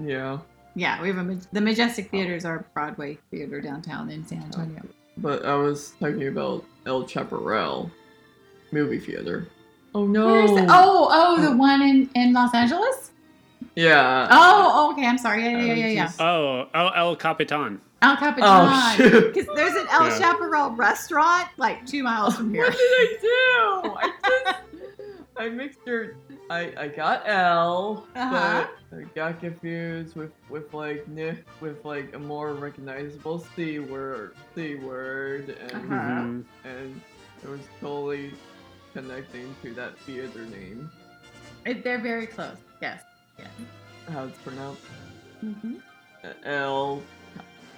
yeah. 0.02 0.38
Yeah, 0.74 1.02
we 1.02 1.08
have 1.08 1.18
a 1.18 1.38
the 1.52 1.60
Majestic 1.60 2.10
Theater 2.10 2.34
is 2.34 2.44
our 2.46 2.64
Broadway 2.72 3.18
theater 3.30 3.60
downtown 3.60 4.08
in 4.10 4.26
San 4.26 4.42
Antonio. 4.42 4.80
But 5.18 5.44
I 5.44 5.54
was 5.54 5.92
talking 6.00 6.28
about 6.28 6.64
El 6.86 7.06
Chaparral 7.06 7.90
movie 8.70 8.98
theater. 8.98 9.48
Oh 9.94 10.06
no! 10.06 10.26
Where 10.32 10.40
is 10.44 10.50
it? 10.52 10.64
Oh, 10.70 11.08
oh, 11.12 11.42
the 11.42 11.54
one 11.54 11.82
in 11.82 12.08
in 12.14 12.32
Los 12.32 12.54
Angeles. 12.54 13.10
Yeah. 13.76 14.26
Oh, 14.30 14.70
oh 14.88 14.92
okay. 14.92 15.06
I'm 15.06 15.18
sorry. 15.18 15.42
Yeah, 15.44 15.50
yeah, 15.58 15.74
yeah, 15.74 15.86
yeah. 15.88 16.10
yeah. 16.18 16.24
Oh, 16.26 16.66
oh, 16.74 16.88
El 16.96 17.16
Capitan. 17.16 17.78
El 18.00 18.12
Oh, 18.12 18.16
Capitan. 18.16 18.96
shoot. 18.96 19.34
Because 19.34 19.54
there's 19.54 19.74
an 19.74 19.86
El 19.90 20.08
Yeah. 20.08 20.18
Chaparral 20.18 20.70
restaurant 20.70 21.48
like 21.58 21.84
two 21.84 22.02
miles 22.02 22.34
from 22.36 22.52
here. 22.54 22.64
What 22.64 22.72
did 22.72 22.80
I 22.80 23.16
do? 23.20 23.94
I 24.00 24.54
just 24.72 25.00
I 25.36 25.48
mixed 25.50 25.80
your 25.86 26.16
I 26.52 26.72
I 26.84 26.88
got 26.88 27.22
L, 27.26 28.06
Uh-huh. 28.14 28.66
but 28.90 28.98
I 28.98 29.02
got 29.14 29.40
confused 29.40 30.14
with 30.16 30.32
with 30.50 30.72
like 30.74 31.06
N 31.16 31.42
with 31.60 31.82
like 31.84 32.14
a 32.14 32.18
more 32.18 32.52
recognizable 32.52 33.38
C 33.56 33.78
word 33.78 34.34
C 34.54 34.74
word 34.76 35.48
and 35.48 35.72
Uh-huh. 35.72 35.96
Mhm. 35.96 36.44
and 36.64 37.00
it 37.42 37.48
was 37.48 37.60
totally 37.80 38.34
connecting 38.92 39.54
to 39.62 39.72
that 39.74 39.98
theater 40.00 40.44
name. 40.46 40.90
It- 41.64 41.82
They're 41.84 41.98
very 42.12 42.26
close. 42.26 42.58
Yes. 42.82 43.02
Yes. 43.38 43.48
How 44.12 44.24
it's 44.24 44.38
pronounced? 44.38 44.82
hmm 45.40 45.76
Uh, 46.22 46.28
L 46.44 47.02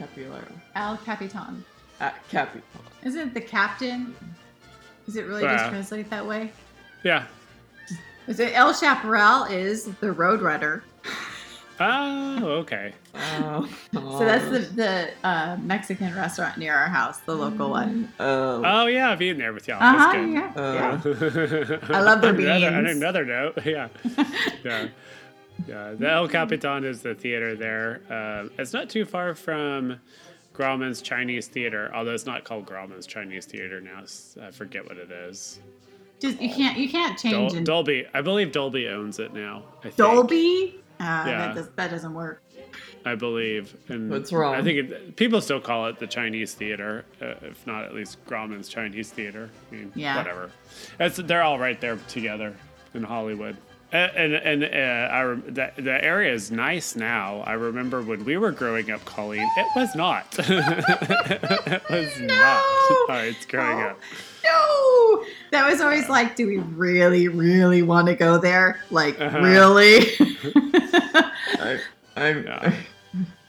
Capilaro. 0.01 0.53
El 0.75 0.97
Capitan. 0.99 1.65
At 2.01 2.15
Capital. 2.29 2.83
Isn't 3.05 3.29
it 3.29 3.35
the 3.35 3.41
captain? 3.41 4.15
Is 5.07 5.15
it 5.17 5.27
really 5.27 5.43
just 5.45 5.65
Yeah. 5.65 5.71
translate 5.71 6.11
that 6.11 6.27
way? 6.27 6.51
Yeah. 7.05 7.25
Is 8.27 8.41
it 8.41 8.53
El 8.55 8.73
Chaparral 8.73 9.45
is 9.45 9.85
the 9.85 10.09
Roadrunner. 10.09 10.83
Oh, 11.81 12.45
okay. 12.61 12.93
Oh, 13.15 13.69
So 13.93 14.19
that's 14.21 14.45
the 14.49 14.61
the 14.61 15.11
uh, 15.25 15.57
Mexican 15.61 16.15
restaurant 16.15 16.57
near 16.57 16.73
our 16.73 16.87
house, 16.89 17.19
the 17.21 17.35
local 17.35 17.71
one. 17.71 18.13
Oh. 18.21 18.63
Oh 18.65 18.87
yeah, 18.87 19.11
I've 19.11 19.21
eaten 19.21 19.39
there 19.39 19.53
with 19.53 19.67
y'all. 19.67 19.83
Uh 19.83 19.93
That's 19.93 20.05
huh. 20.05 20.13
good. 20.13 20.33
Yeah. 20.33 21.89
Uh, 21.91 21.95
I 21.95 22.01
love 22.01 22.21
their 22.21 22.31
On 22.31 22.41
another, 22.41 22.69
on 22.69 22.87
another 22.87 23.25
note, 23.25 23.59
yeah, 23.65 23.89
yeah, 24.65 24.89
yeah. 25.67 25.95
The 25.99 26.09
El 26.11 26.29
Capitan 26.29 26.85
is 26.85 27.03
the 27.03 27.15
theater 27.15 27.57
there. 27.57 28.01
Um, 28.09 28.51
it's 28.57 28.73
not 28.73 28.89
too 28.89 29.05
far 29.05 29.35
from 29.35 29.99
Grauman's 30.55 31.03
Chinese 31.03 31.49
Theater, 31.49 31.91
although 31.93 32.15
it's 32.15 32.27
not 32.27 32.45
called 32.45 32.67
Grauman's 32.67 33.07
Chinese 33.07 33.47
Theater 33.47 33.81
now. 33.81 34.05
I 34.41 34.53
forget 34.53 34.87
what 34.87 34.97
it 34.97 35.11
is. 35.11 35.59
Just 36.25 36.41
you 36.41 36.49
can't 36.49 36.79
you 36.79 36.89
can't 36.89 37.19
change 37.19 37.51
Dol- 37.51 37.59
in 37.59 37.65
Dolby, 37.65 38.07
I 38.15 38.23
believe 38.23 38.51
Dolby 38.53 38.89
owns 38.89 39.19
it 39.19 39.35
now. 39.35 39.63
I 39.81 39.83
think. 39.85 39.97
Dolby. 39.97 40.81
Uh, 41.01 41.03
Yeah. 41.05 41.25
that, 41.25 41.55
does, 41.55 41.69
that 41.77 41.91
doesn't 41.91 42.15
work. 42.15 42.41
I 43.05 43.15
believe. 43.15 43.77
And 43.89 44.11
What's 44.11 44.33
wrong? 44.33 44.55
I 44.55 44.63
think 44.63 44.79
it, 44.91 45.17
people 45.17 45.41
still 45.43 45.61
call 45.61 45.87
it 45.89 45.99
the 45.99 46.07
Chinese 46.07 46.55
theater, 46.55 47.05
uh, 47.21 47.35
if 47.43 47.67
not 47.67 47.85
at 47.85 47.95
least 47.95 48.25
Grauman's 48.27 48.69
Chinese 48.71 49.11
theater. 49.11 49.51
I 49.71 49.75
mean, 49.75 49.93
Yeah. 49.95 50.17
whatever. 50.17 50.51
It's, 50.99 51.19
they're 51.19 51.43
all 51.43 51.59
right 51.59 51.79
there 51.79 51.97
together 52.09 52.55
in 52.95 53.03
Hollywood. 53.03 53.59
A- 53.93 53.97
And 54.19 54.33
and 54.35 54.65
uh, 54.65 55.13
I 55.15 55.23
rem- 55.23 55.45
the, 55.47 55.71
the 55.77 56.03
area 56.03 56.33
is 56.33 56.51
nice 56.51 56.97
now. 56.97 57.43
I 57.47 57.53
remember 57.53 58.01
when 58.01 58.25
we 58.25 58.39
were 58.39 58.53
growing 58.53 58.91
up, 58.91 59.05
Colleen, 59.05 59.47
it 59.59 59.67
was 59.77 59.95
not. 59.95 60.25
it 60.39 61.83
was 61.91 62.21
not. 62.21 62.63
Oh, 62.65 63.07
it's 63.29 63.45
growing 63.45 63.79
Oh. 63.83 63.89
up. 63.89 64.01
No, 64.45 65.25
that 65.53 65.69
was 65.71 65.81
always 65.81 66.09
like, 66.09 66.37
do 66.37 66.47
we 66.47 66.59
really, 66.59 67.29
really 67.29 67.83
want 67.83 68.07
to 68.09 68.15
go 68.15 68.39
there? 68.39 68.81
Like, 68.91 69.19
Uh-huh. 69.21 69.41
really? 69.41 70.07
I, 71.59 71.79
I'm, 72.17 72.45
Yeah. 72.45 72.75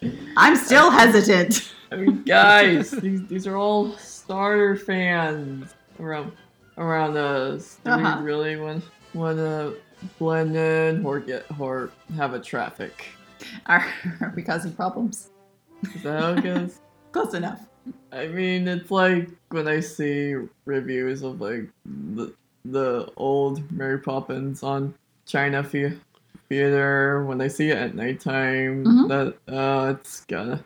I'm 0.37 0.55
still 0.55 0.89
hesitant. 0.91 1.73
I 1.91 1.95
mean, 1.97 2.23
guys, 2.23 2.91
these, 2.91 3.25
these 3.27 3.47
are 3.47 3.57
all 3.57 3.91
starter 3.97 4.75
fans 4.75 5.73
around 5.99 6.31
around 6.77 7.15
us. 7.17 7.79
Do 7.83 7.91
Uh-huh. 7.91 8.17
we 8.19 8.25
really 8.25 8.57
want 8.57 8.83
want 9.13 9.37
to 9.37 9.75
blend 10.19 10.55
in 10.55 11.05
or 11.05 11.19
get 11.19 11.45
or 11.59 11.89
have 12.17 12.33
a 12.33 12.39
traffic? 12.39 13.05
Are, 13.67 13.85
are 14.21 14.33
we 14.35 14.43
causing 14.43 14.73
problems? 14.73 15.29
Is 15.95 16.03
that 16.03 16.19
how 16.21 16.33
it 16.33 16.43
goes? 16.43 16.79
Close 17.11 17.33
enough. 17.33 17.61
I 18.11 18.27
mean, 18.27 18.67
it's 18.67 18.89
like 18.91 19.29
when 19.49 19.67
I 19.67 19.79
see 19.79 20.35
reviews 20.65 21.21
of 21.23 21.41
like 21.41 21.67
the 21.85 22.33
the 22.65 23.11
old 23.17 23.69
Mary 23.71 23.99
Poppins 23.99 24.63
on 24.63 24.93
China 25.25 25.61
the- 25.63 25.97
Theater 26.49 27.25
when 27.25 27.41
I 27.41 27.47
see 27.47 27.69
it 27.71 27.77
at 27.77 27.95
nighttime. 27.95 28.85
Mhm. 28.85 29.07
That 29.47 29.53
uh, 29.53 29.93
it's 29.93 30.21
gotta 30.25 30.63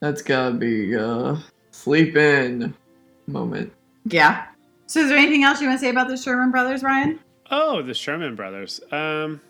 that's 0.00 0.22
gotta 0.22 0.54
be 0.54 0.94
a 0.94 1.38
sleep 1.70 2.16
in 2.16 2.74
moment. 3.26 3.72
Yeah. 4.04 4.46
So, 4.86 5.00
is 5.00 5.08
there 5.10 5.18
anything 5.18 5.44
else 5.44 5.60
you 5.60 5.68
want 5.68 5.78
to 5.78 5.84
say 5.84 5.90
about 5.90 6.08
the 6.08 6.16
Sherman 6.16 6.50
Brothers, 6.50 6.82
Ryan? 6.82 7.20
Oh, 7.50 7.82
the 7.82 7.94
Sherman 7.94 8.34
Brothers. 8.34 8.80
Um, 8.90 9.40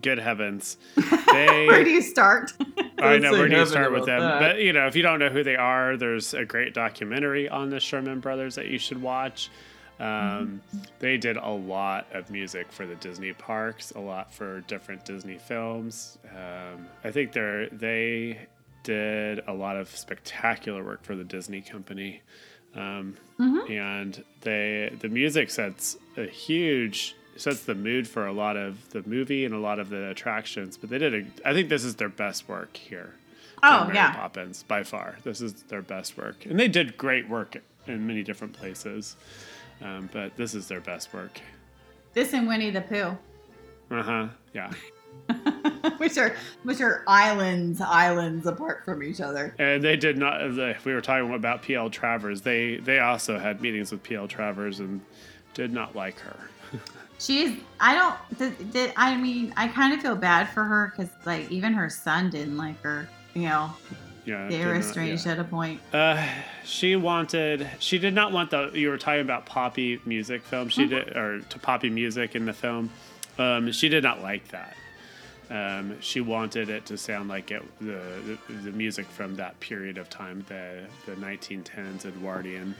good 0.00 0.18
heavens. 0.18 0.76
They, 1.32 1.66
Where 1.66 1.84
do 1.84 1.90
you 1.90 2.02
start? 2.02 2.52
I 2.98 3.18
know 3.18 3.32
where 3.32 3.48
do 3.48 3.56
you 3.56 3.66
start 3.66 3.92
with 3.92 4.06
them, 4.06 4.20
that. 4.20 4.40
but 4.40 4.58
you 4.60 4.72
know 4.72 4.86
if 4.86 4.96
you 4.96 5.02
don't 5.02 5.18
know 5.18 5.28
who 5.28 5.42
they 5.42 5.56
are, 5.56 5.96
there's 5.96 6.34
a 6.34 6.44
great 6.44 6.74
documentary 6.74 7.48
on 7.48 7.70
the 7.70 7.80
Sherman 7.80 8.20
Brothers 8.20 8.54
that 8.56 8.66
you 8.66 8.78
should 8.78 9.00
watch. 9.00 9.50
Um, 9.98 10.62
They 10.98 11.16
did 11.18 11.36
a 11.36 11.50
lot 11.50 12.06
of 12.12 12.30
music 12.30 12.72
for 12.72 12.86
the 12.86 12.94
Disney 12.96 13.32
parks, 13.34 13.90
a 13.92 14.00
lot 14.00 14.32
for 14.32 14.60
different 14.62 15.04
Disney 15.04 15.36
films. 15.38 16.18
Um, 16.34 16.86
I 17.04 17.10
think 17.10 17.32
they're 17.32 17.68
they 17.68 18.46
did 18.82 19.42
a 19.46 19.52
lot 19.52 19.76
of 19.76 19.94
spectacular 19.94 20.82
work 20.82 21.04
for 21.04 21.14
the 21.14 21.24
Disney 21.24 21.60
company, 21.60 22.22
um, 22.74 23.16
and 23.70 24.24
they 24.40 24.90
the 25.00 25.08
music 25.08 25.50
sets 25.50 25.96
a 26.16 26.24
huge 26.26 27.14
sets 27.40 27.62
the 27.62 27.74
mood 27.74 28.06
for 28.06 28.26
a 28.26 28.32
lot 28.32 28.56
of 28.56 28.90
the 28.90 29.02
movie 29.06 29.44
and 29.44 29.54
a 29.54 29.58
lot 29.58 29.78
of 29.78 29.88
the 29.88 30.10
attractions. 30.10 30.76
But 30.76 30.90
they 30.90 30.98
did 30.98 31.14
a, 31.14 31.48
I 31.48 31.54
think 31.54 31.68
this 31.68 31.84
is 31.84 31.96
their 31.96 32.08
best 32.08 32.48
work 32.48 32.76
here. 32.76 33.14
Oh, 33.62 33.84
Mary 33.84 33.96
yeah. 33.96 34.14
Poppins 34.14 34.62
by 34.62 34.82
far. 34.82 35.16
This 35.22 35.40
is 35.40 35.54
their 35.64 35.82
best 35.82 36.16
work, 36.16 36.46
and 36.46 36.58
they 36.58 36.68
did 36.68 36.96
great 36.96 37.28
work 37.28 37.56
in 37.86 38.06
many 38.06 38.22
different 38.22 38.52
places. 38.52 39.16
Um, 39.82 40.08
but 40.12 40.36
this 40.36 40.54
is 40.54 40.68
their 40.68 40.80
best 40.80 41.12
work. 41.12 41.40
This 42.12 42.32
and 42.32 42.46
Winnie 42.46 42.70
the 42.70 42.82
Pooh. 42.82 43.16
Uh 43.90 44.02
huh. 44.02 44.28
Yeah. 44.52 44.70
which 45.98 46.16
are 46.18 46.34
which 46.62 46.80
are 46.80 47.04
islands, 47.06 47.80
islands 47.80 48.46
apart 48.46 48.84
from 48.84 49.02
each 49.02 49.20
other. 49.20 49.54
And 49.58 49.82
they 49.82 49.96
did 49.96 50.18
not. 50.18 50.40
We 50.84 50.92
were 50.92 51.00
talking 51.00 51.32
about 51.32 51.62
PL 51.62 51.90
Travers. 51.90 52.42
They 52.42 52.76
they 52.76 52.98
also 52.98 53.38
had 53.38 53.60
meetings 53.60 53.92
with 53.92 54.02
PL 54.02 54.28
Travers 54.28 54.80
and 54.80 55.00
did 55.54 55.72
not 55.72 55.96
like 55.96 56.18
her. 56.20 56.36
She's. 57.20 57.58
I 57.78 57.94
don't. 57.94 58.72
Did, 58.72 58.92
I 58.96 59.16
mean? 59.16 59.52
I 59.56 59.68
kind 59.68 59.92
of 59.92 60.00
feel 60.00 60.16
bad 60.16 60.48
for 60.48 60.64
her 60.64 60.92
because 60.96 61.12
like 61.26 61.50
even 61.50 61.74
her 61.74 61.90
son 61.90 62.30
didn't 62.30 62.56
like 62.56 62.80
her. 62.80 63.08
You 63.34 63.42
know, 63.42 63.70
Yeah, 64.24 64.48
they 64.48 64.64
were 64.64 64.74
estranged 64.74 65.26
yeah. 65.26 65.32
at 65.32 65.38
a 65.38 65.44
point. 65.44 65.80
Uh, 65.92 66.26
she 66.64 66.96
wanted. 66.96 67.68
She 67.78 67.98
did 67.98 68.14
not 68.14 68.32
want 68.32 68.50
the. 68.50 68.70
You 68.72 68.88
were 68.88 68.98
talking 68.98 69.20
about 69.20 69.44
poppy 69.44 70.00
music 70.06 70.42
film. 70.42 70.70
She 70.70 70.86
did, 70.86 71.14
or 71.14 71.40
to 71.40 71.58
poppy 71.58 71.90
music 71.90 72.34
in 72.34 72.46
the 72.46 72.54
film. 72.54 72.90
Um, 73.38 73.70
she 73.70 73.90
did 73.90 74.02
not 74.02 74.22
like 74.22 74.48
that. 74.48 74.76
Um, 75.50 76.00
she 76.00 76.20
wanted 76.20 76.70
it 76.70 76.86
to 76.86 76.96
sound 76.96 77.28
like 77.28 77.50
it 77.50 77.62
the, 77.80 78.38
the 78.48 78.52
the 78.52 78.72
music 78.72 79.06
from 79.06 79.36
that 79.36 79.58
period 79.60 79.98
of 79.98 80.08
time, 80.08 80.44
the 80.48 80.84
the 81.04 81.12
1910s 81.16 82.06
Edwardian 82.06 82.74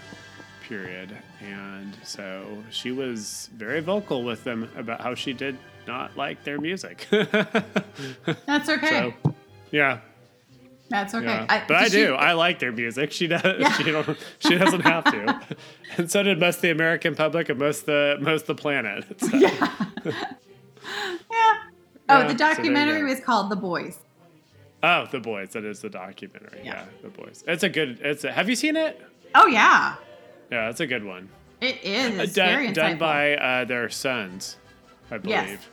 period, 0.70 1.14
and 1.40 1.96
so 2.04 2.62
she 2.70 2.92
was 2.92 3.50
very 3.54 3.80
vocal 3.80 4.22
with 4.22 4.44
them 4.44 4.70
about 4.76 5.00
how 5.00 5.14
she 5.16 5.32
did 5.32 5.58
not 5.86 6.16
like 6.16 6.44
their 6.44 6.58
music. 6.60 7.08
That's 7.10 8.68
okay. 8.68 9.12
so, 9.24 9.34
yeah, 9.72 9.98
That's 10.88 11.12
okay. 11.12 11.26
yeah. 11.26 11.64
but 11.66 11.76
I 11.76 11.82
did 11.84 11.92
she- 11.92 12.04
do. 12.04 12.14
I 12.14 12.32
like 12.34 12.60
their 12.60 12.70
music. 12.70 13.10
She 13.10 13.26
does. 13.26 13.42
Yeah. 13.58 13.72
She 13.72 13.82
don't. 13.82 14.18
She 14.38 14.56
doesn't 14.56 14.82
have 14.82 15.04
to. 15.04 15.40
and 15.98 16.08
so 16.08 16.22
did 16.22 16.38
most 16.38 16.56
of 16.56 16.62
the 16.62 16.70
American 16.70 17.16
public 17.16 17.48
and 17.48 17.58
most 17.58 17.80
of 17.80 17.86
the 17.86 18.18
most 18.20 18.46
the 18.46 18.54
planet. 18.54 19.04
So, 19.20 19.26
yeah. 19.36 19.74
yeah. 20.04 21.56
Oh, 22.08 22.28
the 22.28 22.34
documentary 22.34 23.00
go. 23.00 23.06
was 23.06 23.20
called 23.20 23.50
The 23.50 23.56
Boys. 23.56 23.98
Oh, 24.82 25.06
the 25.10 25.20
boys. 25.20 25.50
That 25.50 25.64
is 25.64 25.80
the 25.80 25.90
documentary. 25.90 26.60
Yeah. 26.64 26.72
Yeah. 26.72 26.84
the 27.02 27.08
boys. 27.08 27.44
It's 27.46 27.64
a 27.64 27.68
good. 27.68 28.00
It's. 28.00 28.24
A, 28.24 28.32
have 28.32 28.48
you 28.48 28.56
seen 28.56 28.76
it? 28.76 29.00
Oh 29.34 29.46
yeah, 29.46 29.96
Yeah, 30.50 30.66
that's 30.66 30.80
a 30.80 30.86
good 30.86 31.04
one. 31.04 31.28
it 31.60 31.78
is. 31.82 32.18
Uh, 32.18 32.22
It's 32.22 32.32
done, 32.34 32.72
done 32.72 32.98
by 32.98 33.34
uh, 33.36 33.64
their 33.64 33.88
sons, 33.90 34.56
I 35.10 35.18
believe. 35.18 35.36
Yes. 35.36 35.68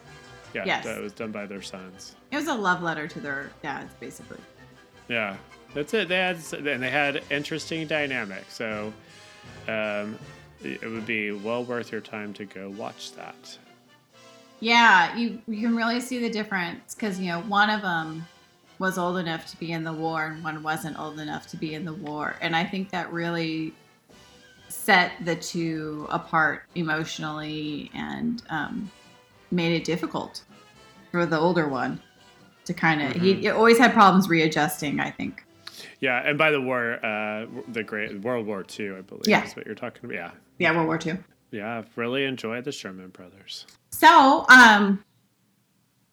Yeah, 0.53 0.63
Yes. 0.65 0.85
that 0.85 1.01
was 1.01 1.13
done 1.13 1.31
by 1.31 1.45
their 1.45 1.61
sons. 1.61 2.15
It 2.31 2.35
was 2.37 2.47
a 2.47 2.53
love 2.53 2.81
letter 2.81 3.07
to 3.07 3.19
their 3.19 3.51
dads, 3.61 3.93
basically. 3.99 4.39
Yeah, 5.07 5.35
that's 5.73 5.93
it. 5.93 6.07
They 6.09 6.17
had 6.17 6.37
and 6.53 6.81
they 6.83 6.89
had 6.89 7.23
interesting 7.29 7.87
dynamics. 7.87 8.53
So, 8.53 8.93
um, 9.67 10.17
it 10.63 10.81
it 10.83 10.87
would 10.87 11.05
be 11.05 11.31
well 11.31 11.63
worth 11.63 11.91
your 11.91 12.01
time 12.01 12.33
to 12.33 12.45
go 12.45 12.69
watch 12.71 13.13
that. 13.13 13.57
Yeah, 14.59 15.15
you 15.15 15.41
you 15.47 15.61
can 15.67 15.75
really 15.75 15.99
see 16.01 16.19
the 16.19 16.29
difference 16.29 16.95
because 16.95 17.19
you 17.19 17.27
know 17.27 17.41
one 17.41 17.69
of 17.69 17.81
them 17.81 18.25
was 18.79 18.97
old 18.97 19.17
enough 19.17 19.45
to 19.51 19.57
be 19.57 19.71
in 19.71 19.83
the 19.83 19.93
war 19.93 20.25
and 20.27 20.43
one 20.43 20.61
wasn't 20.63 20.99
old 20.99 21.19
enough 21.19 21.47
to 21.47 21.57
be 21.57 21.73
in 21.73 21.85
the 21.85 21.93
war, 21.93 22.35
and 22.41 22.55
I 22.55 22.63
think 22.63 22.89
that 22.91 23.11
really 23.13 23.73
set 24.69 25.13
the 25.23 25.35
two 25.35 26.07
apart 26.09 26.63
emotionally 26.75 27.89
and 27.93 28.43
um, 28.49 28.91
made 29.51 29.73
it 29.73 29.83
difficult 29.85 30.43
for 31.11 31.25
the 31.25 31.39
older 31.39 31.67
one 31.67 32.01
to 32.65 32.73
kind 32.73 33.01
of 33.01 33.13
he, 33.21 33.35
he 33.35 33.49
always 33.49 33.77
had 33.77 33.93
problems 33.93 34.27
readjusting. 34.29 34.99
I 34.99 35.09
think. 35.11 35.43
Yeah, 35.99 36.21
and 36.25 36.37
by 36.37 36.51
the 36.51 36.59
war, 36.61 37.03
uh, 37.05 37.45
the 37.69 37.83
great 37.83 38.19
World 38.21 38.45
War 38.47 38.65
II, 38.79 38.91
I 38.97 39.01
believe, 39.01 39.27
Yeah. 39.27 39.45
is 39.45 39.55
what 39.55 39.65
you're 39.65 39.75
talking 39.75 40.05
about. 40.05 40.15
Yeah, 40.15 40.31
Yeah, 40.59 40.75
World 40.75 40.87
War 40.87 40.99
II. 41.03 41.17
yeah, 41.51 41.77
I've 41.77 41.97
really 41.97 42.25
enjoyed 42.25 42.63
the 42.65 42.71
Sherman 42.71 43.09
Brothers. 43.09 43.65
So, 43.91 44.45
um, 44.49 45.03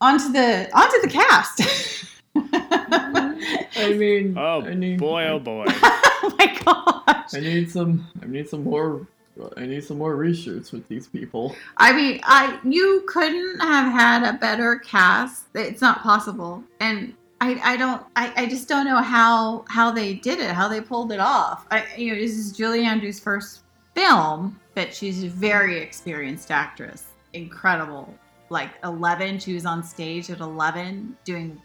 onto 0.00 0.32
the 0.32 0.68
onto 0.74 1.00
the 1.00 1.09
cast. 1.09 1.61
I 3.77 3.93
mean, 3.95 4.37
Oh 4.39 4.62
I 4.62 4.75
need, 4.75 4.99
boy, 4.99 5.25
oh 5.25 5.39
boy. 5.39 5.64
oh 5.68 6.35
my 6.39 6.59
gosh. 6.64 7.35
I 7.35 7.41
need 7.41 7.70
some. 7.70 8.07
I 8.22 8.27
need 8.27 8.49
some 8.49 8.64
more. 8.64 9.07
I 9.57 9.66
need 9.66 9.83
some 9.83 9.99
more 9.99 10.16
reshoots 10.16 10.70
with 10.72 10.87
these 10.89 11.09
people. 11.09 11.57
I 11.77 11.93
mean, 11.93 12.20
I 12.22 12.59
you 12.64 13.05
couldn't 13.09 13.61
have 13.61 13.93
had 13.93 14.22
a 14.22 14.39
better 14.39 14.77
cast. 14.77 15.47
It's 15.55 15.81
not 15.81 16.03
possible. 16.03 16.62
And 16.81 17.14
I, 17.41 17.61
I 17.62 17.77
don't 17.77 18.03
I, 18.16 18.33
I 18.37 18.47
just 18.47 18.68
don't 18.68 18.87
know 18.87 19.03
how 19.03 19.64
how 19.68 19.91
they 19.91 20.14
did 20.14 20.39
it, 20.39 20.51
how 20.53 20.68
they 20.68 20.81
pulled 20.81 21.12
it 21.12 21.20
off. 21.20 21.66
I 21.70 21.85
you 21.97 22.12
know, 22.12 22.18
this 22.20 22.33
is 22.33 22.53
Julie 22.53 22.85
Andrews' 22.85 23.18
first 23.18 23.62
film, 23.95 24.59
but 24.75 24.95
she's 24.95 25.25
a 25.25 25.29
very 25.29 25.79
experienced 25.79 26.51
actress. 26.51 27.05
Incredible. 27.33 28.14
Like 28.51 28.70
11, 28.85 29.41
she 29.41 29.55
was 29.55 29.66
on 29.66 29.83
stage 29.83 30.31
at 30.31 30.41
11 30.41 31.16
doing 31.25 31.61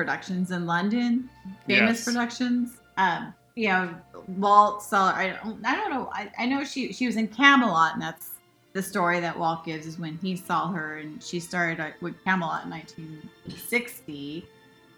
productions 0.00 0.50
in 0.50 0.64
London, 0.64 1.28
famous 1.66 1.98
Yes. 1.98 2.04
productions. 2.04 2.78
Um, 2.96 3.34
you 3.54 3.68
know, 3.68 3.94
Walt 4.38 4.82
saw 4.82 5.12
I 5.14 5.38
don't 5.44 5.60
I 5.66 5.76
don't 5.76 5.90
know. 5.90 6.08
I, 6.10 6.30
I 6.38 6.46
know 6.46 6.64
she 6.64 6.90
she 6.94 7.04
was 7.04 7.16
in 7.16 7.28
Camelot 7.28 7.92
and 7.94 8.02
that's 8.02 8.30
the 8.72 8.82
story 8.82 9.20
that 9.20 9.38
Walt 9.38 9.62
gives 9.66 9.84
is 9.86 9.98
when 9.98 10.16
he 10.22 10.36
saw 10.36 10.68
her 10.72 10.96
and 10.98 11.22
she 11.22 11.38
started 11.38 11.80
uh, 11.80 11.90
with 12.00 12.14
Camelot 12.24 12.64
in 12.64 12.70
1960. 12.70 14.46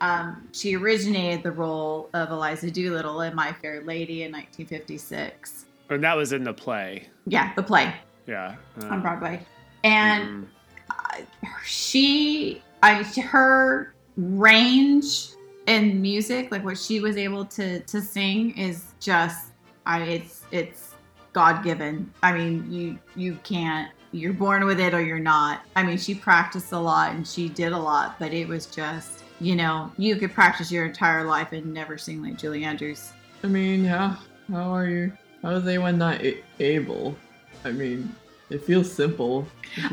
Um, 0.00 0.48
she 0.52 0.76
originated 0.76 1.42
the 1.42 1.50
role 1.52 2.08
of 2.14 2.30
Eliza 2.30 2.70
Doolittle 2.70 3.22
in 3.22 3.34
My 3.34 3.52
Fair 3.52 3.82
Lady 3.82 4.22
in 4.22 4.30
1956. 4.32 5.64
and 5.90 6.04
that 6.04 6.16
was 6.16 6.32
in 6.32 6.44
the 6.44 6.54
play. 6.54 7.08
Yeah, 7.26 7.52
the 7.56 7.62
play 7.64 7.92
Yeah. 8.28 8.54
on 8.82 8.92
um, 8.92 9.02
Broadway. 9.02 9.44
And 9.82 10.46
mhm. 10.46 11.26
she 11.64 12.62
I 12.84 13.02
her 13.32 13.94
range 14.16 15.30
in 15.66 16.02
music, 16.02 16.50
like 16.50 16.64
what 16.64 16.78
she 16.78 17.00
was 17.00 17.16
able 17.16 17.44
to 17.46 17.80
to 17.80 18.00
sing 18.00 18.56
is 18.58 18.92
just 19.00 19.52
I 19.86 20.02
it's 20.02 20.44
it's 20.50 20.94
God 21.32 21.64
given. 21.64 22.12
I 22.22 22.32
mean, 22.32 22.70
you 22.70 22.98
you 23.16 23.38
can't 23.42 23.90
you're 24.12 24.34
born 24.34 24.64
with 24.64 24.78
it 24.78 24.92
or 24.94 25.00
you're 25.00 25.18
not. 25.18 25.62
I 25.74 25.82
mean, 25.82 25.98
she 25.98 26.14
practiced 26.14 26.72
a 26.72 26.78
lot 26.78 27.12
and 27.12 27.26
she 27.26 27.48
did 27.48 27.72
a 27.72 27.78
lot, 27.78 28.18
but 28.18 28.32
it 28.34 28.46
was 28.46 28.66
just, 28.66 29.24
you 29.40 29.56
know, 29.56 29.90
you 29.96 30.16
could 30.16 30.32
practice 30.32 30.70
your 30.70 30.84
entire 30.84 31.24
life 31.24 31.52
and 31.52 31.72
never 31.72 31.96
sing 31.96 32.22
like 32.22 32.36
Julie 32.36 32.64
Andrews. 32.64 33.12
I 33.42 33.46
mean, 33.46 33.84
yeah. 33.84 34.16
How 34.50 34.74
are 34.74 34.86
you? 34.86 35.12
How 35.42 35.52
is 35.52 35.66
anyone 35.66 35.96
not 35.98 36.20
a- 36.20 36.42
able? 36.60 37.16
I 37.64 37.72
mean, 37.72 38.14
it 38.50 38.62
feels 38.64 38.92
simple. 38.92 39.48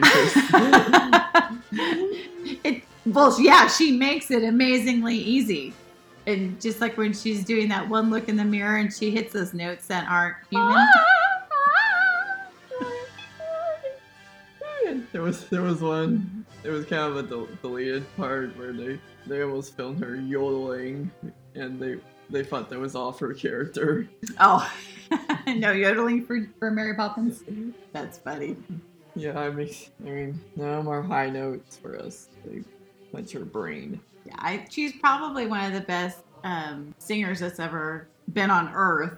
well 3.14 3.36
yeah 3.42 3.68
she 3.68 3.92
makes 3.92 4.30
it 4.32 4.44
amazingly 4.44 5.16
easy 5.16 5.74
and 6.28 6.60
just 6.62 6.82
like 6.82 6.98
when 6.98 7.14
she's 7.14 7.44
doing 7.46 7.68
that 7.70 7.88
one 7.88 8.10
look 8.10 8.30
in 8.30 8.36
the 8.36 8.44
mirror 8.46 8.78
and 8.78 8.94
she 8.94 9.10
hits 9.12 9.34
those 9.34 9.54
notes 9.54 9.88
that 9.88 10.08
aren't 10.10 10.36
human 10.50 10.86
there 15.12 15.22
was 15.22 15.48
there 15.50 15.62
was 15.62 15.82
one. 15.82 16.46
It 16.64 16.70
was 16.70 16.86
kind 16.86 17.04
of 17.04 17.18
a 17.18 17.24
del- 17.24 17.48
deleted 17.62 18.06
part 18.18 18.58
where 18.58 18.74
they 18.74 19.00
they 19.28 19.42
almost 19.42 19.76
filmed 19.76 20.04
her 20.04 20.16
yodeling, 20.16 21.12
and 21.56 21.80
they 21.80 21.98
they 22.30 22.44
thought 22.44 22.70
that 22.70 22.80
was 22.80 22.96
off 22.96 23.20
her 23.20 23.34
character. 23.34 24.08
oh 24.40 24.72
no 25.48 25.72
yodeling 25.72 26.24
for, 26.26 26.48
for 26.60 26.70
mary 26.70 26.94
poppins 26.96 27.44
that's 27.94 28.20
funny 28.20 28.56
Yeah, 29.16 29.40
I 29.40 29.50
mean, 29.50 29.70
I 30.06 30.10
mean, 30.10 30.40
no 30.56 30.84
more 30.84 31.02
high 31.02 31.30
notes 31.30 31.78
for 31.78 31.98
us. 31.98 32.28
They 32.46 32.62
punch 33.12 33.32
her 33.32 33.46
brain. 33.46 34.00
yeah 34.26 34.36
I, 34.38 34.66
she's 34.70 34.94
probably 34.94 35.48
one 35.48 35.64
of 35.66 35.74
the 35.74 35.82
best 35.82 36.20
um, 36.44 36.94
singers 37.00 37.40
that's 37.40 37.60
ever 37.60 38.08
been 38.34 38.50
on 38.50 38.72
earth 38.74 39.18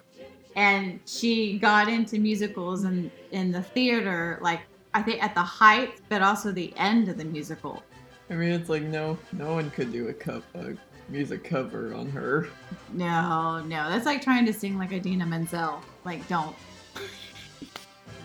and 0.56 1.00
she 1.06 1.58
got 1.60 1.88
into 1.88 2.20
musicals 2.20 2.84
and 2.84 3.12
in 3.32 3.52
the 3.52 3.62
theater 3.62 4.40
like 4.42 4.62
i 4.94 5.02
think 5.02 5.24
at 5.24 5.36
the 5.36 5.42
height 5.42 6.02
but 6.10 6.22
also 6.22 6.52
the 6.52 6.74
end 6.78 7.08
of 7.10 7.18
the 7.18 7.26
musical 7.26 7.84
I 8.32 8.36
mean, 8.36 8.52
it's 8.54 8.70
like 8.70 8.84
no, 8.84 9.18
no 9.34 9.52
one 9.52 9.70
could 9.72 9.92
do 9.92 10.08
a 10.08 10.14
cup 10.14 10.44
a 10.56 10.78
music 11.10 11.44
cover 11.44 11.94
on 11.94 12.10
her. 12.12 12.48
No, 12.94 13.62
no, 13.62 13.90
that's 13.90 14.06
like 14.06 14.22
trying 14.22 14.46
to 14.46 14.54
sing 14.54 14.78
like 14.78 14.94
Idina 14.94 15.26
Menzel. 15.26 15.82
Like, 16.06 16.26
don't. 16.30 16.56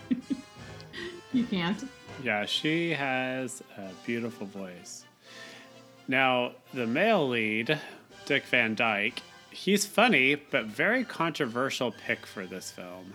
you 1.33 1.43
can't. 1.43 1.83
Yeah, 2.23 2.45
she 2.45 2.91
has 2.91 3.61
a 3.77 3.89
beautiful 4.05 4.47
voice. 4.47 5.03
Now, 6.07 6.51
the 6.73 6.87
male 6.87 7.27
lead, 7.27 7.79
Dick 8.25 8.45
Van 8.45 8.75
Dyke, 8.75 9.21
he's 9.51 9.85
funny, 9.85 10.35
but 10.35 10.65
very 10.65 11.03
controversial 11.03 11.93
pick 12.05 12.25
for 12.25 12.45
this 12.45 12.71
film. 12.71 13.13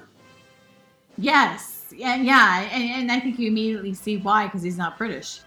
Yes, 1.18 1.92
and 2.02 2.24
yeah, 2.24 2.68
and, 2.72 2.82
and 2.82 3.12
I 3.12 3.20
think 3.20 3.38
you 3.38 3.48
immediately 3.48 3.94
see 3.94 4.16
why 4.16 4.46
because 4.46 4.62
he's 4.62 4.78
not 4.78 4.96
British. 4.96 5.40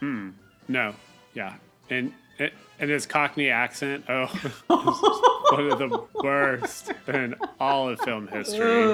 Hmm. 0.00 0.30
No. 0.68 0.94
Yeah. 1.34 1.54
And 1.90 2.12
and 2.38 2.90
his 2.90 3.06
Cockney 3.06 3.50
accent, 3.50 4.04
oh, 4.08 4.26
one 5.50 5.72
of 5.72 5.78
the 5.78 6.04
worst 6.22 6.92
in 7.08 7.34
all 7.58 7.88
of 7.88 8.00
film 8.00 8.28
history. 8.28 8.84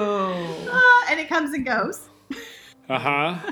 Ah, 0.67 1.05
and 1.11 1.19
it 1.19 1.29
comes 1.29 1.53
and 1.53 1.65
goes. 1.65 2.09
Uh 2.89 2.99
huh. 2.99 3.51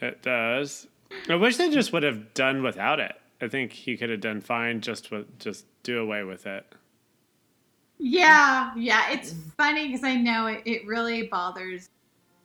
it 0.00 0.22
does. 0.22 0.86
I 1.28 1.36
wish 1.36 1.56
they 1.56 1.70
just 1.70 1.92
would 1.92 2.02
have 2.02 2.34
done 2.34 2.62
without 2.62 3.00
it. 3.00 3.14
I 3.40 3.48
think 3.48 3.72
he 3.72 3.96
could 3.96 4.10
have 4.10 4.20
done 4.20 4.40
fine 4.40 4.80
just 4.80 5.10
with 5.10 5.38
just 5.38 5.66
do 5.82 5.98
away 6.00 6.24
with 6.24 6.46
it. 6.46 6.66
Yeah, 7.98 8.72
yeah. 8.76 9.10
It's 9.10 9.34
funny 9.56 9.88
because 9.88 10.04
I 10.04 10.14
know 10.14 10.46
it, 10.46 10.62
it 10.64 10.86
really 10.86 11.24
bothers 11.24 11.90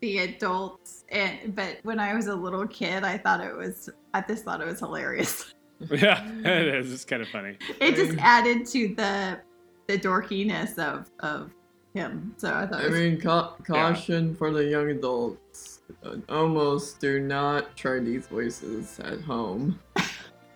the 0.02 0.20
adults, 0.20 1.06
and 1.10 1.56
but 1.56 1.78
when 1.84 2.00
I 2.00 2.14
was 2.14 2.28
a 2.28 2.36
little 2.36 2.68
kid, 2.68 3.04
I 3.04 3.18
thought 3.18 3.41
it 3.41 3.56
was. 3.56 3.89
I 4.14 4.22
just 4.22 4.44
thought 4.46 4.62
it 4.62 4.68
was 4.68 4.80
hilarious. 4.80 5.54
Yeah, 5.91 6.26
it 6.46 6.76
is. 6.76 6.94
It's 6.94 7.04
kind 7.04 7.22
of 7.22 7.28
funny. 7.28 7.58
It 7.82 7.96
just 7.98 8.18
added 8.20 8.66
to 8.68 8.96
the 8.96 9.39
the 9.88 9.98
dorkiness 10.00 10.78
of 10.78 11.12
of 11.20 11.52
him. 11.94 12.34
So 12.38 12.54
I 12.54 12.66
thought. 12.68 12.80
I 12.80 12.86
It 12.86 12.91
was, 12.91 13.00
mean, 13.00 13.20
ca- 13.20 13.56
caution 13.68 14.34
for 14.34 14.52
the 14.52 14.64
young 14.64 14.91
adults. 14.91 15.82
Uh, 16.06 16.18
almost 16.30 17.02
do 17.02 17.20
not 17.20 17.76
try 17.76 18.00
these 18.00 18.28
voices 18.28 18.98
at 19.02 19.20
home. 19.22 19.78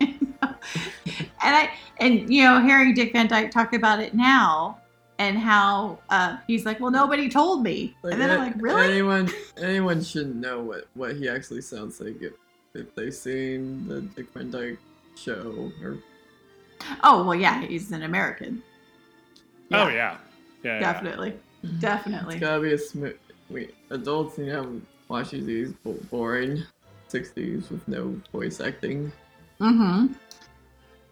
and 0.00 0.16
I 1.42 1.70
and 1.98 2.32
you 2.32 2.44
know 2.44 2.60
hearing 2.62 2.94
Dick 2.94 3.12
Van 3.12 3.26
Dyke 3.26 3.50
talk 3.50 3.74
about 3.74 4.00
it 4.00 4.14
now 4.14 4.78
and 5.18 5.36
how 5.36 5.98
uh, 6.10 6.36
he's 6.46 6.64
like, 6.64 6.78
well, 6.78 6.92
nobody 6.92 7.28
told 7.28 7.62
me, 7.62 7.96
and 8.04 8.20
then 8.20 8.30
I'm 8.30 8.38
like, 8.38 8.54
really? 8.56 8.84
Anyone, 8.84 9.28
anyone 9.60 10.02
should 10.02 10.34
know 10.34 10.62
what 10.62 10.88
what 10.94 11.16
he 11.16 11.28
actually 11.28 11.60
sounds 11.60 12.00
like 12.00 12.22
if 12.22 12.32
if 12.74 12.94
they've 12.94 13.14
seen 13.14 13.86
the 13.88 14.02
Dick 14.02 14.26
Van 14.32 14.50
Dyke 14.50 14.78
show 15.16 15.70
or 15.82 15.98
Oh 17.02 17.24
well, 17.24 17.34
yeah, 17.34 17.60
he's 17.62 17.90
an 17.90 18.04
American. 18.04 18.62
Oh 19.72 19.88
yeah, 19.88 20.18
yeah. 20.62 20.74
yeah. 20.74 20.78
definitely, 20.78 21.34
definitely. 21.80 22.36
It's 22.36 22.40
gotta 22.40 22.62
be 22.62 22.72
a 22.72 22.78
smooth. 22.78 23.16
Wait, 23.50 23.74
adults 23.90 24.38
need 24.38 24.46
to 24.46 24.52
have 24.52 24.80
watching 25.08 25.46
these 25.46 25.72
boring 26.10 26.62
60s 27.08 27.70
with 27.70 27.86
no 27.88 28.20
voice 28.30 28.60
acting. 28.60 29.10
Mm-hmm. 29.60 30.12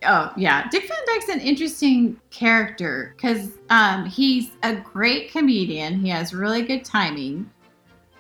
Oh 0.04 0.32
yeah, 0.36 0.68
Dick 0.70 0.86
Van 0.86 0.98
Dyke's 1.06 1.28
an 1.30 1.40
interesting 1.40 2.20
character 2.30 3.14
because 3.16 3.50
um, 3.70 4.04
he's 4.04 4.50
a 4.62 4.74
great 4.76 5.30
comedian. 5.32 5.98
He 5.98 6.08
has 6.10 6.32
really 6.34 6.62
good 6.62 6.84
timing. 6.84 7.50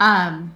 Um, 0.00 0.52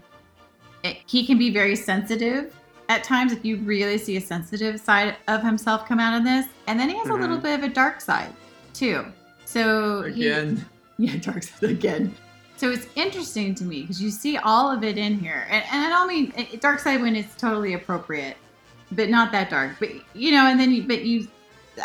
it- 0.83 0.99
he 1.07 1.27
can 1.27 1.39
be 1.39 1.51
very 1.51 1.77
sensitive 1.77 2.55
at 2.89 3.05
times. 3.05 3.33
If 3.33 3.45
you 3.45 3.59
really 3.59 3.99
see 3.99 4.17
a 4.17 4.21
sensitive 4.21 4.81
side 4.81 5.17
of 5.29 5.43
himself 5.43 5.87
come 5.87 6.01
out 6.01 6.17
of 6.19 6.25
this, 6.25 6.47
and 6.67 6.81
then 6.81 6.89
he 6.89 6.97
has 6.97 7.09
a 7.09 7.15
little 7.15 7.37
Mhm. 7.39 7.43
bit 7.43 7.59
of 7.59 7.65
a 7.65 7.69
dark 7.73 8.01
side 8.01 8.33
too. 8.73 9.05
So 9.45 10.03
he- 10.03 10.27
Again, 10.29 10.65
yeah, 10.99 11.17
dark 11.17 11.43
side 11.43 11.71
again. 11.71 12.15
So 12.57 12.71
it's 12.71 12.87
interesting 12.97 13.55
to 13.57 13.65
me 13.65 13.83
because 13.83 14.03
you 14.03 14.11
see 14.11 14.37
all 14.39 14.71
of 14.71 14.83
it 14.85 14.99
in 14.99 15.19
here, 15.19 15.47
and, 15.49 15.63
and 15.71 15.85
I 15.85 15.89
don't 15.91 16.09
mean 16.09 16.33
eh, 16.37 16.57
dark 16.61 16.79
side 16.81 17.01
when 17.01 17.15
it's 17.15 17.35
totally 17.37 17.75
appropriate, 17.75 18.37
but 18.93 19.09
not 19.09 19.33
that 19.33 19.51
dark. 19.51 19.77
But 19.79 19.91
you 20.15 20.33
know, 20.33 20.47
and 20.47 20.59
then 20.59 20.71
you, 20.73 20.83
but 20.85 21.05
you, 21.05 21.29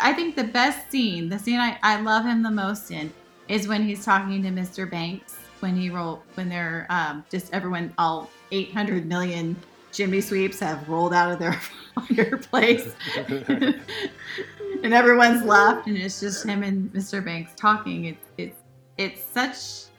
I 0.00 0.12
think 0.12 0.36
the 0.36 0.44
best 0.44 0.90
scene, 0.90 1.28
the 1.28 1.38
scene 1.38 1.60
I, 1.60 1.78
I 1.82 2.00
love 2.00 2.24
him 2.24 2.42
the 2.42 2.50
most 2.50 2.90
in, 2.90 3.12
is 3.48 3.68
when 3.68 3.82
he's 3.82 4.04
talking 4.04 4.42
to 4.42 4.48
Mr. 4.50 4.90
Banks 4.90 5.36
when 5.60 5.76
he 5.76 5.90
roll 5.90 6.22
when 6.34 6.48
they're 6.48 6.86
um, 6.90 7.24
just 7.30 7.52
everyone 7.52 7.92
all 7.98 8.30
800 8.52 9.06
million 9.06 9.56
chimney 9.92 10.20
sweeps 10.20 10.60
have 10.60 10.86
rolled 10.88 11.14
out 11.14 11.32
of 11.32 11.38
their 11.38 11.52
fireplace. 11.94 12.94
and 13.48 14.94
everyone's 14.94 15.42
left, 15.44 15.86
and 15.86 15.96
it's 15.96 16.20
just 16.20 16.44
him 16.44 16.62
and 16.62 16.92
Mr. 16.92 17.24
Banks 17.24 17.52
talking. 17.56 18.06
It's 18.06 18.26
it's 18.36 18.60
it's 18.98 19.24
such 19.24 19.90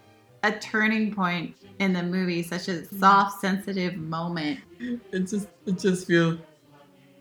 a 0.43 0.51
turning 0.59 1.13
point 1.13 1.55
in 1.79 1.93
the 1.93 2.03
movie, 2.03 2.43
such 2.43 2.67
a 2.67 2.85
soft, 2.85 3.41
sensitive 3.41 3.95
moment. 3.95 4.59
it 4.79 5.19
just 5.27 5.47
it 5.65 5.79
just 5.79 6.07
feels 6.07 6.39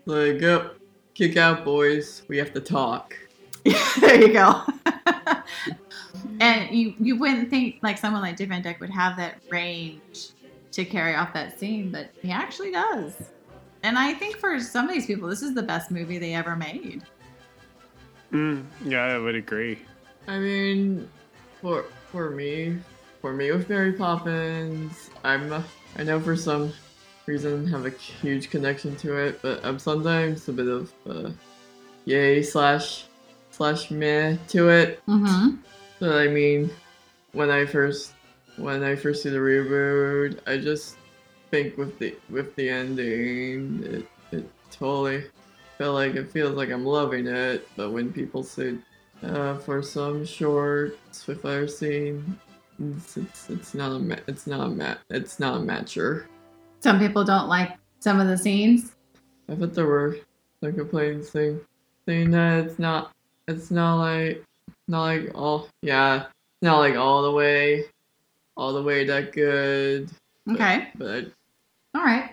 like 0.07 0.41
oh, 0.43 0.71
kick 1.13 1.37
out 1.37 1.63
boys. 1.65 2.23
We 2.27 2.37
have 2.37 2.53
to 2.53 2.61
talk. 2.61 3.15
there 3.99 4.21
you 4.21 4.33
go. 4.33 4.61
and 6.39 6.71
you 6.71 6.93
you 6.99 7.17
wouldn't 7.17 7.49
think 7.49 7.77
like 7.81 7.97
someone 7.97 8.21
like 8.21 8.37
Dick 8.37 8.49
Van 8.49 8.61
Dyke 8.61 8.79
would 8.79 8.89
have 8.89 9.17
that 9.17 9.35
range 9.49 10.29
to 10.71 10.85
carry 10.85 11.15
off 11.15 11.33
that 11.33 11.59
scene, 11.59 11.91
but 11.91 12.09
he 12.21 12.31
actually 12.31 12.71
does. 12.71 13.15
And 13.83 13.97
I 13.97 14.13
think 14.13 14.37
for 14.37 14.59
some 14.59 14.87
of 14.87 14.93
these 14.93 15.05
people, 15.05 15.27
this 15.27 15.41
is 15.41 15.53
the 15.53 15.63
best 15.63 15.91
movie 15.91 16.17
they 16.17 16.33
ever 16.33 16.55
made. 16.55 17.03
Mm, 18.31 18.65
yeah, 18.85 19.03
I 19.03 19.17
would 19.17 19.35
agree. 19.35 19.79
I 20.27 20.39
mean, 20.39 21.09
for 21.61 21.83
for 22.11 22.29
me, 22.31 22.77
for 23.21 23.33
me 23.33 23.51
with 23.51 23.69
Mary 23.69 23.93
Poppins, 23.93 25.09
I'm 25.23 25.51
uh, 25.51 25.63
I 25.97 26.03
know 26.03 26.19
for 26.19 26.35
some 26.35 26.71
reason 27.27 27.67
have 27.67 27.85
a 27.85 27.89
huge 27.89 28.49
connection 28.49 28.95
to 28.95 29.17
it, 29.17 29.41
but 29.41 29.63
I'm 29.63 29.77
sometimes 29.77 30.47
a 30.47 30.53
bit 30.53 30.67
of 30.67 30.91
uh, 31.07 31.29
yay 32.05 32.41
slash 32.41 33.05
slash 33.51 33.91
meh 33.91 34.37
to 34.47 34.69
it. 34.69 35.05
Mm-hmm. 35.07 35.57
But 35.99 36.13
I 36.13 36.27
mean, 36.27 36.69
when 37.33 37.51
I 37.51 37.65
first 37.65 38.13
when 38.55 38.83
I 38.83 38.95
first 38.95 39.23
see 39.23 39.29
the 39.29 39.37
reboot, 39.37 40.39
I 40.47 40.57
just 40.57 40.97
think 41.51 41.77
with 41.77 41.99
the 41.99 42.15
with 42.29 42.55
the 42.55 42.69
ending, 42.69 43.83
it 43.83 44.07
it 44.31 44.49
totally 44.71 45.25
felt 45.77 45.95
like 45.95 46.15
it 46.15 46.31
feels 46.31 46.55
like 46.55 46.71
I'm 46.71 46.85
loving 46.85 47.27
it. 47.27 47.67
But 47.75 47.91
when 47.91 48.11
people 48.11 48.43
say 48.43 48.77
uh, 49.23 49.57
for 49.57 49.81
some 49.81 50.25
shorts 50.25 51.27
with 51.27 51.45
I've 51.45 51.71
seen, 51.71 52.39
it's, 52.79 53.17
it's 53.17 53.49
it's 53.49 53.73
not 53.73 53.91
a 53.91 53.99
ma- 53.99 54.25
it's 54.27 54.47
not 54.47 54.61
a 54.61 54.69
ma- 54.69 55.01
it's 55.09 55.39
not 55.39 55.57
a 55.57 55.59
matcher. 55.59 56.25
Some 56.87 56.99
people 56.99 57.25
don't 57.25 57.49
like 57.49 57.73
some 57.99 58.21
of 58.21 58.29
the 58.29 58.37
scenes. 58.37 58.95
I 59.49 59.55
thought 59.55 59.73
there 59.73 59.85
were 59.85 60.19
some 60.63 60.71
complaints 60.71 61.29
saying 61.31 61.59
saying 62.07 62.31
that 62.31 62.63
it's 62.65 62.79
not 62.79 63.11
it's 63.49 63.71
not 63.71 63.97
like 63.97 64.41
not 64.87 65.03
like 65.03 65.31
all 65.35 65.67
yeah 65.81 66.27
not 66.61 66.79
like 66.79 66.95
all 66.95 67.23
the 67.23 67.31
way 67.33 67.83
all 68.55 68.71
the 68.71 68.81
way 68.81 69.03
that 69.03 69.33
good. 69.33 70.09
Okay. 70.49 70.87
But 70.95 71.25
All 71.93 72.05
right. 72.05 72.29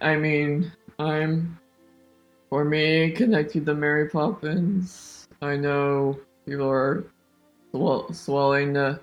I 0.00 0.16
mean 0.16 0.72
I'm 0.98 1.58
for 2.48 2.64
me 2.64 3.10
connected 3.10 3.66
to 3.66 3.74
Mary 3.74 4.08
Poppins. 4.08 5.28
I 5.42 5.56
know 5.56 6.18
people 6.46 6.66
are 6.66 7.04
swell, 7.72 8.10
swelling 8.14 8.72
the 8.72 9.00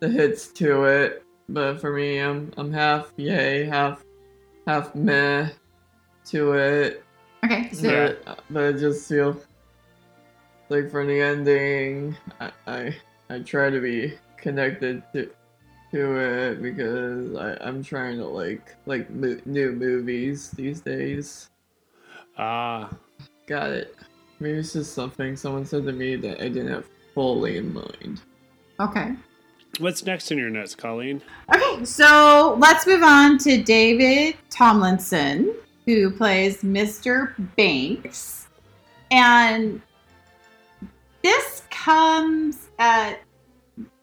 the 0.00 0.08
hits 0.08 0.48
to 0.48 0.82
it, 0.82 1.22
but 1.48 1.80
for 1.80 1.92
me 1.92 2.18
I'm 2.18 2.52
I'm 2.56 2.72
half 2.72 3.12
yay 3.16 3.66
half 3.66 4.02
half 4.66 4.94
meh 4.94 5.48
to 6.26 6.52
it. 6.54 7.04
Okay. 7.44 7.70
So 7.72 8.16
But, 8.24 8.40
but 8.50 8.64
I 8.64 8.72
just 8.78 9.08
feel 9.08 9.40
like 10.68 10.90
for 10.90 11.06
the 11.06 11.20
ending, 11.20 12.16
I, 12.40 12.50
I 12.66 12.96
I 13.30 13.38
try 13.40 13.70
to 13.70 13.80
be 13.80 14.14
connected 14.36 15.02
to 15.12 15.30
to 15.92 16.16
it 16.18 16.62
because 16.62 17.34
I 17.36 17.56
I'm 17.60 17.82
trying 17.82 18.18
to 18.18 18.26
like 18.26 18.74
like 18.86 19.08
mo- 19.10 19.40
new 19.46 19.72
movies 19.72 20.50
these 20.50 20.80
days. 20.80 21.50
Ah, 22.38 22.90
Got 23.46 23.70
it. 23.70 23.94
Maybe 24.40 24.58
it's 24.58 24.72
just 24.74 24.92
something 24.92 25.36
someone 25.36 25.64
said 25.64 25.84
to 25.86 25.92
me 25.92 26.16
that 26.16 26.42
I 26.42 26.48
didn't 26.48 26.68
have 26.68 26.86
fully 27.14 27.56
in 27.56 27.72
mind. 27.72 28.20
okay. 28.80 29.14
What's 29.80 30.04
next 30.04 30.30
in 30.30 30.38
your 30.38 30.50
notes, 30.50 30.74
Colleen? 30.74 31.22
Okay, 31.54 31.84
so 31.84 32.56
let's 32.58 32.86
move 32.86 33.02
on 33.02 33.38
to 33.38 33.62
David 33.62 34.36
Tomlinson, 34.50 35.54
who 35.84 36.10
plays 36.10 36.62
Mr. 36.62 37.34
Banks. 37.56 38.48
And 39.10 39.80
this 41.22 41.62
comes 41.70 42.68
at 42.78 43.20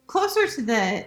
closer 0.06 0.46
to 0.46 0.62
the 0.62 1.06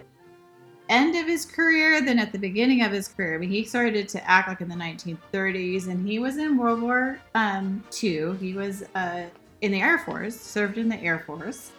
end 0.89 1.15
of 1.15 1.25
his 1.25 1.45
career 1.45 2.01
than 2.01 2.19
at 2.19 2.31
the 2.31 2.39
beginning 2.39 2.83
of 2.83 2.91
his 2.91 3.07
career. 3.07 3.35
I 3.35 3.37
mean, 3.37 3.49
he 3.49 3.63
started 3.63 4.07
to 4.09 4.29
act 4.29 4.47
like 4.47 4.61
in 4.61 4.69
the 4.69 4.75
1930s, 4.75 5.87
and 5.87 6.07
he 6.07 6.19
was 6.19 6.37
in 6.37 6.57
World 6.57 6.81
War 6.81 7.19
um, 7.35 7.83
II. 8.01 8.35
He 8.37 8.53
was 8.53 8.83
uh, 8.95 9.25
in 9.61 9.71
the 9.71 9.81
Air 9.81 9.99
Force, 9.99 10.39
served 10.39 10.77
in 10.77 10.87
the 10.87 10.97
Air 10.97 11.19
Force, 11.19 11.71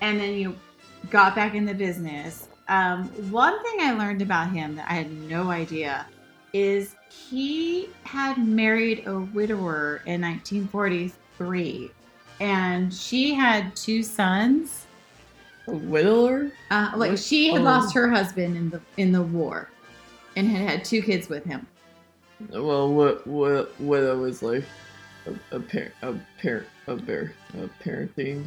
and 0.00 0.20
then 0.20 0.34
you 0.34 0.56
got 1.10 1.34
back 1.34 1.54
in 1.54 1.64
the 1.64 1.74
business. 1.74 2.48
Um, 2.68 3.08
one 3.30 3.62
thing 3.62 3.80
I 3.80 3.92
learned 3.92 4.22
about 4.22 4.50
him 4.50 4.76
that 4.76 4.86
I 4.90 4.94
had 4.94 5.10
no 5.12 5.50
idea 5.50 6.06
is 6.52 6.94
he 7.08 7.88
had 8.04 8.38
married 8.38 9.06
a 9.06 9.18
widower 9.18 10.02
in 10.06 10.20
1943, 10.22 11.90
and 12.40 12.92
she 12.92 13.34
had 13.34 13.74
two 13.76 14.02
sons. 14.02 14.86
A 15.66 15.72
widower? 15.72 16.50
Uh, 16.70 16.92
like 16.96 17.18
she 17.18 17.48
had 17.52 17.60
Oh. 17.60 17.64
lost 17.64 17.94
her 17.94 18.08
husband 18.10 18.56
in 18.56 18.70
the 18.70 18.80
in 18.96 19.12
the 19.12 19.22
war, 19.22 19.68
and 20.36 20.46
had 20.48 20.68
had 20.68 20.84
two 20.84 21.02
kids 21.02 21.28
with 21.28 21.44
him. 21.44 21.66
Well, 22.50 22.92
what 22.92 23.26
what 23.26 23.78
widow 23.80 24.24
is 24.24 24.42
like 24.42 24.64
a, 25.26 25.56
a 25.56 25.60
parent 25.60 25.94
a 26.02 26.14
parent 26.40 26.66
a 26.86 26.96
bear 26.96 27.32
a 27.54 27.68
parenting 27.82 28.44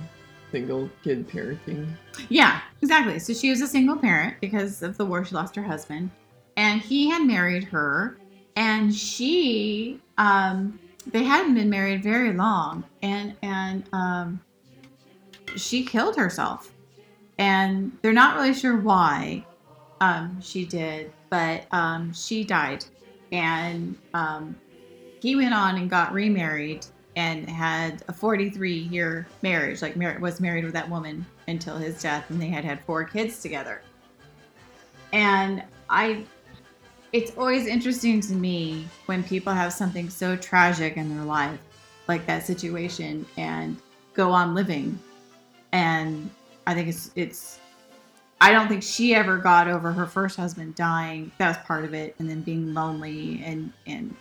single 0.52 0.90
kid 1.04 1.28
parenting. 1.28 1.88
Yeah, 2.30 2.62
exactly. 2.82 3.20
So 3.20 3.34
she 3.34 3.50
was 3.50 3.62
a 3.62 3.68
single 3.68 3.98
parent 3.98 4.36
because 4.42 4.82
of 4.82 4.98
the 4.98 5.06
war. 5.06 5.26
She 5.26 5.36
lost 5.36 5.56
her 5.56 5.64
husband, 5.64 6.12
and 6.56 6.82
he 6.82 7.10
had 7.10 7.26
married 7.26 7.66
her, 7.66 8.18
and 8.56 8.94
she 8.94 10.00
um, 10.18 10.80
they 11.12 11.24
hadn't 11.24 11.56
been 11.56 11.70
married 11.70 12.04
very 12.04 12.34
long, 12.34 12.84
and 13.02 13.36
and 13.42 13.84
um, 13.94 14.42
she 15.56 15.84
killed 15.86 16.16
herself, 16.16 16.72
and 17.38 17.98
they're 18.02 18.14
not 18.14 18.36
really 18.36 18.54
sure 18.54 18.78
why 18.78 19.46
um, 20.02 20.40
she 20.42 20.66
did, 20.66 21.12
but 21.30 21.66
um, 21.72 22.14
she 22.14 22.44
died, 22.44 22.86
and 23.32 23.98
um, 24.14 24.56
he 25.22 25.36
went 25.36 25.54
on 25.54 25.78
and 25.78 25.90
got 25.90 26.14
remarried 26.14 26.86
and 27.18 27.50
had 27.50 28.04
a 28.08 28.14
43 28.14 28.72
year 28.72 29.28
marriage, 29.42 29.82
like 29.82 29.98
mar- 29.98 30.20
was 30.22 30.40
married 30.40 30.64
with 30.64 30.74
that 30.74 30.88
woman 30.88 31.26
until 31.48 31.76
his 31.76 32.00
death, 32.00 32.30
and 32.30 32.40
they 32.40 32.48
had 32.48 32.64
had 32.64 32.80
four 32.86 33.04
kids 33.04 33.42
together. 33.42 33.82
And 35.12 35.64
I 35.90 36.26
it's 37.14 37.36
always 37.36 37.66
interesting 37.66 38.22
to 38.22 38.34
me 38.34 38.86
when 39.08 39.24
people 39.24 39.52
have 39.52 39.74
something 39.74 40.10
so 40.10 40.36
tragic 40.36 40.98
in 40.98 41.16
their 41.16 41.26
life, 41.26 41.60
like 42.08 42.26
that 42.28 42.46
situation, 42.46 43.26
and 43.38 43.78
go 44.14 44.32
on 44.32 44.54
living. 44.54 45.00
And 45.72 46.30
I 46.68 46.76
think 46.76 46.88
it's 46.90 47.12
it's. 47.16 47.60
I 48.40 48.52
don't 48.52 48.68
think 48.68 48.84
she 48.84 49.16
ever 49.16 49.38
got 49.38 49.68
over 49.68 49.92
her 49.92 50.06
first 50.06 50.38
husband 50.38 50.76
dying. 50.76 51.32
That 51.40 51.48
was 51.48 51.58
part 51.66 51.84
of 51.84 51.96
it, 51.96 52.14
and 52.20 52.30
then 52.30 52.42
being 52.42 52.76
lonely 52.76 53.42
and 53.44 53.74
and 53.88 54.16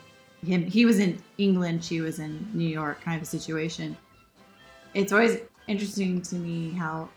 him. 0.47 0.65
He 0.65 0.87
was 0.87 0.99
in 0.99 1.23
England, 1.39 1.85
she 1.85 2.01
was 2.01 2.19
in 2.19 2.47
New 2.55 2.69
York, 2.69 3.01
kind 3.03 3.17
of 3.17 3.23
a 3.23 3.27
situation. 3.27 3.97
It's 4.95 5.13
always 5.13 5.39
interesting 5.67 6.23
to 6.23 6.37
me 6.37 6.71
how 6.71 7.09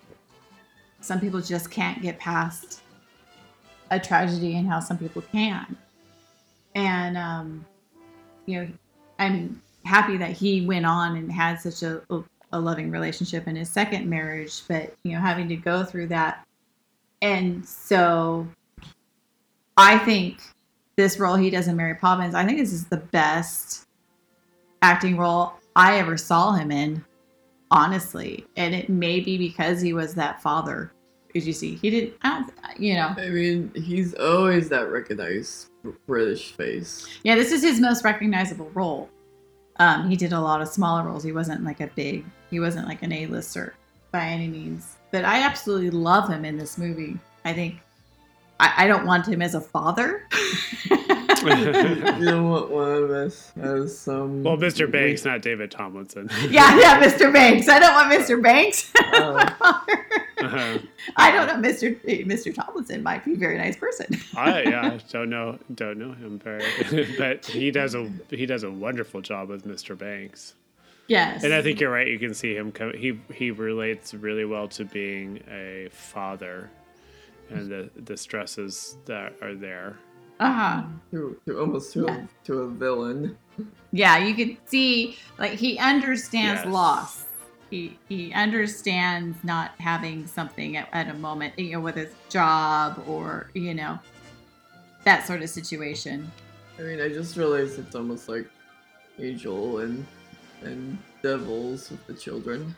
some 1.02 1.20
people 1.20 1.42
just 1.42 1.72
can't 1.72 2.02
get 2.02 2.20
past 2.20 2.82
a 3.92 4.00
tragedy 4.00 4.58
and 4.58 4.68
how 4.68 4.80
some 4.80 4.98
people 4.98 5.22
can. 5.22 5.78
And 6.76 7.18
um, 7.18 7.66
you 8.46 8.62
know, 8.62 8.68
I'm 9.18 9.62
happy 9.86 10.18
that 10.18 10.32
he 10.32 10.66
went 10.66 10.86
on 10.86 11.16
and 11.16 11.32
had 11.32 11.60
such 11.60 11.84
a, 11.84 12.02
a 12.52 12.60
loving 12.60 12.92
relationship 12.92 13.48
in 13.48 13.56
his 13.56 13.70
second 13.70 14.10
marriage, 14.10 14.64
but 14.68 14.96
you 15.04 15.14
know, 15.14 15.20
having 15.20 15.48
to 15.50 15.56
go 15.56 15.84
through 15.84 16.08
that. 16.08 16.46
And 17.22 17.66
so 17.66 18.48
I 19.78 19.98
think 20.00 20.42
this 21.00 21.18
role 21.18 21.36
he 21.36 21.50
does 21.50 21.70
in 21.70 21.78
Mary 21.78 21.96
Poppins, 21.96 22.36
I 22.36 22.46
think 22.46 22.58
this 22.58 22.74
is 22.74 22.86
the 22.86 22.98
best 22.98 23.88
acting 24.82 25.18
role 25.18 25.54
I 25.74 25.98
ever 25.98 26.18
saw 26.18 26.52
him 26.52 26.72
in, 26.72 27.06
honestly. 27.72 28.46
And 28.58 28.76
it 28.76 28.90
may 28.90 29.22
be 29.22 29.38
because 29.38 29.80
he 29.80 29.94
was 29.94 30.14
that 30.16 30.42
father. 30.42 30.92
As 31.34 31.48
you 31.48 31.54
see, 31.54 31.76
he 31.76 31.90
didn't, 31.90 32.16
I 32.24 32.42
don't, 32.42 32.80
you 32.80 32.96
know. 32.96 33.14
I 33.18 33.30
mean, 33.30 33.72
he's 33.76 34.14
always 34.16 34.68
that 34.70 34.92
recognized 34.92 35.70
British 36.06 36.52
face. 36.52 37.08
Yeah, 37.24 37.36
this 37.36 37.54
is 37.54 37.62
his 37.62 37.80
most 37.80 38.04
recognizable 38.04 38.70
role. 38.74 39.10
Um, 39.78 40.10
he 40.10 40.18
did 40.18 40.34
a 40.34 40.40
lot 40.40 40.62
of 40.62 40.68
smaller 40.68 41.04
roles. 41.04 41.24
He 41.24 41.32
wasn't 41.32 41.64
like 41.64 41.80
a 41.80 41.88
big, 41.88 42.26
he 42.50 42.60
wasn't 42.60 42.88
like 42.88 43.04
an 43.04 43.14
A-lister 43.14 43.74
by 44.12 44.26
any 44.26 44.50
means. 44.50 44.98
But 45.12 45.24
I 45.24 45.44
absolutely 45.44 45.92
love 45.92 46.28
him 46.28 46.44
in 46.44 46.58
this 46.58 46.78
movie. 46.78 47.18
I 47.46 47.54
think 47.54 47.80
I, 48.60 48.74
I 48.86 48.88
don't 48.88 49.06
want 49.06 49.28
him 49.28 49.42
as 49.42 49.56
a 49.56 49.62
father. 49.62 50.28
you 50.90 50.98
don't 52.26 52.50
want 52.50 52.70
one 52.72 52.92
of 52.92 53.10
us 53.10 53.52
as 53.58 53.98
some. 53.98 54.44
well, 54.44 54.58
Mr. 54.58 54.92
Banks, 54.92 55.24
not 55.24 55.42
David 55.42 55.72
Tomlinson. 55.72 56.30
yeah, 56.50 56.78
yeah, 56.80 57.02
Mr. 57.02 57.32
Banks. 57.32 57.70
I 57.70 57.80
don't 57.80 57.94
want 57.94 58.12
Mr. 58.12 58.42
Banks. 58.42 58.92
Uh-huh. 60.42 60.78
I 61.18 61.32
don't 61.32 61.48
know. 61.62 61.70
Mr. 61.70 62.00
Mr. 62.26 62.56
Tomlinson 62.56 63.04
might 63.04 63.26
be 63.26 63.34
a 63.34 63.36
very 63.36 63.58
nice 63.58 63.76
person. 63.76 64.06
I 64.38 64.62
yeah, 64.62 64.98
don't 65.10 65.30
know 65.30 65.60
don't 65.76 65.98
know 65.98 66.14
him 66.14 66.40
very, 66.40 66.64
but 67.18 67.46
he 67.46 67.72
does 67.72 67.94
a 67.94 68.10
he 68.30 68.46
does 68.46 68.64
a 68.64 68.72
wonderful 68.72 69.20
job 69.20 69.50
with 69.50 69.66
Mr. 69.68 69.98
Banks. 69.98 70.54
yes. 71.10 71.44
And 71.44 71.54
I 71.54 71.62
think 71.62 71.82
you're 71.82 71.92
right. 71.92 72.08
You 72.08 72.18
can 72.18 72.34
see 72.34 72.56
him. 72.56 72.72
Co- 72.72 72.94
he 72.94 73.20
he 73.34 73.52
relates 73.52 74.14
really 74.14 74.46
well 74.46 74.70
to 74.70 74.86
being 74.86 75.44
a 75.52 75.90
father, 75.92 76.70
and 77.50 77.70
the 77.70 77.90
the 78.06 78.16
stresses 78.18 78.98
that 79.06 79.34
are 79.42 79.56
there. 79.56 79.98
Uh 80.40 80.54
huh. 80.54 80.84
to, 81.12 81.38
to 81.48 81.60
almost 81.60 81.92
to, 81.94 82.06
Yeah. 82.06 82.24
a, 82.24 82.46
to 82.46 82.54
a 82.60 82.70
villain. 82.70 83.38
Yeah, 83.92 84.18
you 84.20 84.34
could 84.36 84.58
see 84.70 85.18
like 85.38 85.54
he 85.54 85.78
understands 85.78 86.62
Yes. 86.64 86.74
loss. 86.74 87.26
He 87.70 88.00
he 88.08 88.32
understands 88.34 89.38
not 89.44 89.72
having 89.80 90.26
something 90.28 90.78
at, 90.78 90.88
at 90.94 91.08
a 91.10 91.14
moment, 91.14 91.58
you 91.60 91.72
know, 91.74 91.82
whether 91.82 92.02
it's 92.02 92.16
job 92.30 93.04
or 93.08 93.50
you 93.54 93.74
know 93.74 94.00
that 95.04 95.28
sort 95.28 95.42
of 95.42 95.50
situation. 95.50 96.32
I 96.78 96.84
mean, 96.84 97.02
I 97.02 97.10
just 97.10 97.36
realized 97.36 97.78
it's 97.78 97.96
almost 97.96 98.30
like 98.30 98.48
Angel 99.20 99.80
and 99.80 100.06
and 100.62 100.98
Devils 101.22 101.92
with 101.92 102.06
the 102.08 102.14
children. 102.14 102.76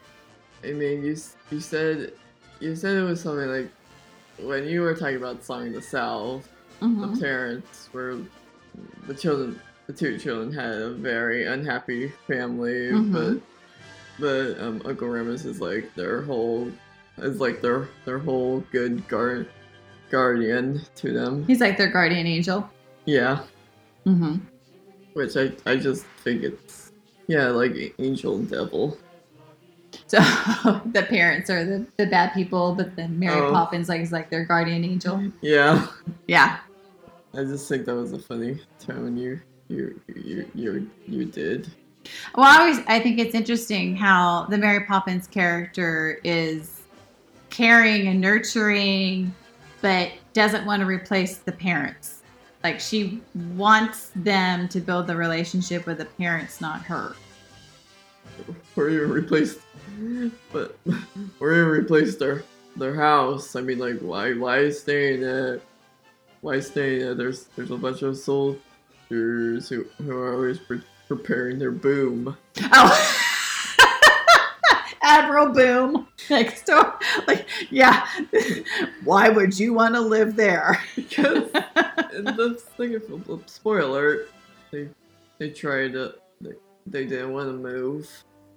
I 0.63 0.72
mean, 0.74 1.03
you 1.03 1.15
you 1.51 1.59
said 1.59 2.13
you 2.59 2.76
said 2.76 2.97
it 2.97 3.03
was 3.03 3.22
something 3.22 3.47
like 3.49 3.72
when 4.39 4.65
you 4.67 4.82
were 4.82 4.93
talking 4.95 5.17
about 5.17 5.43
Song 5.43 5.67
of 5.67 5.73
the 5.73 5.82
South, 5.82 6.47
Mhm. 6.82 7.13
the 7.15 7.21
parents 7.21 7.89
were 7.93 8.19
the 9.07 9.13
children. 9.13 9.59
The 9.88 9.93
two 9.93 10.17
children 10.17 10.51
had 10.53 10.73
a 10.73 10.89
very 10.91 11.45
unhappy 11.45 12.11
family, 12.27 12.91
Mhm. 12.91 13.11
but 13.11 13.41
but 14.19 14.59
um, 14.61 14.82
Uncle 14.86 15.07
Remus 15.07 15.45
is 15.45 15.59
like 15.59 15.93
their 15.95 16.21
whole 16.21 16.71
is 17.17 17.39
like 17.39 17.61
their 17.61 17.88
their 18.05 18.19
whole 18.19 18.63
good 18.71 19.07
guard 19.07 19.47
guardian 20.09 20.82
to 20.95 21.11
them. 21.13 21.45
He's 21.45 21.61
like 21.61 21.77
their 21.77 21.88
guardian 21.89 22.27
angel. 22.27 22.69
Yeah. 23.05 23.43
Mm-hmm. 24.05 24.36
Which 25.13 25.36
I, 25.38 25.51
I 25.65 25.75
just 25.75 26.05
think 26.23 26.43
it's 26.43 26.91
yeah 27.27 27.47
like 27.49 27.93
angel 27.99 28.36
and 28.36 28.49
devil. 28.49 28.97
So 30.12 30.20
the 30.91 31.03
parents 31.03 31.49
are 31.49 31.64
the, 31.64 31.86
the 31.95 32.05
bad 32.05 32.34
people, 32.34 32.76
but 32.76 32.97
then 32.97 33.18
Mary 33.18 33.39
Oh. 33.39 33.51
Poppins 33.51 33.88
like 33.88 34.01
is 34.01 34.12
like 34.12 34.30
their 34.30 34.43
guardian 34.43 34.84
angel. 34.84 35.24
Yeah, 35.39 35.88
Yeah. 36.28 36.57
I 37.34 37.43
just 37.45 37.70
think 37.70 37.86
that 37.86 37.95
was 37.95 38.12
a 38.12 38.20
funny 38.20 38.59
term 38.78 39.16
you 39.16 39.39
you 39.70 40.01
you 40.14 40.51
you 40.53 40.91
you 41.07 41.24
did. 41.24 41.72
Well, 42.36 42.45
I 42.45 42.59
always 42.59 42.80
I 42.89 42.99
think 42.99 43.20
it's 43.20 43.34
interesting 43.34 43.95
how 43.95 44.47
the 44.49 44.57
Mary 44.57 44.84
Poppins 44.84 45.28
character 45.28 46.20
is 46.26 46.82
caring 47.49 48.09
and 48.09 48.20
nurturing, 48.20 49.34
but 49.80 50.12
doesn't 50.34 50.66
want 50.66 50.82
to 50.82 50.86
replace 50.86 51.38
the 51.38 51.53
parents. 51.53 52.22
Like 52.66 52.82
she 52.82 53.22
wants 53.55 54.12
them 54.14 54.68
to 54.68 54.82
build 54.82 55.07
the 55.07 55.16
relationship 55.16 55.86
with 55.86 55.99
the 55.99 56.05
parents, 56.05 56.59
not 56.59 56.82
her. 56.82 57.16
Or 58.76 58.89
you 58.89 59.05
replaced, 59.05 59.59
but 60.52 60.78
or 61.39 61.54
you 61.54 61.66
replaced 61.66 62.20
their 62.20 62.43
their 62.76 62.95
house. 62.95 63.56
I 63.56 63.62
mean, 63.62 63.80
like 63.80 63.99
why 63.99 64.34
why 64.34 64.70
staying 64.70 65.24
at 65.24 65.62
why 66.41 66.60
staying 66.60 67.02
at 67.04 67.18
there's 67.18 67.45
there's 67.56 67.72
a 67.72 67.78
bunch 67.78 68.02
of 68.02 68.18
soldiers 68.18 68.60
who 69.10 69.86
who 69.97 70.18
are 70.18 70.34
always 70.34 70.60
pre- 70.60 70.84
preparing 71.08 71.60
their 71.60 71.72
boom. 71.72 72.36
Oh. 72.62 73.18
Admiral 75.04 75.49
Boom 75.49 76.08
next 76.30 76.66
door. 76.66 76.97
Like, 77.28 77.47
yeah. 77.70 78.08
Why 79.04 79.30
would 79.30 79.58
you 79.60 79.74
want 79.74 79.95
to 79.95 80.02
live 80.02 80.36
there? 80.36 80.80
because 80.95 81.52
the 81.52 82.62
thing 82.78 82.95
of 82.95 83.43
spoiler 83.47 84.28
they 84.72 84.89
they 85.39 85.49
tried 85.49 85.93
to 85.93 86.16
they, 86.39 86.52
they 86.86 87.06
didn't 87.06 87.34
want 87.34 87.49
to 87.49 87.54
move. 87.54 88.10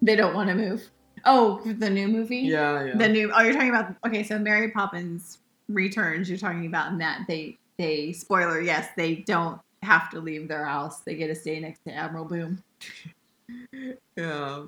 They 0.02 0.16
don't 0.16 0.34
want 0.34 0.48
to 0.48 0.54
move. 0.54 0.88
Oh, 1.26 1.60
the 1.64 1.90
new 1.90 2.08
movie? 2.08 2.38
Yeah, 2.38 2.84
yeah. 2.84 2.96
The 2.96 3.08
new 3.08 3.32
oh 3.34 3.42
you're 3.42 3.52
talking 3.52 3.70
about 3.70 3.94
okay, 4.06 4.22
so 4.22 4.38
Mary 4.38 4.70
Poppins 4.70 5.38
returns, 5.68 6.28
you're 6.28 6.38
talking 6.38 6.66
about 6.66 6.92
in 6.92 6.98
that 6.98 7.22
they 7.26 7.58
they 7.78 8.12
spoiler, 8.12 8.60
yes, 8.60 8.88
they 8.96 9.16
don't 9.16 9.60
have 9.82 10.10
to 10.10 10.20
leave 10.20 10.48
their 10.48 10.64
house. 10.64 11.00
They 11.00 11.14
get 11.14 11.28
to 11.28 11.34
stay 11.34 11.60
next 11.60 11.80
to 11.86 11.92
Admiral 11.92 12.24
Boom. 12.24 12.62
yeah. 14.16 14.62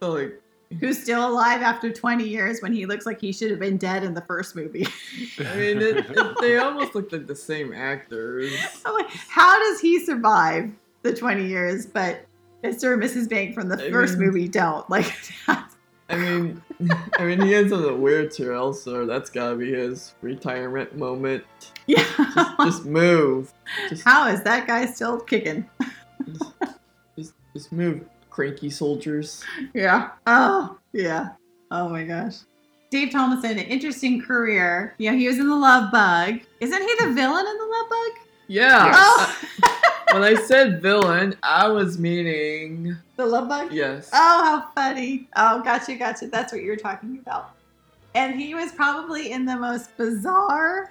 So 0.00 0.12
like 0.12 0.40
Who's 0.80 1.02
still 1.02 1.26
alive 1.26 1.62
after 1.62 1.90
20 1.90 2.28
years 2.28 2.60
when 2.60 2.74
he 2.74 2.84
looks 2.84 3.06
like 3.06 3.20
he 3.20 3.32
should 3.32 3.50
have 3.50 3.58
been 3.58 3.78
dead 3.78 4.04
in 4.04 4.12
the 4.12 4.20
first 4.20 4.54
movie. 4.54 4.86
I 5.38 5.56
mean, 5.56 5.80
it, 5.80 5.96
it, 6.10 6.36
they 6.40 6.58
almost 6.58 6.94
look 6.94 7.10
like 7.10 7.26
the 7.26 7.34
same 7.34 7.72
actors. 7.72 8.52
Like, 8.84 9.08
how 9.10 9.58
does 9.58 9.80
he 9.80 10.04
survive 10.04 10.70
the 11.02 11.14
20 11.14 11.46
years, 11.46 11.86
but 11.86 12.26
Mr. 12.64 12.94
and 12.94 13.02
Mrs. 13.02 13.28
Bank 13.28 13.54
from 13.54 13.68
the 13.68 13.86
I 13.86 13.90
first 13.90 14.18
mean- 14.18 14.26
movie 14.28 14.48
don't? 14.48 14.88
Like, 14.90 15.14
I 16.10 16.16
mean, 16.16 16.62
I 17.18 17.24
mean, 17.24 17.40
he 17.42 17.54
ends 17.54 17.72
on 17.72 17.84
a 17.84 17.94
weird 17.94 18.32
trail, 18.34 18.72
so 18.72 19.04
that's 19.06 19.28
gotta 19.30 19.56
be 19.56 19.72
his 19.72 20.14
retirement 20.22 20.96
moment. 20.96 21.44
yeah. 21.86 22.04
Just 22.64 22.84
move, 22.86 23.52
just, 23.88 24.04
how 24.04 24.26
is 24.28 24.42
that 24.42 24.66
guy 24.66 24.86
still 24.86 25.20
kicking? 25.20 25.68
just, 27.16 27.34
just 27.54 27.72
move, 27.72 28.06
cranky 28.30 28.70
soldiers. 28.70 29.44
Yeah. 29.74 30.10
Oh, 30.26 30.78
yeah. 30.92 31.30
Oh 31.70 31.88
my 31.88 32.04
gosh. 32.04 32.36
Dave 32.90 33.10
Tomlinson, 33.12 33.52
an 33.52 33.58
interesting 33.66 34.20
career. 34.22 34.94
Yeah, 34.98 35.12
he 35.12 35.28
was 35.28 35.38
in 35.38 35.46
The 35.46 35.54
Love 35.56 35.92
Bug. 35.92 36.40
Isn't 36.60 36.82
he 36.82 36.94
the 37.06 37.12
villain 37.12 37.46
in 37.46 37.58
The 37.58 37.64
Love 37.66 37.90
Bug? 37.90 38.10
Yeah. 38.46 38.92
Oh, 38.94 39.36
Uh, 39.62 39.68
when 40.12 40.22
I 40.22 40.34
said 40.34 40.80
villain, 40.82 41.34
I 41.42 41.68
was 41.68 41.98
meaning 41.98 42.96
The 43.16 43.26
love 43.26 43.48
bug? 43.48 43.72
yes. 43.72 44.10
Oh, 44.12 44.16
how 44.16 44.70
funny. 44.74 45.28
Oh, 45.36 45.62
gotcha, 45.62 45.94
gotcha. 45.96 46.26
That's 46.28 46.52
what 46.52 46.62
you're 46.62 46.76
talking 46.76 47.18
about. 47.18 47.54
And 48.14 48.40
he 48.40 48.54
was 48.54 48.72
probably 48.72 49.32
in 49.32 49.44
the 49.44 49.56
most 49.56 49.96
bizarre. 49.96 50.90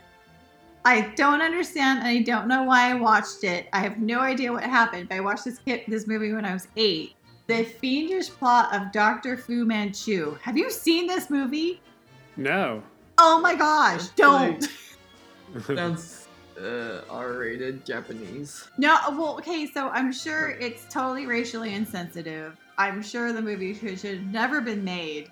I 0.86 1.02
don't 1.16 1.42
understand, 1.42 2.00
and 2.00 2.08
I 2.08 2.22
don't 2.22 2.48
know 2.48 2.64
why 2.64 2.90
I 2.92 2.94
watched 2.94 3.44
it. 3.44 3.68
I 3.74 3.80
have 3.80 3.98
no 4.00 4.20
idea 4.22 4.54
what 4.54 4.64
happened, 4.64 5.10
but 5.10 5.16
I 5.16 5.20
watched 5.20 5.44
this 5.44 5.60
kid, 5.60 5.82
this 5.88 6.08
movie 6.08 6.32
when 6.32 6.46
I 6.46 6.54
was 6.54 6.68
eight. 6.78 7.16
The 7.48 7.64
fiendish 7.64 8.30
plot 8.30 8.74
of 8.76 8.92
Dr. 8.94 9.36
Fu 9.38 9.66
Manchu. 9.66 10.38
Have 10.42 10.58
you 10.58 10.70
seen 10.70 11.08
this 11.08 11.30
movie? 11.30 11.82
No. 12.38 12.84
Oh 13.18 13.40
my 13.42 13.56
gosh, 13.56 14.08
don't. 14.10 14.68
Sounds 15.66 16.27
uh, 16.62 17.02
R-rated 17.10 17.86
Japanese. 17.86 18.70
No, 18.78 18.98
well, 19.12 19.36
okay, 19.38 19.70
so 19.72 19.90
I'm 19.90 20.12
sure 20.12 20.50
it's 20.60 20.86
totally 20.92 21.26
racially 21.26 21.74
insensitive. 21.74 22.58
I'm 22.78 23.02
sure 23.02 23.34
the 23.34 23.42
movie 23.42 23.74
should, 23.74 24.00
should 24.00 24.18
have 24.20 24.28
never 24.28 24.62
been 24.62 24.84
made. 24.84 25.32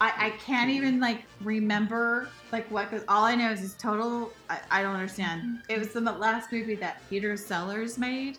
I, 0.00 0.12
I 0.26 0.30
can't 0.30 0.70
even 0.70 0.98
like 1.00 1.22
remember 1.40 2.28
like 2.50 2.68
what 2.70 2.90
goes. 2.90 3.04
All 3.08 3.24
I 3.24 3.34
know 3.36 3.50
is 3.52 3.62
it's 3.62 3.74
total. 3.74 4.32
I, 4.50 4.58
I 4.70 4.82
don't 4.82 4.94
understand. 4.94 5.60
It 5.68 5.78
was 5.78 5.88
the 5.88 6.00
last 6.00 6.50
movie 6.52 6.74
that 6.76 7.00
Peter 7.08 7.36
Sellers 7.36 7.96
made. 7.96 8.38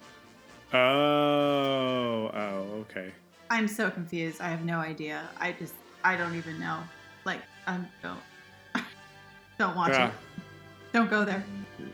Oh, 0.73 2.29
oh, 2.33 2.67
okay. 2.81 3.11
I'm 3.49 3.67
so 3.67 3.89
confused. 3.89 4.41
I 4.41 4.49
have 4.49 4.65
no 4.65 4.79
idea. 4.79 5.29
I 5.39 5.53
just 5.53 5.73
I 6.03 6.17
don't 6.17 6.35
even 6.35 6.59
know. 6.59 6.79
Like 7.23 7.39
I'm 7.67 7.87
don't 8.03 8.19
don't 9.57 9.75
watch 9.75 9.91
Yeah. 9.91 10.07
it. 10.09 10.13
Don't 10.91 11.09
go 11.09 11.23
there. 11.25 11.43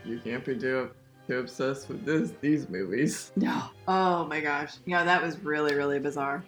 You 0.06 0.20
can't 0.20 0.44
be 0.46 0.58
too 0.58 0.92
too 1.28 1.40
obsessed 1.40 1.88
with 1.90 2.04
this 2.06 2.34
these 2.42 2.68
movies. 2.70 3.32
No. 3.38 3.64
Oh 3.88 4.26
my 4.26 4.40
gosh. 4.40 4.74
Yeah, 4.86 5.04
that 5.04 5.22
was 5.22 5.40
really, 5.44 5.76
really 5.76 6.00
bizarre. 6.00 6.44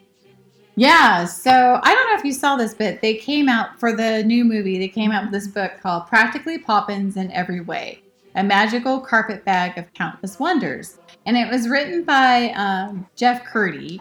Yeah, 0.76 1.26
so 1.26 1.80
I 1.84 1.94
don't 1.94 2.10
know 2.12 2.18
if 2.18 2.26
you 2.26 2.34
saw 2.34 2.56
this, 2.56 2.74
but 2.74 3.00
they 3.02 3.14
came 3.16 3.48
out 3.48 3.80
for 3.80 3.96
the 3.96 4.24
new 4.24 4.44
movie. 4.44 4.80
They 4.80 4.88
came 4.88 5.12
out 5.12 5.24
with 5.24 5.32
this 5.32 5.48
book 5.48 5.74
called 5.82 6.08
Practically 6.08 6.58
Poppins 6.58 7.16
in 7.16 7.32
Every 7.32 7.62
Way 7.62 8.02
A 8.36 8.44
Magical 8.44 9.00
Carpet 9.00 9.46
Bag 9.46 9.78
of 9.78 9.94
Countless 9.94 10.40
Wonders. 10.40 10.98
And 11.28 11.38
it 11.38 11.50
was 11.52 11.70
written 11.70 12.04
by 12.04 12.50
um, 12.56 13.08
Jeff 13.16 13.46
Kurtti. 13.46 14.00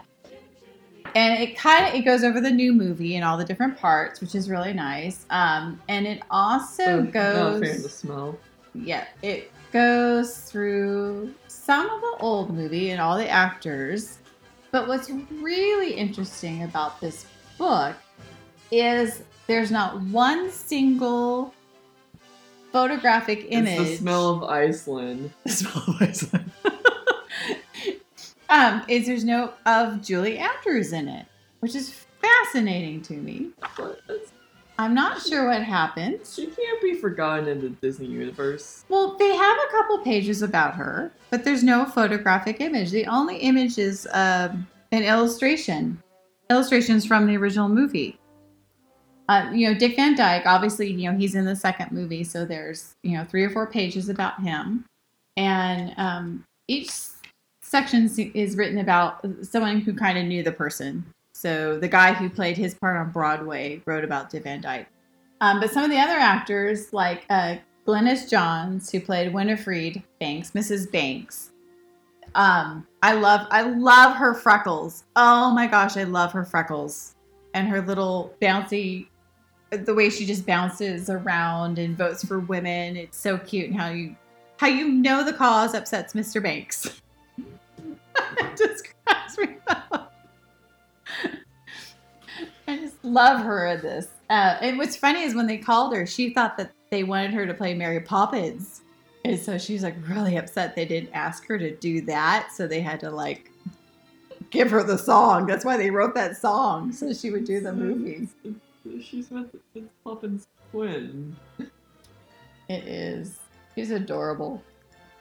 And 1.14 1.42
it 1.42 1.58
kind 1.58 1.86
of 1.86 1.94
it 1.94 2.06
goes 2.06 2.24
over 2.24 2.40
the 2.40 2.50
new 2.50 2.72
movie 2.72 3.16
and 3.16 3.24
all 3.24 3.36
the 3.36 3.44
different 3.44 3.76
parts, 3.76 4.22
which 4.22 4.34
is 4.34 4.48
really 4.48 4.72
nice. 4.72 5.26
Um, 5.28 5.78
and 5.90 6.06
it 6.06 6.22
also 6.30 6.84
Oh, 6.84 7.00
Not 7.00 7.08
a 7.08 7.12
goes 7.12 7.60
fan 7.60 7.76
of 7.76 7.82
the 7.82 7.88
smell. 7.90 8.38
Yeah, 8.74 9.06
it 9.22 9.52
goes 9.72 10.38
through 10.38 11.34
some 11.48 11.88
of 11.88 12.00
the 12.00 12.16
old 12.20 12.50
movie 12.54 12.90
and 12.90 13.00
all 13.00 13.16
the 13.16 13.28
actors. 13.28 14.18
But 14.70 14.88
what's 14.88 15.10
really 15.10 15.92
interesting 15.92 16.62
about 16.62 17.00
this 17.00 17.26
book 17.58 17.94
is 18.70 19.22
there's 19.46 19.70
not 19.70 20.00
one 20.00 20.50
single 20.50 21.52
photographic 22.72 23.46
image. 23.50 23.78
It's 23.78 23.90
the 23.90 23.96
smell 23.96 24.30
of 24.30 24.44
Iceland. 24.44 25.32
The 25.44 25.50
smell 25.50 25.84
of 25.88 25.96
Iceland. 26.00 26.50
um, 28.48 28.82
is 28.88 29.06
there's 29.06 29.24
no 29.24 29.52
of 29.66 30.02
Julie 30.02 30.38
Andrews 30.38 30.92
in 30.92 31.08
it, 31.08 31.26
which 31.60 31.74
is 31.74 31.92
fascinating 32.22 33.02
to 33.02 33.14
me. 33.14 33.50
But 33.76 34.00
it's, 34.08 34.31
I'm 34.78 34.94
not 34.94 35.20
sure 35.20 35.48
what 35.48 35.62
happened. 35.62 36.20
she 36.24 36.46
can't 36.46 36.80
be 36.80 36.94
forgotten 36.94 37.46
in 37.48 37.60
the 37.60 37.68
Disney 37.68 38.06
universe. 38.06 38.84
Well, 38.88 39.16
they 39.18 39.34
have 39.34 39.58
a 39.58 39.70
couple 39.70 39.98
pages 39.98 40.42
about 40.42 40.74
her, 40.74 41.12
but 41.30 41.44
there's 41.44 41.62
no 41.62 41.84
photographic 41.84 42.60
image. 42.60 42.90
The 42.90 43.06
only 43.06 43.36
image 43.38 43.78
is 43.78 44.08
um, 44.12 44.66
an 44.90 45.02
illustration, 45.02 46.02
illustrations 46.50 47.06
from 47.06 47.26
the 47.26 47.36
original 47.36 47.68
movie. 47.68 48.18
Uh, 49.28 49.50
you 49.52 49.68
know, 49.68 49.78
Dick 49.78 49.96
Van 49.96 50.16
Dyke. 50.16 50.46
Obviously, 50.46 50.90
you 50.90 51.10
know 51.10 51.16
he's 51.16 51.34
in 51.34 51.44
the 51.44 51.56
second 51.56 51.92
movie, 51.92 52.24
so 52.24 52.44
there's 52.44 52.94
you 53.02 53.16
know 53.16 53.24
three 53.24 53.44
or 53.44 53.50
four 53.50 53.66
pages 53.66 54.08
about 54.08 54.42
him, 54.42 54.84
and 55.36 55.94
um, 55.96 56.44
each 56.66 56.90
section 57.62 58.10
is 58.34 58.56
written 58.56 58.78
about 58.78 59.24
someone 59.42 59.80
who 59.80 59.94
kind 59.94 60.18
of 60.18 60.24
knew 60.24 60.42
the 60.42 60.52
person. 60.52 61.04
So 61.42 61.76
the 61.76 61.88
guy 61.88 62.12
who 62.12 62.30
played 62.30 62.56
his 62.56 62.72
part 62.72 62.96
on 62.96 63.10
Broadway 63.10 63.82
wrote 63.84 64.04
about 64.04 64.30
Dick 64.30 64.44
Van 64.44 64.60
Dyke. 64.60 64.86
Um, 65.40 65.58
but 65.58 65.72
some 65.72 65.82
of 65.82 65.90
the 65.90 65.98
other 65.98 66.12
actors, 66.12 66.92
like 66.92 67.24
uh, 67.28 67.56
Johns, 68.30 68.92
who 68.92 69.00
played 69.00 69.34
Winifred 69.34 70.00
Banks, 70.20 70.52
Mrs. 70.52 70.90
Banks. 70.92 71.50
Um, 72.36 72.86
I 73.02 73.14
love, 73.14 73.48
I 73.50 73.62
love 73.62 74.14
her 74.14 74.34
freckles. 74.34 75.02
Oh 75.16 75.50
my 75.50 75.66
gosh, 75.66 75.96
I 75.96 76.04
love 76.04 76.30
her 76.30 76.44
freckles 76.44 77.16
and 77.54 77.66
her 77.66 77.82
little 77.82 78.32
bouncy, 78.40 79.08
the 79.72 79.94
way 79.94 80.10
she 80.10 80.24
just 80.24 80.46
bounces 80.46 81.10
around 81.10 81.80
and 81.80 81.98
votes 81.98 82.24
for 82.24 82.38
women. 82.38 82.96
It's 82.96 83.18
so 83.18 83.36
cute, 83.36 83.70
and 83.70 83.80
how 83.80 83.90
you, 83.90 84.14
how 84.58 84.68
you 84.68 84.88
know 84.88 85.24
the 85.24 85.32
cause 85.32 85.74
upsets 85.74 86.12
Mr. 86.12 86.40
Banks. 86.40 87.00
it 87.36 88.56
just 88.56 88.94
cracks 89.04 89.36
me 89.38 89.56
up. 89.66 90.11
I 92.72 92.78
just 92.78 93.04
love 93.04 93.44
her 93.44 93.66
in 93.66 93.82
this. 93.82 94.08
Uh, 94.30 94.56
and 94.62 94.78
what's 94.78 94.96
funny 94.96 95.22
is 95.22 95.34
when 95.34 95.46
they 95.46 95.58
called 95.58 95.94
her, 95.94 96.06
she 96.06 96.30
thought 96.30 96.56
that 96.56 96.72
they 96.90 97.04
wanted 97.04 97.34
her 97.34 97.46
to 97.46 97.52
play 97.52 97.74
Mary 97.74 98.00
Poppins. 98.00 98.80
And 99.26 99.38
so 99.38 99.58
she's 99.58 99.82
like 99.82 99.94
really 100.08 100.36
upset 100.36 100.74
they 100.74 100.86
didn't 100.86 101.10
ask 101.12 101.46
her 101.46 101.58
to 101.58 101.76
do 101.76 102.00
that. 102.02 102.48
So 102.50 102.66
they 102.66 102.80
had 102.80 102.98
to 103.00 103.10
like 103.10 103.50
give 104.48 104.70
her 104.70 104.82
the 104.82 104.96
song. 104.96 105.46
That's 105.46 105.66
why 105.66 105.76
they 105.76 105.90
wrote 105.90 106.14
that 106.14 106.38
song. 106.38 106.92
So 106.92 107.12
she 107.12 107.30
would 107.30 107.44
do 107.44 107.60
the 107.60 107.74
movie. 107.74 108.26
She's 109.02 109.30
with 109.30 109.54
it's 109.74 109.88
Poppins' 110.02 110.48
twin. 110.70 111.36
It 112.68 112.84
is. 112.84 113.38
She's 113.74 113.90
adorable. 113.90 114.62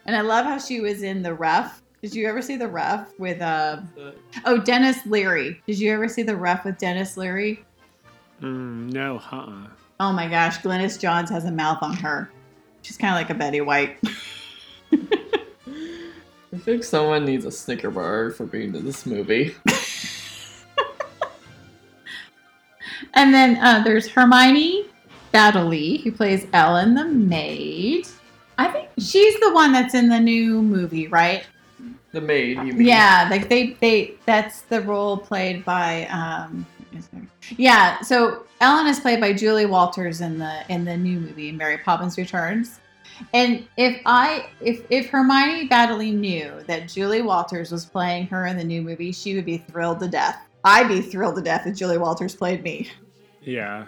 And 0.05 0.15
I 0.15 0.21
love 0.21 0.45
how 0.45 0.57
she 0.57 0.79
was 0.79 1.03
in 1.03 1.21
The 1.21 1.33
Ref. 1.33 1.81
Did 2.01 2.15
you 2.15 2.27
ever 2.27 2.41
see 2.41 2.55
The 2.55 2.67
Ref 2.67 3.07
with, 3.19 3.41
uh, 3.41 3.81
oh, 4.45 4.57
Denis 4.57 5.05
Leary? 5.05 5.61
Did 5.67 5.79
you 5.79 5.93
ever 5.93 6.07
see 6.07 6.23
The 6.23 6.35
Ref 6.35 6.65
with 6.65 6.77
Denis 6.77 7.15
Leary? 7.15 7.63
Mm, 8.41 8.91
no, 8.91 9.17
huh? 9.19 9.67
Oh 9.99 10.11
my 10.11 10.27
gosh, 10.27 10.59
Glynis 10.59 10.99
Johns 10.99 11.29
has 11.29 11.45
a 11.45 11.51
mouth 11.51 11.77
on 11.81 11.93
her. 11.97 12.31
She's 12.81 12.97
kind 12.97 13.13
of 13.13 13.19
like 13.19 13.29
a 13.29 13.35
Betty 13.35 13.61
White. 13.61 13.99
I 14.93 16.57
think 16.57 16.83
someone 16.83 17.23
needs 17.23 17.45
a 17.45 17.51
Snicker 17.51 17.91
bar 17.91 18.31
for 18.31 18.45
being 18.45 18.75
in 18.75 18.83
this 18.83 19.05
movie. 19.05 19.55
And 23.13 23.33
then 23.33 23.57
uh, 23.57 23.83
there's 23.83 24.07
Hermione 24.07 24.85
Baddeley, 25.33 26.01
who 26.03 26.11
plays 26.11 26.47
Ellen 26.53 26.93
the 26.93 27.05
maid. 27.05 28.07
I 28.57 28.67
think 28.67 28.89
she's 28.97 29.39
the 29.39 29.53
one 29.53 29.71
that's 29.71 29.93
in 29.93 30.09
the 30.09 30.19
new 30.19 30.61
movie, 30.61 31.07
right? 31.07 31.45
The 32.11 32.21
maid, 32.21 32.57
you 32.57 32.73
mean? 32.73 32.87
Yeah, 32.87 33.27
like 33.31 33.47
they 33.47 33.77
they 33.79 34.15
that's 34.25 34.61
the 34.63 34.81
role 34.81 35.17
played 35.17 35.63
by 35.63 36.07
um 36.07 36.65
yeah, 37.57 38.01
so 38.01 38.45
Ellen 38.59 38.87
is 38.87 38.99
played 38.99 39.21
by 39.21 39.33
Julie 39.33 39.65
Walters 39.65 40.21
in 40.21 40.37
the 40.37 40.63
in 40.69 40.85
the 40.85 40.97
new 40.97 41.19
movie 41.19 41.51
Mary 41.51 41.77
Poppins 41.77 42.17
Returns. 42.17 42.79
And 43.33 43.67
if 43.77 44.01
I 44.05 44.49
if 44.61 44.85
if 44.89 45.09
Hermione 45.09 45.69
Baddeley 45.69 46.13
knew 46.13 46.51
that 46.67 46.87
Julie 46.89 47.21
Walters 47.21 47.71
was 47.71 47.85
playing 47.85 48.27
her 48.27 48.45
in 48.45 48.57
the 48.57 48.63
new 48.63 48.81
movie, 48.81 49.11
she 49.11 49.35
would 49.35 49.45
be 49.45 49.57
thrilled 49.57 49.99
to 49.99 50.07
death. 50.07 50.41
I'd 50.63 50.87
be 50.87 51.01
thrilled 51.01 51.35
to 51.35 51.41
death 51.41 51.65
if 51.65 51.75
Julie 51.77 51.97
Walters 51.97 52.35
played 52.35 52.63
me. 52.63 52.89
Yeah. 53.41 53.85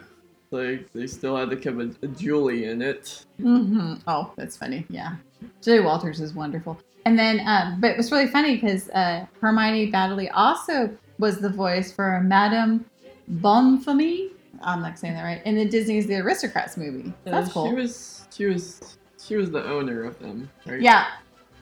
Like 0.52 0.92
they 0.94 1.08
still 1.08 1.36
had 1.36 1.50
to 1.50 1.56
keep 1.56 1.78
a, 1.80 1.92
a 2.06 2.08
Julie 2.10 2.66
in 2.66 2.82
it. 2.82 3.26
hmm 3.38 3.96
Oh, 4.08 4.32
that's 4.36 4.56
funny. 4.56 4.86
Yeah. 4.90 5.16
Julie 5.62 5.82
Walters 5.82 6.22
is 6.22 6.34
wonderful. 6.34 6.80
And 7.06 7.20
then, 7.20 7.42
um, 7.46 7.82
but 7.82 7.92
it 7.92 7.98
was 7.98 8.12
really 8.12 8.28
funny 8.28 8.56
because 8.56 8.90
uh, 8.90 9.26
Hermione 9.42 9.92
Baddeley 9.92 10.30
also 10.34 10.96
was 11.20 11.40
the 11.40 11.50
voice 11.50 11.92
for 11.92 12.22
Madame 12.22 12.86
Bonfamie. 13.30 14.30
I'm 14.62 14.82
not 14.82 14.98
saying 14.98 15.16
that 15.16 15.24
right. 15.24 15.42
In 15.46 15.56
the 15.56 15.66
Disney's 15.66 16.08
The 16.08 16.14
Aristocats 16.14 16.78
movie. 16.78 17.14
Uh, 17.28 17.32
That's 17.32 17.52
She 17.52 17.74
was 17.74 18.28
she 18.32 18.46
was 18.46 18.98
she 19.22 19.36
was 19.36 19.52
the 19.52 19.66
owner 19.66 20.04
of 20.04 20.18
them, 20.20 20.50
right? 20.66 20.82
Yeah. 20.82 21.08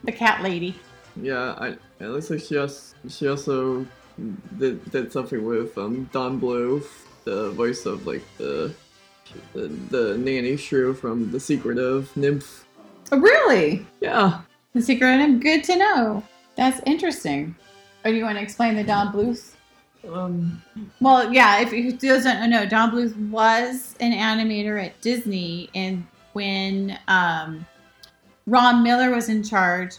The 0.03 0.11
cat 0.11 0.41
lady. 0.43 0.75
Yeah, 1.15 1.55
I 1.57 1.67
it 1.99 2.07
looks 2.07 2.29
like 2.29 2.41
she 2.41 2.57
also 2.57 2.95
she 3.09 3.27
also 3.27 3.85
did, 4.57 4.91
did 4.91 5.11
something 5.11 5.43
with 5.43 5.77
um 5.77 6.09
Don 6.11 6.39
Bluth, 6.39 6.87
the 7.23 7.51
voice 7.51 7.85
of 7.85 8.05
like 8.05 8.23
the 8.37 8.73
the, 9.53 9.67
the 9.89 10.17
nanny 10.17 10.57
shrew 10.57 10.93
from 10.93 11.31
The 11.31 11.39
Secret 11.39 11.77
of 11.77 12.11
NIMH. 12.15 12.63
Oh, 13.11 13.17
really? 13.17 13.85
Yeah. 14.01 14.41
The 14.73 14.81
secret 14.81 15.15
item? 15.15 15.39
Good 15.39 15.63
to 15.65 15.75
know. 15.75 16.23
That's 16.55 16.81
interesting. 16.85 17.55
Or 18.05 18.11
do 18.11 18.17
you 18.17 18.23
want 18.23 18.37
to 18.37 18.43
explain 18.43 18.75
the 18.75 18.83
Don 18.83 19.13
Bluth? 19.13 19.55
Um 20.07 20.61
Well, 21.01 21.31
yeah, 21.33 21.59
if 21.59 21.69
who 21.69 21.91
doesn't 21.91 22.49
know, 22.49 22.65
Don 22.65 22.91
Bluth 22.91 23.15
was 23.29 23.95
an 23.99 24.13
animator 24.13 24.83
at 24.83 24.99
Disney, 25.01 25.69
and 25.75 26.07
when 26.33 26.97
um, 27.07 27.65
Ron 28.47 28.81
Miller 28.81 29.11
was 29.11 29.29
in 29.29 29.43
charge, 29.43 29.95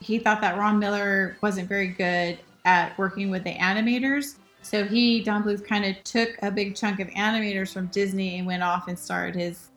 he 0.00 0.18
thought 0.18 0.40
that 0.40 0.58
Ron 0.58 0.78
Miller 0.78 1.36
wasn't 1.40 1.68
very 1.68 1.88
good 1.88 2.38
at 2.64 2.98
working 2.98 3.30
with 3.30 3.44
the 3.44 3.54
animators. 3.54 4.36
So 4.62 4.84
he, 4.84 5.22
Don 5.22 5.44
Bluth, 5.44 5.64
kind 5.64 5.84
of 5.84 6.02
took 6.04 6.30
a 6.42 6.50
big 6.50 6.74
chunk 6.74 7.00
of 7.00 7.08
animators 7.08 7.72
from 7.72 7.86
Disney 7.86 8.38
and 8.38 8.46
went 8.46 8.62
off 8.62 8.88
and 8.88 8.98
started 8.98 9.36
his. 9.36 9.68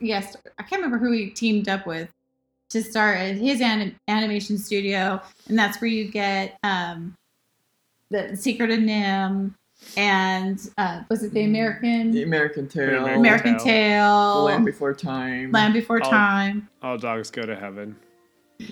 Yes, 0.00 0.36
I 0.58 0.62
can't 0.62 0.82
remember 0.82 0.98
who 0.98 1.12
he 1.12 1.30
teamed 1.30 1.68
up 1.68 1.86
with 1.86 2.08
to 2.70 2.82
start 2.82 3.18
his 3.18 3.60
anim- 3.60 3.96
animation 4.08 4.58
studio, 4.58 5.20
and 5.48 5.58
that's 5.58 5.80
where 5.80 5.88
you 5.90 6.10
get 6.10 6.58
um, 6.62 7.14
the 8.10 8.36
Secret 8.36 8.70
of 8.70 8.78
NIMH 8.80 9.54
and 9.96 10.70
uh, 10.76 11.02
was 11.08 11.22
it 11.22 11.32
the 11.32 11.44
American 11.44 12.10
The 12.10 12.24
American 12.24 12.66
Tail. 12.68 12.88
American 12.88 13.18
American 13.20 13.58
Tail. 13.58 13.64
Tale, 13.64 14.42
Land 14.44 14.64
Before 14.64 14.92
Time. 14.92 15.52
Land 15.52 15.72
Before 15.74 16.00
Oh. 16.04 16.10
Time. 16.10 16.68
All 16.82 16.98
dogs 16.98 17.30
go 17.30 17.42
to 17.42 17.54
heaven. 17.54 17.94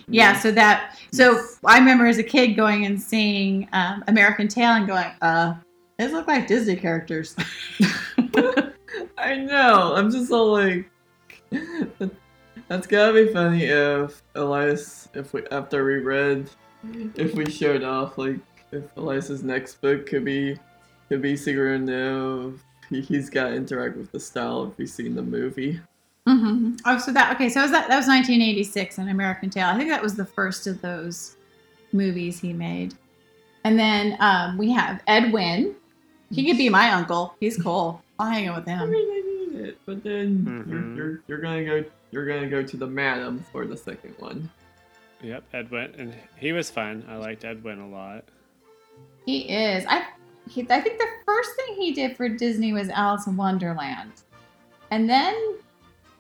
Yeah, 0.09 0.37
so 0.37 0.51
that 0.51 0.99
so 1.13 1.41
I 1.65 1.79
remember 1.79 2.07
as 2.07 2.19
a 2.19 2.25
kid 2.25 2.57
going 2.57 2.87
and 2.87 3.01
seeing 3.01 3.69
um, 3.73 4.03
American 4.09 4.49
Tail 4.49 4.73
and 4.73 4.87
going, 4.87 5.07
uh, 5.23 5.55
these 5.97 6.11
look 6.13 6.27
like 6.27 6.49
Disney 6.49 6.75
characters. 6.75 7.37
I 9.17 9.37
know. 9.37 9.95
I'm 9.95 10.11
just 10.11 10.33
all 10.33 10.51
like, 10.53 10.91
that's 12.69 12.87
gotta 12.87 13.13
be 13.13 13.33
funny 13.33 13.65
if 13.65 14.23
Elias, 14.35 15.09
if 15.15 15.33
we 15.33 15.47
after 15.51 15.85
we 15.85 15.97
read, 15.99 16.49
if 17.15 17.35
we 17.35 17.49
showed 17.51 17.83
off 17.85 18.19
like 18.19 18.37
if 18.73 18.85
Elias's 18.97 19.43
next 19.43 19.81
book 19.81 20.07
could 20.07 20.25
be 20.25 20.59
could 21.09 21.23
be 21.23 21.37
Secret 21.37 21.77
and 21.77 21.87
Nov. 21.87 22.61
He, 22.91 23.01
he's 23.01 23.29
got 23.31 23.49
to 23.49 23.55
interact 23.55 23.97
with 23.97 24.13
the 24.13 24.21
style 24.21 24.65
if 24.71 24.79
we've 24.79 24.89
seen 24.89 25.17
the 25.17 25.23
movie. 25.23 25.81
Mm-hmm. 26.29 26.75
Oh, 26.85 26.99
so 26.99 27.13
that 27.13 27.35
okay? 27.35 27.49
So 27.49 27.63
was 27.63 27.73
that 27.73 27.89
that 27.89 27.97
was 27.97 28.07
1986 28.07 28.99
in 28.99 29.09
American 29.09 29.51
Tail. 29.51 29.67
I 29.69 29.77
think 29.77 29.89
that 29.91 30.03
was 30.03 30.15
the 30.15 30.25
first 30.25 30.67
of 30.69 30.81
those 30.83 31.37
movies 31.93 32.39
he 32.41 32.53
made. 32.53 32.95
And 33.65 33.77
then 33.79 34.17
um, 34.21 34.57
we 34.57 34.71
have 34.73 35.03
Ed 35.09 35.33
Wynn. 35.33 35.75
He 36.31 36.45
could 36.47 36.57
be 36.59 36.69
my 36.69 36.91
uncle. 36.93 37.35
He's 37.41 37.61
cool. 37.61 38.03
I'll 38.21 38.31
hang 38.31 38.47
out 38.49 38.59
with 38.61 38.69
I 38.69 38.73
him. 38.77 38.91
mean, 38.91 39.09
I 39.11 39.23
mean 39.57 39.65
it, 39.67 39.79
but 39.87 40.03
then 40.05 40.45
Mhm. 40.45 40.69
you're, 40.71 40.97
you're 40.97 41.21
you're 41.29 41.39
gonna 41.39 41.65
go 41.65 41.85
you're 42.11 42.27
gonna 42.27 42.49
go 42.49 42.63
to 42.63 42.77
the 42.77 42.87
Madam 42.87 43.45
for 43.53 43.67
the 43.67 43.77
second 43.77 44.15
one. 44.19 44.51
Yep, 45.23 45.45
Ed 45.53 45.71
Wynn, 45.71 45.95
and 45.99 46.15
he 46.37 46.53
was 46.53 46.71
fun. 46.71 47.05
I 47.09 47.17
liked 47.17 47.45
Ed 47.45 47.65
Wynn 47.65 47.81
a 47.81 47.89
lot. 47.89 48.25
He 49.25 49.49
is. 49.49 49.85
I 49.89 50.07
he, 50.49 50.63
I 50.71 50.81
think 50.81 50.99
the 50.99 51.09
first 51.25 51.51
thing 51.57 51.77
he 51.77 51.93
did 51.93 52.17
for 52.17 52.29
Disney 52.29 52.73
was 52.73 52.89
Alice 52.91 53.27
in 53.27 53.37
Wonderland, 53.37 54.13
and 54.91 55.09
then, 55.09 55.35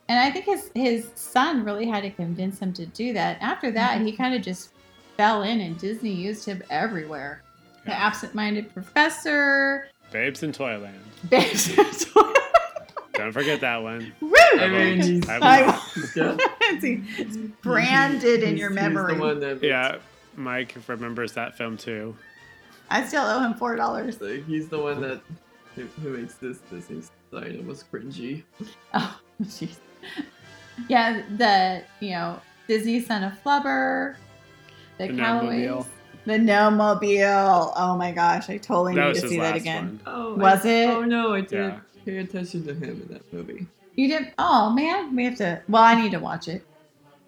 and 0.08 0.18
I 0.18 0.30
think 0.30 0.46
his 0.46 0.70
his 0.74 1.10
son 1.14 1.64
really 1.64 1.86
had 1.86 2.02
to 2.02 2.10
convince 2.10 2.58
him 2.58 2.72
to 2.74 2.86
do 2.86 3.12
that. 3.12 3.38
After 3.40 3.70
that, 3.72 4.00
he 4.00 4.08
mm-hmm. 4.08 4.16
kind 4.16 4.34
of 4.34 4.42
just 4.42 4.70
fell 5.16 5.42
in, 5.42 5.60
and 5.60 5.78
Disney 5.78 6.12
used 6.12 6.44
him 6.44 6.62
everywhere. 6.70 7.42
The 7.84 7.92
absent-minded 7.92 8.72
professor, 8.74 9.88
Babes 10.10 10.42
in 10.42 10.52
Toyland. 10.52 10.98
Babes. 11.28 11.76
Don't 13.16 13.32
forget 13.32 13.60
that 13.60 13.82
one. 13.82 14.12
Woo! 14.20 14.32
I 14.58 14.68
mean, 14.68 15.00
he's, 15.00 15.28
I 15.28 15.38
I 15.38 15.66
won't. 15.66 15.80
it's 16.84 17.36
branded 17.62 18.42
in 18.42 18.48
he's- 18.50 18.58
your 18.60 18.68
he's 18.70 18.74
memory. 18.76 19.14
the 19.14 19.20
one 19.20 19.40
that 19.40 19.62
Yeah, 19.62 19.96
Mike 20.36 20.74
remembers 20.86 21.32
that 21.32 21.56
film 21.56 21.76
too. 21.76 22.14
I 22.90 23.04
still 23.04 23.24
owe 23.24 23.40
him 23.40 23.54
four 23.54 23.74
dollars. 23.76 24.18
So 24.18 24.36
he's 24.42 24.68
the 24.68 24.78
one 24.78 25.00
that 25.02 25.20
who, 25.74 25.86
who 26.02 26.10
makes 26.10 26.34
this 26.34 26.58
Disney 26.70 27.02
sign 27.30 27.56
almost 27.58 27.90
cringy. 27.90 28.44
Oh, 28.94 29.18
jeez. 29.42 29.76
Yeah, 30.88 31.22
the 31.36 31.82
you 32.00 32.10
know 32.12 32.40
Disney 32.68 33.00
Son 33.00 33.24
of 33.24 33.32
Flubber, 33.42 34.16
the, 34.98 35.08
The 35.08 35.14
Calloways, 35.14 35.66
Gnome-mobile. 35.66 35.86
the 36.26 36.38
Gnome-mobile. 36.38 37.72
Oh 37.76 37.96
my 37.96 38.12
gosh, 38.12 38.48
I 38.50 38.58
totally 38.58 38.94
That 38.94 39.14
need 39.14 39.20
to 39.22 39.28
see 39.28 39.40
that 39.40 39.56
again. 39.56 40.00
one. 40.04 40.14
Oh, 40.14 40.34
Was 40.36 40.64
I, 40.66 40.68
it? 40.68 40.88
Oh 40.90 41.02
no, 41.04 41.34
I 41.34 41.40
didn't 41.40 41.70
Yeah. 41.70 41.80
Pay 42.06 42.18
attention 42.18 42.64
to 42.66 42.72
him 42.74 43.02
in 43.02 43.08
that 43.12 43.32
movie. 43.32 43.66
You 43.96 44.08
did? 44.08 44.32
Oh 44.38 44.70
man, 44.70 45.14
we 45.14 45.24
have 45.24 45.36
to. 45.38 45.60
Well, 45.68 45.82
I 45.82 46.00
need 46.00 46.12
to 46.12 46.18
watch 46.20 46.48
it. 46.48 46.64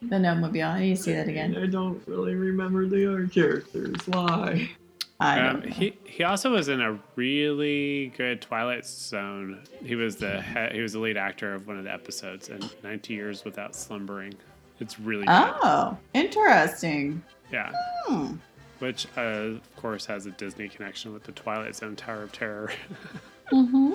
The 0.01 0.19
Gnome-mobile. 0.19 0.63
I 0.63 0.81
need 0.81 0.97
to 0.97 1.03
see 1.03 1.13
that 1.13 1.29
again. 1.29 1.57
I 1.57 1.67
don't 1.67 2.01
really 2.07 2.35
remember 2.37 2.87
the 2.87 3.11
other 3.13 3.27
characters. 3.27 3.97
Why? 4.07 4.71
I 5.19 5.41
Um, 5.41 5.61
don't 5.61 5.65
know. 5.71 5.75
he 5.75 5.97
he 6.05 6.23
also 6.23 6.53
was 6.53 6.69
in 6.69 6.81
a 6.81 6.97
really 7.17 8.13
good 8.17 8.41
Twilight 8.41 8.87
Zone. 8.87 9.65
He 9.85 9.97
was 9.97 10.17
the 10.17 10.41
he, 10.43 10.77
he 10.77 10.81
was 10.81 10.93
the 10.93 11.01
lead 11.01 11.17
actor 11.17 11.53
of 11.55 11.67
one 11.67 11.77
of 11.79 11.85
the 11.85 11.93
episodes 11.93 12.49
in 12.49 12.61
90 12.85 13.13
Years 13.15 13.45
Without 13.45 13.75
Slumbering. 13.75 14.35
It's 14.79 15.01
really 15.01 15.27
good. 15.27 15.55
Oh, 15.63 15.97
interesting. 16.15 17.21
Yeah, 17.51 17.73
Hmm. 18.07 18.35
which 18.79 19.09
uh, 19.17 19.21
of 19.21 19.77
course 19.77 20.07
has 20.07 20.27
a 20.27 20.31
Disney 20.33 20.69
connection 20.69 21.13
with 21.13 21.25
the 21.25 21.33
Twilight 21.33 21.75
Zone 21.75 21.97
Tower 21.97 22.23
of 22.23 22.31
Terror. 22.31 22.71
hmm 23.51 23.95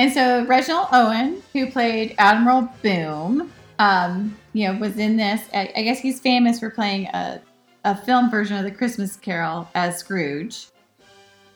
And 0.00 0.10
so 0.10 0.46
Reginald 0.46 0.88
Owen, 0.92 1.42
who 1.52 1.70
played 1.70 2.14
Admiral 2.16 2.70
Boom, 2.82 3.52
um, 3.78 4.34
you 4.54 4.66
know, 4.66 4.78
was 4.80 4.96
in 4.96 5.18
this. 5.18 5.42
I, 5.52 5.70
I 5.76 5.82
guess 5.82 5.98
he's 6.00 6.18
famous 6.18 6.58
for 6.58 6.70
playing 6.70 7.08
a, 7.08 7.42
a 7.84 7.94
film 7.94 8.30
version 8.30 8.56
of 8.56 8.64
The 8.64 8.70
Christmas 8.70 9.14
Carol 9.16 9.68
as 9.74 9.98
Scrooge. 9.98 10.68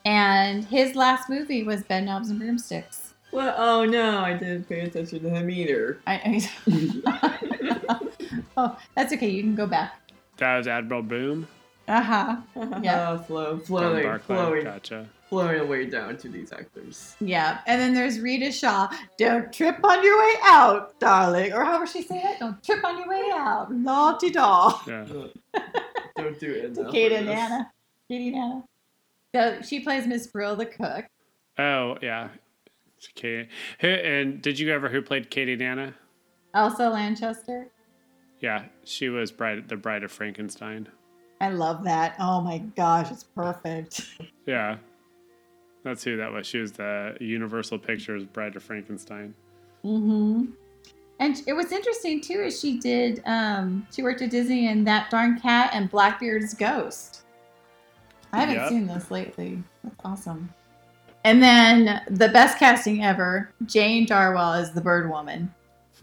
And 0.04 0.62
his 0.66 0.94
last 0.94 1.30
movie 1.30 1.62
was 1.62 1.84
Bedknobs 1.84 2.28
and 2.28 2.38
Broomsticks. 2.38 3.14
Well, 3.32 3.54
oh 3.56 3.86
no, 3.86 4.18
I 4.18 4.34
didn't 4.34 4.68
pay 4.68 4.80
attention 4.80 5.20
to 5.22 5.30
him 5.30 5.48
either. 5.48 6.00
I, 6.06 6.42
I- 6.66 7.98
oh, 8.58 8.76
that's 8.94 9.14
okay. 9.14 9.30
You 9.30 9.42
can 9.42 9.54
go 9.54 9.66
back. 9.66 10.12
that 10.36 10.58
was 10.58 10.68
Admiral 10.68 11.02
Boom. 11.02 11.48
Uh 11.88 12.02
huh. 12.02 12.36
Yeah. 12.82 13.10
Uh, 13.10 13.18
flow, 13.18 13.56
Don 13.56 13.60
flowing, 13.60 14.02
Barclay. 14.04 14.36
flowing, 14.36 14.64
Gotcha. 14.64 15.06
flowing 15.28 15.68
way 15.68 15.86
down 15.86 16.16
to 16.18 16.28
these 16.28 16.52
actors. 16.52 17.14
Yeah. 17.20 17.60
And 17.66 17.80
then 17.80 17.92
there's 17.94 18.18
Reta 18.18 18.52
Shaw. 18.52 18.88
Don't 19.18 19.52
trip 19.52 19.82
on 19.84 20.02
your 20.02 20.18
way 20.18 20.34
out, 20.44 20.98
darling. 21.00 21.52
Or 21.52 21.64
however 21.64 21.86
she 21.86 22.02
say 22.02 22.18
it. 22.22 22.38
Don't 22.40 22.62
trip 22.64 22.84
on 22.84 22.96
your 22.98 23.08
way 23.08 23.30
out. 23.32 23.70
Naughty 23.72 24.30
doll. 24.30 24.80
Yeah. 24.86 25.04
Don't 26.16 26.38
do 26.40 26.50
it. 26.52 26.76
enough 26.78 26.92
Kate 26.92 27.12
and 27.12 27.28
this. 27.28 27.34
Nana. 27.34 27.70
Katie 28.08 28.30
Nana. 28.30 28.64
So 29.34 29.60
she 29.62 29.80
plays 29.80 30.06
Miss 30.06 30.26
Brill 30.26 30.56
the 30.56 30.66
cook. 30.66 31.04
Oh 31.58 31.96
yeah. 32.00 32.28
Okay. 33.16 33.48
Who, 33.80 33.88
and 33.88 34.40
did 34.40 34.58
you 34.58 34.72
ever 34.72 34.88
who 34.88 35.02
played 35.02 35.28
Katie 35.30 35.56
Nana? 35.56 35.94
Elsa 36.54 36.88
Lanchester. 36.88 37.68
Yeah, 38.40 38.64
she 38.84 39.08
was 39.08 39.32
bride 39.32 39.68
the 39.68 39.76
Bride 39.76 40.04
of 40.04 40.12
Frankenstein. 40.12 40.88
I 41.40 41.48
love 41.50 41.84
that. 41.84 42.16
Oh 42.18 42.40
my 42.40 42.58
gosh, 42.58 43.10
it's 43.10 43.24
perfect. 43.24 44.02
Yeah. 44.46 44.76
That's 45.84 46.04
who 46.04 46.18
that 46.18 46.30
was. 46.30 46.46
She 46.46 46.58
was 46.58 46.72
the 46.72 47.16
Universal 47.18 47.78
Pictures 47.78 48.24
Bride 48.26 48.56
of 48.56 48.62
Frankenstein. 48.62 49.34
Mm-hmm. 49.84 50.44
And 51.18 51.42
it 51.46 51.52
was 51.54 51.72
interesting 51.72 52.20
too 52.20 52.40
is 52.40 52.60
she 52.60 52.78
did 52.78 53.22
um 53.24 53.86
she 53.94 54.02
worked 54.02 54.20
at 54.20 54.30
Disney 54.30 54.68
in 54.68 54.84
That 54.84 55.08
Darn 55.10 55.40
Cat 55.40 55.70
and 55.72 55.90
Blackbeard's 55.90 56.52
Ghost. 56.52 57.22
I 58.32 58.40
haven't 58.40 58.56
Yep. 58.56 58.68
seen 58.68 58.86
this 58.86 59.10
lately. 59.10 59.62
That's 59.82 59.96
awesome. 60.04 60.52
And 61.24 61.42
then 61.42 62.02
the 62.10 62.28
best 62.28 62.58
casting 62.58 63.02
ever, 63.02 63.50
Jane 63.64 64.04
Darwell 64.04 64.52
is 64.54 64.72
the 64.72 64.80
Bird 64.82 65.08
Woman. 65.08 65.54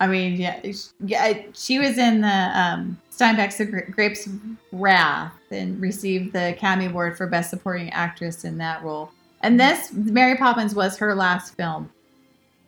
I 0.00 0.06
mean, 0.06 0.32
yeah, 0.40 0.60
sh- 0.72 0.88
yeah. 1.04 1.42
She 1.54 1.78
was 1.78 1.98
in 1.98 2.22
the 2.22 2.50
um, 2.58 2.98
Steinbeck's 3.18 3.58
The 3.58 3.66
Grapes 3.66 4.26
of 4.26 4.34
Wrath 4.70 5.34
and 5.50 5.80
received 5.80 6.32
the 6.32 6.50
Academy 6.50 6.86
Award 6.86 7.16
for 7.16 7.26
Best 7.26 7.50
Supporting 7.50 7.90
Actress 7.90 8.44
in 8.44 8.56
that 8.58 8.82
role. 8.84 9.10
And 9.40 9.58
this 9.58 9.92
Mary 9.92 10.36
Poppins 10.36 10.74
was 10.74 10.96
her 10.98 11.14
last 11.14 11.56
film 11.56 11.90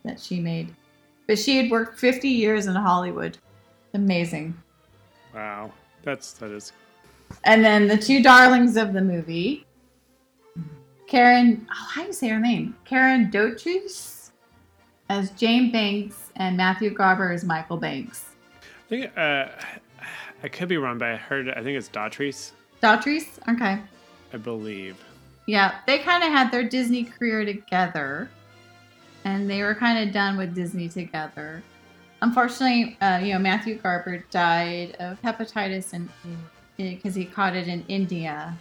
that 0.03 0.19
she 0.19 0.39
made, 0.41 0.73
but 1.27 1.39
she 1.39 1.57
had 1.57 1.71
worked 1.71 1.99
50 1.99 2.27
years 2.27 2.67
in 2.67 2.75
Hollywood. 2.75 3.37
Amazing. 3.93 4.53
wow. 5.33 5.71
That's 6.03 6.33
that 6.33 6.49
is 6.51 6.71
And 7.43 7.63
then 7.63 7.87
the 7.87 7.97
two 7.97 8.23
darlings 8.23 8.75
of 8.75 8.91
the 8.93 9.01
movie, 9.01 9.65
Karen. 11.07 11.67
Oh, 11.69 11.87
how 11.91 12.01
do 12.01 12.07
you 12.07 12.13
say 12.13 12.27
her 12.29 12.39
name? 12.39 12.75
Karen 12.85 13.29
Dotrice 13.31 14.31
as 15.09 15.29
Jane 15.31 15.71
Banks 15.71 16.31
and 16.37 16.57
Matthew 16.57 16.89
Garber 16.89 17.31
as 17.31 17.43
Michael 17.43 17.77
Banks. 17.77 18.25
I 18.63 18.89
think 18.89 19.17
uh 19.17 19.47
I 20.43 20.47
could 20.47 20.67
be 20.67 20.77
wrong, 20.77 20.97
but 20.97 21.09
I 21.09 21.15
heard 21.15 21.49
I 21.49 21.61
think 21.63 21.77
it's 21.77 21.89
Dautrice, 21.89 22.51
Dotrice. 22.81 23.39
Okay. 23.53 23.79
I 24.33 24.37
believe. 24.37 24.97
Yeah, 25.47 25.75
they 25.87 25.99
kind 25.99 26.23
of 26.23 26.29
had 26.29 26.51
their 26.51 26.63
Disney 26.63 27.03
career 27.03 27.43
together, 27.45 28.29
and 29.25 29.49
they 29.49 29.61
were 29.63 29.75
kind 29.75 30.07
of 30.07 30.13
done 30.13 30.37
with 30.37 30.55
Disney 30.55 30.87
together. 30.87 31.61
Unfortunately, 32.21 32.97
uh, 33.01 33.17
you 33.17 33.33
know, 33.33 33.39
Matthew 33.39 33.75
Garber 33.75 34.23
died 34.29 34.95
of 34.99 35.19
hepatitis 35.21 35.93
and 35.93 36.07
because 36.77 37.13
he 37.15 37.25
caught 37.25 37.55
it 37.55 37.67
in 37.67 37.83
India. 37.87 38.55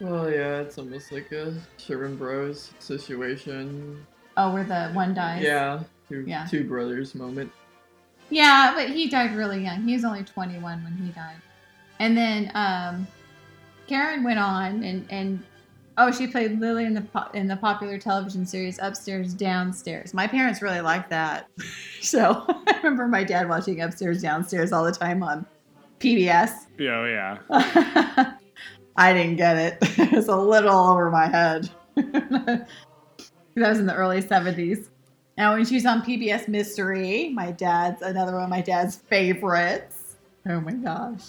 Well, 0.00 0.30
yeah, 0.30 0.60
it's 0.60 0.78
almost 0.78 1.12
like 1.12 1.30
a 1.32 1.54
Sherman 1.76 2.16
Bros 2.16 2.70
situation. 2.78 4.04
Oh, 4.36 4.52
where 4.52 4.64
the 4.64 4.88
one 4.88 5.14
dies. 5.14 5.42
Yeah, 5.42 5.82
two, 6.08 6.24
Yeah. 6.26 6.46
two 6.50 6.64
brothers 6.64 7.14
moment. 7.14 7.52
Yeah, 8.34 8.72
but 8.74 8.90
he 8.90 9.08
died 9.08 9.36
really 9.36 9.62
young. 9.62 9.86
He 9.86 9.92
was 9.92 10.04
only 10.04 10.24
21 10.24 10.82
when 10.82 10.92
he 10.94 11.12
died. 11.12 11.36
And 12.00 12.16
then 12.16 12.50
um, 12.54 13.06
Karen 13.86 14.24
went 14.24 14.40
on 14.40 14.82
and 14.82 15.06
and 15.08 15.44
oh, 15.98 16.10
she 16.10 16.26
played 16.26 16.58
Lily 16.58 16.84
in 16.84 16.94
the 16.94 17.02
po- 17.02 17.30
in 17.32 17.46
the 17.46 17.56
popular 17.56 17.96
television 17.96 18.44
series 18.44 18.80
Upstairs 18.82 19.34
Downstairs. 19.34 20.12
My 20.12 20.26
parents 20.26 20.62
really 20.62 20.80
liked 20.80 21.10
that. 21.10 21.48
so 22.00 22.44
I 22.48 22.76
remember 22.78 23.06
my 23.06 23.22
dad 23.22 23.48
watching 23.48 23.80
Upstairs 23.80 24.20
Downstairs 24.20 24.72
all 24.72 24.82
the 24.82 24.90
time 24.90 25.22
on 25.22 25.46
PBS. 26.00 26.66
Oh, 26.80 27.04
yeah. 27.04 27.38
I 28.96 29.12
didn't 29.12 29.36
get 29.36 29.56
it. 29.56 29.78
it 29.96 30.10
was 30.10 30.26
a 30.26 30.36
little 30.36 30.76
over 30.76 31.08
my 31.08 31.28
head. 31.28 31.70
that 31.94 32.66
was 33.54 33.78
in 33.78 33.86
the 33.86 33.94
early 33.94 34.20
70s. 34.20 34.88
Now, 35.36 35.54
when 35.54 35.64
she's 35.64 35.84
on 35.84 36.02
PBS 36.02 36.46
Mystery, 36.48 37.30
my 37.30 37.50
dad's 37.50 38.02
another 38.02 38.34
one 38.34 38.44
of 38.44 38.50
my 38.50 38.60
dad's 38.60 38.96
favorites. 38.96 40.16
Oh 40.46 40.60
my 40.60 40.72
gosh. 40.72 41.22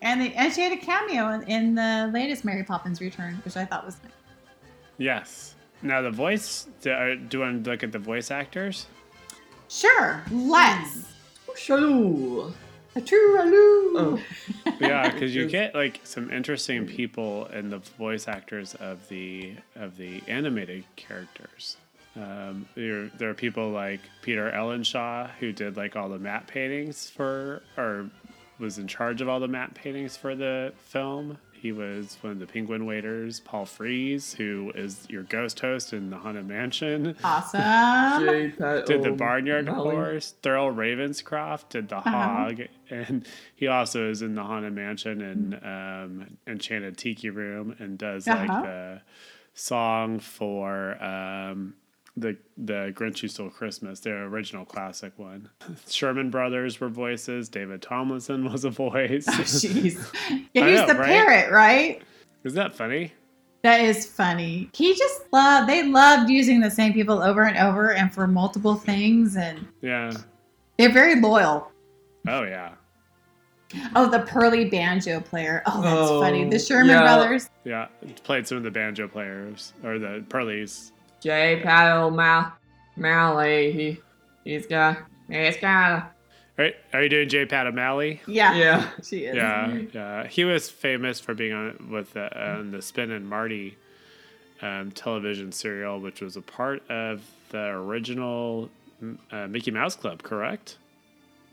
And, 0.00 0.20
the, 0.20 0.34
and 0.34 0.52
she 0.52 0.62
had 0.62 0.72
a 0.72 0.76
cameo 0.76 1.28
in, 1.32 1.42
in 1.44 1.74
the 1.74 2.10
latest 2.12 2.44
Mary 2.44 2.64
Poppins 2.64 3.00
Return, 3.00 3.40
which 3.44 3.56
I 3.56 3.64
thought 3.64 3.84
was 3.84 3.96
nice. 4.02 4.12
Yes. 4.98 5.54
Now 5.82 6.00
the 6.00 6.10
voice. 6.10 6.68
Do, 6.80 6.92
uh, 6.92 7.14
do 7.14 7.38
you 7.38 7.40
want 7.44 7.64
to 7.64 7.70
look 7.70 7.82
at 7.82 7.92
the 7.92 7.98
voice 7.98 8.30
actors? 8.30 8.86
Sure, 9.68 10.22
let's. 10.30 11.12
Shaloo. 11.56 12.52
A 12.94 13.00
true 13.00 13.38
aloo. 13.38 13.96
Oh. 13.96 14.22
Yeah, 14.80 15.10
because 15.10 15.34
you 15.34 15.46
get 15.48 15.74
like 15.74 16.00
some 16.04 16.30
interesting 16.30 16.86
people 16.86 17.46
in 17.46 17.70
the 17.70 17.78
voice 17.78 18.26
actors 18.28 18.74
of 18.74 19.08
the 19.08 19.54
of 19.76 19.96
the 19.96 20.22
animated 20.26 20.84
characters. 20.96 21.76
Um, 22.14 22.68
there, 22.74 23.08
there 23.18 23.30
are 23.30 23.34
people 23.34 23.70
like 23.70 24.00
Peter 24.20 24.50
Ellenshaw 24.50 25.30
who 25.40 25.52
did 25.52 25.76
like 25.76 25.96
all 25.96 26.08
the 26.08 26.18
matte 26.18 26.46
paintings 26.46 27.08
for, 27.08 27.62
or 27.76 28.10
was 28.58 28.78
in 28.78 28.86
charge 28.86 29.20
of 29.22 29.28
all 29.28 29.40
the 29.40 29.48
matte 29.48 29.74
paintings 29.74 30.16
for 30.16 30.34
the 30.34 30.72
film. 30.78 31.38
He 31.54 31.70
was 31.70 32.18
one 32.22 32.32
of 32.32 32.38
the 32.40 32.46
Penguin 32.46 32.86
Waiters. 32.86 33.38
Paul 33.38 33.66
Frees, 33.66 34.34
who 34.34 34.72
is 34.74 35.06
your 35.08 35.22
ghost 35.22 35.60
host 35.60 35.92
in 35.92 36.10
the 36.10 36.16
Haunted 36.16 36.46
Mansion, 36.48 37.16
Awesome. 37.22 37.60
Did 38.84 39.02
the 39.04 39.14
Barnyard 39.16 39.68
O'Malley. 39.68 39.94
Horse. 39.94 40.34
Thurl 40.42 40.74
Ravenscroft 40.74 41.68
did 41.68 41.88
the 41.88 42.00
Hog, 42.00 42.62
and 42.90 43.24
he 43.54 43.68
also 43.68 44.10
is 44.10 44.22
in 44.22 44.34
the 44.34 44.42
Haunted 44.42 44.72
Mansion 44.74 45.20
and 45.22 45.54
um, 45.64 46.36
Enchanted 46.48 46.98
Tiki 46.98 47.30
Room, 47.30 47.76
and 47.78 47.96
does 47.96 48.26
like 48.26 48.50
Uh-huh. 48.50 48.62
the 48.62 49.00
song 49.54 50.18
for 50.18 51.02
um, 51.02 51.74
the 52.16 52.36
the 52.58 52.92
Grinch 52.94 53.20
Who 53.20 53.28
Stole 53.28 53.50
Christmas, 53.50 54.00
their 54.00 54.24
original 54.24 54.64
classic 54.64 55.12
one. 55.18 55.48
Sherman 55.88 56.30
Brothers 56.30 56.80
were 56.80 56.88
voices. 56.88 57.48
David 57.48 57.80
Tomlinson 57.82 58.44
was 58.52 58.64
a 58.64 58.70
voice. 58.70 59.26
Jeez. 59.28 59.98
Yeah, 60.54 60.64
I 60.66 60.70
he's 60.70 60.80
know, 60.80 60.86
the 60.88 60.94
right? 60.96 61.06
parrot, 61.06 61.50
right? 61.52 62.02
Isn't 62.44 62.56
that 62.56 62.74
funny? 62.74 63.12
That 63.62 63.80
is 63.80 64.04
funny. 64.04 64.68
He 64.74 64.94
just 64.94 65.22
loved, 65.32 65.68
they 65.68 65.84
loved 65.88 66.28
using 66.28 66.60
the 66.60 66.70
same 66.70 66.92
people 66.92 67.22
over 67.22 67.44
and 67.44 67.56
over 67.56 67.92
and 67.92 68.12
for 68.12 68.26
multiple 68.26 68.74
things. 68.74 69.36
And 69.36 69.66
Yeah. 69.80 70.12
they're 70.76 70.92
very 70.92 71.20
loyal. 71.20 71.70
Oh 72.28 72.42
yeah. 72.42 72.72
Oh, 73.94 74.10
the 74.10 74.18
pearly 74.20 74.68
banjo 74.68 75.20
player. 75.20 75.62
Oh, 75.64 75.80
that's 75.80 76.10
Oh, 76.10 76.20
funny. 76.20 76.44
The 76.44 76.56
oh, 76.56 76.58
Sherman 76.58 76.88
yeah. 76.90 77.02
brothers. 77.02 77.48
Yeah. 77.64 77.86
Played 78.24 78.46
some 78.46 78.58
of 78.58 78.64
the 78.64 78.70
banjo 78.70 79.08
players 79.08 79.72
or 79.82 79.98
the 79.98 80.24
Pearlies. 80.28 80.91
J. 81.22 81.60
Pat 81.62 82.10
Malley. 82.96 83.72
He, 83.72 84.00
he's 84.44 84.66
got, 84.66 84.98
he's 85.28 85.56
got, 85.58 86.12
Are, 86.58 86.70
are 86.92 87.02
you 87.02 87.08
doing 87.08 87.28
J. 87.28 87.46
Pat 87.46 87.66
O'Malley? 87.66 88.20
Yeah. 88.26 88.54
yeah. 88.54 88.88
She 89.02 89.24
is. 89.24 89.36
Yeah, 89.36 89.78
yeah. 89.92 90.26
He 90.26 90.44
was 90.44 90.68
famous 90.68 91.20
for 91.20 91.34
being 91.34 91.52
on 91.52 91.88
with 91.90 92.12
the, 92.14 92.36
on 92.38 92.70
the 92.72 92.82
Spin 92.82 93.10
and 93.10 93.28
Marty 93.28 93.76
um, 94.60 94.90
television 94.92 95.52
serial, 95.52 96.00
which 96.00 96.20
was 96.20 96.36
a 96.36 96.42
part 96.42 96.88
of 96.90 97.22
the 97.50 97.66
original 97.68 98.68
uh, 99.30 99.46
Mickey 99.46 99.70
Mouse 99.70 99.96
Club. 99.96 100.22
Correct? 100.22 100.76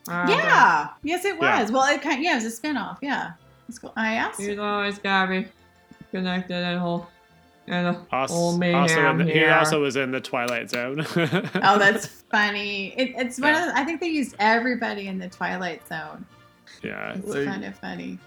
Uh, 0.07 0.25
Yeah. 0.29 0.89
Yes, 1.03 1.25
it 1.25 1.37
Yeah. 1.39 1.61
was. 1.61 1.71
Well, 1.71 1.85
it 1.93 2.01
kind 2.01 2.17
of, 2.17 2.23
yeah, 2.23 2.33
it 2.39 2.43
was 2.43 2.57
a 2.59 2.61
spinoff. 2.61 2.97
Yeah. 3.01 3.31
It's 3.67 3.77
cool. 3.79 3.93
I 3.95 4.13
asked. 4.15 4.39
He's 4.41 4.57
always 4.57 4.97
gotta 4.97 5.29
be 5.41 5.47
connected 6.11 6.55
and 6.55 6.79
whole, 6.79 7.07
and 7.69 7.87
a 7.95 8.05
Also, 8.11 8.33
whole 8.33 8.63
also 8.75 9.09
in 9.11 9.17
the, 9.19 9.25
he 9.25 9.45
also 9.45 9.81
was 9.81 9.95
in 9.95 10.11
the 10.11 10.19
Twilight 10.21 10.69
Zone. 10.69 11.05
Oh, 11.15 11.77
that's 11.77 12.07
funny. 12.07 12.93
It, 12.97 13.13
it's 13.17 13.39
one 13.39 13.53
Yeah. 13.53 13.67
of 13.69 13.73
the, 13.73 13.79
I 13.79 13.83
think 13.85 14.01
they 14.01 14.07
used 14.09 14.35
everybody 14.39 15.07
in 15.07 15.17
the 15.19 15.29
Twilight 15.29 15.87
Zone. 15.87 16.25
yeah, 16.83 17.13
It's 17.13 17.27
Like- 17.27 17.45
kind 17.45 17.63
of 17.65 17.75
funny. 17.77 18.17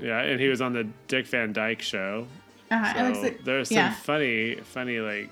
yeah, 0.00 0.22
and 0.22 0.40
he 0.40 0.48
was 0.48 0.60
on 0.60 0.72
the 0.72 0.84
Dick 1.08 1.26
Van 1.28 1.52
Dyke 1.52 1.82
Show. 1.82 2.26
Uh-huh. 2.70 3.14
So 3.14 3.20
like, 3.22 3.44
there's 3.44 3.68
some 3.68 3.76
yeah. 3.76 3.92
funny, 3.94 4.56
funny 4.56 4.98
like 4.98 5.30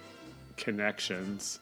connections. 0.56 1.58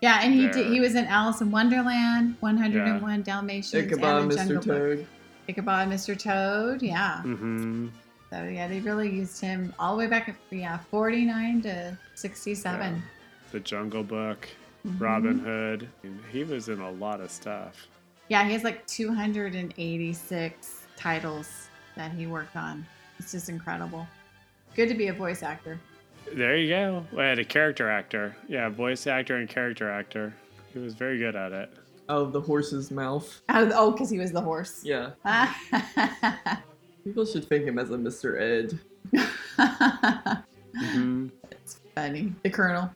yeah, 0.00 0.20
and 0.22 0.32
he 0.34 0.42
there. 0.42 0.52
did, 0.52 0.66
he 0.72 0.78
was 0.80 0.94
in 0.94 1.04
Alice 1.06 1.40
in 1.40 1.50
Wonderland, 1.50 2.36
101 2.40 3.22
Dalmatians, 3.22 3.74
Ichabod, 3.86 4.22
and 4.22 4.30
Mr. 4.30 4.36
Jungle 4.36 4.54
Book. 4.56 4.64
Toad. 4.64 5.06
Ichabod, 5.48 5.88
Mr. 5.88 6.16
Toad. 6.18 6.82
Yeah. 6.82 7.22
hmm 7.22 7.88
So 8.30 8.44
yeah, 8.44 8.68
they 8.68 8.80
really 8.80 9.10
used 9.10 9.40
him 9.40 9.74
all 9.78 9.94
the 9.96 10.00
way 10.00 10.06
back. 10.06 10.34
Yeah, 10.50 10.78
49 10.90 11.62
to 11.62 11.98
67. 12.14 13.02
The 13.52 13.60
Jungle 13.60 14.02
Book, 14.02 14.46
Mhm. 14.86 15.00
Robin 15.00 15.38
Hood. 15.38 15.88
He 16.30 16.44
was 16.44 16.68
in 16.68 16.80
a 16.80 16.90
lot 16.90 17.20
of 17.20 17.30
stuff. 17.30 17.86
Yeah, 18.28 18.44
he 18.44 18.52
has 18.52 18.64
like 18.64 18.86
286 18.86 20.86
titles 20.96 21.68
that 21.96 22.12
he 22.12 22.26
worked 22.26 22.56
on. 22.56 22.84
It's 23.18 23.32
just 23.32 23.48
incredible. 23.48 24.06
Good 24.76 24.88
to 24.90 24.94
be 24.94 25.08
a 25.08 25.12
voice 25.14 25.42
actor. 25.42 25.80
There 26.34 26.56
you 26.56 26.68
go. 26.68 27.06
I 27.16 27.24
had 27.24 27.38
a 27.38 27.44
character 27.44 27.88
actor. 27.88 28.36
Yeah, 28.48 28.68
voice 28.68 29.06
actor 29.06 29.36
and 29.36 29.48
character 29.48 29.90
actor. 29.90 30.34
He 30.74 30.78
was 30.78 30.94
very 30.94 31.18
good 31.18 31.34
at 31.34 31.52
it. 31.52 31.72
Out 32.10 32.20
of 32.22 32.32
the 32.32 32.40
horse's 32.40 32.90
mouth. 32.90 33.40
Out 33.48 33.62
of 33.62 33.68
the, 33.70 33.78
oh, 33.78 33.90
because 33.92 34.10
he 34.10 34.18
was 34.18 34.32
the 34.32 34.40
horse. 34.42 34.84
Yeah. 34.84 35.10
That's 37.08 37.32
People 37.32 37.40
should 37.40 37.48
think 37.48 37.64
him 37.64 37.78
as 37.78 37.90
a 37.90 37.96
Mr. 37.96 38.40
Ed. 38.40 38.78
Mm-hmm. 40.76 41.28
funny. 41.94 42.32
The 42.42 42.50
Colonel. 42.50 42.90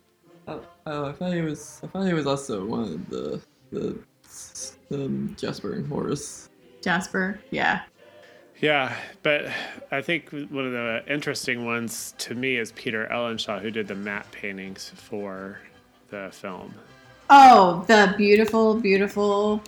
Oh, 0.47 0.63
oh, 0.87 1.07
I 1.07 1.13
thought 1.13 1.33
he 1.33 1.41
was. 1.41 1.81
I 1.83 1.87
thought 1.87 2.07
he 2.07 2.13
was 2.13 2.27
also 2.27 2.65
one 2.65 2.83
of 2.83 3.09
the 3.09 3.41
the, 3.71 3.99
the 4.89 5.09
Jasper 5.37 5.73
and 5.73 5.89
Horace. 5.89 6.49
Jasper. 6.83 7.41
Yeah. 7.51 7.83
Yeah, 8.61 8.95
but 9.25 9.47
I 9.91 10.03
think 10.03 10.31
one 10.31 10.67
of 10.67 10.73
the 10.73 11.03
interesting 11.09 11.65
ones 11.65 12.15
to 12.19 12.35
me 12.37 12.59
is 12.59 12.71
Peter 12.73 13.09
Ellenshaw, 13.11 13.61
who 13.61 13.73
did 13.73 13.89
the 13.89 13.97
matte 13.97 14.31
paintings 14.31 14.93
for 14.95 15.59
the 16.11 16.29
film. 16.31 16.73
Oh, 17.29 17.85
the 17.89 18.15
beautiful, 18.17 18.79
beautiful. 18.79 19.61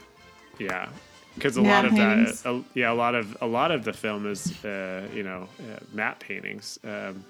Yeah, 0.60 0.88
because 1.34 1.56
a 1.56 1.62
lot 1.62 1.84
of 1.84 1.92
paintings? 1.92 2.42
that, 2.42 2.48
uh, 2.50 2.62
yeah, 2.74 2.92
a 2.92 2.94
lot 2.94 3.14
of 3.14 3.36
a 3.40 3.46
lot 3.46 3.70
of 3.70 3.84
the 3.84 3.92
film 3.92 4.26
is, 4.26 4.64
uh, 4.64 5.08
you 5.14 5.22
know, 5.22 5.48
uh, 5.60 5.78
matte 5.92 6.20
paintings. 6.20 6.78
Um, 6.84 7.24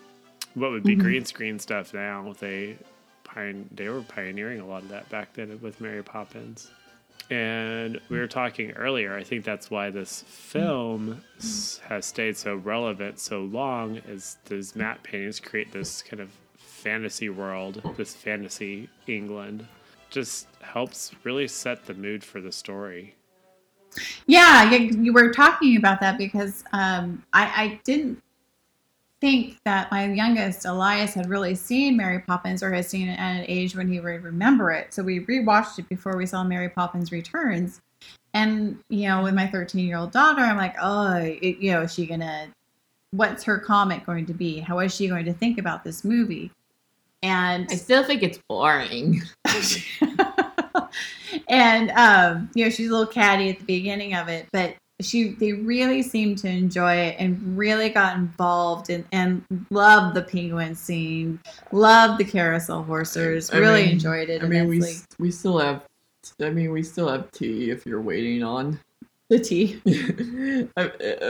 what 0.54 0.70
would 0.70 0.84
be 0.84 0.94
Mhm. 0.96 1.00
green 1.00 1.24
screen 1.24 1.58
stuff 1.58 1.92
now? 1.94 2.34
They 2.38 2.76
pioneer, 3.24 3.64
they 3.72 3.88
were 3.88 4.02
pioneering 4.02 4.60
a 4.60 4.66
lot 4.66 4.82
of 4.82 4.88
that 4.90 5.08
back 5.08 5.32
then 5.34 5.58
with 5.60 5.80
Mary 5.80 6.02
Poppins. 6.02 6.70
And 7.30 7.98
we 8.10 8.18
were 8.18 8.26
talking 8.28 8.72
earlier. 8.72 9.16
I 9.16 9.24
think 9.24 9.44
that's 9.44 9.70
why 9.70 9.88
this 9.90 10.22
film 10.28 11.22
has 11.88 12.04
stayed 12.04 12.36
so 12.36 12.54
relevant 12.56 13.18
so 13.18 13.40
long. 13.40 13.96
Is 14.06 14.36
these 14.44 14.76
matte 14.76 15.02
paintings 15.02 15.40
create 15.40 15.72
this 15.72 16.02
kind 16.02 16.20
of 16.20 16.30
fantasy 16.58 17.30
world, 17.30 17.82
this 17.96 18.14
fantasy 18.14 18.90
England, 19.06 19.66
just 20.10 20.46
helps 20.60 21.12
really 21.24 21.48
set 21.48 21.86
the 21.86 21.94
mood 21.94 22.22
for 22.22 22.40
the 22.42 22.52
story. 22.52 23.14
Yeah, 24.26 24.70
you, 24.70 25.02
you 25.02 25.12
were 25.12 25.32
talking 25.32 25.76
about 25.76 26.00
that 26.00 26.18
because 26.18 26.64
um, 26.72 27.22
I, 27.32 27.44
I 27.44 27.80
didn't 27.84 28.22
think 29.20 29.58
that 29.64 29.90
my 29.90 30.12
youngest 30.12 30.66
Elias 30.66 31.14
had 31.14 31.30
really 31.30 31.54
seen 31.54 31.96
Mary 31.96 32.18
Poppins 32.20 32.62
or 32.62 32.72
had 32.72 32.84
seen 32.84 33.08
it 33.08 33.18
at 33.18 33.36
an 33.36 33.44
age 33.48 33.74
when 33.74 33.88
he 33.88 33.98
would 33.98 34.22
remember 34.22 34.70
it. 34.70 34.92
So 34.92 35.02
we 35.02 35.20
rewatched 35.20 35.78
it 35.78 35.88
before 35.88 36.16
we 36.16 36.26
saw 36.26 36.44
Mary 36.44 36.68
Poppins 36.68 37.10
Returns. 37.10 37.80
And 38.34 38.78
you 38.88 39.08
know, 39.08 39.22
with 39.22 39.34
my 39.34 39.46
13 39.46 39.86
year 39.86 39.96
old 39.96 40.12
daughter, 40.12 40.42
I'm 40.42 40.56
like, 40.56 40.74
oh, 40.82 41.16
it, 41.16 41.58
you 41.58 41.72
know, 41.72 41.82
is 41.82 41.94
she 41.94 42.04
gonna? 42.06 42.48
What's 43.12 43.44
her 43.44 43.58
comment 43.58 44.04
going 44.04 44.26
to 44.26 44.34
be? 44.34 44.58
How 44.58 44.80
is 44.80 44.94
she 44.94 45.08
going 45.08 45.24
to 45.24 45.32
think 45.32 45.58
about 45.58 45.84
this 45.84 46.04
movie? 46.04 46.50
And 47.22 47.66
I 47.70 47.76
still 47.76 48.04
think 48.04 48.22
it's 48.22 48.38
boring. 48.48 49.22
and 51.48 51.90
um, 51.92 52.50
you 52.54 52.64
know 52.64 52.70
she's 52.70 52.88
a 52.88 52.92
little 52.92 53.06
catty 53.06 53.50
at 53.50 53.58
the 53.58 53.64
beginning 53.64 54.14
of 54.14 54.28
it, 54.28 54.48
but 54.52 54.74
she 55.00 55.30
they 55.30 55.52
really 55.52 56.02
seemed 56.02 56.38
to 56.38 56.48
enjoy 56.48 56.94
it 56.94 57.16
and 57.18 57.58
really 57.58 57.88
got 57.88 58.16
involved 58.16 58.90
and 58.90 59.04
and 59.12 59.44
loved 59.70 60.14
the 60.14 60.22
penguin 60.22 60.74
scene, 60.74 61.40
loved 61.72 62.18
the 62.18 62.24
carousel 62.24 62.84
horsers, 62.84 63.52
I 63.52 63.58
really 63.58 63.84
mean- 63.84 63.92
enjoyed 63.92 64.28
it 64.28 64.42
I 64.42 64.46
mean, 64.46 64.68
we 64.68 64.82
we 65.18 65.30
still 65.30 65.58
have 65.58 65.84
I 66.40 66.50
mean, 66.50 66.72
we 66.72 66.82
still 66.82 67.08
have 67.08 67.30
tea 67.32 67.70
if 67.70 67.84
you're 67.84 68.00
waiting 68.00 68.42
on. 68.42 68.80
The 69.28 69.38
tea. 69.38 69.80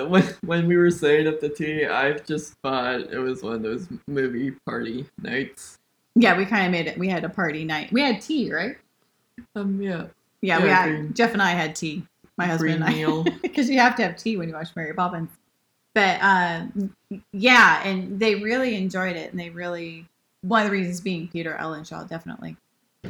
When 0.08 0.24
when 0.44 0.66
we 0.66 0.76
were 0.76 0.90
saying 0.90 1.26
up 1.26 1.40
the 1.40 1.48
tea, 1.48 1.86
I 1.86 2.12
just 2.12 2.54
thought 2.62 3.00
it 3.00 3.18
was 3.18 3.42
one 3.42 3.54
of 3.54 3.62
those 3.62 3.88
movie 4.06 4.52
party 4.66 5.06
nights. 5.22 5.78
Yeah, 6.16 6.36
we 6.36 6.44
kind 6.44 6.66
of 6.66 6.72
made 6.72 6.86
it. 6.86 6.98
We 6.98 7.08
had 7.08 7.24
a 7.24 7.28
party 7.28 7.64
night. 7.64 7.92
We 7.92 8.00
had 8.00 8.20
tea, 8.20 8.52
right? 8.52 8.76
Um, 9.56 9.80
yeah, 9.80 10.06
Yeah, 10.42 10.62
we 10.62 10.68
had 10.68 10.84
green- 10.88 11.14
Jeff 11.14 11.32
and 11.32 11.42
I 11.42 11.50
had 11.50 11.74
tea. 11.76 12.04
My 12.36 12.46
husband 12.46 12.82
green 12.84 13.04
and 13.06 13.28
I, 13.28 13.38
because 13.42 13.70
you 13.70 13.78
have 13.78 13.94
to 13.96 14.02
have 14.02 14.16
tea 14.16 14.36
when 14.36 14.48
you 14.48 14.54
watch 14.54 14.74
Mary 14.74 14.92
Poppins. 14.92 15.30
But 15.94 16.18
um, 16.20 16.92
yeah, 17.32 17.82
and 17.84 18.18
they 18.18 18.34
really 18.36 18.74
enjoyed 18.74 19.14
it, 19.14 19.30
and 19.30 19.38
they 19.38 19.50
really 19.50 20.06
one 20.42 20.62
of 20.62 20.66
the 20.66 20.72
reasons 20.72 21.00
being 21.00 21.28
Peter 21.28 21.56
Ellenshaw 21.60 22.08
definitely, 22.08 22.56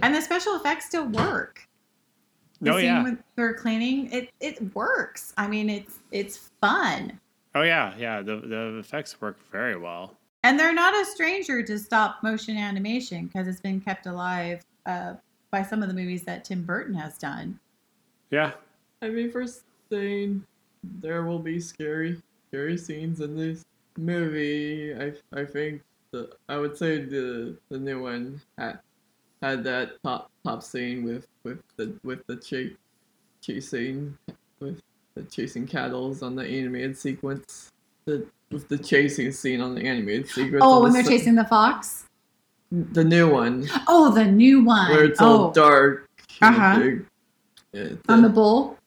and 0.03 0.15
the 0.15 0.21
special 0.21 0.55
effects 0.57 0.85
still 0.87 1.07
work. 1.09 1.67
The 2.61 2.73
Oh, 2.73 2.77
scene 2.77 2.85
yeah. 2.85 3.03
with 3.03 3.19
her 3.39 3.55
cleaning, 3.55 4.13
it 4.13 4.31
it 4.41 4.75
works. 4.75 5.33
I 5.39 5.47
mean, 5.47 5.71
it's 5.71 5.99
it's 6.13 6.51
fun, 6.61 7.19
Oh 7.55 7.63
yeah, 7.63 7.95
yeah. 7.99 8.21
The 8.21 8.37
the 8.37 8.77
effects 8.79 9.19
work 9.23 9.39
very 9.51 9.77
well. 9.79 10.15
and 10.43 10.61
they're 10.61 10.75
not 10.75 10.93
a 10.95 11.07
stranger 11.07 11.63
to 11.63 11.79
stop 11.79 12.23
motion 12.23 12.59
animation 12.59 13.27
because 13.29 13.49
it's 13.49 13.63
been 13.63 13.81
kept 13.81 14.05
alive 14.05 14.61
uh, 14.85 15.15
by 15.55 15.63
some 15.63 15.83
of 15.83 15.89
the 15.89 15.95
movies 15.95 16.25
that 16.25 16.45
Tim 16.45 16.65
Burton 16.65 16.95
has 16.95 17.17
done. 17.17 17.61
Yeah. 18.33 18.55
I 19.03 19.09
mean, 19.09 19.31
for 19.31 19.47
saying 19.89 20.43
there 21.01 21.23
will 21.23 21.39
be 21.39 21.61
scary, 21.61 22.21
scary 22.49 22.77
scenes 22.77 23.21
in 23.21 23.37
this 23.37 23.65
movie, 23.97 24.93
I, 24.93 25.13
I 25.33 25.45
think 25.45 25.83
the 26.11 26.35
I 26.49 26.59
would 26.59 26.77
say 26.77 27.05
the 27.05 27.57
the 27.69 27.79
new 27.79 28.03
one 28.03 28.41
had 28.59 28.81
had 29.43 29.63
that 29.63 30.03
top 30.03 30.29
top 30.45 30.65
scene 30.65 31.05
with 31.05 31.29
with 31.45 31.61
the 31.77 31.95
with 32.03 32.27
the 32.27 32.35
ch- 32.35 32.77
chasing 33.41 34.19
with 34.59 34.83
the 35.15 35.23
chasing 35.23 35.69
cattles 35.69 36.25
on 36.25 36.35
the 36.35 36.45
animated 36.45 36.99
sequence. 36.99 37.71
The 38.07 38.27
with 38.51 38.67
the 38.67 38.79
chasing 38.79 39.31
scene 39.31 39.61
on 39.61 39.77
the 39.77 39.83
animated 39.83 40.29
sequence. 40.29 40.65
Oh, 40.65 40.83
when 40.83 40.93
they're 40.93 41.05
se- 41.05 41.19
chasing 41.19 41.37
the 41.37 41.45
fox. 41.45 42.07
The 42.93 43.05
new 43.05 43.31
one 43.31 43.69
Oh, 43.87 44.13
the 44.13 44.25
new 44.25 44.65
one. 44.65 44.91
where 44.91 45.05
it's 45.05 45.21
oh, 45.21 45.45
all 45.45 45.51
dark. 45.53 46.09
Uh-huh. 46.43 46.79
big, 46.79 47.07
uh, 47.77 48.13
on 48.13 48.23
the 48.23 48.29
bull. 48.29 48.79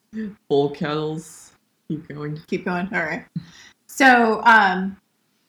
bull 0.49 0.69
kettles. 0.72 1.53
Keep 1.88 2.09
going. 2.09 2.41
Keep 2.47 2.65
going. 2.65 2.89
All 2.93 3.03
right. 3.03 3.26
So, 3.88 4.41
um, 4.43 4.97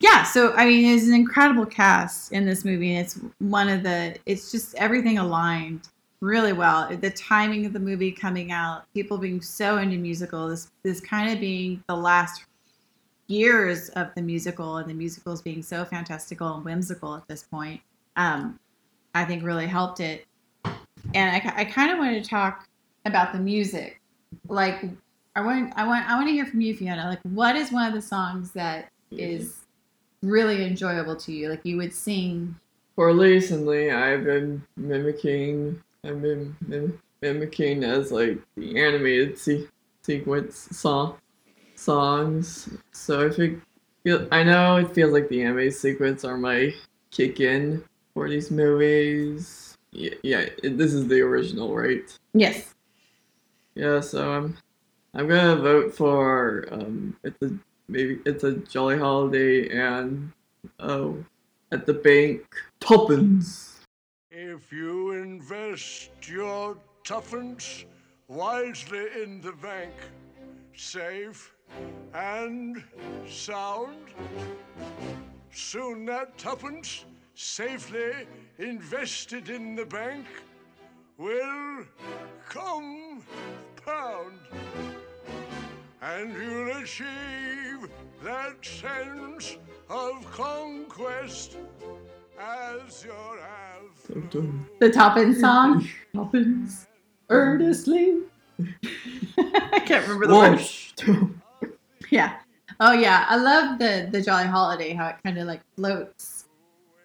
yeah. 0.00 0.22
So, 0.22 0.52
I 0.54 0.66
mean, 0.66 0.96
it's 0.96 1.08
an 1.08 1.14
incredible 1.14 1.66
cast 1.66 2.32
in 2.32 2.46
this 2.46 2.64
movie, 2.64 2.94
and 2.94 3.04
it's 3.04 3.18
one 3.38 3.68
of 3.68 3.82
the. 3.82 4.16
It's 4.26 4.52
just 4.52 4.74
everything 4.76 5.18
aligned 5.18 5.88
really 6.20 6.52
well. 6.52 6.88
The 6.96 7.10
timing 7.10 7.66
of 7.66 7.72
the 7.72 7.80
movie 7.80 8.12
coming 8.12 8.52
out, 8.52 8.84
people 8.94 9.18
being 9.18 9.40
so 9.40 9.78
into 9.78 9.96
musical. 9.96 10.48
This 10.48 10.70
this 10.84 11.00
kind 11.00 11.32
of 11.32 11.40
being 11.40 11.82
the 11.88 11.96
last 11.96 12.44
years 13.26 13.88
of 13.90 14.14
the 14.14 14.22
musical, 14.22 14.76
and 14.76 14.88
the 14.88 14.94
musicals 14.94 15.42
being 15.42 15.62
so 15.62 15.84
fantastical 15.84 16.54
and 16.54 16.64
whimsical 16.64 17.16
at 17.16 17.26
this 17.26 17.42
point. 17.42 17.80
Um, 18.18 18.58
I 19.14 19.24
think 19.24 19.42
really 19.42 19.66
helped 19.66 20.00
it. 20.00 20.26
And 21.14 21.30
I, 21.30 21.52
I 21.56 21.64
kind 21.64 21.90
of 21.90 21.98
wanted 21.98 22.22
to 22.22 22.28
talk 22.28 22.68
about 23.06 23.32
the 23.32 23.38
music, 23.38 24.00
like 24.48 24.84
I 25.34 25.40
want 25.40 25.72
I 25.76 25.86
want 25.86 26.08
I 26.10 26.16
want 26.16 26.26
to 26.26 26.32
hear 26.32 26.44
from 26.44 26.60
you, 26.60 26.76
Fiona. 26.76 27.08
Like, 27.08 27.20
what 27.22 27.56
is 27.56 27.70
one 27.70 27.86
of 27.86 27.94
the 27.94 28.02
songs 28.02 28.50
that 28.52 28.90
is 29.10 29.64
really 30.22 30.64
enjoyable 30.64 31.14
to 31.14 31.32
you? 31.32 31.48
Like 31.48 31.60
you 31.64 31.76
would 31.76 31.94
sing. 31.94 32.56
For 32.96 33.14
recently, 33.14 33.92
I've 33.92 34.24
been 34.24 34.62
mimicking. 34.76 35.80
I've 36.04 36.20
been 36.20 36.56
mim- 36.66 37.00
mimicking 37.22 37.84
as 37.84 38.10
like 38.10 38.38
the 38.56 38.80
animated 38.80 39.38
se- 39.38 39.68
sequence 40.02 40.68
song 40.72 41.16
songs. 41.76 42.68
So 42.90 43.26
I 43.26 43.30
think 43.30 43.62
I 44.32 44.42
know 44.42 44.78
it 44.78 44.92
feels 44.92 45.12
like 45.12 45.28
the 45.28 45.44
animated 45.44 45.74
sequence 45.74 46.24
are 46.24 46.36
my 46.36 46.74
kick 47.12 47.38
in 47.38 47.84
for 48.18 48.28
these 48.28 48.50
movies. 48.50 49.76
Yeah, 49.92 50.14
yeah. 50.24 50.46
It, 50.64 50.76
this 50.76 50.92
is 50.92 51.06
the 51.06 51.20
original, 51.20 51.74
right? 51.74 52.04
Yes. 52.34 52.74
Yeah. 53.76 54.00
So 54.00 54.32
I'm 54.32 54.56
I'm 55.14 55.28
gonna 55.28 55.56
vote 55.56 55.94
for 55.94 56.66
um. 56.72 57.16
It's 57.22 57.40
a 57.42 57.50
maybe 57.86 58.18
it's 58.26 58.42
a 58.42 58.54
Jolly 58.72 58.98
Holiday 58.98 59.70
and 59.70 60.32
oh, 60.80 61.24
at 61.70 61.86
the 61.86 61.94
bank 61.94 62.42
tuppence. 62.80 63.84
If 64.32 64.72
you 64.72 65.12
invest 65.12 66.10
your 66.26 66.76
tuppence 67.04 67.84
wisely 68.26 69.06
in 69.22 69.40
the 69.40 69.52
bank, 69.52 69.94
safe 70.74 71.54
and 72.14 72.82
sound, 73.28 74.08
soon 75.52 76.04
that 76.06 76.36
tuppence, 76.36 77.04
safely 77.38 78.26
invested 78.58 79.48
in 79.48 79.76
the 79.76 79.86
bank, 79.86 80.26
will 81.18 81.84
come 82.48 83.22
compound. 83.76 84.40
And 86.02 86.34
you'll 86.34 86.76
achieve 86.78 87.88
that 88.24 88.56
sense 88.64 89.56
of 89.88 90.28
conquest 90.32 91.58
as 92.40 93.04
your 93.04 93.38
Dum-dum. 94.08 94.68
The 94.80 94.90
Toppin 94.90 95.34
song. 95.34 95.88
Toppins. 96.14 96.88
Earnestly. 97.30 98.22
I 99.38 99.80
can't 99.86 100.02
remember 100.08 100.26
the 100.26 100.34
words. 100.34 100.92
Wash. 101.06 101.20
Yeah. 102.10 102.38
Oh 102.80 102.92
yeah, 102.92 103.26
I 103.28 103.36
love 103.36 103.78
the 103.78 104.08
the 104.10 104.22
Jolly 104.22 104.46
Holiday. 104.46 104.94
How 104.94 105.08
it 105.08 105.16
kind 105.22 105.36
of 105.36 105.46
like 105.46 105.60
floats, 105.76 106.37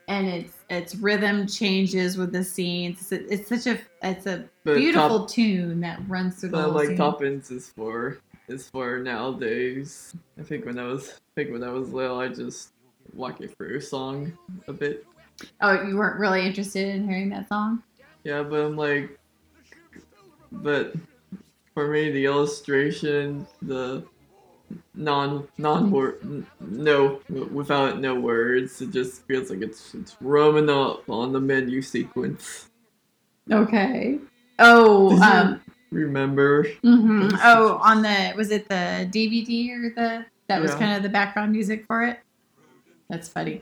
and 0.07 0.27
its 0.27 0.53
its 0.69 0.95
rhythm 0.95 1.47
changes 1.47 2.17
with 2.17 2.31
the 2.31 2.43
scenes. 2.43 3.11
It's, 3.11 3.31
it's 3.31 3.49
such 3.49 3.75
a 3.75 3.80
it's 4.01 4.25
a 4.25 4.45
The 4.63 4.75
beautiful 4.75 5.19
top- 5.21 5.30
tune 5.30 5.80
that 5.81 6.01
runs 6.07 6.39
through 6.39 6.49
But 6.49 6.63
whole 6.63 6.73
like 6.73 6.88
scene. 6.89 6.97
is 7.51 7.69
for 7.75 8.19
is 8.47 8.69
for 8.69 8.99
nowadays. 8.99 10.13
I 10.39 10.43
think 10.43 10.65
when 10.65 10.77
I 10.77 10.85
was 10.85 11.09
I 11.09 11.31
think 11.35 11.51
when 11.51 11.63
I 11.63 11.69
was 11.71 11.89
little, 11.93 12.19
I 12.19 12.27
just 12.27 12.71
walk 13.13 13.41
it 13.41 13.55
through 13.57 13.80
song 13.81 14.38
a 14.67 14.73
bit. 14.73 15.05
Oh, 15.61 15.81
you 15.81 15.97
weren't 15.97 16.19
really 16.19 16.45
interested 16.45 16.89
in 16.95 17.07
hearing 17.07 17.30
that 17.30 17.47
song? 17.49 17.81
Yeah, 18.23 18.43
but 18.43 18.59
I'm 18.65 18.77
like, 18.77 19.17
but 20.51 20.93
for 21.73 21.88
me, 21.88 22.11
the 22.11 22.25
illustration, 22.25 23.47
the 23.61 24.05
non 24.95 25.48
non 25.57 25.91
word, 25.91 26.45
no 26.60 27.19
without 27.30 27.99
no 27.99 28.15
words, 28.15 28.81
it 28.81 28.91
just 28.91 29.23
feels 29.27 29.49
like 29.49 29.61
it's 29.61 29.94
it's 29.94 30.15
roaming 30.22 30.69
up 30.69 31.10
on 31.10 31.31
the 31.34 31.40
menu 31.40 31.81
sequence. 31.81 32.69
Okay. 33.52 34.19
Oh, 34.60 35.19
um, 35.22 35.61
remember? 35.91 36.64
mhm. 36.84 37.38
Oh, 37.44 37.80
on 37.84 38.02
the 38.02 38.34
was 38.38 38.52
it 38.52 38.69
the 38.69 39.07
DVD 39.11 39.72
or 39.72 39.90
the 39.90 40.26
that 40.48 40.61
was 40.61 40.72
Yeah. 40.72 40.80
kind 40.80 40.94
of 40.98 41.03
the 41.03 41.10
background 41.10 41.52
music 41.52 41.85
for 41.85 42.03
it? 42.03 42.19
That's 43.10 43.27
funny. 43.27 43.61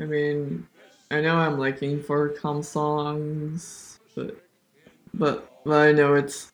I 0.00 0.04
mean, 0.04 0.66
I 1.10 1.20
know 1.20 1.36
I'm 1.36 1.58
liking 1.58 2.02
for 2.02 2.28
com 2.28 2.62
songs, 2.62 3.98
but 4.14 4.36
but 5.14 5.50
but 5.64 5.88
I 5.88 5.92
know 5.92 6.14
it's 6.14 6.52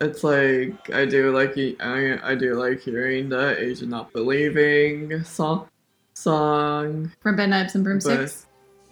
it's 0.00 0.24
like 0.24 0.90
I 0.92 1.04
do 1.04 1.34
like 1.36 1.56
I 1.80 2.18
I 2.22 2.34
do 2.34 2.54
like 2.54 2.80
hearing 2.80 3.28
the 3.28 3.60
Age 3.60 3.82
of 3.82 3.88
Not 3.88 4.12
Believing 4.12 5.22
song 5.24 5.68
song, 6.14 7.12
From 7.20 7.36
Bedknobs 7.36 7.74
and 7.74 7.84
Broomsticks. 7.84 8.46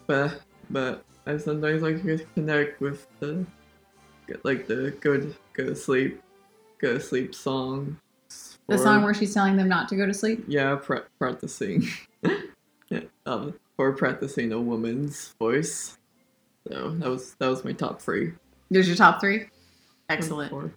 but 0.07 0.41
but 0.71 1.05
I 1.27 1.37
sometimes 1.37 1.83
like 1.83 2.03
to 2.03 2.19
connect 2.35 2.81
with 2.81 3.07
the 3.21 3.47
like 4.45 4.67
the 4.67 4.91
go 5.01 5.19
to, 5.19 5.35
go 5.53 5.67
to 5.67 5.77
sleep 5.77 6.21
go 6.81 6.95
to 6.95 7.01
sleep 7.01 7.35
song. 7.35 7.99
The 8.69 8.79
song 8.79 9.03
where 9.03 9.13
she's 9.13 9.35
telling 9.35 9.57
them 9.57 9.69
not 9.69 9.89
to 9.91 9.97
go 9.97 10.07
to 10.07 10.15
sleep. 10.15 10.45
yeah 10.49 10.77
pra- 10.77 11.05
practicing 11.19 11.87
yeah, 12.89 13.01
um 13.27 13.55
for 13.77 13.93
practicing 13.93 14.53
a 14.53 14.61
woman's 14.61 15.35
voice. 15.39 15.99
So 16.69 16.91
that 16.91 17.09
was 17.09 17.35
that 17.35 17.49
was 17.49 17.65
my 17.65 17.73
top 17.73 18.01
three. 18.01 18.33
There's 18.71 18.87
your 18.89 18.97
top 18.97 19.21
three. 19.21 19.47
Excellent. 20.09 20.51
Four. 20.51 20.73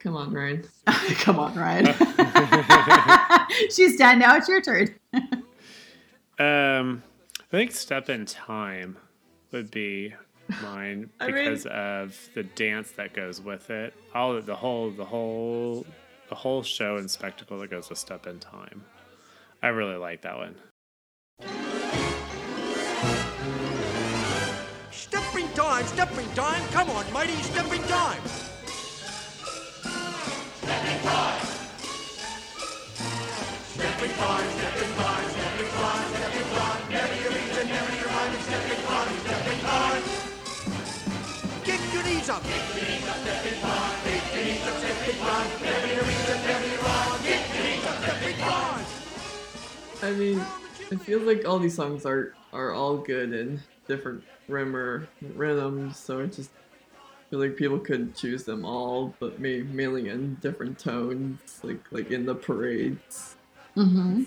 Come 0.00 0.16
on, 0.16 0.32
Ryan. 0.32 0.64
Come 0.86 1.38
on, 1.38 1.54
Ryan. 1.54 1.86
she's 3.70 3.96
done. 3.96 4.18
Now 4.18 4.36
it's 4.36 4.48
your 4.48 4.60
turn. 4.60 4.94
Um, 6.38 7.02
I 7.38 7.50
think 7.50 7.72
"Step 7.72 8.08
in 8.08 8.24
Time" 8.24 8.96
would 9.52 9.70
be 9.70 10.14
mine 10.62 11.10
I 11.20 11.26
mean- 11.26 11.34
because 11.34 11.66
of 11.66 12.18
the 12.34 12.44
dance 12.44 12.92
that 12.92 13.12
goes 13.12 13.42
with 13.42 13.68
it. 13.68 13.92
All 14.14 14.34
of 14.34 14.46
the 14.46 14.56
whole, 14.56 14.90
the 14.90 15.04
whole, 15.04 15.84
the 16.30 16.34
whole 16.34 16.62
show 16.62 16.96
and 16.96 17.10
spectacle 17.10 17.58
that 17.58 17.68
goes 17.68 17.90
with 17.90 17.98
"Step 17.98 18.26
in 18.26 18.38
Time." 18.38 18.84
I 19.62 19.68
really 19.68 19.96
like 19.96 20.22
that 20.22 20.38
one. 20.38 20.54
Step 24.90 25.22
Stepping 25.30 25.48
time, 25.52 25.86
stepping 25.86 26.28
time. 26.32 26.62
Come 26.70 26.88
on, 26.90 27.12
mighty, 27.12 27.34
stepping 27.42 27.82
time. 27.82 28.20
Stepping 28.26 28.38
time, 28.38 28.39
I 50.02 50.10
mean, 50.12 50.44
it 50.90 51.00
feels 51.02 51.22
like 51.22 51.46
all 51.46 51.58
these 51.58 51.74
songs 51.74 52.06
are 52.06 52.34
are 52.52 52.72
all 52.72 52.96
good 52.96 53.32
in 53.32 53.60
different 53.86 54.24
rimmer 54.48 55.08
rhythms, 55.20 55.96
so 55.98 56.20
it 56.20 56.32
just 56.32 56.50
like 57.38 57.56
people 57.56 57.78
could 57.78 58.14
choose 58.14 58.44
them 58.44 58.64
all, 58.64 59.14
but 59.20 59.38
may, 59.38 59.62
mainly 59.62 60.08
in 60.08 60.34
different 60.36 60.78
tones, 60.78 61.60
like 61.62 61.80
like 61.90 62.10
in 62.10 62.26
the 62.26 62.34
parades. 62.34 63.36
Mm-hmm. 63.76 64.22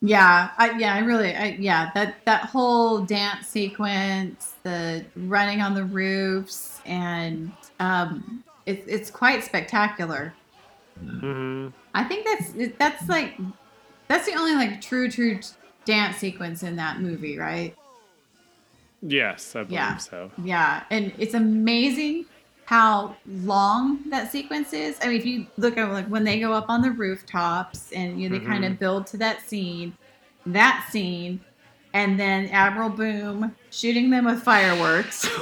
Yeah, 0.00 0.50
I, 0.56 0.78
yeah, 0.78 0.94
I 0.94 1.00
really, 1.00 1.34
I, 1.34 1.56
yeah, 1.58 1.90
that 1.94 2.24
that 2.24 2.44
whole 2.44 3.00
dance 3.00 3.48
sequence, 3.48 4.54
the 4.62 5.04
running 5.16 5.60
on 5.60 5.74
the 5.74 5.84
roofs, 5.84 6.80
and 6.86 7.50
um, 7.80 8.44
it's 8.66 8.86
it's 8.86 9.10
quite 9.10 9.42
spectacular. 9.44 10.34
hmm 10.98 11.68
I 11.94 12.04
think 12.04 12.26
that's 12.26 12.76
that's 12.78 13.08
like 13.08 13.36
that's 14.06 14.26
the 14.26 14.34
only 14.34 14.54
like 14.54 14.80
true 14.80 15.10
true 15.10 15.40
dance 15.84 16.18
sequence 16.18 16.62
in 16.62 16.76
that 16.76 17.00
movie, 17.00 17.38
right? 17.38 17.74
Yes, 19.02 19.54
I 19.54 19.60
believe 19.62 19.72
Yeah. 19.72 19.96
so. 19.98 20.30
Yeah, 20.42 20.82
and 20.90 21.12
it's 21.18 21.34
amazing 21.34 22.26
how 22.64 23.16
long 23.26 24.00
that 24.10 24.30
sequence 24.30 24.72
is. 24.72 24.98
I 25.02 25.06
mean, 25.08 25.16
if 25.16 25.24
you 25.26 25.46
look 25.56 25.76
at 25.78 25.90
like 25.92 26.06
when 26.08 26.24
they 26.24 26.38
go 26.40 26.52
up 26.52 26.66
on 26.68 26.82
the 26.82 26.90
rooftops 26.90 27.92
and 27.92 28.20
you 28.20 28.28
know, 28.28 28.38
they 28.38 28.44
kind 28.44 28.64
of 28.64 28.78
build 28.78 29.06
to 29.08 29.16
that 29.18 29.40
scene, 29.48 29.94
that 30.46 30.86
scene, 30.90 31.40
and 31.94 32.18
then 32.20 32.46
Admiral 32.48 32.90
Boom 32.90 33.54
shooting 33.70 34.10
them 34.10 34.24
with 34.26 34.42
fireworks. 34.42 35.26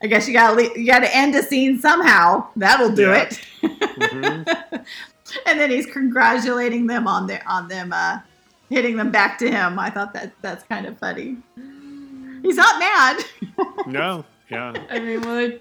I 0.00 0.06
guess 0.06 0.28
you 0.28 0.34
gotta 0.34 0.62
you 0.78 0.86
gotta 0.86 1.14
end 1.14 1.34
a 1.34 1.42
scene 1.42 1.80
somehow. 1.80 2.46
That'll 2.56 2.90
do 2.92 3.08
Yeah. 3.10 3.22
it. 3.22 3.40
Mhm. 3.98 4.84
and 5.46 5.58
then 5.60 5.70
he's 5.70 5.86
congratulating 5.86 6.86
them 6.86 7.06
on 7.08 7.26
their 7.26 7.42
on 7.48 7.66
them 7.68 7.92
uh, 7.92 8.20
hitting 8.68 8.96
them 8.96 9.10
back 9.10 9.38
to 9.38 9.50
him. 9.50 9.78
I 9.78 9.90
thought 9.90 10.12
that 10.14 10.32
that's 10.42 10.64
kind 10.64 10.86
of 10.86 10.98
funny. 10.98 11.36
He's 12.42 12.56
not 12.56 12.78
mad. 12.78 13.24
no, 13.86 14.24
yeah. 14.50 14.74
I 14.90 14.98
mean, 15.00 15.22
what? 15.22 15.60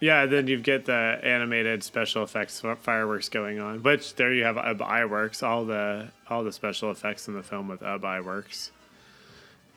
Yeah, 0.00 0.26
then 0.26 0.48
you 0.48 0.60
get 0.60 0.86
the 0.86 1.20
animated 1.22 1.82
special 1.82 2.22
effects 2.22 2.62
fireworks 2.80 3.28
going 3.28 3.60
on, 3.60 3.82
which 3.82 4.16
there 4.16 4.32
you 4.32 4.44
have 4.44 4.58
Ub 4.58 4.78
Iwerks, 4.78 5.42
all 5.42 5.64
the 5.64 6.08
all 6.28 6.44
the 6.44 6.52
special 6.52 6.90
effects 6.90 7.28
in 7.28 7.34
the 7.34 7.42
film 7.42 7.68
with 7.68 7.82
Ub 7.82 8.02
Iwerks. 8.02 8.70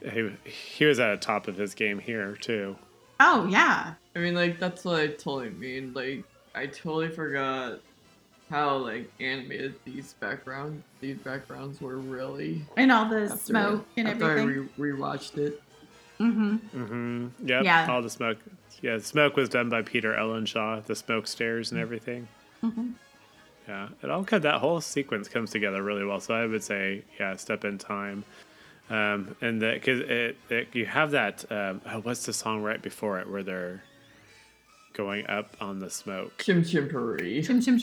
He 0.01 0.31
he 0.43 0.85
was 0.85 0.99
at 0.99 1.19
the 1.19 1.25
top 1.25 1.47
of 1.47 1.57
his 1.57 1.73
game 1.73 1.99
here 1.99 2.35
too. 2.35 2.77
Oh 3.19 3.47
yeah. 3.47 3.93
I 4.15 4.19
mean, 4.19 4.35
like 4.35 4.59
that's 4.59 4.83
what 4.85 4.99
I 4.99 5.07
totally 5.07 5.49
mean. 5.49 5.93
Like, 5.93 6.23
I 6.55 6.65
totally 6.65 7.09
forgot 7.09 7.79
how 8.49 8.77
like 8.77 9.11
animated 9.19 9.75
these 9.83 10.13
backgrounds 10.13 10.83
these 11.01 11.17
backgrounds 11.17 11.81
were 11.81 11.97
really. 11.97 12.65
And 12.75 12.91
all 12.91 13.07
the 13.09 13.23
after- 13.23 13.37
smoke 13.37 13.85
and 13.97 14.07
after 14.07 14.31
everything. 14.31 14.69
I 14.77 14.81
re- 14.81 14.93
rewatched 14.93 15.37
it. 15.37 15.61
mm-hmm. 16.19 16.55
Mm-hmm. 16.77 17.47
Yep. 17.47 17.63
Yeah. 17.63 17.87
All 17.91 18.01
the 18.01 18.09
smoke. 18.09 18.37
Yeah, 18.81 18.97
the 18.97 19.03
smoke 19.03 19.35
was 19.35 19.49
done 19.49 19.69
by 19.69 19.81
Peter 19.81 20.13
Ellenshaw. 20.13 20.85
The 20.85 20.95
smoke 20.95 21.27
stairs 21.27 21.71
and 21.71 21.79
everything. 21.81 22.27
Mm-hmm. 22.63 22.91
Yeah, 23.67 23.89
it 24.01 24.09
all 24.09 24.23
kind 24.23 24.43
that 24.43 24.59
whole 24.61 24.79
sequence 24.81 25.27
comes 25.27 25.51
together 25.51 25.83
really 25.83 26.05
well. 26.05 26.19
So 26.19 26.33
I 26.33 26.45
would 26.45 26.63
say, 26.63 27.03
yeah, 27.19 27.35
step 27.35 27.65
in 27.65 27.77
time, 27.77 28.23
um, 28.89 29.35
and 29.41 29.61
that 29.61 29.73
because 29.73 29.99
it, 29.99 30.37
it 30.49 30.69
you 30.73 30.85
have 30.85 31.11
that. 31.11 31.43
Um, 31.51 31.81
oh, 31.85 31.99
what's 31.99 32.25
the 32.25 32.33
song 32.33 32.61
right 32.63 32.81
before 32.81 33.19
it 33.19 33.29
where 33.29 33.43
they're 33.43 33.83
going 34.93 35.27
up 35.27 35.57
on 35.59 35.79
the 35.79 35.89
smoke? 35.89 36.37
Chim 36.43 36.63
Chimpery. 36.63 37.41
Chim 37.43 37.61
Chim 37.61 37.77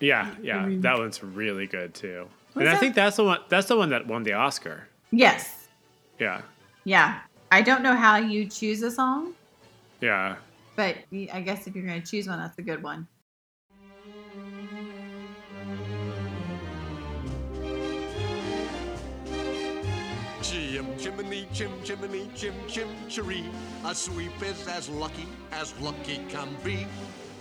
Cheree. 0.00 0.08
Yeah, 0.08 0.34
yeah, 0.42 0.66
mean- 0.66 0.80
that 0.82 0.98
one's 0.98 1.22
really 1.22 1.66
good 1.66 1.94
too. 1.94 2.28
What's 2.52 2.68
and 2.68 2.76
I 2.76 2.78
think 2.78 2.94
that's 2.94 3.16
the 3.16 3.24
one. 3.24 3.40
That's 3.48 3.68
the 3.68 3.76
one 3.76 3.90
that 3.90 4.06
won 4.06 4.22
the 4.22 4.32
Oscar. 4.32 4.88
Yes. 5.10 5.68
Yeah, 6.18 6.40
Yeah. 6.84 7.20
I 7.52 7.60
don't 7.62 7.82
know 7.82 7.94
how 7.94 8.16
you 8.16 8.46
choose 8.48 8.82
a 8.82 8.90
song, 8.90 9.34
yeah. 10.00 10.36
but 10.74 10.96
I 11.32 11.40
guess 11.42 11.66
if 11.66 11.76
you're 11.76 11.86
going 11.86 12.00
to 12.02 12.06
choose 12.06 12.26
one, 12.26 12.38
that's 12.38 12.58
a 12.58 12.62
good 12.62 12.82
one. 12.82 13.06
Chim 20.42 20.86
chimney, 20.98 21.46
chim 21.52 21.70
chimney, 21.84 22.30
chim 22.34 22.54
chim 22.68 22.88
cheree. 23.08 23.44
A 23.84 23.94
sweep 23.94 24.42
is 24.42 24.66
as 24.68 24.88
lucky 24.88 25.26
as 25.52 25.74
lucky 25.80 26.20
can 26.28 26.48
be. 26.64 26.86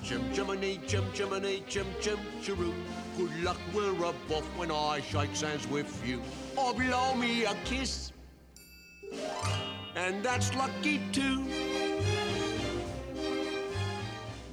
Chim 0.05 0.21
chimney, 0.33 0.79
chim 0.85 1.03
chimney, 1.15 1.63
chim 1.67 1.87
chim 1.99 2.19
cheroo. 2.39 2.71
Good 3.17 3.43
luck, 3.43 3.57
we're 3.73 3.89
above 3.89 4.45
when 4.55 4.69
I 4.69 5.01
shake 5.01 5.35
hands 5.35 5.67
with 5.67 6.07
you. 6.07 6.21
Or 6.55 6.75
blow 6.75 7.15
me 7.15 7.45
a 7.45 7.55
kiss. 7.65 8.11
And 9.95 10.21
that's 10.23 10.53
lucky 10.53 11.01
too. 11.11 11.43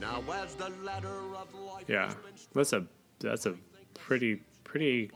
Now 0.01 0.23
as 0.33 0.55
the 0.55 0.71
ladder 0.83 1.37
of 1.37 1.55
life 1.55 1.85
Yeah, 1.87 2.15
that's 2.55 2.73
a 2.73 2.87
that's 3.21 3.45
a 3.45 3.55
pretty 3.93 4.41
pretty 4.65 5.11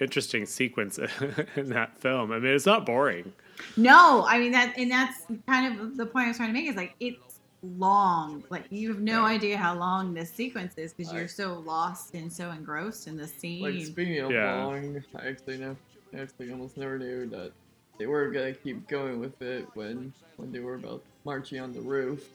interesting 0.00 0.46
sequence 0.46 0.98
in 1.56 1.68
that 1.68 1.96
film. 1.96 2.32
I 2.32 2.40
mean, 2.40 2.52
it's 2.52 2.66
not 2.66 2.86
boring. 2.86 3.32
No, 3.76 4.24
I 4.26 4.40
mean 4.40 4.50
that, 4.50 4.74
and 4.76 4.90
that's 4.90 5.26
kind 5.46 5.78
of 5.78 5.96
the 5.96 6.06
point 6.06 6.24
I 6.24 6.28
was 6.28 6.38
trying 6.38 6.48
to 6.48 6.52
make 6.54 6.68
is 6.68 6.74
like 6.74 6.96
it's 6.98 7.35
long. 7.62 8.44
Like 8.50 8.66
you 8.70 8.88
have 8.88 9.00
no 9.00 9.24
idea 9.24 9.56
how 9.56 9.76
long 9.76 10.14
this 10.14 10.32
sequence 10.32 10.74
is 10.76 10.92
because 10.92 11.12
you're 11.12 11.28
so 11.28 11.54
lost 11.54 12.14
and 12.14 12.32
so 12.32 12.50
engrossed 12.50 13.06
in 13.06 13.16
the 13.16 13.26
scene. 13.26 13.62
Like 13.62 13.84
speaking 13.86 14.20
of 14.20 14.32
Yeah. 14.32 14.54
long, 14.54 15.04
I 15.16 15.28
actually 15.28 15.58
know, 15.58 15.76
I 16.14 16.20
actually 16.20 16.50
almost 16.52 16.76
never 16.76 16.98
knew 16.98 17.26
that 17.30 17.52
they 17.98 18.06
were 18.06 18.30
gonna 18.30 18.52
keep 18.54 18.86
going 18.88 19.20
with 19.20 19.40
it 19.42 19.68
when 19.74 20.12
when 20.36 20.52
they 20.52 20.60
were 20.60 20.74
about 20.74 21.02
marching 21.24 21.60
on 21.60 21.72
the 21.72 21.80
roof. 21.80 22.28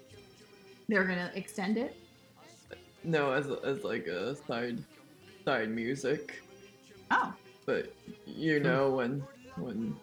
They're 0.89 1.05
gonna 1.05 1.31
extend 1.35 1.77
it. 1.77 1.95
No, 3.03 3.31
as 3.31 3.47
as 3.63 3.83
like 3.83 4.07
a 4.07 4.35
side 4.35 4.77
side 5.45 5.69
music, 5.69 6.41
Oh, 7.09 7.33
but 7.65 7.93
you 8.25 8.57
hmm. 8.57 8.63
know 8.63 8.91
when 8.91 9.27
when 9.55 9.95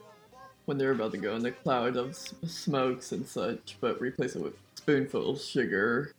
when 0.66 0.78
they're 0.78 0.92
about 0.92 1.12
to 1.12 1.18
go 1.18 1.34
in 1.36 1.42
the 1.42 1.50
cloud 1.52 1.96
of 1.96 2.10
s- 2.10 2.34
smokes 2.46 3.12
and 3.12 3.26
such, 3.26 3.76
but 3.80 4.00
replace 4.00 4.36
it 4.36 4.42
with 4.42 4.54
spoonful 4.88 5.30
of 5.30 5.40
sugar, 5.40 6.12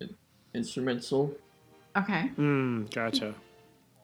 and 0.00 0.14
instrumental. 0.54 1.34
okay. 1.96 2.30
Mm, 2.38 2.90
gotcha. 2.94 3.34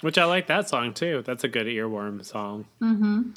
Which 0.02 0.18
I 0.18 0.24
like 0.24 0.48
that 0.48 0.68
song 0.68 0.92
too. 0.92 1.22
That's 1.24 1.44
a 1.44 1.48
good 1.48 1.66
earworm 1.66 2.22
song. 2.24 2.66
Mm-hmm. 2.82 3.30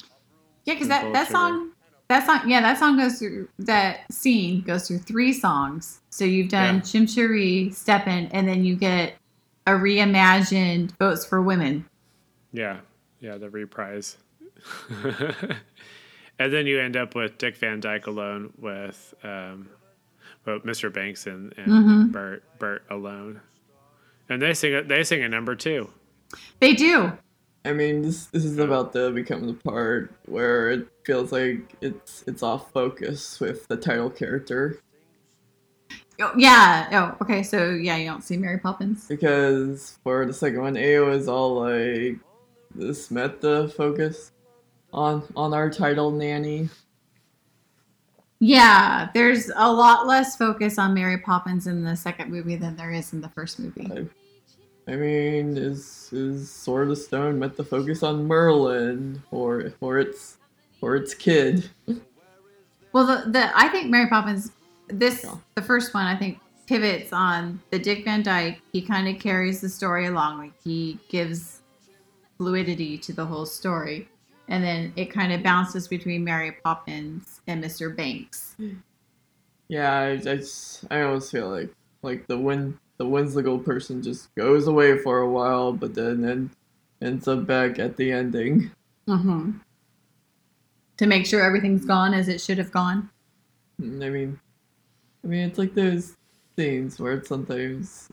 Yeah, 0.66 0.74
because 0.74 0.88
that 0.88 1.12
that 1.14 1.28
sugar. 1.28 1.32
song, 1.38 1.70
that 2.08 2.26
song, 2.26 2.50
yeah, 2.50 2.60
that 2.60 2.78
song 2.78 2.98
goes 2.98 3.18
through 3.18 3.48
that 3.60 4.12
scene 4.12 4.60
goes 4.62 4.86
through 4.86 4.98
three 4.98 5.32
songs. 5.32 6.00
So 6.10 6.24
you've 6.26 6.50
done 6.50 6.76
Yeah. 6.76 6.80
Chimchari, 6.82 7.74
Steppin', 7.74 8.26
and 8.32 8.46
then 8.46 8.64
you 8.64 8.76
get 8.76 9.14
a 9.66 9.72
reimagined 9.72 10.90
Votes 10.98 11.24
for 11.24 11.40
Women. 11.40 11.86
Yeah, 12.52 12.80
yeah, 13.20 13.38
the 13.38 13.48
reprise. 13.48 14.18
and 16.38 16.52
then 16.52 16.66
you 16.66 16.80
end 16.80 16.96
up 16.96 17.14
with 17.14 17.38
Dick 17.38 17.56
Van 17.56 17.80
Dyke 17.80 18.06
alone 18.08 18.52
with 18.58 19.14
um, 19.22 19.68
well, 20.46 20.60
Mr. 20.60 20.92
Banks 20.92 21.26
and, 21.26 21.52
and 21.56 21.66
Mhm. 21.68 22.12
Bert 22.12 22.42
Bert 22.58 22.82
alone, 22.90 23.40
and 24.28 24.40
they 24.40 24.54
sing 24.54 24.72
it. 24.72 24.88
They 24.88 25.02
sing 25.04 25.22
a 25.22 25.28
number 25.28 25.54
two. 25.56 25.90
They 26.60 26.72
do. 26.74 27.12
I 27.64 27.72
mean, 27.72 28.02
this 28.02 28.26
this 28.26 28.44
is 28.44 28.58
about 28.58 28.92
to 28.92 29.10
become 29.10 29.46
the 29.46 29.54
part 29.54 30.12
where 30.26 30.70
it 30.70 30.86
feels 31.04 31.32
like 31.32 31.74
it's 31.80 32.22
it's 32.26 32.42
off 32.42 32.70
focus 32.72 33.40
with 33.40 33.66
the 33.68 33.76
title 33.76 34.10
character 34.10 34.78
Oh, 36.18 36.32
yeah. 36.34 36.88
Oh, 37.20 37.24
okay. 37.24 37.42
So 37.42 37.70
yeah, 37.72 37.96
you 37.96 38.08
don't 38.08 38.22
see 38.24 38.38
Mary 38.38 38.58
Poppins. 38.58 39.06
because 39.06 39.98
for 40.02 40.24
the 40.24 40.32
second 40.32 40.62
one, 40.62 40.76
Ao 40.78 41.08
is 41.10 41.28
all 41.28 41.60
like 41.60 42.16
this 42.74 43.10
meta 43.10 43.68
focus 43.76 44.32
on 44.94 45.22
on 45.36 45.52
our 45.52 45.68
title 45.68 46.10
nanny. 46.10 46.70
Yeah, 48.38 49.08
there's 49.14 49.50
a 49.56 49.72
lot 49.72 50.06
less 50.06 50.36
focus 50.36 50.78
on 50.78 50.92
Mary 50.92 51.18
Poppins 51.18 51.66
in 51.66 51.84
the 51.84 51.96
second 51.96 52.30
movie 52.30 52.56
than 52.56 52.76
there 52.76 52.92
is 52.92 53.12
in 53.12 53.20
the 53.20 53.30
first 53.30 53.58
movie. 53.58 54.08
I 54.88 54.94
mean, 54.94 55.56
is 55.56 56.10
is 56.12 56.50
Sword 56.50 56.90
of 56.90 56.98
Stone 56.98 57.38
meant 57.38 57.56
to 57.56 57.64
focus 57.64 58.02
on 58.02 58.26
Merlin 58.26 59.22
or 59.30 59.72
or 59.80 59.98
its 59.98 60.36
or 60.80 60.96
its 60.96 61.14
kid? 61.14 61.68
Well, 62.92 63.06
the, 63.06 63.30
the 63.30 63.50
I 63.58 63.68
think 63.68 63.90
Mary 63.90 64.08
Poppins, 64.08 64.52
this 64.88 65.24
Yeah. 65.24 65.34
the 65.54 65.62
first 65.62 65.92
one, 65.94 66.06
I 66.06 66.16
think 66.16 66.38
pivots 66.66 67.12
on 67.12 67.60
the 67.70 67.78
Dick 67.78 68.04
Van 68.04 68.22
Dyke. 68.22 68.60
He 68.72 68.82
kind 68.82 69.08
of 69.08 69.20
carries 69.20 69.60
the 69.60 69.68
story 69.68 70.06
along, 70.06 70.38
like 70.38 70.52
he 70.62 70.98
gives 71.08 71.62
fluidity 72.38 72.98
to 72.98 73.12
the 73.12 73.24
whole 73.24 73.46
story, 73.46 74.08
and 74.48 74.62
then 74.62 74.92
it 74.96 75.06
kind 75.06 75.32
of 75.32 75.42
bounces 75.42 75.88
between 75.88 76.24
Mary 76.24 76.52
Poppins 76.64 77.40
and 77.46 77.62
Mr. 77.62 77.94
Banks. 77.94 78.56
Yeah, 79.68 79.92
I, 79.92 80.10
I, 80.10 80.16
just, 80.16 80.84
I 80.90 81.02
always 81.02 81.30
feel 81.30 81.48
like 81.48 81.70
like 82.02 82.26
the 82.28 82.38
Win 82.38 82.78
the 82.98 83.06
Winslow 83.06 83.58
person 83.58 84.02
just 84.02 84.34
goes 84.34 84.68
away 84.68 84.98
for 84.98 85.20
a 85.20 85.30
while, 85.30 85.72
but 85.72 85.94
then 85.94 86.22
then 86.22 86.50
ends 87.02 87.28
up 87.28 87.46
back 87.46 87.78
at 87.78 87.96
the 87.96 88.12
ending. 88.12 88.70
Mm-hmm. 89.08 89.52
To 90.98 91.06
make 91.06 91.26
sure 91.26 91.42
everything's 91.42 91.84
gone 91.84 92.14
as 92.14 92.28
it 92.28 92.40
should 92.40 92.58
have 92.58 92.72
gone. 92.72 93.10
Mm, 93.80 94.04
I 94.04 94.08
mean, 94.08 94.40
I 95.24 95.26
mean, 95.26 95.40
it's 95.40 95.58
like 95.58 95.74
those 95.74 96.16
scenes 96.56 96.98
where 96.98 97.14
it's 97.14 97.28
sometimes 97.28 98.08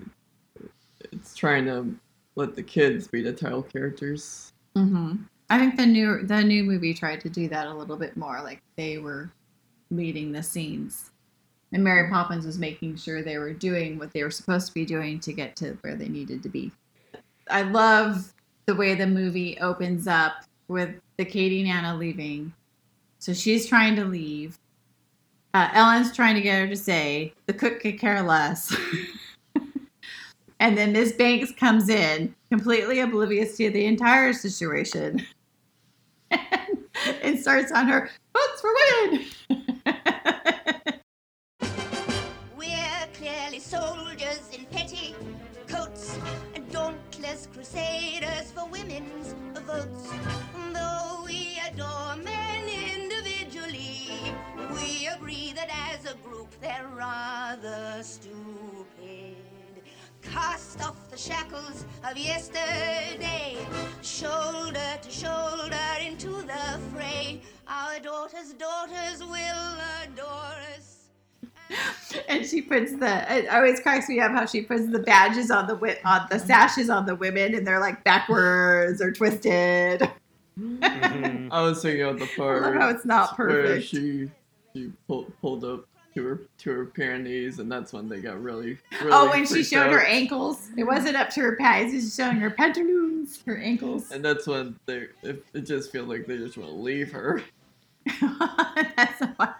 it's 1.12 1.36
trying 1.36 1.66
to 1.66 1.96
let 2.36 2.56
the 2.56 2.64
kids 2.64 3.08
be 3.08 3.22
the 3.22 3.32
title 3.32 3.64
characters. 3.64 4.52
Mm-hmm. 4.76 5.24
I 5.50 5.60
think 5.60 5.78
the 5.78 5.86
new 5.86 6.24
the 6.24 6.44
new 6.44 6.64
movie 6.64 6.94
tried 6.94 7.22
to 7.22 7.30
do 7.30 7.48
that 7.50 7.68
a 7.68 7.74
little 7.74 7.98
bit 7.98 8.18
more. 8.18 8.42
Like 8.42 8.62
they 8.76 8.98
were 8.98 9.32
leading 9.92 10.32
the 10.32 10.44
scenes, 10.44 11.12
and 11.72 11.84
Mary 11.84 12.10
Poppins 12.10 12.46
was 12.46 12.58
making 12.58 12.96
sure 12.98 13.22
they 13.22 13.38
were 13.38 13.54
doing 13.54 14.00
what 14.00 14.14
they 14.14 14.24
were 14.24 14.32
supposed 14.32 14.68
to 14.68 14.74
be 14.74 14.86
doing 14.86 15.20
to 15.22 15.34
get 15.34 15.56
to 15.58 15.78
where 15.82 15.96
they 15.96 16.08
needed 16.08 16.44
to 16.44 16.50
be. 16.50 16.72
I 17.50 17.64
love 17.64 18.34
the 18.66 18.76
way 18.76 18.96
the 18.96 19.08
movie 19.08 19.60
opens 19.60 20.08
up 20.08 20.46
with 20.68 20.96
the 21.18 21.26
Katie 21.26 21.64
Nanna 21.64 21.96
leaving. 21.96 22.54
So 23.20 23.34
she's 23.34 23.68
trying 23.68 23.96
to 23.98 24.06
leave. 24.06 24.60
Uh, 25.54 25.70
Ellen's 25.74 26.16
trying 26.16 26.36
to 26.36 26.42
get 26.42 26.60
her 26.60 26.68
to 26.68 26.76
say 26.76 27.34
the 27.46 27.54
cook 27.54 27.80
could 27.80 28.00
care 28.00 28.22
less. 28.24 28.76
and 30.60 30.78
then 30.78 30.94
Miss 30.94 31.12
Banks 31.12 31.52
comes 31.52 31.90
in, 31.90 32.34
completely 32.54 33.00
oblivious 33.00 33.58
to 33.58 33.72
the 33.72 33.84
entire 33.84 34.32
situation, 34.32 35.26
and, 37.24 37.40
starts 37.40 37.72
on 37.72 37.88
her 37.88 38.12
votes 38.32 38.62
for 38.62 38.72
women. 38.80 39.26
We're 42.56 43.08
clearly 43.16 43.58
soldiers 43.58 44.52
in 44.54 44.66
petty 44.66 45.16
coats 45.68 46.20
and 46.54 46.72
dauntless 46.72 47.48
crusaders 47.52 48.52
for 48.52 48.68
women's 48.68 49.34
votes. 49.66 50.12
Though 50.74 51.24
we 51.26 51.60
adore 51.68 52.18
men 52.18 52.70
individually, 52.96 54.12
we 54.76 55.08
agree 55.08 55.54
that 55.56 55.70
as 55.92 56.06
a 56.06 56.14
group 56.18 56.50
they're 56.62 56.88
rather 56.96 58.04
stupid. 58.04 58.83
Cast 60.34 60.82
off 60.82 60.96
the 61.12 61.18
shackles 61.18 61.86
of 62.10 62.18
yesterday, 62.18 63.56
shoulder 64.02 64.80
to 65.00 65.12
shoulder 65.12 65.78
into 66.04 66.30
the 66.42 66.80
fray. 66.92 67.40
Our 67.68 68.00
daughters' 68.00 68.54
daughters 68.54 69.20
will 69.20 69.78
adore 70.02 70.56
us. 70.76 71.10
and 72.28 72.44
she 72.44 72.64
puts 72.64 72.94
the. 72.94 73.26
It 73.32 73.48
always 73.48 73.80
cracks 73.80 74.10
me 74.10 74.20
up 74.22 74.32
how 74.32 74.48
she 74.48 74.62
puts 74.64 74.88
the 74.88 74.98
badges 74.98 75.52
on 75.52 75.68
the 75.68 75.76
wi- 75.76 76.00
on 76.04 76.26
the 76.32 76.40
sashes 76.40 76.90
on 76.90 77.06
the 77.06 77.14
women, 77.14 77.54
and 77.54 77.66
they're 77.68 77.80
like 77.80 78.04
backwards 78.04 79.04
or 79.04 79.12
twisted. 79.12 80.10
Mhm. 80.60 81.50
I 81.52 81.62
was 81.62 81.84
thinking 81.84 82.02
of 82.06 82.20
the 82.20 82.28
part 82.36 82.64
I 82.64 82.70
love 82.70 82.76
how 82.76 82.90
it's 82.90 83.06
not 83.06 83.38
where 83.38 83.50
perfect. 83.50 83.86
she 83.88 84.32
she 84.74 84.92
pulled 85.08 85.32
pulled 85.42 85.64
up 85.64 85.86
to 86.16 86.24
her 86.24 86.42
to 86.60 86.72
her 86.72 86.86
panties, 86.86 87.60
and 87.60 87.72
that's 87.72 87.94
when 87.94 88.08
they 88.08 88.22
got 88.22 88.42
really. 88.42 88.78
really 89.02 89.12
oh, 89.12 89.30
when 89.30 89.46
she 89.46 89.64
showed 89.64 89.92
her 89.92 90.04
ankles, 90.06 90.70
it 90.78 90.84
wasn't 90.84 91.16
up 91.16 91.30
to 91.32 91.42
her 91.42 91.56
panties; 91.56 92.06
it's 92.06 92.16
showing 92.16 92.38
her 92.38 92.52
pantaloons, 92.52 93.42
her 93.46 93.58
ankles. 93.58 94.12
And 94.12 94.24
that's 94.24 94.48
when 94.48 94.76
they 94.86 95.08
it, 95.24 95.46
it 95.54 95.62
just 95.62 95.92
feels 95.92 96.08
like 96.08 96.26
they 96.26 96.38
just 96.38 96.58
want 96.58 96.70
to 96.70 96.76
leave 96.76 97.12
her. 97.12 97.44
That's 98.96 99.22
why. 99.38 99.54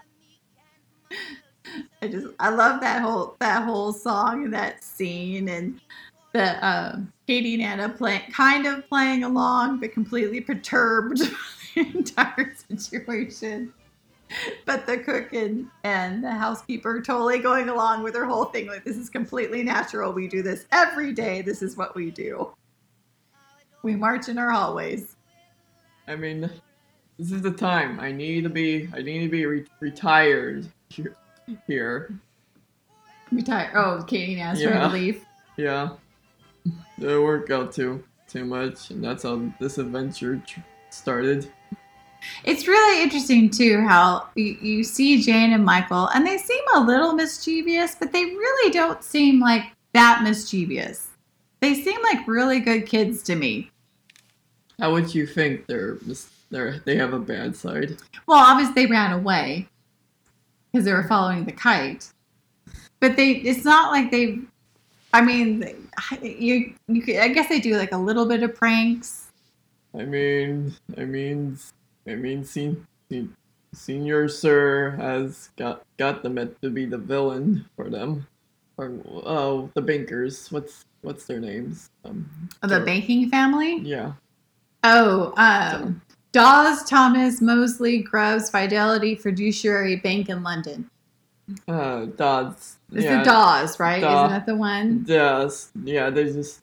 I 2.02 2.08
just 2.08 2.26
I 2.38 2.50
love 2.50 2.80
that 2.80 3.02
whole 3.02 3.36
that 3.40 3.64
whole 3.64 3.92
song 3.92 4.44
and 4.44 4.54
that 4.54 4.84
scene 4.84 5.48
and 5.48 5.80
the 6.32 6.66
um, 6.66 7.12
Katie 7.26 7.56
Nanna 7.56 7.88
playing 7.88 8.30
kind 8.30 8.66
of 8.66 8.86
playing 8.88 9.24
along 9.24 9.80
but 9.80 9.92
completely 9.92 10.40
perturbed 10.40 11.20
by 11.74 11.82
the 11.82 11.98
entire 11.98 12.54
situation. 12.68 13.72
But 14.66 14.86
the 14.86 14.98
cook 14.98 15.32
and, 15.32 15.68
and 15.84 16.24
the 16.24 16.30
housekeeper 16.30 17.00
totally 17.00 17.38
going 17.38 17.68
along 17.68 18.02
with 18.02 18.14
her 18.14 18.24
whole 18.24 18.46
thing 18.46 18.66
like 18.66 18.84
this 18.84 18.96
is 18.96 19.08
completely 19.10 19.62
natural. 19.62 20.12
We 20.12 20.26
do 20.28 20.42
this 20.42 20.66
every 20.72 21.12
day. 21.12 21.42
This 21.42 21.62
is 21.62 21.76
what 21.76 21.94
we 21.94 22.10
do. 22.10 22.52
We 23.82 23.94
march 23.94 24.28
in 24.28 24.38
our 24.38 24.50
hallways. 24.50 25.16
I 26.08 26.16
mean, 26.16 26.50
this 27.18 27.30
is 27.32 27.42
the 27.42 27.50
time. 27.50 28.00
I 28.00 28.10
need 28.12 28.44
to 28.44 28.50
be. 28.50 28.88
I 28.94 29.02
need 29.02 29.20
to 29.20 29.28
be 29.28 29.46
re- 29.46 29.66
retired 29.80 30.66
here. 30.88 31.16
here. 31.66 32.18
Retire. 33.30 33.72
Oh, 33.74 34.02
Katie 34.06 34.36
trying 34.36 34.56
Yeah. 34.58 34.88
to 34.88 34.88
leave. 34.88 35.24
Yeah, 35.56 35.90
it 36.98 37.22
worked 37.22 37.50
out 37.50 37.72
too 37.72 38.02
too 38.28 38.44
much, 38.44 38.90
and 38.90 39.04
that's 39.04 39.22
how 39.22 39.40
this 39.60 39.78
adventure 39.78 40.42
tr- 40.46 40.60
started. 40.90 41.50
It's 42.44 42.68
really 42.68 43.02
interesting 43.02 43.50
too 43.50 43.80
how 43.82 44.28
you, 44.34 44.56
you 44.60 44.84
see 44.84 45.22
Jane 45.22 45.52
and 45.52 45.64
Michael, 45.64 46.08
and 46.08 46.26
they 46.26 46.38
seem 46.38 46.62
a 46.74 46.80
little 46.80 47.12
mischievous, 47.12 47.94
but 47.94 48.12
they 48.12 48.24
really 48.24 48.70
don't 48.70 49.02
seem 49.02 49.40
like 49.40 49.64
that 49.92 50.22
mischievous. 50.22 51.08
They 51.60 51.74
seem 51.74 52.02
like 52.02 52.26
really 52.28 52.60
good 52.60 52.86
kids 52.86 53.22
to 53.24 53.36
me. 53.36 53.70
How 54.78 54.92
would 54.92 55.14
you 55.14 55.26
think 55.26 55.66
they're 55.66 55.98
they're 56.50 56.80
they 56.84 56.96
have 56.96 57.12
a 57.12 57.18
bad 57.18 57.56
side? 57.56 57.96
Well, 58.26 58.38
obviously 58.38 58.74
they 58.74 58.90
ran 58.90 59.12
away 59.12 59.68
because 60.70 60.84
they 60.84 60.92
were 60.92 61.04
following 61.04 61.44
the 61.44 61.52
kite, 61.52 62.12
but 63.00 63.16
they 63.16 63.32
it's 63.32 63.64
not 63.64 63.92
like 63.92 64.10
they. 64.10 64.38
I 65.12 65.20
mean, 65.20 65.88
you 66.20 66.74
you 66.88 67.02
could, 67.02 67.16
I 67.16 67.28
guess 67.28 67.48
they 67.48 67.60
do 67.60 67.76
like 67.76 67.92
a 67.92 67.96
little 67.96 68.26
bit 68.26 68.42
of 68.42 68.54
pranks. 68.54 69.28
I 69.96 70.02
mean, 70.04 70.74
I 70.98 71.04
mean, 71.04 71.56
I 72.06 72.14
mean, 72.14 72.44
sen- 72.44 72.86
sen- 73.10 73.34
Senior 73.74 74.28
Sir 74.28 74.90
has 74.92 75.50
got 75.56 75.82
got 75.98 76.22
them 76.22 76.36
to 76.62 76.70
be 76.70 76.84
the 76.86 76.98
villain 76.98 77.64
for 77.76 77.90
them, 77.90 78.26
or 78.76 78.92
oh, 79.26 79.70
the 79.74 79.82
bankers. 79.82 80.50
What's 80.52 80.84
what's 81.02 81.26
their 81.26 81.40
names? 81.40 81.90
Um, 82.04 82.28
The 82.62 82.80
banking 82.80 83.28
family. 83.30 83.78
Yeah, 83.80 84.12
Oh, 84.84 85.32
um, 85.36 86.02
Dawes, 86.32 86.88
Tomes, 86.88 87.40
Mousley, 87.40 88.04
Grubbs, 88.04 88.50
Fidelity, 88.50 89.14
Fiduciary 89.14 89.96
Bank 89.96 90.28
in 90.28 90.42
London. 90.42 90.88
uh, 91.68 92.04
Dodds. 92.06 92.76
It's 92.92 93.04
yeah, 93.04 93.18
the 93.18 93.24
Dawes, 93.24 93.80
right? 93.80 94.00
Daw- 94.00 94.24
Isn't 94.26 94.30
that 94.30 94.46
the 94.46 94.54
one? 94.54 95.04
Yes, 95.08 95.70
yeah. 95.82 96.10
They 96.10 96.24
just 96.24 96.60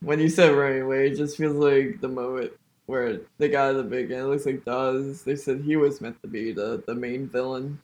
when 0.00 0.20
you 0.20 0.28
said 0.28 0.54
right 0.54 0.82
away, 0.82 1.08
it 1.08 1.16
just 1.16 1.36
feels 1.38 1.56
like 1.56 2.00
the 2.00 2.08
moment 2.08 2.52
where 2.86 3.20
the 3.38 3.48
guy 3.48 3.72
to 3.72 3.82
the. 3.82 3.96
It 4.10 4.24
looks 4.24 4.46
like 4.46 4.64
does. 4.64 5.22
They 5.22 5.36
said 5.36 5.60
he 5.62 5.76
was 5.76 6.00
meant 6.00 6.20
to 6.22 6.28
be 6.28 6.52
the 6.52 6.82
the 6.86 6.94
main 6.94 7.28
villain. 7.28 7.80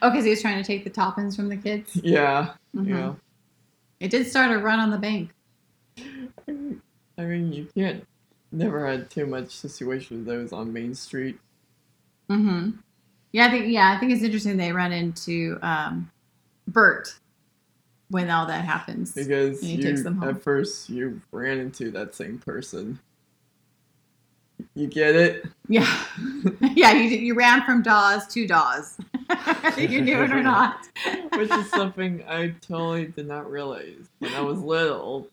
Oh, 0.00 0.10
because 0.10 0.24
he 0.24 0.30
was 0.30 0.40
trying 0.40 0.62
to 0.62 0.66
take 0.66 0.84
the 0.84 0.90
tuppence 0.90 1.34
from 1.34 1.48
the 1.48 1.56
kids. 1.56 1.96
Yeah, 1.96 2.54
Mhm. 2.74 2.88
yeah. 2.88 3.14
It 4.00 4.10
did 4.10 4.26
start 4.28 4.50
a 4.52 4.58
run 4.58 4.78
on 4.80 4.90
the 4.90 4.98
bank. 4.98 5.30
I 6.48 7.24
mean, 7.24 7.52
you 7.52 7.68
can't. 7.76 8.06
Never 8.50 8.86
had 8.86 9.10
too 9.10 9.26
much 9.26 9.50
situation 9.50 10.18
with 10.18 10.26
those 10.26 10.52
on 10.52 10.72
Main 10.72 10.94
Street. 10.94 11.38
Mm-hmm. 12.30 12.70
Yeah, 13.32 13.46
I 13.46 13.50
think 13.50 13.68
yeah, 13.72 13.92
I 13.94 13.98
think 13.98 14.12
it's 14.12 14.22
interesting 14.22 14.56
they 14.56 14.72
run 14.72 14.92
into 14.92 15.58
um, 15.62 16.10
Bert 16.68 17.14
when 18.10 18.28
all 18.30 18.46
that 18.46 18.64
happens. 18.64 19.12
Because 19.12 19.60
he 19.62 19.76
you, 19.76 19.82
takes 19.82 20.02
them 20.02 20.16
home. 20.18 20.28
at 20.28 20.42
first 20.42 20.90
you 20.90 21.20
ran 21.32 21.58
into 21.58 21.90
that 21.92 22.14
same 22.14 22.38
person. 22.38 22.98
You 24.74 24.86
get 24.86 25.14
it? 25.14 25.44
Yeah, 25.68 26.04
yeah. 26.60 26.92
You 26.92 27.02
you 27.02 27.34
ran 27.34 27.62
from 27.64 27.82
Dawes 27.82 28.26
to 28.28 28.46
Dawes. 28.46 28.96
you 29.76 30.00
knew 30.00 30.22
it 30.22 30.32
or 30.32 30.42
not. 30.42 30.88
Which 31.36 31.50
is 31.50 31.70
something 31.70 32.24
I 32.26 32.54
totally 32.60 33.06
did 33.06 33.28
not 33.28 33.50
realize 33.50 34.08
when 34.18 34.32
I 34.34 34.40
was 34.40 34.60
little. 34.60 35.28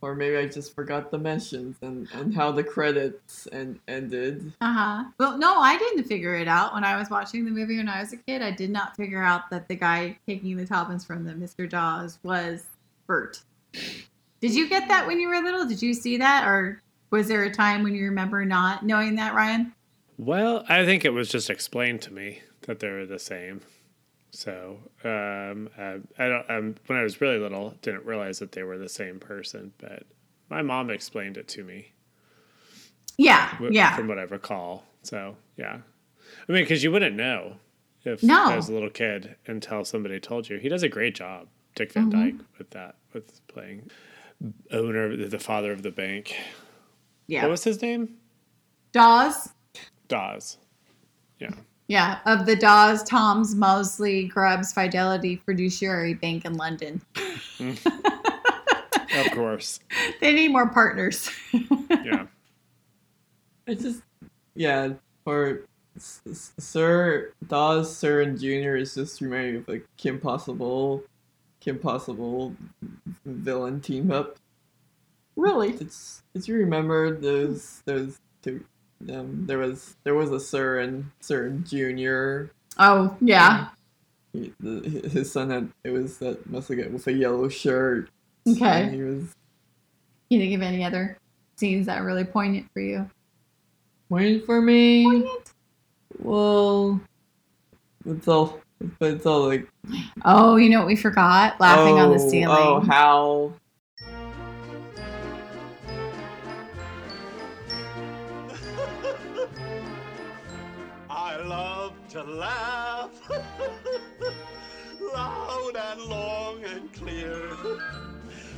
Or 0.00 0.14
maybe 0.14 0.36
I 0.36 0.46
just 0.46 0.74
forgot 0.74 1.10
the 1.10 1.18
mentions 1.18 1.76
and, 1.82 2.08
and 2.14 2.34
how 2.34 2.52
the 2.52 2.64
credits 2.64 3.46
and 3.48 3.78
ended. 3.88 4.52
Uh 4.60 4.72
huh. 4.72 5.04
Well, 5.18 5.36
no, 5.36 5.58
I 5.58 5.76
didn't 5.76 6.04
figure 6.04 6.36
it 6.36 6.48
out 6.48 6.72
when 6.72 6.84
I 6.84 6.96
was 6.96 7.10
watching 7.10 7.44
the 7.44 7.50
movie 7.50 7.76
when 7.76 7.88
I 7.88 8.00
was 8.00 8.12
a 8.12 8.16
kid. 8.16 8.40
I 8.40 8.52
did 8.52 8.70
not 8.70 8.96
figure 8.96 9.22
out 9.22 9.50
that 9.50 9.68
the 9.68 9.74
guy 9.74 10.18
taking 10.26 10.56
the 10.56 10.66
tuppence 10.66 11.04
from 11.04 11.24
the 11.24 11.32
Mr. 11.32 11.68
Dawes 11.68 12.18
was 12.22 12.64
Bert. 13.06 13.42
Did 14.40 14.54
you 14.54 14.68
get 14.68 14.88
that 14.88 15.06
when 15.06 15.20
you 15.20 15.28
were 15.28 15.40
little? 15.40 15.66
Did 15.66 15.82
you 15.82 15.92
see 15.92 16.16
that, 16.18 16.46
or 16.46 16.80
was 17.14 17.28
there 17.28 17.44
a 17.44 17.50
time 17.50 17.82
when 17.84 17.94
you 17.94 18.04
remember 18.06 18.44
not 18.44 18.84
knowing 18.84 19.14
that, 19.14 19.34
Ryan? 19.34 19.72
Well, 20.18 20.64
I 20.68 20.84
think 20.84 21.04
it 21.04 21.10
was 21.10 21.28
just 21.28 21.48
explained 21.48 22.02
to 22.02 22.12
me 22.12 22.42
that 22.62 22.80
they 22.80 22.88
were 22.90 23.06
the 23.06 23.18
same. 23.20 23.60
So 24.32 24.78
um, 25.04 25.70
uh, 25.78 25.98
I 26.18 26.28
don't. 26.28 26.50
Um, 26.50 26.74
when 26.86 26.98
I 26.98 27.02
was 27.04 27.20
really 27.20 27.38
little, 27.38 27.74
didn't 27.82 28.04
realize 28.04 28.40
that 28.40 28.50
they 28.52 28.64
were 28.64 28.78
the 28.78 28.88
same 28.88 29.20
person, 29.20 29.72
but 29.78 30.02
my 30.50 30.60
mom 30.60 30.90
explained 30.90 31.36
it 31.36 31.46
to 31.48 31.62
me. 31.62 31.92
Yeah, 33.16 33.52
w- 33.54 33.72
yeah. 33.72 33.94
From 33.96 34.08
what 34.08 34.18
I 34.18 34.22
recall. 34.22 34.84
So 35.02 35.36
yeah, 35.56 35.78
I 36.48 36.52
mean, 36.52 36.64
because 36.64 36.82
you 36.82 36.90
wouldn't 36.90 37.14
know 37.14 37.56
if 38.04 38.22
No. 38.24 38.50
as 38.50 38.68
a 38.68 38.72
little 38.72 38.90
kid 38.90 39.36
until 39.46 39.84
somebody 39.84 40.18
told 40.18 40.48
you. 40.48 40.58
He 40.58 40.68
does 40.68 40.82
a 40.82 40.88
great 40.88 41.14
job, 41.14 41.46
Dick 41.76 41.92
Van 41.92 42.10
Mhm. 42.10 42.10
Dyke, 42.10 42.46
with 42.58 42.70
that, 42.70 42.96
with 43.12 43.46
playing 43.46 43.88
owner, 44.72 45.16
the 45.16 45.38
father 45.38 45.70
of 45.72 45.82
the 45.82 45.90
bank. 45.92 46.34
Yeah. 47.26 47.42
What 47.42 47.50
was 47.52 47.64
his 47.64 47.80
name? 47.80 48.16
Dawes. 48.92 49.50
Dawes. 50.08 50.58
Yeah. 51.38 51.50
Yeah, 51.88 52.20
of 52.24 52.46
the 52.46 52.56
Dawes, 52.56 53.02
Tomes, 53.02 53.54
Mousley, 53.54 54.28
Grubbs, 54.28 54.72
Fidelity 54.72 55.36
Fiduciary 55.44 56.14
Bank 56.14 56.44
in 56.46 56.54
London. 56.54 57.02
Mm. 57.58 59.26
Of 59.26 59.32
course. 59.32 59.80
They 60.20 60.32
need 60.32 60.48
more 60.48 60.68
partners. 60.68 61.30
Yeah. 62.04 62.26
I 63.66 63.74
just, 63.74 64.02
yeah, 64.54 64.90
or 65.24 65.60
S- 65.96 66.20
S- 66.28 66.52
Sir 66.58 67.32
Dawes, 67.46 67.94
Sir 67.96 68.20
and 68.22 68.38
Junior 68.38 68.76
is 68.76 68.94
just 68.94 69.20
reminding 69.22 69.52
me 69.54 69.58
of 69.60 69.68
like 69.68 69.86
Kim 69.96 70.20
Possible, 70.20 71.02
Kim 71.60 71.78
Possible 71.78 72.54
villain 73.24 73.80
team 73.80 74.10
up. 74.10 74.36
Really? 75.36 75.70
It's, 75.70 76.22
did 76.34 76.46
you 76.48 76.56
remember 76.56 77.16
those 77.16 77.82
those 77.86 78.18
two? 78.42 78.64
Um, 79.12 79.44
there 79.46 79.58
was 79.58 79.96
there 80.04 80.14
was 80.14 80.30
a 80.30 80.40
Sir 80.40 80.78
and 80.80 81.10
Sir 81.20 81.46
and 81.46 81.66
Junior. 81.66 82.50
Oh, 82.78 83.16
yeah. 83.20 83.68
He, 84.32 84.52
the, 84.60 85.08
his 85.08 85.30
son 85.30 85.50
had 85.50 85.70
it 85.84 85.90
was 85.90 86.18
that 86.18 86.48
must 86.50 86.68
have 86.68 86.78
got 86.78 86.90
with 86.90 87.06
a 87.06 87.12
yellow 87.12 87.48
shirt. 87.48 88.10
Okay. 88.48 88.82
And 88.84 88.94
he 88.94 89.02
was 89.02 89.34
you 90.28 90.38
think 90.38 90.54
of 90.54 90.62
any 90.62 90.84
other 90.84 91.18
scenes 91.56 91.86
that 91.86 91.98
are 91.98 92.04
really 92.04 92.24
poignant 92.24 92.66
for 92.72 92.80
you? 92.80 93.08
waiting 94.10 94.40
for 94.42 94.60
me. 94.60 95.04
Poignant? 95.04 95.52
Well, 96.18 97.00
it's 98.06 98.28
all, 98.28 98.60
but 98.98 99.12
it's 99.12 99.26
all 99.26 99.48
like 99.48 99.68
Oh, 100.24 100.56
you 100.56 100.70
know 100.70 100.78
what 100.78 100.86
we 100.86 100.96
forgot? 100.96 101.60
Laughing 101.60 101.98
on 101.98 102.10
the 102.10 102.22
oh, 102.22 102.28
ceiling. 102.30 102.56
Oh, 102.58 102.80
how 102.80 103.52
laugh 112.34 113.10
loud 115.14 115.76
and 115.76 116.00
long 116.02 116.64
and 116.64 116.92
clear. 116.92 117.50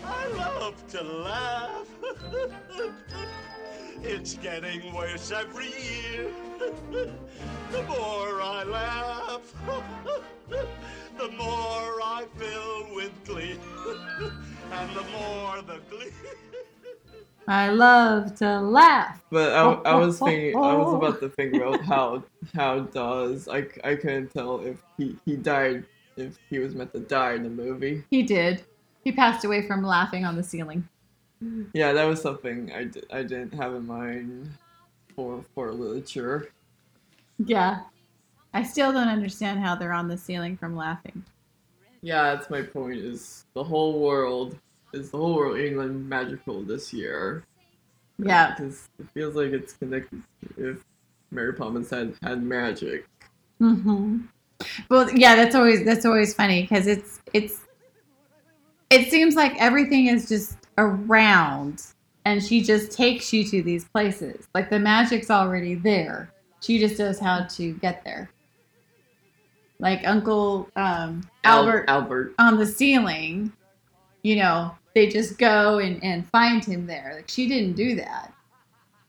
I 0.04 0.26
love 0.28 0.86
to 0.88 1.02
laugh. 1.02 1.88
it's 4.02 4.34
getting 4.34 4.94
worse 4.94 5.30
every 5.30 5.66
year. 5.66 6.30
the 7.70 7.82
more 7.82 8.40
I 8.42 8.64
laugh, 8.64 9.52
the 11.18 11.28
more 11.32 12.00
I 12.02 12.24
fill 12.36 12.94
with 12.94 13.12
glee. 13.24 13.58
and 14.72 14.96
the 14.96 15.04
more 15.12 15.62
the 15.62 15.80
glee. 15.90 16.12
I 17.48 17.68
love 17.68 18.35
to 18.36 18.60
laugh. 18.60 19.20
But 19.31 19.52
I, 19.52 19.90
I 19.90 19.94
was 19.94 20.18
thinking, 20.24 20.56
I 20.56 20.74
was 20.74 20.94
about 20.94 21.20
to 21.20 21.28
think 21.28 21.55
about 21.55 21.81
how 21.82 22.24
how 22.55 22.81
does 22.81 23.48
I, 23.48 23.66
I 23.85 23.94
couldn't 23.94 24.32
tell 24.32 24.60
if 24.60 24.82
he, 24.98 25.16
he 25.24 25.36
died 25.36 25.85
if 26.16 26.39
he 26.51 26.59
was 26.59 26.74
meant 26.74 26.93
to 26.94 27.01
die 27.01 27.35
in 27.35 27.43
the 27.43 27.51
movie. 27.51 28.05
He 28.10 28.23
did. 28.23 28.64
He 29.05 29.12
passed 29.12 29.44
away 29.44 29.66
from 29.66 29.85
laughing 29.85 30.24
on 30.24 30.36
the 30.36 30.43
ceiling. 30.43 30.89
Yeah, 31.74 31.93
that 31.93 32.05
was 32.05 32.20
something 32.20 32.73
I, 32.73 32.85
di- 32.85 33.02
I 33.12 33.23
didn't 33.23 33.55
have 33.55 33.74
in 33.74 33.86
mind 33.86 34.51
for 35.14 35.44
for 35.55 35.73
literature. 35.73 36.51
Yeah. 37.39 37.82
I 38.55 38.62
still 38.62 38.93
don't 38.93 39.09
understand 39.09 39.60
how 39.60 39.74
they're 39.74 39.93
on 39.93 40.09
the 40.09 40.16
ceiling 40.16 40.56
from 40.56 40.77
laughing. 40.77 41.23
Yeah, 42.01 42.35
that's 42.35 42.48
my 42.48 42.62
point. 42.62 42.98
Is 42.98 43.44
the 43.55 43.62
whole 43.62 44.01
world 44.01 44.56
is 44.97 45.10
the 45.10 45.18
whole 45.18 45.35
world 45.35 45.59
England 45.59 46.09
magical 46.09 46.62
this 46.62 46.93
year? 46.93 47.44
Yeah. 48.18 48.55
because 48.56 48.89
it 48.98 49.06
feels 49.12 49.35
like 49.35 49.52
it's 49.52 49.74
connected. 49.74 50.23
If 50.56 50.78
Mary 51.31 51.52
Poppins 51.52 51.90
had 51.90 52.14
had 52.23 52.43
magic, 52.43 53.06
Mm-hmm. 53.60 54.18
Well, 54.90 55.10
yeah, 55.12 55.35
that's 55.35 55.55
always 55.55 55.85
that's 55.85 56.05
always 56.05 56.35
funny 56.35 56.62
because 56.62 56.86
it's 56.86 57.20
it's 57.32 57.60
it 58.90 59.10
seems 59.10 59.35
like 59.35 59.55
everything 59.59 60.06
is 60.06 60.28
just 60.28 60.56
around, 60.78 61.82
and 62.24 62.43
she 62.43 62.62
just 62.62 62.93
takes 62.93 63.32
you 63.32 63.44
to 63.44 63.62
these 63.62 63.85
places. 63.86 64.47
Like 64.55 64.70
the 64.70 64.78
magic's 64.78 65.31
already 65.31 65.74
there. 65.74 66.31
She 66.60 66.78
just 66.78 66.98
knows 66.98 67.18
how 67.18 67.44
to 67.44 67.73
get 67.74 68.02
there. 68.05 68.31
Like 69.78 70.06
Uncle 70.06 70.68
um, 70.77 71.23
Al- 71.44 71.60
Albert 71.60 71.85
Albert. 71.89 72.35
on 72.39 72.59
the 72.59 72.66
ceiling, 72.66 73.52
you 74.23 74.36
know, 74.36 74.74
they 74.97 75.06
just 75.06 75.36
go 75.36 75.78
and, 75.78 76.02
and 76.02 76.27
find 76.31 76.64
him 76.64 76.86
there. 76.86 77.12
Like 77.16 77.28
she 77.28 77.47
didn't 77.47 77.74
do 77.74 77.97
that. 77.97 78.32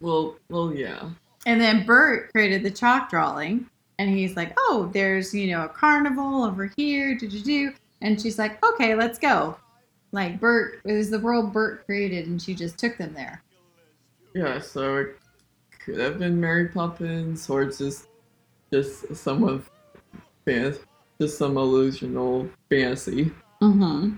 Well, 0.02 0.36
well, 0.50 0.74
yeah. 0.74 1.10
And 1.46 1.62
then 1.62 1.86
Bert 1.86 2.30
created 2.34 2.62
the 2.62 2.70
chalk 2.70 3.10
drawing, 3.10 3.70
and 3.98 4.10
he's 4.10 4.36
like, 4.36 4.52
"Oh, 4.58 4.92
there's 4.92 5.34
you 5.34 5.48
know 5.48 5.64
a 5.64 5.70
carnival 5.70 6.44
over 6.44 6.70
here, 6.76 7.16
do 7.16 7.30
do 7.30 7.40
do." 7.40 7.74
And 8.02 8.22
she's 8.22 8.38
like, 8.38 8.64
"Okay, 8.64 8.96
let's 8.96 9.18
go." 9.18 9.58
Like 10.12 10.42
Bert, 10.42 10.82
it 10.84 10.92
was 10.92 11.10
the 11.10 11.20
world 11.20 11.54
Bert 11.54 11.86
created, 11.86 12.28
and 12.28 12.42
she 12.42 12.54
just 12.54 12.78
took 12.78 12.98
them 12.98 13.14
there. 13.14 13.42
Yeah, 14.36 14.60
so 14.60 14.98
it 14.98 15.18
could 15.80 16.00
have 16.00 16.20
been 16.20 16.38
Mary 16.38 16.68
Poppins, 16.68 17.50
or 17.50 17.64
just 17.64 18.08
just 18.74 19.16
some 19.16 19.46
of 19.46 19.72
fan, 20.44 20.76
just 21.22 21.38
some 21.38 21.56
illusional 21.56 22.50
fantasy. 22.70 23.32
Mm-hmm. 23.62 24.18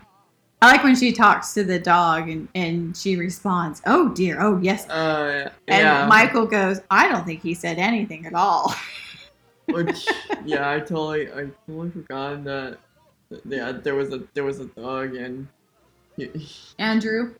I 0.61 0.71
like 0.73 0.83
when 0.83 0.95
she 0.95 1.13
talks 1.13 1.53
to 1.53 1.63
the 1.63 1.79
dog, 1.79 2.29
and 2.29 2.47
and 2.53 2.95
she 2.97 3.15
responds, 3.15 3.81
"Oh 3.85 4.09
dear, 4.09 4.41
oh 4.41 4.59
yes." 4.61 4.89
Uh, 4.89 5.49
And. 5.67 6.09
Michael 6.09 6.45
goes, 6.45 6.81
"I 6.91 7.07
don't 7.07 7.25
think 7.25 7.41
he 7.41 7.53
said 7.53 7.77
anything 7.77 8.25
at 8.25 8.33
all." 8.33 8.73
Which, 9.67 10.07
yeah, 10.45 10.69
I 10.71 10.79
totally, 10.79 11.31
I 11.31 11.47
totally 11.67 11.91
forgot 11.91 12.43
that. 12.43 12.77
Yeah, 13.45 13.71
there 13.71 13.95
was 13.95 14.11
a 14.11 14.23
there 14.33 14.43
was 14.43 14.59
a 14.59 14.65
dog, 14.65 15.15
and 15.15 15.47
he, 16.17 16.29
Andrew. 16.79 17.35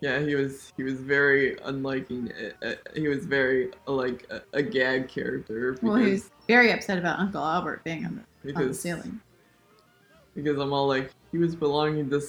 yeah, 0.00 0.20
he 0.20 0.34
was 0.36 0.72
he 0.76 0.82
was 0.84 0.94
very 0.94 1.56
unliking. 1.66 2.32
Uh, 2.62 2.66
uh, 2.68 2.74
he 2.94 3.08
was 3.08 3.26
very 3.26 3.70
uh, 3.86 3.92
like 3.92 4.26
a, 4.30 4.42
a 4.54 4.62
gag 4.62 5.08
character 5.08 5.72
because 5.72 5.82
Well, 5.82 5.96
he's 5.96 6.30
very 6.48 6.70
upset 6.72 6.96
about 6.98 7.18
Uncle 7.18 7.44
Albert 7.44 7.82
being 7.84 8.06
on 8.06 8.24
the, 8.44 8.54
on 8.54 8.68
the 8.68 8.74
ceiling. 8.74 9.20
because 10.34 10.58
I'm 10.58 10.72
all 10.72 10.86
like 10.86 11.10
he 11.32 11.38
was 11.38 11.54
belonging 11.56 12.08
to, 12.10 12.22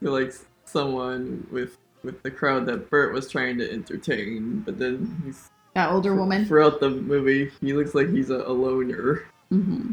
s- 0.00 0.04
to 0.04 0.10
like 0.10 0.32
someone 0.64 1.46
with 1.50 1.78
with 2.04 2.22
the 2.22 2.30
crowd 2.30 2.66
that 2.66 2.88
Bert 2.90 3.12
was 3.12 3.30
trying 3.30 3.58
to 3.58 3.70
entertain, 3.70 4.60
but 4.60 4.78
then 4.78 5.20
he's 5.24 5.50
That 5.74 5.90
older 5.90 6.14
woman. 6.14 6.44
throughout 6.46 6.80
the 6.80 6.90
movie 6.90 7.50
he 7.60 7.72
looks 7.72 7.94
like 7.94 8.08
he's 8.08 8.30
a, 8.30 8.36
a 8.42 8.52
loner. 8.52 9.24
hmm 9.50 9.92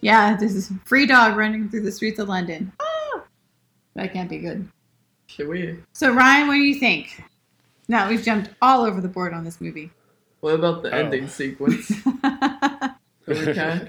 Yeah, 0.00 0.36
this 0.36 0.54
is 0.54 0.72
free 0.84 1.06
dog 1.06 1.36
running 1.36 1.68
through 1.68 1.82
the 1.82 1.92
streets 1.92 2.18
of 2.18 2.28
London. 2.28 2.72
Ah! 2.80 3.22
That 3.94 4.12
can't 4.12 4.28
be 4.28 4.38
good. 4.38 4.68
Should 5.28 5.48
we? 5.48 5.76
So 5.92 6.12
Ryan, 6.12 6.48
what 6.48 6.54
do 6.54 6.60
you 6.60 6.74
think? 6.78 7.22
Now 7.88 8.08
we've 8.08 8.22
jumped 8.22 8.50
all 8.60 8.84
over 8.84 9.00
the 9.00 9.08
board 9.08 9.32
on 9.32 9.44
this 9.44 9.60
movie. 9.60 9.90
What 10.40 10.54
about 10.54 10.82
the 10.82 10.92
Oh. 10.92 10.98
ending 10.98 11.28
sequence? 11.28 11.90
we 13.26 13.52
got 13.54 13.88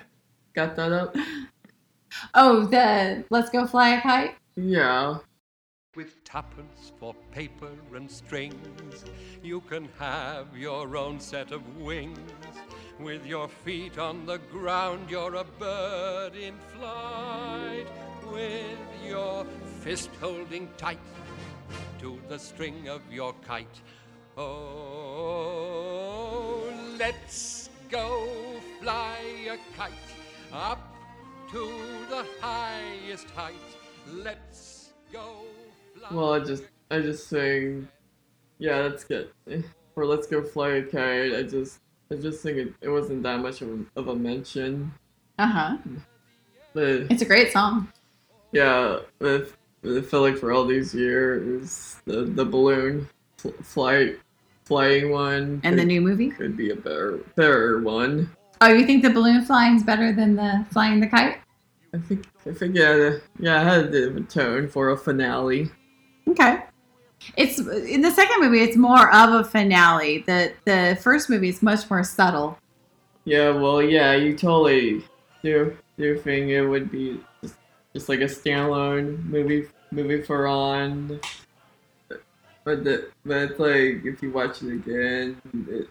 got 0.53 0.75
that 0.75 0.91
up? 0.91 1.15
Oh, 2.33 2.65
the 2.65 3.23
let's 3.29 3.49
go 3.49 3.65
fly 3.67 3.89
a 3.95 4.01
kite. 4.01 4.35
Yeah. 4.59 5.19
With 5.95 6.23
tuppence 6.23 6.91
for 6.99 7.13
paper 7.31 7.69
and 7.93 8.09
strings, 8.09 9.05
you 9.43 9.61
can 9.61 9.87
have 9.99 10.57
your 10.57 10.97
own 10.97 11.19
set 11.19 11.51
of 11.51 11.61
wings. 11.77 12.17
With 12.99 13.23
your 13.23 13.49
feet 13.49 13.99
on 13.99 14.25
the 14.25 14.39
ground, 14.51 15.11
you're 15.11 15.35
a 15.35 15.43
bird 15.43 16.35
in 16.35 16.55
flight. 16.75 17.85
With 18.31 18.79
your 19.05 19.45
fist 19.81 20.09
holding 20.19 20.69
tight 20.75 20.97
to 21.99 22.19
the 22.27 22.39
string 22.39 22.89
of 22.89 23.01
your 23.11 23.33
kite. 23.47 23.81
Oh, 24.35 24.53
let's 26.97 27.69
go 27.89 28.27
fly 28.81 29.19
a 29.51 29.57
kite 29.77 29.93
up 30.51 30.95
to 31.51 31.71
the 32.09 32.25
highest 32.41 33.29
height. 33.29 33.76
Let's 34.13 34.89
go. 35.11 35.35
Well, 36.11 36.33
I 36.33 36.39
just 36.39 36.63
I 36.91 36.99
just 36.99 37.27
saying, 37.27 37.87
yeah, 38.59 38.81
that's 38.83 39.03
good. 39.03 39.29
Or 39.97 40.05
let's 40.05 40.27
go 40.27 40.43
fly 40.43 40.69
a 40.75 40.83
kite. 40.83 41.33
I 41.33 41.41
just 41.41 41.79
I 42.11 42.15
just 42.17 42.43
think 42.43 42.57
it, 42.57 42.73
it 42.81 42.89
wasn't 42.89 43.23
that 43.23 43.39
much 43.39 43.63
of 43.63 43.69
a, 43.69 43.99
of 43.99 44.09
a 44.09 44.15
mention. 44.15 44.93
Uh 45.39 45.47
huh. 45.47 45.77
But 46.73 47.09
It's 47.09 47.23
a 47.23 47.25
great 47.25 47.51
song. 47.51 47.91
yeah, 48.51 48.99
but 49.17 49.49
I 49.83 50.01
feel 50.01 50.21
like 50.21 50.37
for 50.37 50.51
all 50.51 50.65
these 50.65 50.93
years, 50.93 51.95
the 52.05 52.25
the 52.25 52.45
balloon 52.45 53.09
fl- 53.39 53.49
flight 53.63 54.19
flying 54.65 55.09
one 55.09 55.61
And 55.63 55.79
the 55.79 55.85
new 55.85 55.99
movie. 56.01 56.29
could 56.29 56.55
be 56.55 56.69
a 56.69 56.75
better 56.75 57.17
better 57.35 57.79
one. 57.81 58.29
Oh, 58.61 58.67
you 58.71 58.85
think 58.85 59.01
the 59.01 59.09
balloon 59.09 59.43
flying's 59.45 59.81
better 59.81 60.13
than 60.13 60.35
the 60.35 60.63
flying 60.69 60.99
the 60.99 61.07
kite? 61.07 61.37
I 61.93 61.97
think 61.99 62.27
I 62.45 62.51
think 62.51 62.75
yeah 62.75 63.17
yeah 63.39 63.61
it 63.61 63.65
had 63.65 63.85
a 63.85 63.89
bit 63.89 64.07
of 64.09 64.17
a 64.17 64.21
tone 64.21 64.67
for 64.67 64.89
a 64.89 64.97
finale. 64.97 65.69
Okay. 66.27 66.63
It's 67.35 67.59
in 67.59 68.01
the 68.01 68.11
second 68.11 68.41
movie. 68.41 68.61
It's 68.61 68.77
more 68.77 69.13
of 69.13 69.33
a 69.33 69.43
finale. 69.43 70.19
The 70.19 70.53
the 70.65 70.97
first 71.01 71.29
movie 71.29 71.49
is 71.49 71.61
much 71.61 71.89
more 71.89 72.03
subtle. 72.03 72.57
Yeah, 73.25 73.49
well, 73.49 73.81
yeah, 73.81 74.13
you 74.13 74.37
totally 74.37 75.03
do 75.43 75.75
do 75.97 76.17
think 76.19 76.49
it 76.49 76.65
would 76.65 76.91
be 76.91 77.19
just, 77.41 77.55
just 77.93 78.09
like 78.09 78.21
a 78.21 78.25
standalone 78.25 79.23
movie 79.25 79.67
movie 79.91 80.21
for 80.21 80.47
on, 80.47 81.19
But 82.63 82.83
the 82.83 83.09
but 83.25 83.51
it's 83.51 83.59
like 83.59 84.05
if 84.05 84.21
you 84.21 84.31
watch 84.31 84.61
it 84.61 84.73
again, 84.73 85.41
it, 85.69 85.89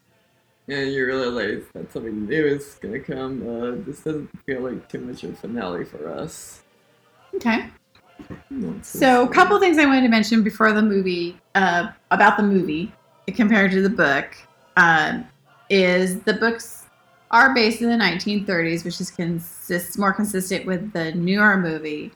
and 0.69 0.93
you 0.93 1.07
realize 1.07 1.63
that 1.75 1.93
something 1.93 2.27
new 2.27 2.47
is 2.47 2.79
gonna 2.81 3.01
come. 3.01 3.43
Uh, 3.47 3.85
this 3.87 4.01
doesn't 4.01 4.31
feel 4.45 4.63
like 4.63 4.89
too 4.89 5.01
much 5.01 5.23
of 5.25 5.33
a 5.33 5.37
finale 5.37 5.85
for 5.85 6.09
us. 6.09 6.63
Okay. 7.35 7.67
So, 8.83 9.25
a 9.25 9.29
couple 9.29 9.59
things 9.61 9.79
I 9.79 9.85
wanted 9.85 10.03
to 10.03 10.09
mention 10.09 10.43
before 10.43 10.73
the 10.73 10.83
movie, 10.83 11.39
uh, 11.55 11.89
about 12.11 12.37
the 12.37 12.43
movie 12.43 12.93
compared 13.35 13.73
to 13.73 13.83
the 13.83 13.91
book, 13.91 14.37
um, 14.77 15.27
is 15.69 16.21
the 16.21 16.33
books 16.33 16.87
are 17.31 17.55
based 17.55 17.83
in 17.83 17.91
the 17.91 17.97
1930s, 17.97 18.85
which 18.85 19.01
is 19.01 19.11
consists 19.11 19.99
more 19.99 20.13
consistent 20.13 20.65
with 20.65 20.93
the 20.93 21.13
newer 21.13 21.59
movie, 21.59 22.13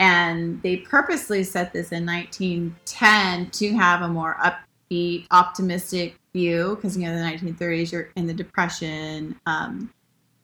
and 0.00 0.62
they 0.62 0.78
purposely 0.78 1.44
set 1.44 1.72
this 1.72 1.92
in 1.92 2.06
1910 2.06 3.50
to 3.50 3.72
have 3.74 4.02
a 4.02 4.08
more 4.08 4.36
upbeat, 4.42 5.26
optimistic 5.30 6.16
view 6.32 6.76
because 6.76 6.96
you 6.96 7.06
know 7.06 7.16
the 7.16 7.22
1930s 7.22 7.92
you're 7.92 8.10
in 8.16 8.26
the 8.26 8.34
depression, 8.34 9.38
um, 9.46 9.92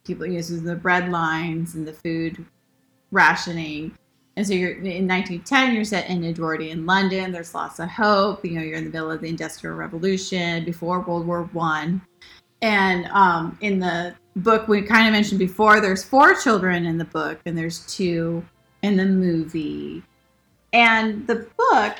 people 0.03 0.25
using 0.25 0.63
the 0.63 0.75
bread 0.75 1.09
lines 1.09 1.75
and 1.75 1.87
the 1.87 1.93
food 1.93 2.45
rationing. 3.11 3.91
And 4.37 4.47
so 4.47 4.53
you're 4.53 4.71
in 4.71 5.07
1910, 5.07 5.75
you're 5.75 5.83
set 5.83 6.09
in 6.09 6.23
Edwardian 6.23 6.85
London. 6.85 7.31
There's 7.31 7.53
lots 7.53 7.79
of 7.79 7.89
hope. 7.89 8.45
You 8.45 8.51
know, 8.51 8.61
you're 8.61 8.77
in 8.77 8.85
the 8.85 8.89
middle 8.89 9.11
of 9.11 9.21
the 9.21 9.27
Industrial 9.27 9.75
Revolution 9.75 10.63
before 10.63 11.01
World 11.01 11.27
War 11.27 11.43
One. 11.51 12.01
And 12.61 13.05
um, 13.07 13.57
in 13.61 13.79
the 13.79 14.15
book, 14.37 14.67
we 14.67 14.81
kind 14.81 15.07
of 15.07 15.13
mentioned 15.13 15.39
before, 15.39 15.79
there's 15.79 16.03
four 16.03 16.35
children 16.35 16.85
in 16.85 16.97
the 16.97 17.05
book, 17.05 17.39
and 17.45 17.57
there's 17.57 17.85
two 17.87 18.45
in 18.81 18.97
the 18.97 19.05
movie. 19.05 20.03
And 20.73 21.25
the 21.27 21.47
book 21.57 21.95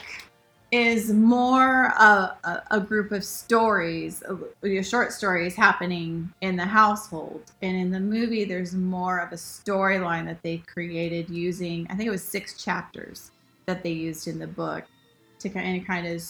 is 0.71 1.11
more 1.11 1.85
a, 1.85 2.63
a, 2.69 2.79
group 2.79 3.11
of 3.11 3.23
stories, 3.23 4.21
uh, 4.23 4.81
short 4.83 5.11
stories 5.11 5.55
happening 5.55 6.31
in 6.41 6.55
the 6.55 6.65
household. 6.65 7.41
And 7.61 7.75
in 7.75 7.89
the 7.89 7.99
movie, 7.99 8.45
there's 8.45 8.75
more 8.75 9.19
of 9.19 9.31
a 9.31 9.35
storyline 9.35 10.25
that 10.25 10.43
they 10.43 10.57
created 10.57 11.29
using, 11.29 11.87
I 11.89 11.95
think 11.95 12.07
it 12.07 12.11
was 12.11 12.23
six 12.23 12.61
chapters 12.61 13.31
that 13.65 13.81
they 13.81 13.91
used 13.91 14.27
in 14.27 14.37
the 14.37 14.47
book 14.47 14.83
to 15.39 15.49
kind 15.49 15.81
of, 15.81 15.87
kind 15.87 16.05
of 16.05 16.21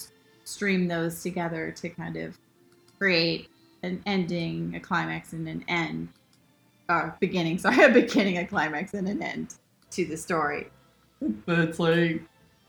stream 0.46 0.88
those 0.88 1.22
together 1.22 1.72
to 1.72 1.90
kind 1.90 2.16
of 2.16 2.38
create 2.98 3.50
an 3.84 4.02
ending, 4.06 4.74
a 4.76 4.80
climax, 4.80 5.34
and 5.34 5.48
an 5.48 5.66
end. 5.68 6.10
Or 6.88 7.16
beginning, 7.20 7.58
sorry, 7.60 7.84
a 7.84 7.90
beginning, 7.90 8.38
a 8.38 8.46
climax, 8.46 8.94
and 8.94 9.08
an 9.08 9.22
end 9.22 9.56
to 9.92 10.06
the 10.06 10.16
story. 10.16 10.70
But 11.46 11.60
it's 11.60 11.80
like 11.80 12.22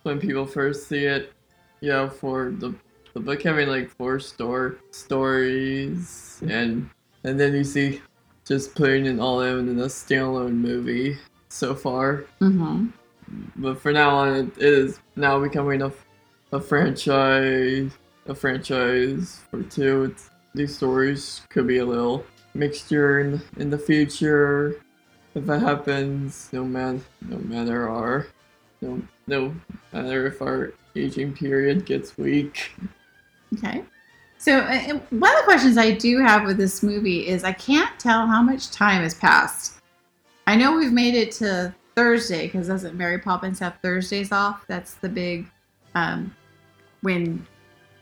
when 0.03 0.19
people 0.19 0.47
first 0.47 0.89
see 0.89 1.05
it, 1.05 1.33
yeah, 1.81 2.09
for 2.09 2.51
the 2.51 2.75
the 3.15 3.21
book 3.21 3.43
having 3.43 3.69
like 3.69 3.91
four 3.91 4.21
store 4.21 4.77
stories, 4.91 6.41
and 6.49 6.89
and 7.25 7.39
then 7.39 7.55
you 7.55 7.65
see 7.65 8.01
just 8.45 8.75
putting 8.75 9.07
it 9.07 9.19
all 9.19 9.41
in 9.43 9.69
in 9.69 9.79
a 9.79 9.87
standalone 9.87 10.55
movie 10.55 11.17
so 11.49 11.75
far. 11.75 12.25
Mm-hmm. 12.41 12.87
But 13.57 13.81
for 13.81 13.93
now 13.93 14.11
on, 14.11 14.35
it 14.35 14.59
is 14.59 15.01
now 15.17 15.41
becoming 15.41 15.83
a, 15.83 15.93
a 16.53 16.61
franchise, 16.61 17.93
a 18.27 18.35
franchise 18.35 19.41
for 19.51 19.63
two. 19.63 20.05
It's, 20.05 20.31
these 20.55 20.75
stories 20.75 21.43
could 21.49 21.67
be 21.69 21.79
a 21.79 21.85
little 21.85 22.25
mixture 22.55 23.21
in 23.21 23.41
in 23.57 23.71
the 23.71 23.79
future 23.79 24.83
if 25.35 25.49
it 25.49 25.61
happens. 25.61 26.49
No 26.53 26.65
man, 26.65 27.05
no 27.23 27.39
matter 27.39 27.89
our, 27.89 28.27
no 28.81 29.01
no 29.29 29.55
matter 29.93 30.27
if 30.27 30.43
our 30.43 30.73
aging 30.97 31.35
period 31.35 31.87
gets 31.87 32.17
weak. 32.19 32.73
Okay. 33.55 33.85
So, 34.39 34.59
uh, 34.59 34.99
one 35.11 35.33
of 35.33 35.39
the 35.39 35.45
questions 35.45 35.77
I 35.77 35.91
do 35.91 36.19
have 36.21 36.45
with 36.45 36.57
this 36.57 36.83
movie 36.83 37.29
is 37.29 37.45
I 37.45 37.53
can't 37.53 37.99
tell 38.01 38.27
how 38.27 38.41
much 38.43 38.71
time 38.71 39.03
has 39.03 39.15
passed. 39.15 39.81
I 40.47 40.57
know 40.57 40.75
we've 40.75 40.93
made 40.93 41.15
it 41.15 41.31
to 41.33 41.75
Thursday 41.95 42.47
because 42.47 42.69
doesn't 42.69 42.97
Mary 42.97 43.19
Poppins 43.19 43.59
have 43.59 43.79
Thursdays 43.83 44.33
off? 44.33 44.65
That's 44.67 44.95
the 44.95 45.09
big 45.09 45.47
um, 45.95 46.35
when 47.03 47.47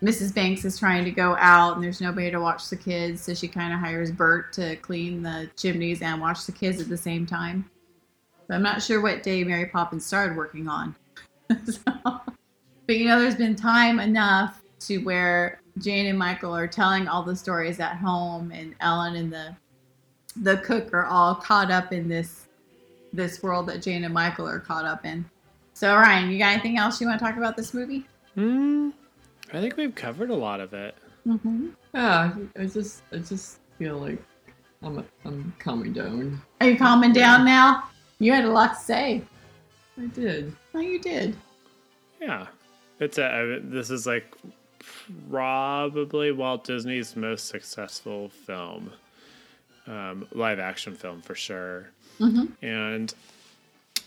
Mrs. 0.03 0.33
Banks 0.33 0.65
is 0.65 0.79
trying 0.79 1.05
to 1.05 1.11
go 1.11 1.37
out 1.41 1.75
and 1.75 1.83
there's 1.83 2.01
nobody 2.01 2.31
to 2.31 2.41
watch 2.41 2.71
the 2.71 2.77
kids, 2.77 3.21
so 3.21 3.35
she 3.35 3.49
kind 3.49 3.73
of 3.73 3.81
hires 3.81 4.13
Bert 4.13 4.53
to 4.53 4.77
clean 4.77 5.23
the 5.23 5.51
chimneys 5.57 6.03
and 6.03 6.21
watch 6.21 6.47
the 6.47 6.53
kids 6.53 6.81
at 6.81 6.89
the 6.89 6.97
same 6.97 7.27
time. 7.27 7.69
But 8.47 8.55
I'm 8.55 8.63
not 8.63 8.81
sure 8.81 9.01
what 9.01 9.23
day 9.23 9.43
Mary 9.43 9.67
Poppins 9.67 10.07
started 10.07 10.37
working 10.37 10.69
on. 10.69 10.95
so, 11.67 12.21
but 12.89 12.97
you 12.97 13.05
know, 13.05 13.21
there's 13.21 13.37
been 13.37 13.55
time 13.55 14.01
enough 14.01 14.63
to 14.81 14.99
where 15.05 15.61
Jane 15.77 16.07
and 16.07 16.19
Michael 16.19 16.57
are 16.57 16.67
telling 16.67 17.07
all 17.07 17.23
the 17.23 17.37
stories 17.37 17.79
at 17.81 17.97
home, 17.97 18.51
and 18.51 18.75
Ellen 18.81 19.15
and 19.15 19.33
the 19.33 19.55
the 20.41 20.57
cook 20.59 20.93
are 20.95 21.05
all 21.05 21.35
caught 21.35 21.71
up 21.71 21.93
in 21.93 22.09
this 22.09 22.49
this 23.13 23.43
world 23.43 23.67
that 23.69 23.83
Jane 23.83 24.05
and 24.05 24.15
Michael 24.15 24.49
are 24.49 24.59
caught 24.59 24.87
up 24.87 25.05
in. 25.05 25.25
So, 25.75 25.95
Ryan, 25.95 26.31
you 26.31 26.39
got 26.39 26.55
anything 26.55 26.79
else 26.79 27.01
you 27.01 27.07
want 27.07 27.21
to 27.21 27.25
talk 27.25 27.37
about 27.37 27.57
this 27.57 27.75
movie? 27.75 28.07
Hmm. 28.35 28.91
I 29.53 29.61
think 29.61 29.77
we've 29.77 29.95
covered 29.95 30.31
a 30.31 30.35
lot 30.35 30.61
of 30.61 30.73
it. 30.73 30.95
Mm-hmm. 31.27 31.69
Yeah, 31.95 32.35
I 32.59 32.65
just 32.65 33.03
I 33.13 33.19
just 33.19 33.61
feel 33.79 33.99
like 33.99 34.23
I'm 34.83 35.05
I'm 35.27 35.53
calming 35.59 35.93
down. 35.93 36.41
Are 36.63 36.71
you 36.71 36.79
calming 36.79 37.13
down 37.13 37.45
now? 37.45 37.85
You 38.19 38.33
had 38.33 38.47
a 38.47 38.51
lot 38.51 38.79
to 38.79 38.81
say. 38.81 39.23
I 40.01 40.07
did. 40.07 40.57
Oh, 40.75 40.81
you 40.81 40.99
did. 40.99 41.37
Yeah, 42.21 42.47
it's 43.01 43.19
a. 43.19 43.61
This 43.63 43.91
is 43.91 44.07
like 44.07 44.35
probably 45.31 46.33
Walt 46.33 46.65
Disney's 46.65 47.17
most 47.17 47.47
successful 47.47 48.29
film, 48.29 48.93
um, 49.87 50.27
live 50.33 50.59
action 50.59 50.95
film 50.95 51.23
for 51.23 51.35
sure. 51.35 51.91
Mm-hmm. 52.21 52.65
And 52.65 53.15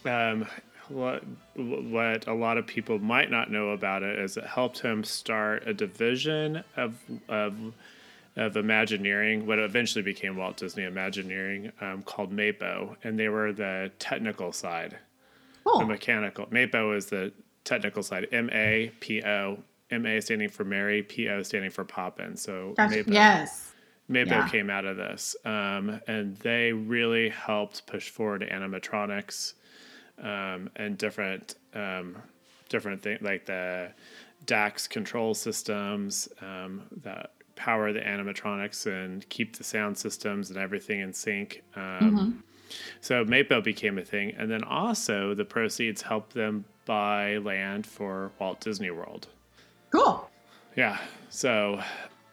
um, 0.05 0.47
what 0.89 1.23
what 1.55 2.27
a 2.27 2.33
lot 2.33 2.57
of 2.57 2.67
people 2.67 2.99
might 2.99 3.31
not 3.31 3.51
know 3.51 3.69
about 3.69 4.03
it 4.03 4.19
is 4.19 4.37
it 4.37 4.45
helped 4.45 4.79
him 4.79 5.03
start 5.03 5.67
a 5.67 5.73
division 5.73 6.63
of 6.75 6.97
of 7.29 7.55
of 8.37 8.55
Imagineering, 8.55 9.45
what 9.45 9.59
eventually 9.59 10.03
became 10.03 10.37
Walt 10.37 10.55
Disney 10.55 10.85
Imagineering, 10.85 11.71
um, 11.81 12.01
called 12.01 12.31
MAPO, 12.31 12.95
and 13.03 13.19
they 13.19 13.27
were 13.27 13.51
the 13.51 13.91
technical 13.99 14.53
side, 14.53 14.97
the 15.65 15.85
mechanical. 15.85 16.45
MAPO 16.45 16.95
is 16.95 17.07
the 17.07 17.33
technical 17.63 18.03
side. 18.03 18.27
M 18.31 18.49
A 18.51 18.91
P 18.99 19.23
O. 19.23 19.57
M 19.89 20.05
A 20.05 20.21
standing 20.21 20.49
for 20.49 20.63
Mary, 20.63 21.03
P 21.03 21.27
O 21.29 21.43
standing 21.43 21.71
for 21.71 21.83
Poppin. 21.83 22.37
So. 22.37 22.73
MAPO. 22.77 23.13
Yes. 23.13 23.73
Mapo 24.09 24.27
Yeah. 24.27 24.47
came 24.49 24.69
out 24.69 24.83
of 24.83 24.97
this, 24.97 25.37
um, 25.45 26.01
and 26.05 26.35
they 26.39 26.73
really 26.73 27.29
helped 27.29 27.85
push 27.87 28.09
forward 28.09 28.41
animatronics 28.41 29.53
um, 30.21 30.69
and 30.75 30.97
different 30.97 31.55
um, 31.73 32.17
different 32.67 33.01
things 33.01 33.21
like 33.21 33.45
the 33.45 33.91
DACS 34.45 34.89
control 34.89 35.33
systems 35.33 36.27
um, 36.41 36.83
that 37.03 37.31
power 37.55 37.93
the 37.93 38.01
animatronics 38.01 38.85
and 38.85 39.27
keep 39.29 39.55
the 39.55 39.63
sound 39.63 39.97
systems 39.97 40.49
and 40.49 40.59
everything 40.59 40.99
in 40.99 41.13
sync. 41.13 41.63
Um, 41.75 42.43
So 43.01 43.25
Mapo 43.25 43.63
became 43.63 43.97
a 43.97 44.03
thing, 44.03 44.33
and 44.37 44.49
then 44.49 44.63
also 44.63 45.33
the 45.33 45.45
proceeds 45.45 46.01
helped 46.01 46.33
them 46.33 46.65
buy 46.85 47.37
land 47.37 47.85
for 47.85 48.31
Walt 48.39 48.59
Disney 48.59 48.91
World. 48.91 49.27
Cool. 49.91 50.29
Yeah. 50.75 50.97
So 51.29 51.81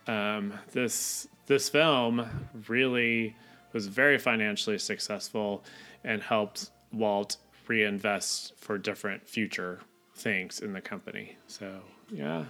um, 0.06 0.55
this 0.73 1.28
this 1.47 1.69
film 1.69 2.27
really 2.69 3.35
was 3.73 3.86
very 3.86 4.19
financially 4.19 4.78
successful 4.78 5.65
and 6.05 6.23
helped 6.23 6.70
Walt 6.93 7.36
reinvest 7.66 8.55
for 8.56 8.78
different 8.78 9.27
future 9.28 9.81
things 10.15 10.60
in 10.60 10.73
the 10.73 10.81
company. 10.81 11.36
So 11.47 11.81
yeah. 12.10 12.44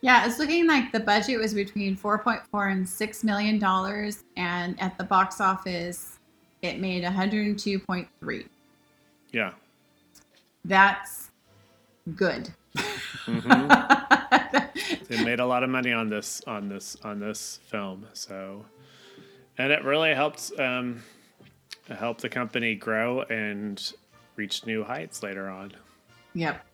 Yeah, 0.00 0.26
it's 0.26 0.38
looking 0.38 0.66
like 0.66 0.92
the 0.92 1.00
budget 1.00 1.40
was 1.40 1.54
between 1.54 1.96
4.4 1.96 2.72
and 2.72 2.88
6 2.88 3.24
million 3.24 3.58
dollars, 3.58 4.24
and 4.36 4.80
at 4.80 4.96
the 4.96 5.02
box 5.02 5.40
office, 5.40 6.17
it 6.62 6.80
made 6.80 7.04
102.3. 7.04 8.46
Yeah. 9.32 9.52
That's 10.64 11.30
good. 12.16 12.50
they 15.08 15.24
made 15.24 15.40
a 15.40 15.46
lot 15.46 15.62
of 15.62 15.70
money 15.70 15.92
on 15.92 16.08
this 16.08 16.40
on 16.46 16.68
this 16.68 16.96
on 17.02 17.18
this 17.18 17.58
film 17.66 18.06
so 18.12 18.64
and 19.56 19.72
it 19.72 19.82
really 19.84 20.14
helped 20.14 20.52
um 20.58 21.02
help 21.88 22.20
the 22.20 22.28
company 22.28 22.74
grow 22.74 23.22
and 23.22 23.92
reach 24.36 24.64
new 24.66 24.84
heights 24.84 25.22
later 25.22 25.48
on 25.48 25.72
Yep. 26.34 26.64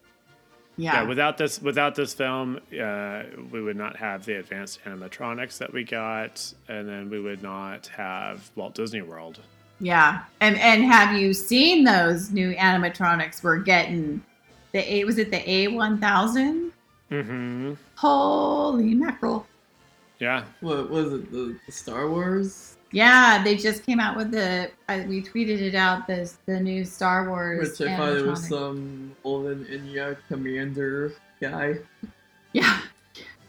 yeah, 0.77 0.93
Yeah. 1.03 1.09
without 1.09 1.39
this 1.39 1.61
without 1.63 1.95
this 1.95 2.13
film 2.13 2.61
uh, 2.79 3.23
we 3.51 3.63
would 3.63 3.77
not 3.77 3.97
have 3.97 4.25
the 4.27 4.35
advanced 4.35 4.81
animatronics 4.85 5.59
that 5.59 5.73
we 5.73 5.85
got 5.85 6.53
and 6.69 6.89
then 6.89 7.09
we 7.09 7.21
would 7.21 7.43
not 7.43 7.87
have 7.89 8.51
walt 8.57 8.75
disney 8.75 9.03
world 9.03 9.41
Yeah, 9.81 10.25
and 10.41 10.57
and 10.59 10.85
have 10.85 11.17
you 11.19 11.35
seen 11.35 11.85
those 11.85 12.31
new 12.31 12.55
animatronics 12.55 13.43
we're 13.43 13.59
getting? 13.59 14.23
The 14.73 14.93
A 14.93 15.05
was 15.05 15.19
it 15.19 15.31
the 15.31 15.49
A 15.51 15.69
one 15.69 15.99
thousand? 16.01 16.73
mm-hmm 17.11 17.75
Holy 17.97 18.95
mackerel! 18.95 19.47
yeah 20.19 20.45
What 20.61 20.91
was 20.91 21.13
it? 21.13 21.31
The, 21.31 21.57
the 21.67 21.73
Star 21.73 22.09
Wars, 22.09 22.77
Yeah, 22.93 23.43
they 23.45 23.57
just 23.57 23.85
came 23.85 24.01
out 24.01 24.17
with 24.17 24.31
the. 24.31 24.71
I, 24.89 25.01
we 25.07 25.23
tweeted 25.23 25.61
it 25.61 25.75
out. 25.75 26.07
The 26.07 26.33
the 26.47 26.59
new 26.61 26.85
Star 26.85 27.29
Wars. 27.29 27.79
which 27.79 27.89
I 27.89 27.97
thought 27.97 28.13
it 28.17 28.25
was 28.25 28.41
animatronic. 28.41 28.49
some 28.49 29.17
Olden 29.25 29.65
Inya 29.67 30.17
commander 30.29 31.13
guy. 31.41 31.75
Yeah. 32.53 32.79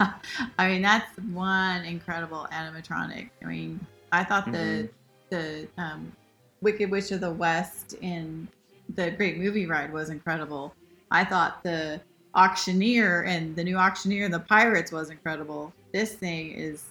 I 0.58 0.68
mean, 0.68 0.82
that's 0.82 1.16
one 1.32 1.84
incredible 1.84 2.48
animatronic. 2.52 3.30
I 3.40 3.44
mean, 3.46 3.78
I 4.10 4.24
thought 4.24 4.50
the 4.50 4.88
the 5.30 5.66
um, 5.78 6.12
Wicked 6.60 6.90
Witch 6.90 7.10
of 7.12 7.20
the 7.20 7.30
West 7.30 7.94
in 8.00 8.48
the 8.94 9.10
Great 9.10 9.38
Movie 9.38 9.66
Ride 9.66 9.92
was 9.92 10.10
incredible. 10.10 10.74
I 11.10 11.24
thought 11.24 11.62
the 11.62 12.00
Auctioneer 12.34 13.22
and 13.22 13.56
the 13.56 13.64
new 13.64 13.76
Auctioneer, 13.76 14.26
and 14.26 14.34
the 14.34 14.40
Pirates, 14.40 14.92
was 14.92 15.10
incredible. 15.10 15.72
This 15.92 16.14
thing 16.14 16.52
is 16.52 16.84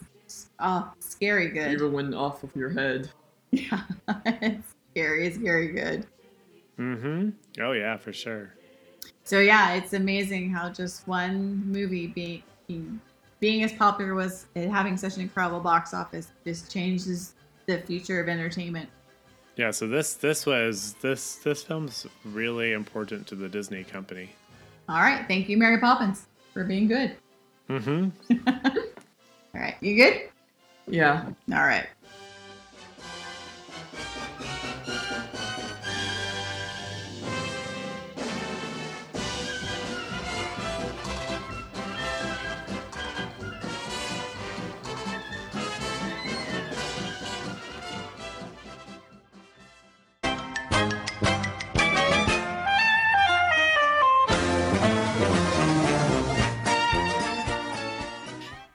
oh, 0.59 0.91
scary 0.99 1.49
good. 1.49 1.73
Even 1.73 1.93
went 1.93 2.13
off 2.15 2.43
of 2.43 2.55
your 2.55 2.69
head. 2.69 3.09
Yeah, 3.51 3.83
it's 4.25 4.75
scary. 4.91 5.27
It's 5.27 5.37
very 5.37 5.69
good. 5.69 6.05
mm-hmm 6.77 7.29
oh 7.61 7.71
yeah 7.71 7.95
for 7.95 8.11
sure 8.11 8.51
So 9.23 9.39
yeah, 9.39 9.75
it's 9.75 9.93
amazing 9.93 10.51
how 10.51 10.69
just 10.69 11.07
one 11.07 11.63
movie 11.71 12.07
being 12.07 12.43
being, 12.67 12.99
being 13.39 13.63
as 13.63 13.71
popular 13.71 14.13
was 14.13 14.47
and 14.55 14.69
having 14.69 14.97
such 14.97 15.15
an 15.15 15.21
incredible 15.21 15.61
box 15.61 15.93
office 15.93 16.31
just 16.43 16.69
changes 16.69 17.34
the 17.65 17.79
future 17.79 18.19
of 18.21 18.27
entertainment. 18.29 18.89
yeah 19.55 19.71
so 19.71 19.87
this 19.87 20.13
this 20.15 20.45
was 20.45 20.93
this 21.01 21.35
this 21.37 21.63
film's 21.63 22.05
really 22.25 22.73
important 22.73 23.25
to 23.27 23.35
the 23.35 23.49
disney 23.49 23.83
company 23.83 24.29
All 24.89 25.01
right, 25.01 25.25
thank 25.27 25.49
you, 25.49 25.57
Mary 25.57 25.79
Poppins, 25.79 26.27
for 26.53 26.63
being 26.63 26.87
good. 26.87 27.15
mm-hmm 27.69 28.09
All 28.47 29.61
right, 29.61 29.75
you 29.81 29.95
good? 29.95 30.29
Yeah. 30.87 31.25
All 31.51 31.63
right. 31.65 31.87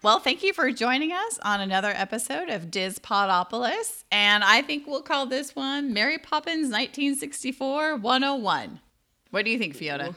Well, 0.02 0.18
thank 0.18 0.42
you 0.42 0.54
for 0.54 0.72
joining 0.72 1.12
us 1.12 1.38
on 1.42 1.60
another 1.60 1.92
episode 1.94 2.48
of 2.48 2.70
Diz 2.70 2.98
Podopolis. 2.98 4.06
And 4.10 4.42
I 4.42 4.62
think 4.62 4.86
we'll 4.86 5.02
call 5.02 5.26
this 5.26 5.54
one 5.54 5.92
Mary 5.92 6.16
Poppins 6.16 6.70
1964 6.70 7.96
101. 7.96 8.80
What 9.30 9.44
do 9.44 9.50
you 9.50 9.58
think, 9.58 9.74
Fiona? 9.74 10.16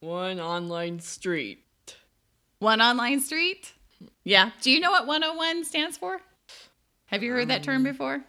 One 0.00 0.40
online 0.40 1.00
street. 1.00 1.62
One 2.58 2.80
online 2.80 3.20
street? 3.20 3.74
Yeah. 4.24 4.52
Do 4.62 4.70
you 4.70 4.80
know 4.80 4.92
what 4.92 5.06
101 5.06 5.66
stands 5.66 5.98
for? 5.98 6.22
Have 7.06 7.22
you 7.22 7.30
heard 7.30 7.48
that 7.48 7.62
term 7.62 7.76
um, 7.76 7.82
before? 7.84 8.22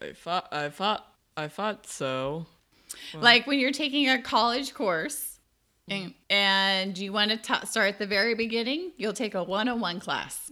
I 0.00 0.14
thought. 0.14 0.48
I 0.50 0.70
thought. 0.70 1.06
I 1.36 1.48
thought 1.48 1.86
so. 1.86 2.46
Like 3.12 3.46
when 3.46 3.58
you're 3.58 3.72
taking 3.72 4.08
a 4.08 4.22
college 4.22 4.72
course 4.72 5.29
and, 5.90 6.14
and 6.30 6.96
you 6.96 7.12
want 7.12 7.30
to 7.32 7.36
ta 7.36 7.64
start 7.64 7.88
at 7.88 7.98
the 7.98 8.06
very 8.06 8.34
beginning, 8.34 8.92
you'll 8.96 9.12
take 9.12 9.34
a 9.34 9.42
101 9.42 10.00
class. 10.00 10.50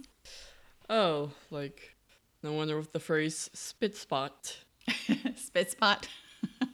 Oh, 0.89 1.31
like 1.49 1.95
no 2.43 2.53
wonder 2.53 2.77
with 2.77 2.91
the 2.91 2.99
phrase 2.99 3.49
spit 3.53 3.95
spot. 3.95 4.57
Spit 5.35 5.71
spot. 5.71 6.07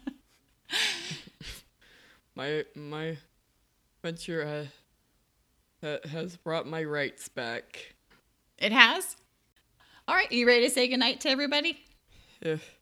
My 2.35 2.65
my 2.75 3.17
venture 4.03 4.43
uh, 4.43 4.65
ha, 5.85 6.09
has 6.09 6.35
brought 6.35 6.67
my 6.67 6.83
rights 6.83 7.29
back. 7.29 7.95
It 8.57 8.73
has? 8.73 9.15
All 10.05 10.15
right. 10.15 10.29
You 10.29 10.45
ready 10.45 10.67
to 10.67 10.69
say 10.69 10.89
goodnight 10.89 11.21
to 11.21 11.29
everybody? 11.29 11.79
If 12.41 12.77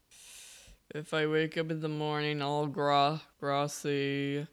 if 0.95 1.13
I 1.13 1.27
wake 1.27 1.55
up 1.57 1.69
in 1.69 1.81
the 1.81 1.89
morning 1.89 2.41
all 2.41 2.65
gra 2.65 3.21
grassy, 3.39 4.47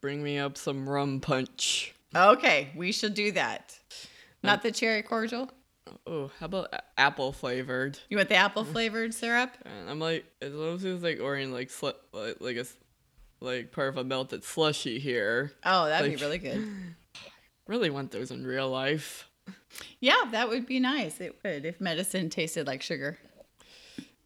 bring 0.00 0.22
me 0.22 0.38
up 0.38 0.56
some 0.56 0.88
rum 0.88 1.20
punch. 1.20 1.94
Okay. 2.14 2.70
We 2.74 2.92
should 2.92 3.14
do 3.14 3.32
that. 3.32 3.78
Not 4.42 4.62
the 4.62 4.70
cherry 4.72 5.02
cordial? 5.02 5.50
Oh, 6.06 6.30
how 6.38 6.46
about 6.46 6.68
a- 6.72 6.82
apple 6.98 7.32
flavored? 7.32 7.98
You 8.08 8.16
want 8.16 8.28
the 8.28 8.36
apple 8.36 8.64
flavored 8.64 9.12
syrup? 9.14 9.50
And 9.64 9.90
I'm 9.90 9.98
like, 9.98 10.24
as 10.40 10.52
long 10.52 10.74
as 10.76 10.84
it's 10.84 11.02
like 11.02 11.20
ordering 11.20 11.52
like 11.52 11.70
like 12.12 12.36
like 12.40 12.56
a 12.56 12.66
like 13.40 13.72
part 13.72 13.88
of 13.88 13.96
a 13.96 14.04
melted 14.04 14.44
slushy 14.44 14.98
here. 14.98 15.52
Oh, 15.64 15.86
that'd 15.86 16.08
Like- 16.10 16.18
be 16.18 16.24
really 16.24 16.38
good. 16.38 16.66
Really 17.66 17.90
want 17.90 18.10
those 18.10 18.32
in 18.32 18.44
real 18.44 18.68
life. 18.68 19.28
Yeah, 20.00 20.24
that 20.32 20.48
would 20.48 20.66
be 20.66 20.80
nice. 20.80 21.20
It 21.20 21.38
would 21.44 21.64
if 21.64 21.80
medicine 21.80 22.28
tasted 22.28 22.66
like 22.66 22.82
sugar. 22.82 23.16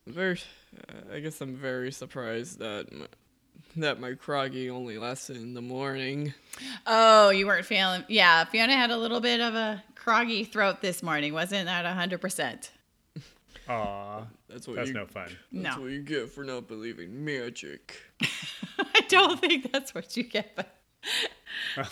Very, 0.07 0.39
uh, 0.89 1.15
I 1.15 1.21
guess 1.21 1.43
I'm 1.43 1.55
very 1.55 1.93
surprised 1.93 2.59
that 2.61 2.87
that 3.77 4.01
my 4.01 4.13
croggy 4.13 4.71
only 4.71 4.99
lasted 4.99 5.37
in 5.37 5.55
the 5.55 5.61
morning. 5.63 6.33
Oh, 6.87 7.31
you 7.31 7.47
weren't 7.47 7.67
feeling. 7.67 8.05
Yeah, 8.09 8.45
Fiona 8.45 8.77
had 8.77 8.91
a 8.91 8.97
little 8.97 9.21
bit 9.21 9.41
of 9.41 9.55
a 9.55 9.83
croggy 9.97 10.47
throat 10.51 10.81
this 10.81 11.03
morning. 11.03 11.33
Wasn't 11.35 11.67
that 11.67 11.85
100%? 11.85 12.71
Aw, 13.69 14.23
That's 14.49 14.67
what 14.69 14.77
that's 14.77 14.89
you, 14.89 14.95
no 14.95 15.07
fun. 15.07 15.29
That's 15.53 15.77
No. 15.77 15.83
what 15.83 15.91
you 15.91 16.03
get 16.03 16.31
for 16.31 16.45
not 16.45 16.69
believing 16.69 17.25
magic. 17.25 17.97
I 18.79 19.01
don't 19.09 19.41
think 19.41 19.73
that's 19.73 19.95
what 19.95 20.17
you 20.17 20.23
get, 20.25 20.55
but 20.57 20.77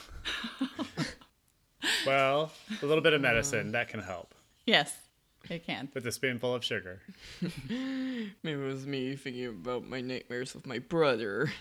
Well, 2.06 2.52
a 2.80 2.86
little 2.86 3.02
bit 3.02 3.12
of 3.12 3.20
medicine 3.20 3.68
uh. 3.68 3.72
that 3.72 3.88
can 3.88 4.00
help 4.00 4.34
yes, 4.66 4.94
it 5.50 5.64
can. 5.66 5.88
with 5.94 6.06
a 6.06 6.12
spoonful 6.12 6.54
of 6.54 6.64
sugar. 6.64 7.00
Maybe 7.68 8.32
it 8.44 8.56
was 8.56 8.86
me 8.86 9.16
thinking 9.16 9.46
about 9.46 9.86
my 9.88 10.00
nightmares 10.00 10.54
with 10.54 10.66
my 10.66 10.78
brother. 10.78 11.52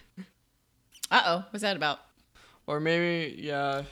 Uh 1.09 1.21
oh, 1.25 1.45
what's 1.51 1.61
that 1.63 1.75
about? 1.75 1.99
Or 2.67 2.79
maybe, 2.79 3.35
yeah, 3.41 3.83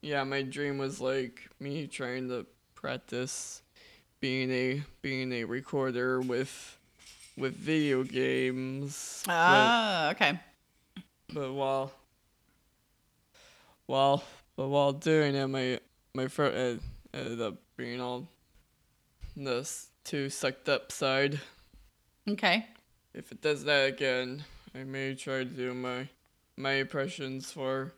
yeah, 0.00 0.24
my 0.24 0.42
dream 0.42 0.78
was 0.78 1.00
like 1.00 1.48
me 1.60 1.86
trying 1.86 2.28
to 2.28 2.46
practice 2.74 3.60
being 4.20 4.50
a 4.50 4.82
being 5.02 5.32
a 5.32 5.44
recorder 5.44 6.20
with 6.20 6.78
with 7.36 7.54
video 7.54 8.04
games. 8.04 9.22
but- 9.26 9.32
Oh, 9.34 10.10
okay. 10.12 10.40
But 11.34 11.52
while 11.52 11.92
while 13.86 14.22
but 14.56 14.68
while 14.68 14.92
doing 14.92 15.34
it, 15.34 15.46
my 15.48 15.80
my 16.14 16.28
friend 16.28 16.54
ed- 16.54 16.80
ended 17.18 17.40
up 17.40 17.56
being 17.76 18.00
all 18.00 18.26
this 19.44 19.90
too 20.04 20.28
sucked 20.30 20.68
up 20.68 20.90
side. 20.92 21.40
Okay. 22.28 22.66
If 23.14 23.32
it 23.32 23.40
does 23.40 23.64
that 23.64 23.88
again, 23.88 24.44
I 24.74 24.84
may 24.84 25.14
try 25.14 25.38
to 25.38 25.44
do 25.44 25.74
my 25.74 26.08
my 26.56 26.72
impressions 26.74 27.50
for 27.52 27.92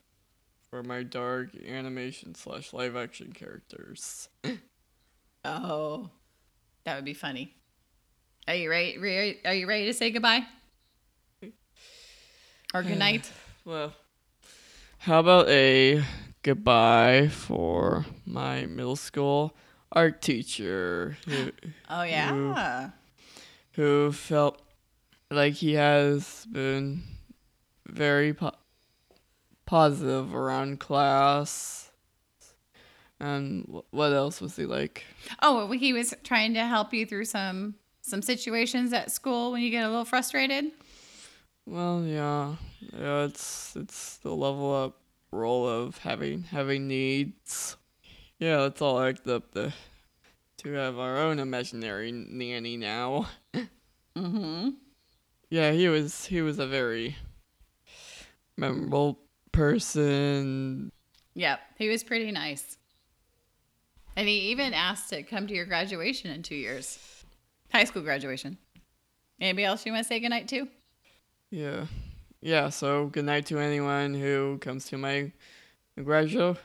for 0.70 0.82
my 0.82 1.02
dark 1.02 1.50
animation 1.66 2.34
slash 2.34 2.72
live 2.72 2.96
action 2.96 3.32
characters. 3.32 4.28
Oh, 5.42 6.10
that 6.84 6.96
would 6.96 7.06
be 7.06 7.14
funny. 7.14 7.54
Are 8.46 8.54
you 8.54 8.68
ready? 8.68 8.98
re- 8.98 9.40
Are 9.46 9.54
you 9.54 9.66
ready 9.66 9.86
to 9.86 9.94
say 9.94 10.10
goodbye? 10.10 10.44
Or 12.74 12.82
good 12.82 12.98
night? 12.98 13.30
Well, 13.64 13.92
how 14.98 15.20
about 15.20 15.48
a 15.48 16.02
goodbye 16.42 17.28
for 17.28 18.06
my 18.26 18.64
middle 18.66 18.96
school 18.96 19.54
art 19.92 20.22
teacher 20.22 21.16
who 21.26 21.50
Oh 21.88 22.02
yeah. 22.02 22.90
who 23.72 24.12
felt 24.12 24.60
like 25.30 25.54
he 25.54 25.74
has 25.74 26.46
been 26.50 27.02
very 27.86 28.32
po- 28.34 28.52
positive 29.66 30.34
around 30.34 30.80
class. 30.80 31.90
And 33.22 33.82
what 33.90 34.12
else 34.12 34.40
was 34.40 34.56
he 34.56 34.64
like? 34.64 35.04
Oh, 35.42 35.56
well, 35.68 35.70
he 35.72 35.92
was 35.92 36.14
trying 36.24 36.54
to 36.54 36.64
help 36.64 36.94
you 36.94 37.04
through 37.04 37.26
some 37.26 37.74
some 38.02 38.22
situations 38.22 38.92
at 38.94 39.12
school 39.12 39.52
when 39.52 39.60
you 39.62 39.70
get 39.70 39.84
a 39.84 39.88
little 39.88 40.06
frustrated. 40.06 40.72
Well, 41.66 42.02
yeah, 42.04 42.54
yeah. 42.98 43.24
It's 43.24 43.76
it's 43.76 44.16
the 44.18 44.30
level 44.34 44.74
up 44.74 44.96
role 45.32 45.68
of 45.68 45.98
having 45.98 46.44
having 46.44 46.88
needs. 46.88 47.76
Yeah, 48.40 48.60
let's 48.60 48.80
all 48.80 48.94
like 48.94 49.22
the 49.22 49.42
the 49.52 49.72
to 50.58 50.72
have 50.72 50.98
our 50.98 51.18
own 51.18 51.38
imaginary 51.38 52.10
nanny 52.10 52.76
now. 52.76 53.28
Mm-hmm. 54.16 54.70
Yeah, 55.50 55.70
he 55.70 55.88
was 55.88 56.26
he 56.26 56.42
was 56.42 56.58
a 56.58 56.66
very 56.66 57.16
memorable 58.56 59.20
person. 59.52 60.90
Yep, 61.34 61.60
he 61.78 61.88
was 61.88 62.02
pretty 62.02 62.32
nice. 62.32 62.76
And 64.16 64.26
he 64.26 64.50
even 64.50 64.74
asked 64.74 65.10
to 65.10 65.22
come 65.22 65.46
to 65.46 65.54
your 65.54 65.64
graduation 65.64 66.32
in 66.32 66.42
two 66.42 66.56
years, 66.56 67.24
high 67.72 67.84
school 67.84 68.02
graduation. 68.02 68.58
Anybody 69.40 69.64
else 69.64 69.86
you 69.86 69.92
want 69.92 70.04
to 70.04 70.08
say 70.08 70.18
goodnight 70.18 70.48
to? 70.48 70.66
Yeah. 71.50 71.86
Yeah, 72.40 72.70
so 72.70 73.06
good 73.06 73.26
night 73.26 73.46
to 73.46 73.60
anyone 73.60 74.12
who 74.12 74.58
comes 74.58 74.86
to 74.86 74.98
my 74.98 75.30
graduation. 76.02 76.56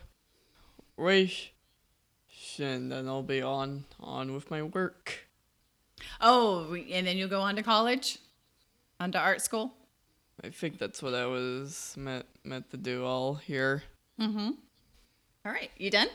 And 2.60 2.92
then 2.92 3.08
I'll 3.08 3.24
be 3.24 3.42
on 3.42 3.86
on 4.00 4.34
with 4.34 4.50
my 4.52 4.62
work. 4.62 5.28
Oh, 6.22 6.74
and 6.74 7.08
then 7.08 7.18
you'll 7.18 7.30
go 7.30 7.42
on 7.42 7.56
to 7.56 7.64
college, 7.64 8.18
on 9.00 9.12
to 9.14 9.20
art 9.20 9.42
school. 9.42 9.74
I 10.44 10.50
think 10.50 10.78
that's 10.78 11.02
what 11.02 11.14
I 11.14 11.26
was 11.26 11.96
meant 11.98 12.26
meant 12.44 12.70
to 12.72 12.78
do 12.78 13.06
all 13.06 13.36
here. 13.36 13.84
Mm-hmm. 14.20 14.52
All 15.46 15.52
right, 15.52 15.72
you 15.78 15.90
done? 15.90 16.10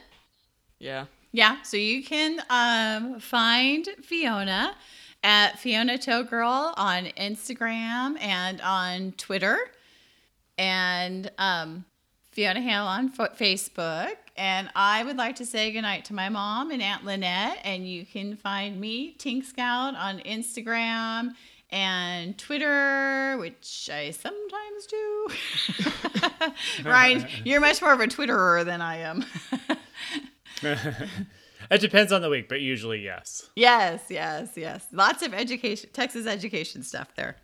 Yeah. 0.79 1.07
Yeah, 1.33 1.63
so 1.63 1.77
you 1.77 2.03
can 2.03 2.41
um, 2.51 3.21
find 3.21 3.89
Fiona 4.03 4.75
at 5.23 5.59
Fiona 5.59 5.97
Toe 5.97 6.25
Girl 6.25 6.75
on 6.77 7.05
Instagram 7.17 8.21
and 8.21 8.61
on 8.61 9.13
Twitter, 9.13 9.59
and 10.59 11.31
um, 11.39 11.85
Fiona 12.33 12.61
Hale 12.61 12.85
on 12.85 13.13
Facebook. 13.13 14.17
And 14.41 14.71
I 14.75 15.05
would 15.05 15.19
like 15.19 15.37
to 15.37 15.45
say 15.45 15.71
goodnight 15.71 16.07
to 16.07 16.15
my 16.15 16.31
mom 16.31 16.71
and 16.71 16.81
Aunt 16.81 17.05
Lynette. 17.05 17.59
And 17.63 17.87
you 17.87 18.07
can 18.07 18.37
find 18.37 18.81
me, 18.81 19.15
Tink 19.19 19.45
Scout, 19.45 19.95
on 19.95 20.21
Instagram 20.21 21.33
and 21.69 22.39
Twitter, 22.39 23.37
which 23.39 23.91
I 23.93 24.13
sometimes 24.13 24.87
do. 24.87 25.29
Ryan, 26.89 27.27
you're 27.45 27.61
much 27.61 27.83
more 27.83 27.93
of 27.93 28.01
a 28.01 28.07
Twitterer 28.07 28.65
than 28.65 28.81
I 28.81 28.97
am. 28.97 29.27
it 30.63 31.81
depends 31.83 32.11
on 32.11 32.23
the 32.23 32.31
week, 32.31 32.49
but 32.49 32.63
usually 32.63 33.01
yes. 33.01 33.51
Yes, 33.57 34.05
yes, 34.09 34.53
yes. 34.57 34.87
Lots 34.91 35.23
of 35.23 35.35
education, 35.35 35.91
Texas 35.93 36.27
education 36.27 36.83
stuff 36.83 37.15
there. 37.15 37.37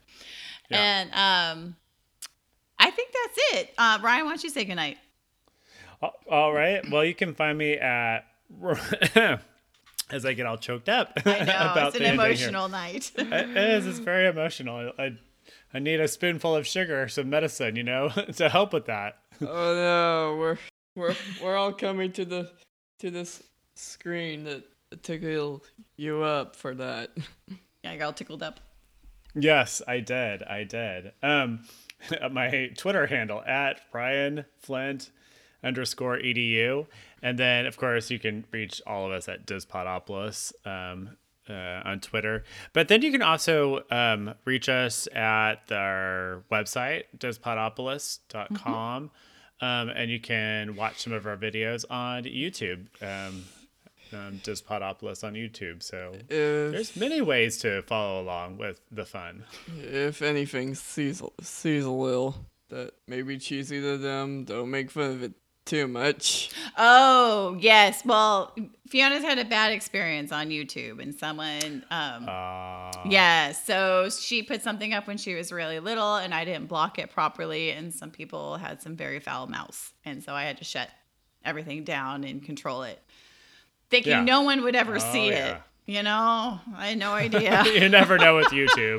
Yeah. 0.71 0.79
And 0.81 1.11
um, 1.11 1.77
I 2.79 2.91
think 2.91 3.13
that's 3.13 3.61
it. 3.61 3.75
Uh, 3.77 3.99
Ryan, 4.03 4.25
why 4.25 4.31
don't 4.31 4.43
you 4.43 4.49
say 4.49 4.65
goodnight? 4.65 4.97
A- 6.03 6.11
All 6.31 6.53
right. 6.53 6.89
Well, 6.91 7.05
you 7.05 7.15
can 7.15 7.35
find 7.35 7.57
me 7.59 7.75
at 7.75 8.21
as 10.11 10.25
I 10.25 10.33
get 10.35 10.47
all 10.47 10.57
choked 10.59 10.89
up. 10.89 11.13
I 11.25 11.39
know 11.41 11.43
about 11.73 11.89
it's 11.89 11.97
an 11.97 12.03
the 12.03 12.09
ending 12.09 12.21
here. 12.37 12.49
emotional 12.49 12.69
night. 12.69 13.13
It 13.19 13.57
is. 13.57 13.87
It's 13.87 13.99
very 13.99 14.29
emotional. 14.29 14.93
I, 14.99 15.17
I 15.75 15.79
need 15.79 16.01
a 16.01 16.09
spoonful 16.09 16.55
of 16.55 16.67
sugar, 16.67 17.09
some 17.09 17.31
medicine, 17.31 17.77
you 17.77 17.83
know, 17.83 18.09
to 18.37 18.49
help 18.49 18.73
with 18.73 18.87
that. 18.87 19.19
Oh 19.41 19.47
no, 19.47 20.37
we're 20.39 20.59
we're 20.95 21.15
we're 21.43 21.57
all 21.57 21.73
coming 21.73 22.13
to 22.13 22.25
the 22.25 22.51
to 23.01 23.11
this 23.11 23.43
screen 23.75 24.45
that 24.45 24.65
tickle 25.03 25.63
you 25.97 26.23
up 26.23 26.57
for 26.57 26.75
that. 26.75 27.11
yeah, 27.83 27.91
I 27.93 27.97
got 27.97 28.05
all 28.07 28.13
tickled 28.13 28.43
up. 28.43 28.61
Yes, 29.35 29.83
I 29.87 30.01
did. 30.01 30.43
I 30.45 30.65
did. 30.65 31.13
Um, 31.23 31.65
my 32.31 32.71
Twitter 32.79 33.07
handle 33.07 33.43
at 33.43 33.81
Brian 33.93 34.47
Flint 34.61 35.11
underscore 35.63 36.19
edu, 36.19 36.87
and 37.23 37.39
then 37.39 37.67
of 37.67 37.77
course 37.77 38.11
you 38.11 38.19
can 38.19 38.45
reach 38.51 38.81
all 38.87 39.07
of 39.07 39.13
us 39.13 39.29
at 39.29 39.47
Dizpodopolis 39.47 40.53
um, 40.67 41.17
uh, 41.49 41.83
on 41.85 42.01
Twitter. 42.01 42.45
But 42.73 42.89
then 42.89 43.03
you 43.03 43.13
can 43.13 43.23
also 43.23 43.85
um, 43.91 44.35
reach 44.45 44.69
us 44.69 45.09
at 45.15 45.71
our 45.71 46.43
website 46.51 47.05
dizpodopolis.com, 47.19 49.11
um, 49.61 49.89
and 49.89 50.11
you 50.11 50.21
can 50.21 50.77
watch 50.77 51.03
some 51.03 51.13
of 51.13 51.27
our 51.27 51.37
videos 51.37 51.85
on 51.91 52.25
YouTube. 52.25 52.87
Um, 53.03 53.45
um, 54.13 54.19
on 54.29 54.41
YouTube. 55.35 55.83
So 55.83 56.13
If- 56.15 56.29
there's 56.29 56.97
many 56.97 57.21
ways 57.21 57.59
to 57.59 57.83
follow 57.83 58.21
along 58.21 58.59
with 58.59 58.81
the 58.91 59.05
fun. 59.05 59.45
If 59.79 60.23
anything 60.23 60.75
sees 60.75 61.23
sees 61.41 61.85
a 61.85 61.91
little 61.91 62.47
that 62.69 62.93
may 63.07 63.23
be 63.23 63.39
cheesy 63.39 63.81
to 63.81 63.99
them, 63.99 64.45
don't 64.45 64.71
make 64.71 64.91
fun 64.91 65.11
of 65.11 65.23
it 65.23 65.33
too 65.67 65.87
much. 65.89 66.51
Oh, 66.79 67.57
yes. 67.61 68.03
Well, 68.05 68.55
Fiona's 68.89 69.23
had 69.23 69.39
a 69.39 69.45
bad 69.45 69.73
experience 69.73 70.33
on 70.33 70.49
YouTube 70.49 71.03
and 71.03 71.15
someone 71.15 71.85
um 71.91 72.27
Uh, 72.29 72.91
Yeah, 73.05 73.53
so 73.53 74.09
she 74.09 74.43
put 74.43 74.63
something 74.63 74.95
up 74.95 75.07
when 75.07 75.19
she 75.19 75.35
was 75.35 75.53
really 75.53 75.81
little 75.81 76.17
and 76.17 76.33
I 76.33 76.45
didn't 76.45 76.67
block 76.69 76.99
it 76.99 77.11
properly 77.11 77.71
and 77.73 77.93
some 77.93 78.11
people 78.11 78.57
had 78.57 78.81
some 78.81 78.97
very 78.97 79.21
foul 79.21 79.47
mouths 79.49 79.93
and 80.05 80.23
so 80.23 80.33
I 80.33 80.45
had 80.45 80.57
to 80.59 80.65
shut 80.65 80.89
everything 81.45 81.85
down 81.85 82.25
and 82.25 82.43
control 82.43 82.83
it. 82.85 83.01
Thinking 83.91 84.13
Yeah. 84.13 84.25
no 84.25 84.43
one 84.43 84.63
would 84.63 84.75
ever 84.77 84.97
Oh, 84.97 85.13
see 85.13 85.29
yeah. 85.31 85.57
it. 85.57 85.61
You 85.87 86.03
know, 86.03 86.59
I 86.77 86.89
had 86.89 86.99
no 86.99 87.13
idea. 87.27 87.65
you 87.67 87.89
never 87.89 88.19
know 88.19 88.37
with 88.37 88.47
YouTube. 88.51 88.99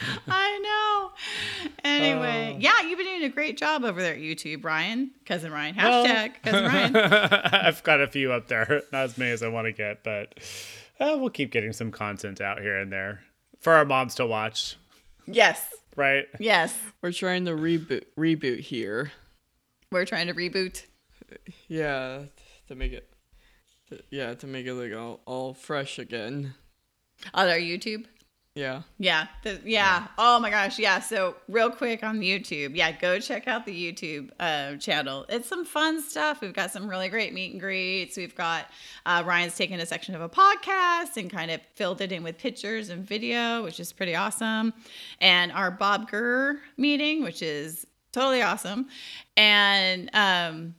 I 0.28 0.58
know. 0.58 1.68
Anyway, 1.84 2.54
Oh. 2.56 2.58
yeah, 2.60 2.82
you've 2.82 2.98
been 2.98 3.06
doing 3.06 3.24
a 3.24 3.28
great 3.28 3.56
job 3.56 3.84
over 3.84 4.00
there 4.00 4.14
at 4.14 4.20
YouTube, 4.20 4.64
Ryan. 4.64 5.10
Cousin 5.26 5.50
Ryan. 5.52 5.76
Well- 5.76 6.04
Hashtag 6.06 6.42
cousin 6.42 6.64
Ryan. 6.94 6.96
I've 6.96 7.82
got 7.82 8.00
a 8.00 8.06
few 8.08 8.32
up 8.32 8.48
there, 8.48 8.82
not 8.92 9.04
as 9.04 9.18
many 9.18 9.30
as 9.32 9.42
I 9.42 9.48
want 9.48 9.66
to 9.66 9.72
get, 9.72 10.04
but 10.04 10.34
uh, 11.00 11.16
we'll 11.18 11.30
keep 11.30 11.50
getting 11.50 11.72
some 11.72 11.90
content 11.90 12.40
out 12.40 12.60
here 12.60 12.78
and 12.78 12.92
there 12.92 13.20
for 13.60 13.72
our 13.74 13.84
moms 13.84 14.14
to 14.16 14.26
watch, 14.26 14.76
Yes. 15.26 15.64
right? 15.96 16.26
Yes. 16.38 16.76
We're 17.02 17.12
trying 17.12 17.44
to 17.46 17.52
reboot 17.52 18.04
reboot 18.16 18.60
here. 18.60 19.12
We're 19.90 20.04
trying 20.04 20.26
to 20.28 20.34
reboot. 20.34 20.84
Yeah, 21.66 22.22
to 22.68 22.74
make 22.74 22.92
it. 22.92 23.08
To, 23.88 24.00
yeah, 24.10 24.34
to 24.34 24.46
make 24.46 24.66
it 24.66 24.74
like 24.74 24.94
all, 24.94 25.20
all 25.26 25.54
fresh 25.54 25.98
again. 25.98 26.54
On 27.34 27.48
our 27.48 27.56
YouTube. 27.58 28.04
Yeah. 28.58 28.82
Yeah, 28.98 29.28
the, 29.44 29.60
yeah. 29.64 30.08
Oh 30.18 30.40
my 30.40 30.50
gosh, 30.50 30.80
yeah. 30.80 30.98
So 30.98 31.36
real 31.46 31.70
quick 31.70 32.02
on 32.02 32.18
YouTube, 32.18 32.74
yeah, 32.74 32.90
go 32.90 33.20
check 33.20 33.46
out 33.46 33.64
the 33.64 33.72
YouTube 33.72 34.30
uh, 34.40 34.74
channel. 34.78 35.24
It's 35.28 35.48
some 35.48 35.64
fun 35.64 36.02
stuff. 36.02 36.40
We've 36.40 36.52
got 36.52 36.72
some 36.72 36.88
really 36.88 37.08
great 37.08 37.32
meet 37.32 37.52
and 37.52 37.60
greets. 37.60 38.16
We've 38.16 38.34
got 38.34 38.66
uh, 39.06 39.22
Ryan's 39.24 39.56
taken 39.56 39.78
a 39.78 39.86
section 39.86 40.16
of 40.16 40.22
a 40.22 40.28
podcast 40.28 41.16
and 41.16 41.30
kind 41.30 41.52
of 41.52 41.60
filled 41.76 42.00
it 42.00 42.10
in 42.10 42.24
with 42.24 42.36
pictures 42.36 42.88
and 42.88 43.06
video, 43.06 43.62
which 43.62 43.78
is 43.78 43.92
pretty 43.92 44.16
awesome. 44.16 44.74
And 45.20 45.52
our 45.52 45.70
Bob 45.70 46.10
Gurr 46.10 46.60
meeting, 46.76 47.22
which 47.22 47.42
is 47.42 47.86
totally 48.10 48.42
awesome. 48.42 48.88
And 49.36 50.10
um, 50.14 50.74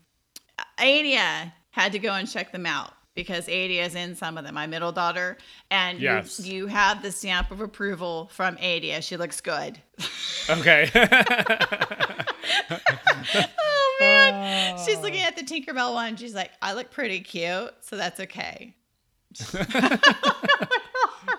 Adia 0.78 1.54
had 1.72 1.94
to 1.94 2.00
go 2.00 2.12
and 2.12 2.30
check 2.30 2.52
them 2.52 2.66
out 2.66 2.92
because 3.16 3.48
Adia 3.50 3.86
is 3.86 3.96
in 3.96 4.16
some 4.16 4.38
of 4.38 4.44
them. 4.46 4.56
My 4.56 4.68
middle 4.68 4.92
daughter, 4.92 5.38
and 5.72 6.00
Yes. 6.00 6.40
you, 6.40 6.54
you 6.54 6.68
have 6.68 7.02
the 7.02 7.12
stamp 7.12 7.52
of 7.52 7.60
approval 7.62 8.30
from 8.34 8.56
Adia. 8.58 9.02
She 9.02 9.18
looks 9.18 9.42
good. 9.42 9.80
Okay. 10.50 10.90
oh 12.70 13.98
man, 14.00 14.78
she's 14.86 15.00
looking 15.00 15.22
at 15.22 15.36
the 15.36 15.44
Tinkerbell 15.44 15.94
one. 15.94 16.16
She's 16.16 16.34
like, 16.34 16.50
I 16.62 16.74
look 16.74 16.90
pretty 16.90 17.20
cute, 17.22 17.72
so 17.82 17.96
that's 17.98 18.20
okay. 18.20 18.74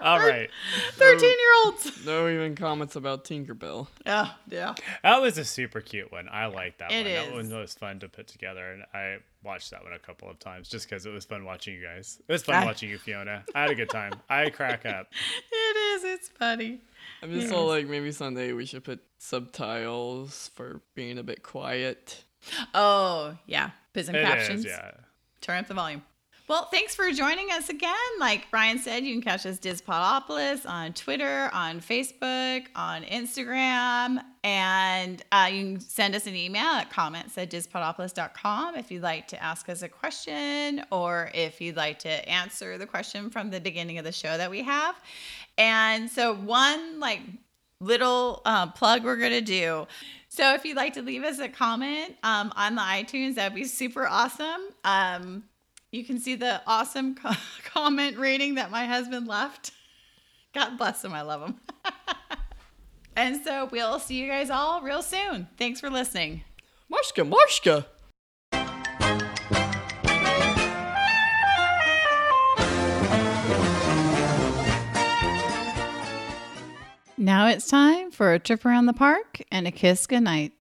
All 0.01 0.19
right. 0.19 0.49
Thirteen 0.93 1.29
year 1.29 1.53
olds. 1.65 2.05
No 2.07 2.29
even 2.29 2.55
comments 2.55 2.95
about 2.97 3.25
Tinkerbell. 3.25 3.89
Oh 4.07 4.35
yeah. 4.49 4.75
That 5.03 5.21
was 5.21 5.37
a 5.39 5.45
super 5.45 5.81
cute 5.81 6.11
one. 6.13 6.29
I 6.31 6.47
like 6.47 6.79
that 6.79 6.93
It 6.93 6.99
one. 7.05 7.07
is. 7.07 7.27
That 7.27 7.35
one 7.53 7.61
was 7.61 7.75
fun 7.75 7.99
to 8.01 8.09
put 8.09 8.29
together, 8.29 8.73
and 8.73 8.85
I 8.95 9.19
watched 9.43 9.71
that 9.71 9.83
one 9.83 9.93
a 9.93 9.99
couple 9.99 10.29
of 10.31 10.39
times 10.39 10.69
just 10.69 10.89
because 10.89 11.07
it 11.07 11.11
was 11.11 11.25
fun 11.25 11.45
watching 11.45 11.75
you 11.75 11.83
guys. 11.83 12.21
It 12.29 12.33
was 12.33 12.43
fun 12.43 12.57
I- 12.57 12.65
watching 12.65 12.91
you, 12.91 12.99
Fiona. 12.99 13.45
I 13.55 13.63
had 13.63 13.71
a 13.71 13.75
good 13.75 13.91
time. 13.91 14.13
I 14.29 14.51
crack 14.51 14.85
up. 14.87 15.09
It 15.53 15.77
is. 15.77 16.05
It's 16.05 16.29
funny. 16.29 16.81
I'm 17.23 17.31
just 17.33 17.45
Yes. 17.49 17.53
all 17.53 17.67
like, 17.67 17.87
maybe 17.89 18.13
someday 18.13 18.53
we 18.53 18.67
should 18.67 18.85
put 18.85 19.01
subtitles 19.19 20.51
for 20.55 20.81
being 20.95 21.19
a 21.19 21.23
bit 21.23 21.43
quiet. 21.43 22.25
Oh 22.75 23.37
yeah. 23.47 23.71
Put 23.93 24.07
some 24.07 24.15
It 24.15 24.21
is, 24.23 24.25
captions. 24.29 24.65
yeah. 24.65 24.93
Turn 25.41 25.59
up 25.59 25.67
the 25.69 25.75
volume. 25.75 26.03
Well, 26.51 26.65
thanks 26.65 26.97
for 26.97 27.09
joining 27.13 27.53
us 27.53 27.69
again. 27.69 27.95
Like 28.19 28.51
Brian 28.51 28.81
said, 28.81 29.05
you 29.05 29.15
can 29.15 29.23
catch 29.23 29.47
us 29.47 29.61
Dizpodopolis 29.61 30.69
on 30.69 30.93
Twitter, 30.95 31.49
on 31.53 31.81
Facebook, 31.81 32.65
on 32.75 33.05
Instagram, 33.05 34.21
and 34.43 35.23
uh, 35.31 35.49
you 35.49 35.63
can 35.63 35.81
send 35.81 36.17
us 36.17 36.27
an 36.27 36.35
email 36.35 36.65
at 36.65 36.91
comments 36.91 37.39
at 37.39 37.53
dizpodopolis.com 37.53 38.75
if 38.75 38.91
you'd 38.91 39.05
like 39.05 39.29
to 39.29 39.41
ask 39.41 39.69
us 39.69 39.83
a 39.83 39.89
question 39.89 40.83
or 40.91 41.31
if 41.35 41.61
you'd 41.61 41.77
like 41.77 42.01
to 42.01 42.29
answer 42.29 42.79
the 42.79 42.87
question 42.87 43.31
from 43.31 43.51
the 43.51 43.61
beginning 43.61 43.99
of 43.99 44.05
the 44.05 44.11
show 44.11 44.37
that 44.37 44.51
we 44.51 44.65
have. 44.65 44.97
And 45.57 46.11
so, 46.11 46.35
one 46.35 46.99
like 46.99 47.21
little 47.81 48.43
uh, 48.45 48.67
plug 48.73 49.05
we're 49.05 49.19
going 49.19 49.31
to 49.31 49.41
do. 49.41 49.87
So, 50.29 50.53
if 50.55 50.65
you'd 50.65 50.77
like 50.77 50.95
to 50.95 51.03
leave 51.03 51.23
us 51.23 51.39
a 51.39 51.49
comment 51.49 52.17
um, 52.25 52.53
on 52.57 52.75
the 52.75 52.83
iTunes, 52.83 53.37
that'd 53.37 53.55
be 53.55 53.67
super 53.67 54.05
awesome. 54.05 54.63
Um, 54.83 55.45
you 55.93 56.05
can 56.05 56.19
see 56.19 56.35
the 56.35 56.63
awesome 56.67 57.15
co- 57.23 57.33
comment 57.65 58.19
rating 58.19 58.55
that 58.57 58.71
my 58.71 58.87
husband 58.87 59.27
left. 59.27 59.73
God 60.53 60.77
bless 60.77 61.05
him. 61.05 61.13
I 61.13 61.23
love 61.23 61.43
him. 61.43 61.61
and 63.17 63.43
so 63.45 63.69
we'll 63.71 63.99
see 63.99 64.17
you 64.17 64.27
guys 64.29 64.51
all 64.51 64.83
real 64.83 65.03
soon. 65.03 65.49
Thanks 65.57 65.81
for 65.81 65.91
listening. 65.91 66.43
Marshka, 66.93 67.29
Marshka. 67.29 67.87
Now 77.17 77.49
it's 77.49 77.69
time 77.69 78.11
for 78.11 78.33
a 78.33 78.39
trip 78.39 78.65
around 78.65 78.87
the 78.87 78.95
park 78.95 79.43
and 79.53 79.67
a 79.67 79.71
kiss 79.71 80.07
goodnight. 80.07 80.53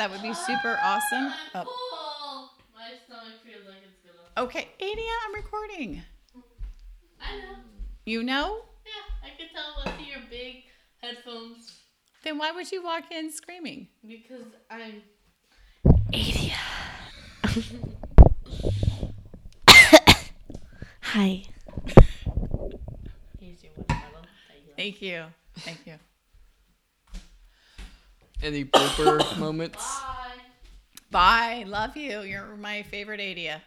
That 0.00 0.10
would 0.10 0.22
be 0.22 0.32
super 0.32 0.78
awesome. 0.82 1.30
Ah, 1.54 1.66
oh. 1.66 2.50
My 2.74 2.92
stomach 3.04 3.34
feels 3.44 3.66
like 3.66 3.82
it's 3.84 3.98
gonna. 4.00 4.46
Okay, 4.46 4.68
Adia, 4.80 5.10
I'm 5.28 5.34
recording. 5.34 6.02
I 7.20 7.36
know. 7.36 7.56
You 8.06 8.22
know? 8.22 8.62
Yeah, 8.86 8.92
I 9.22 9.28
can 9.36 9.48
tell 9.52 9.76
with 9.84 10.08
your 10.08 10.20
big 10.30 10.62
headphones. 11.02 11.82
Then 12.24 12.38
why 12.38 12.50
would 12.50 12.72
you 12.72 12.82
walk 12.82 13.12
in 13.12 13.30
screaming? 13.30 13.88
Because 14.06 14.46
I'm. 14.70 15.02
Adia. 16.14 16.54
Hi. 21.02 21.42
Here's 23.38 23.62
your 23.62 23.72
watermelon 23.76 24.26
that 24.48 24.56
you. 24.66 24.72
Thank 24.78 25.02
you. 25.02 25.24
Thank 25.56 25.86
you. 25.86 25.98
Any 28.42 28.64
blooper 28.64 29.36
moments? 29.38 30.00
Bye. 31.10 31.64
Love 31.66 31.96
you. 31.96 32.22
You're 32.22 32.56
my 32.56 32.82
favorite 32.82 33.20
Adia. 33.20 33.62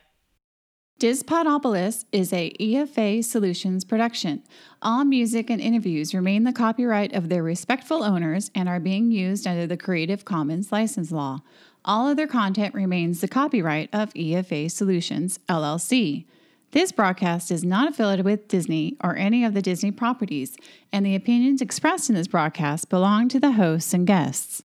Dispodopolis 0.99 2.05
is 2.11 2.31
a 2.31 2.51
EFA 2.59 3.23
Solutions 3.23 3.83
production. 3.83 4.41
All 4.81 5.03
music 5.03 5.49
and 5.49 5.59
interviews 5.59 6.13
remain 6.15 6.43
the 6.43 6.53
copyright 6.53 7.13
of 7.13 7.27
their 7.27 7.43
respectful 7.43 8.03
owners 8.03 8.49
and 8.55 8.69
are 8.69 8.79
being 8.79 9.11
used 9.11 9.45
under 9.45 9.67
the 9.67 9.75
Creative 9.75 10.23
Commons 10.23 10.71
license 10.71 11.11
law. 11.11 11.41
All 11.83 12.07
other 12.07 12.27
content 12.27 12.73
remains 12.73 13.19
the 13.19 13.27
copyright 13.27 13.89
of 13.91 14.13
EFA 14.13 14.71
Solutions, 14.71 15.39
LLC. 15.49 16.25
This 16.73 16.91
broadcast 16.91 17.51
is 17.51 17.63
not 17.63 17.87
affiliated 17.87 18.25
with 18.25 18.47
Disney 18.47 18.97
or 19.03 19.15
any 19.15 19.45
of 19.45 19.53
the 19.53 19.61
Disney 19.61 19.91
properties, 19.91 20.57
and 20.91 21.05
the 21.05 21.13
opinions 21.13 21.61
expressed 21.61 22.09
in 22.09 22.15
this 22.15 22.27
broadcast 22.27 22.89
belong 22.89 23.29
to 23.29 23.39
the 23.39 23.51
hosts 23.51 23.93
and 23.93 24.07
guests. 24.07 24.63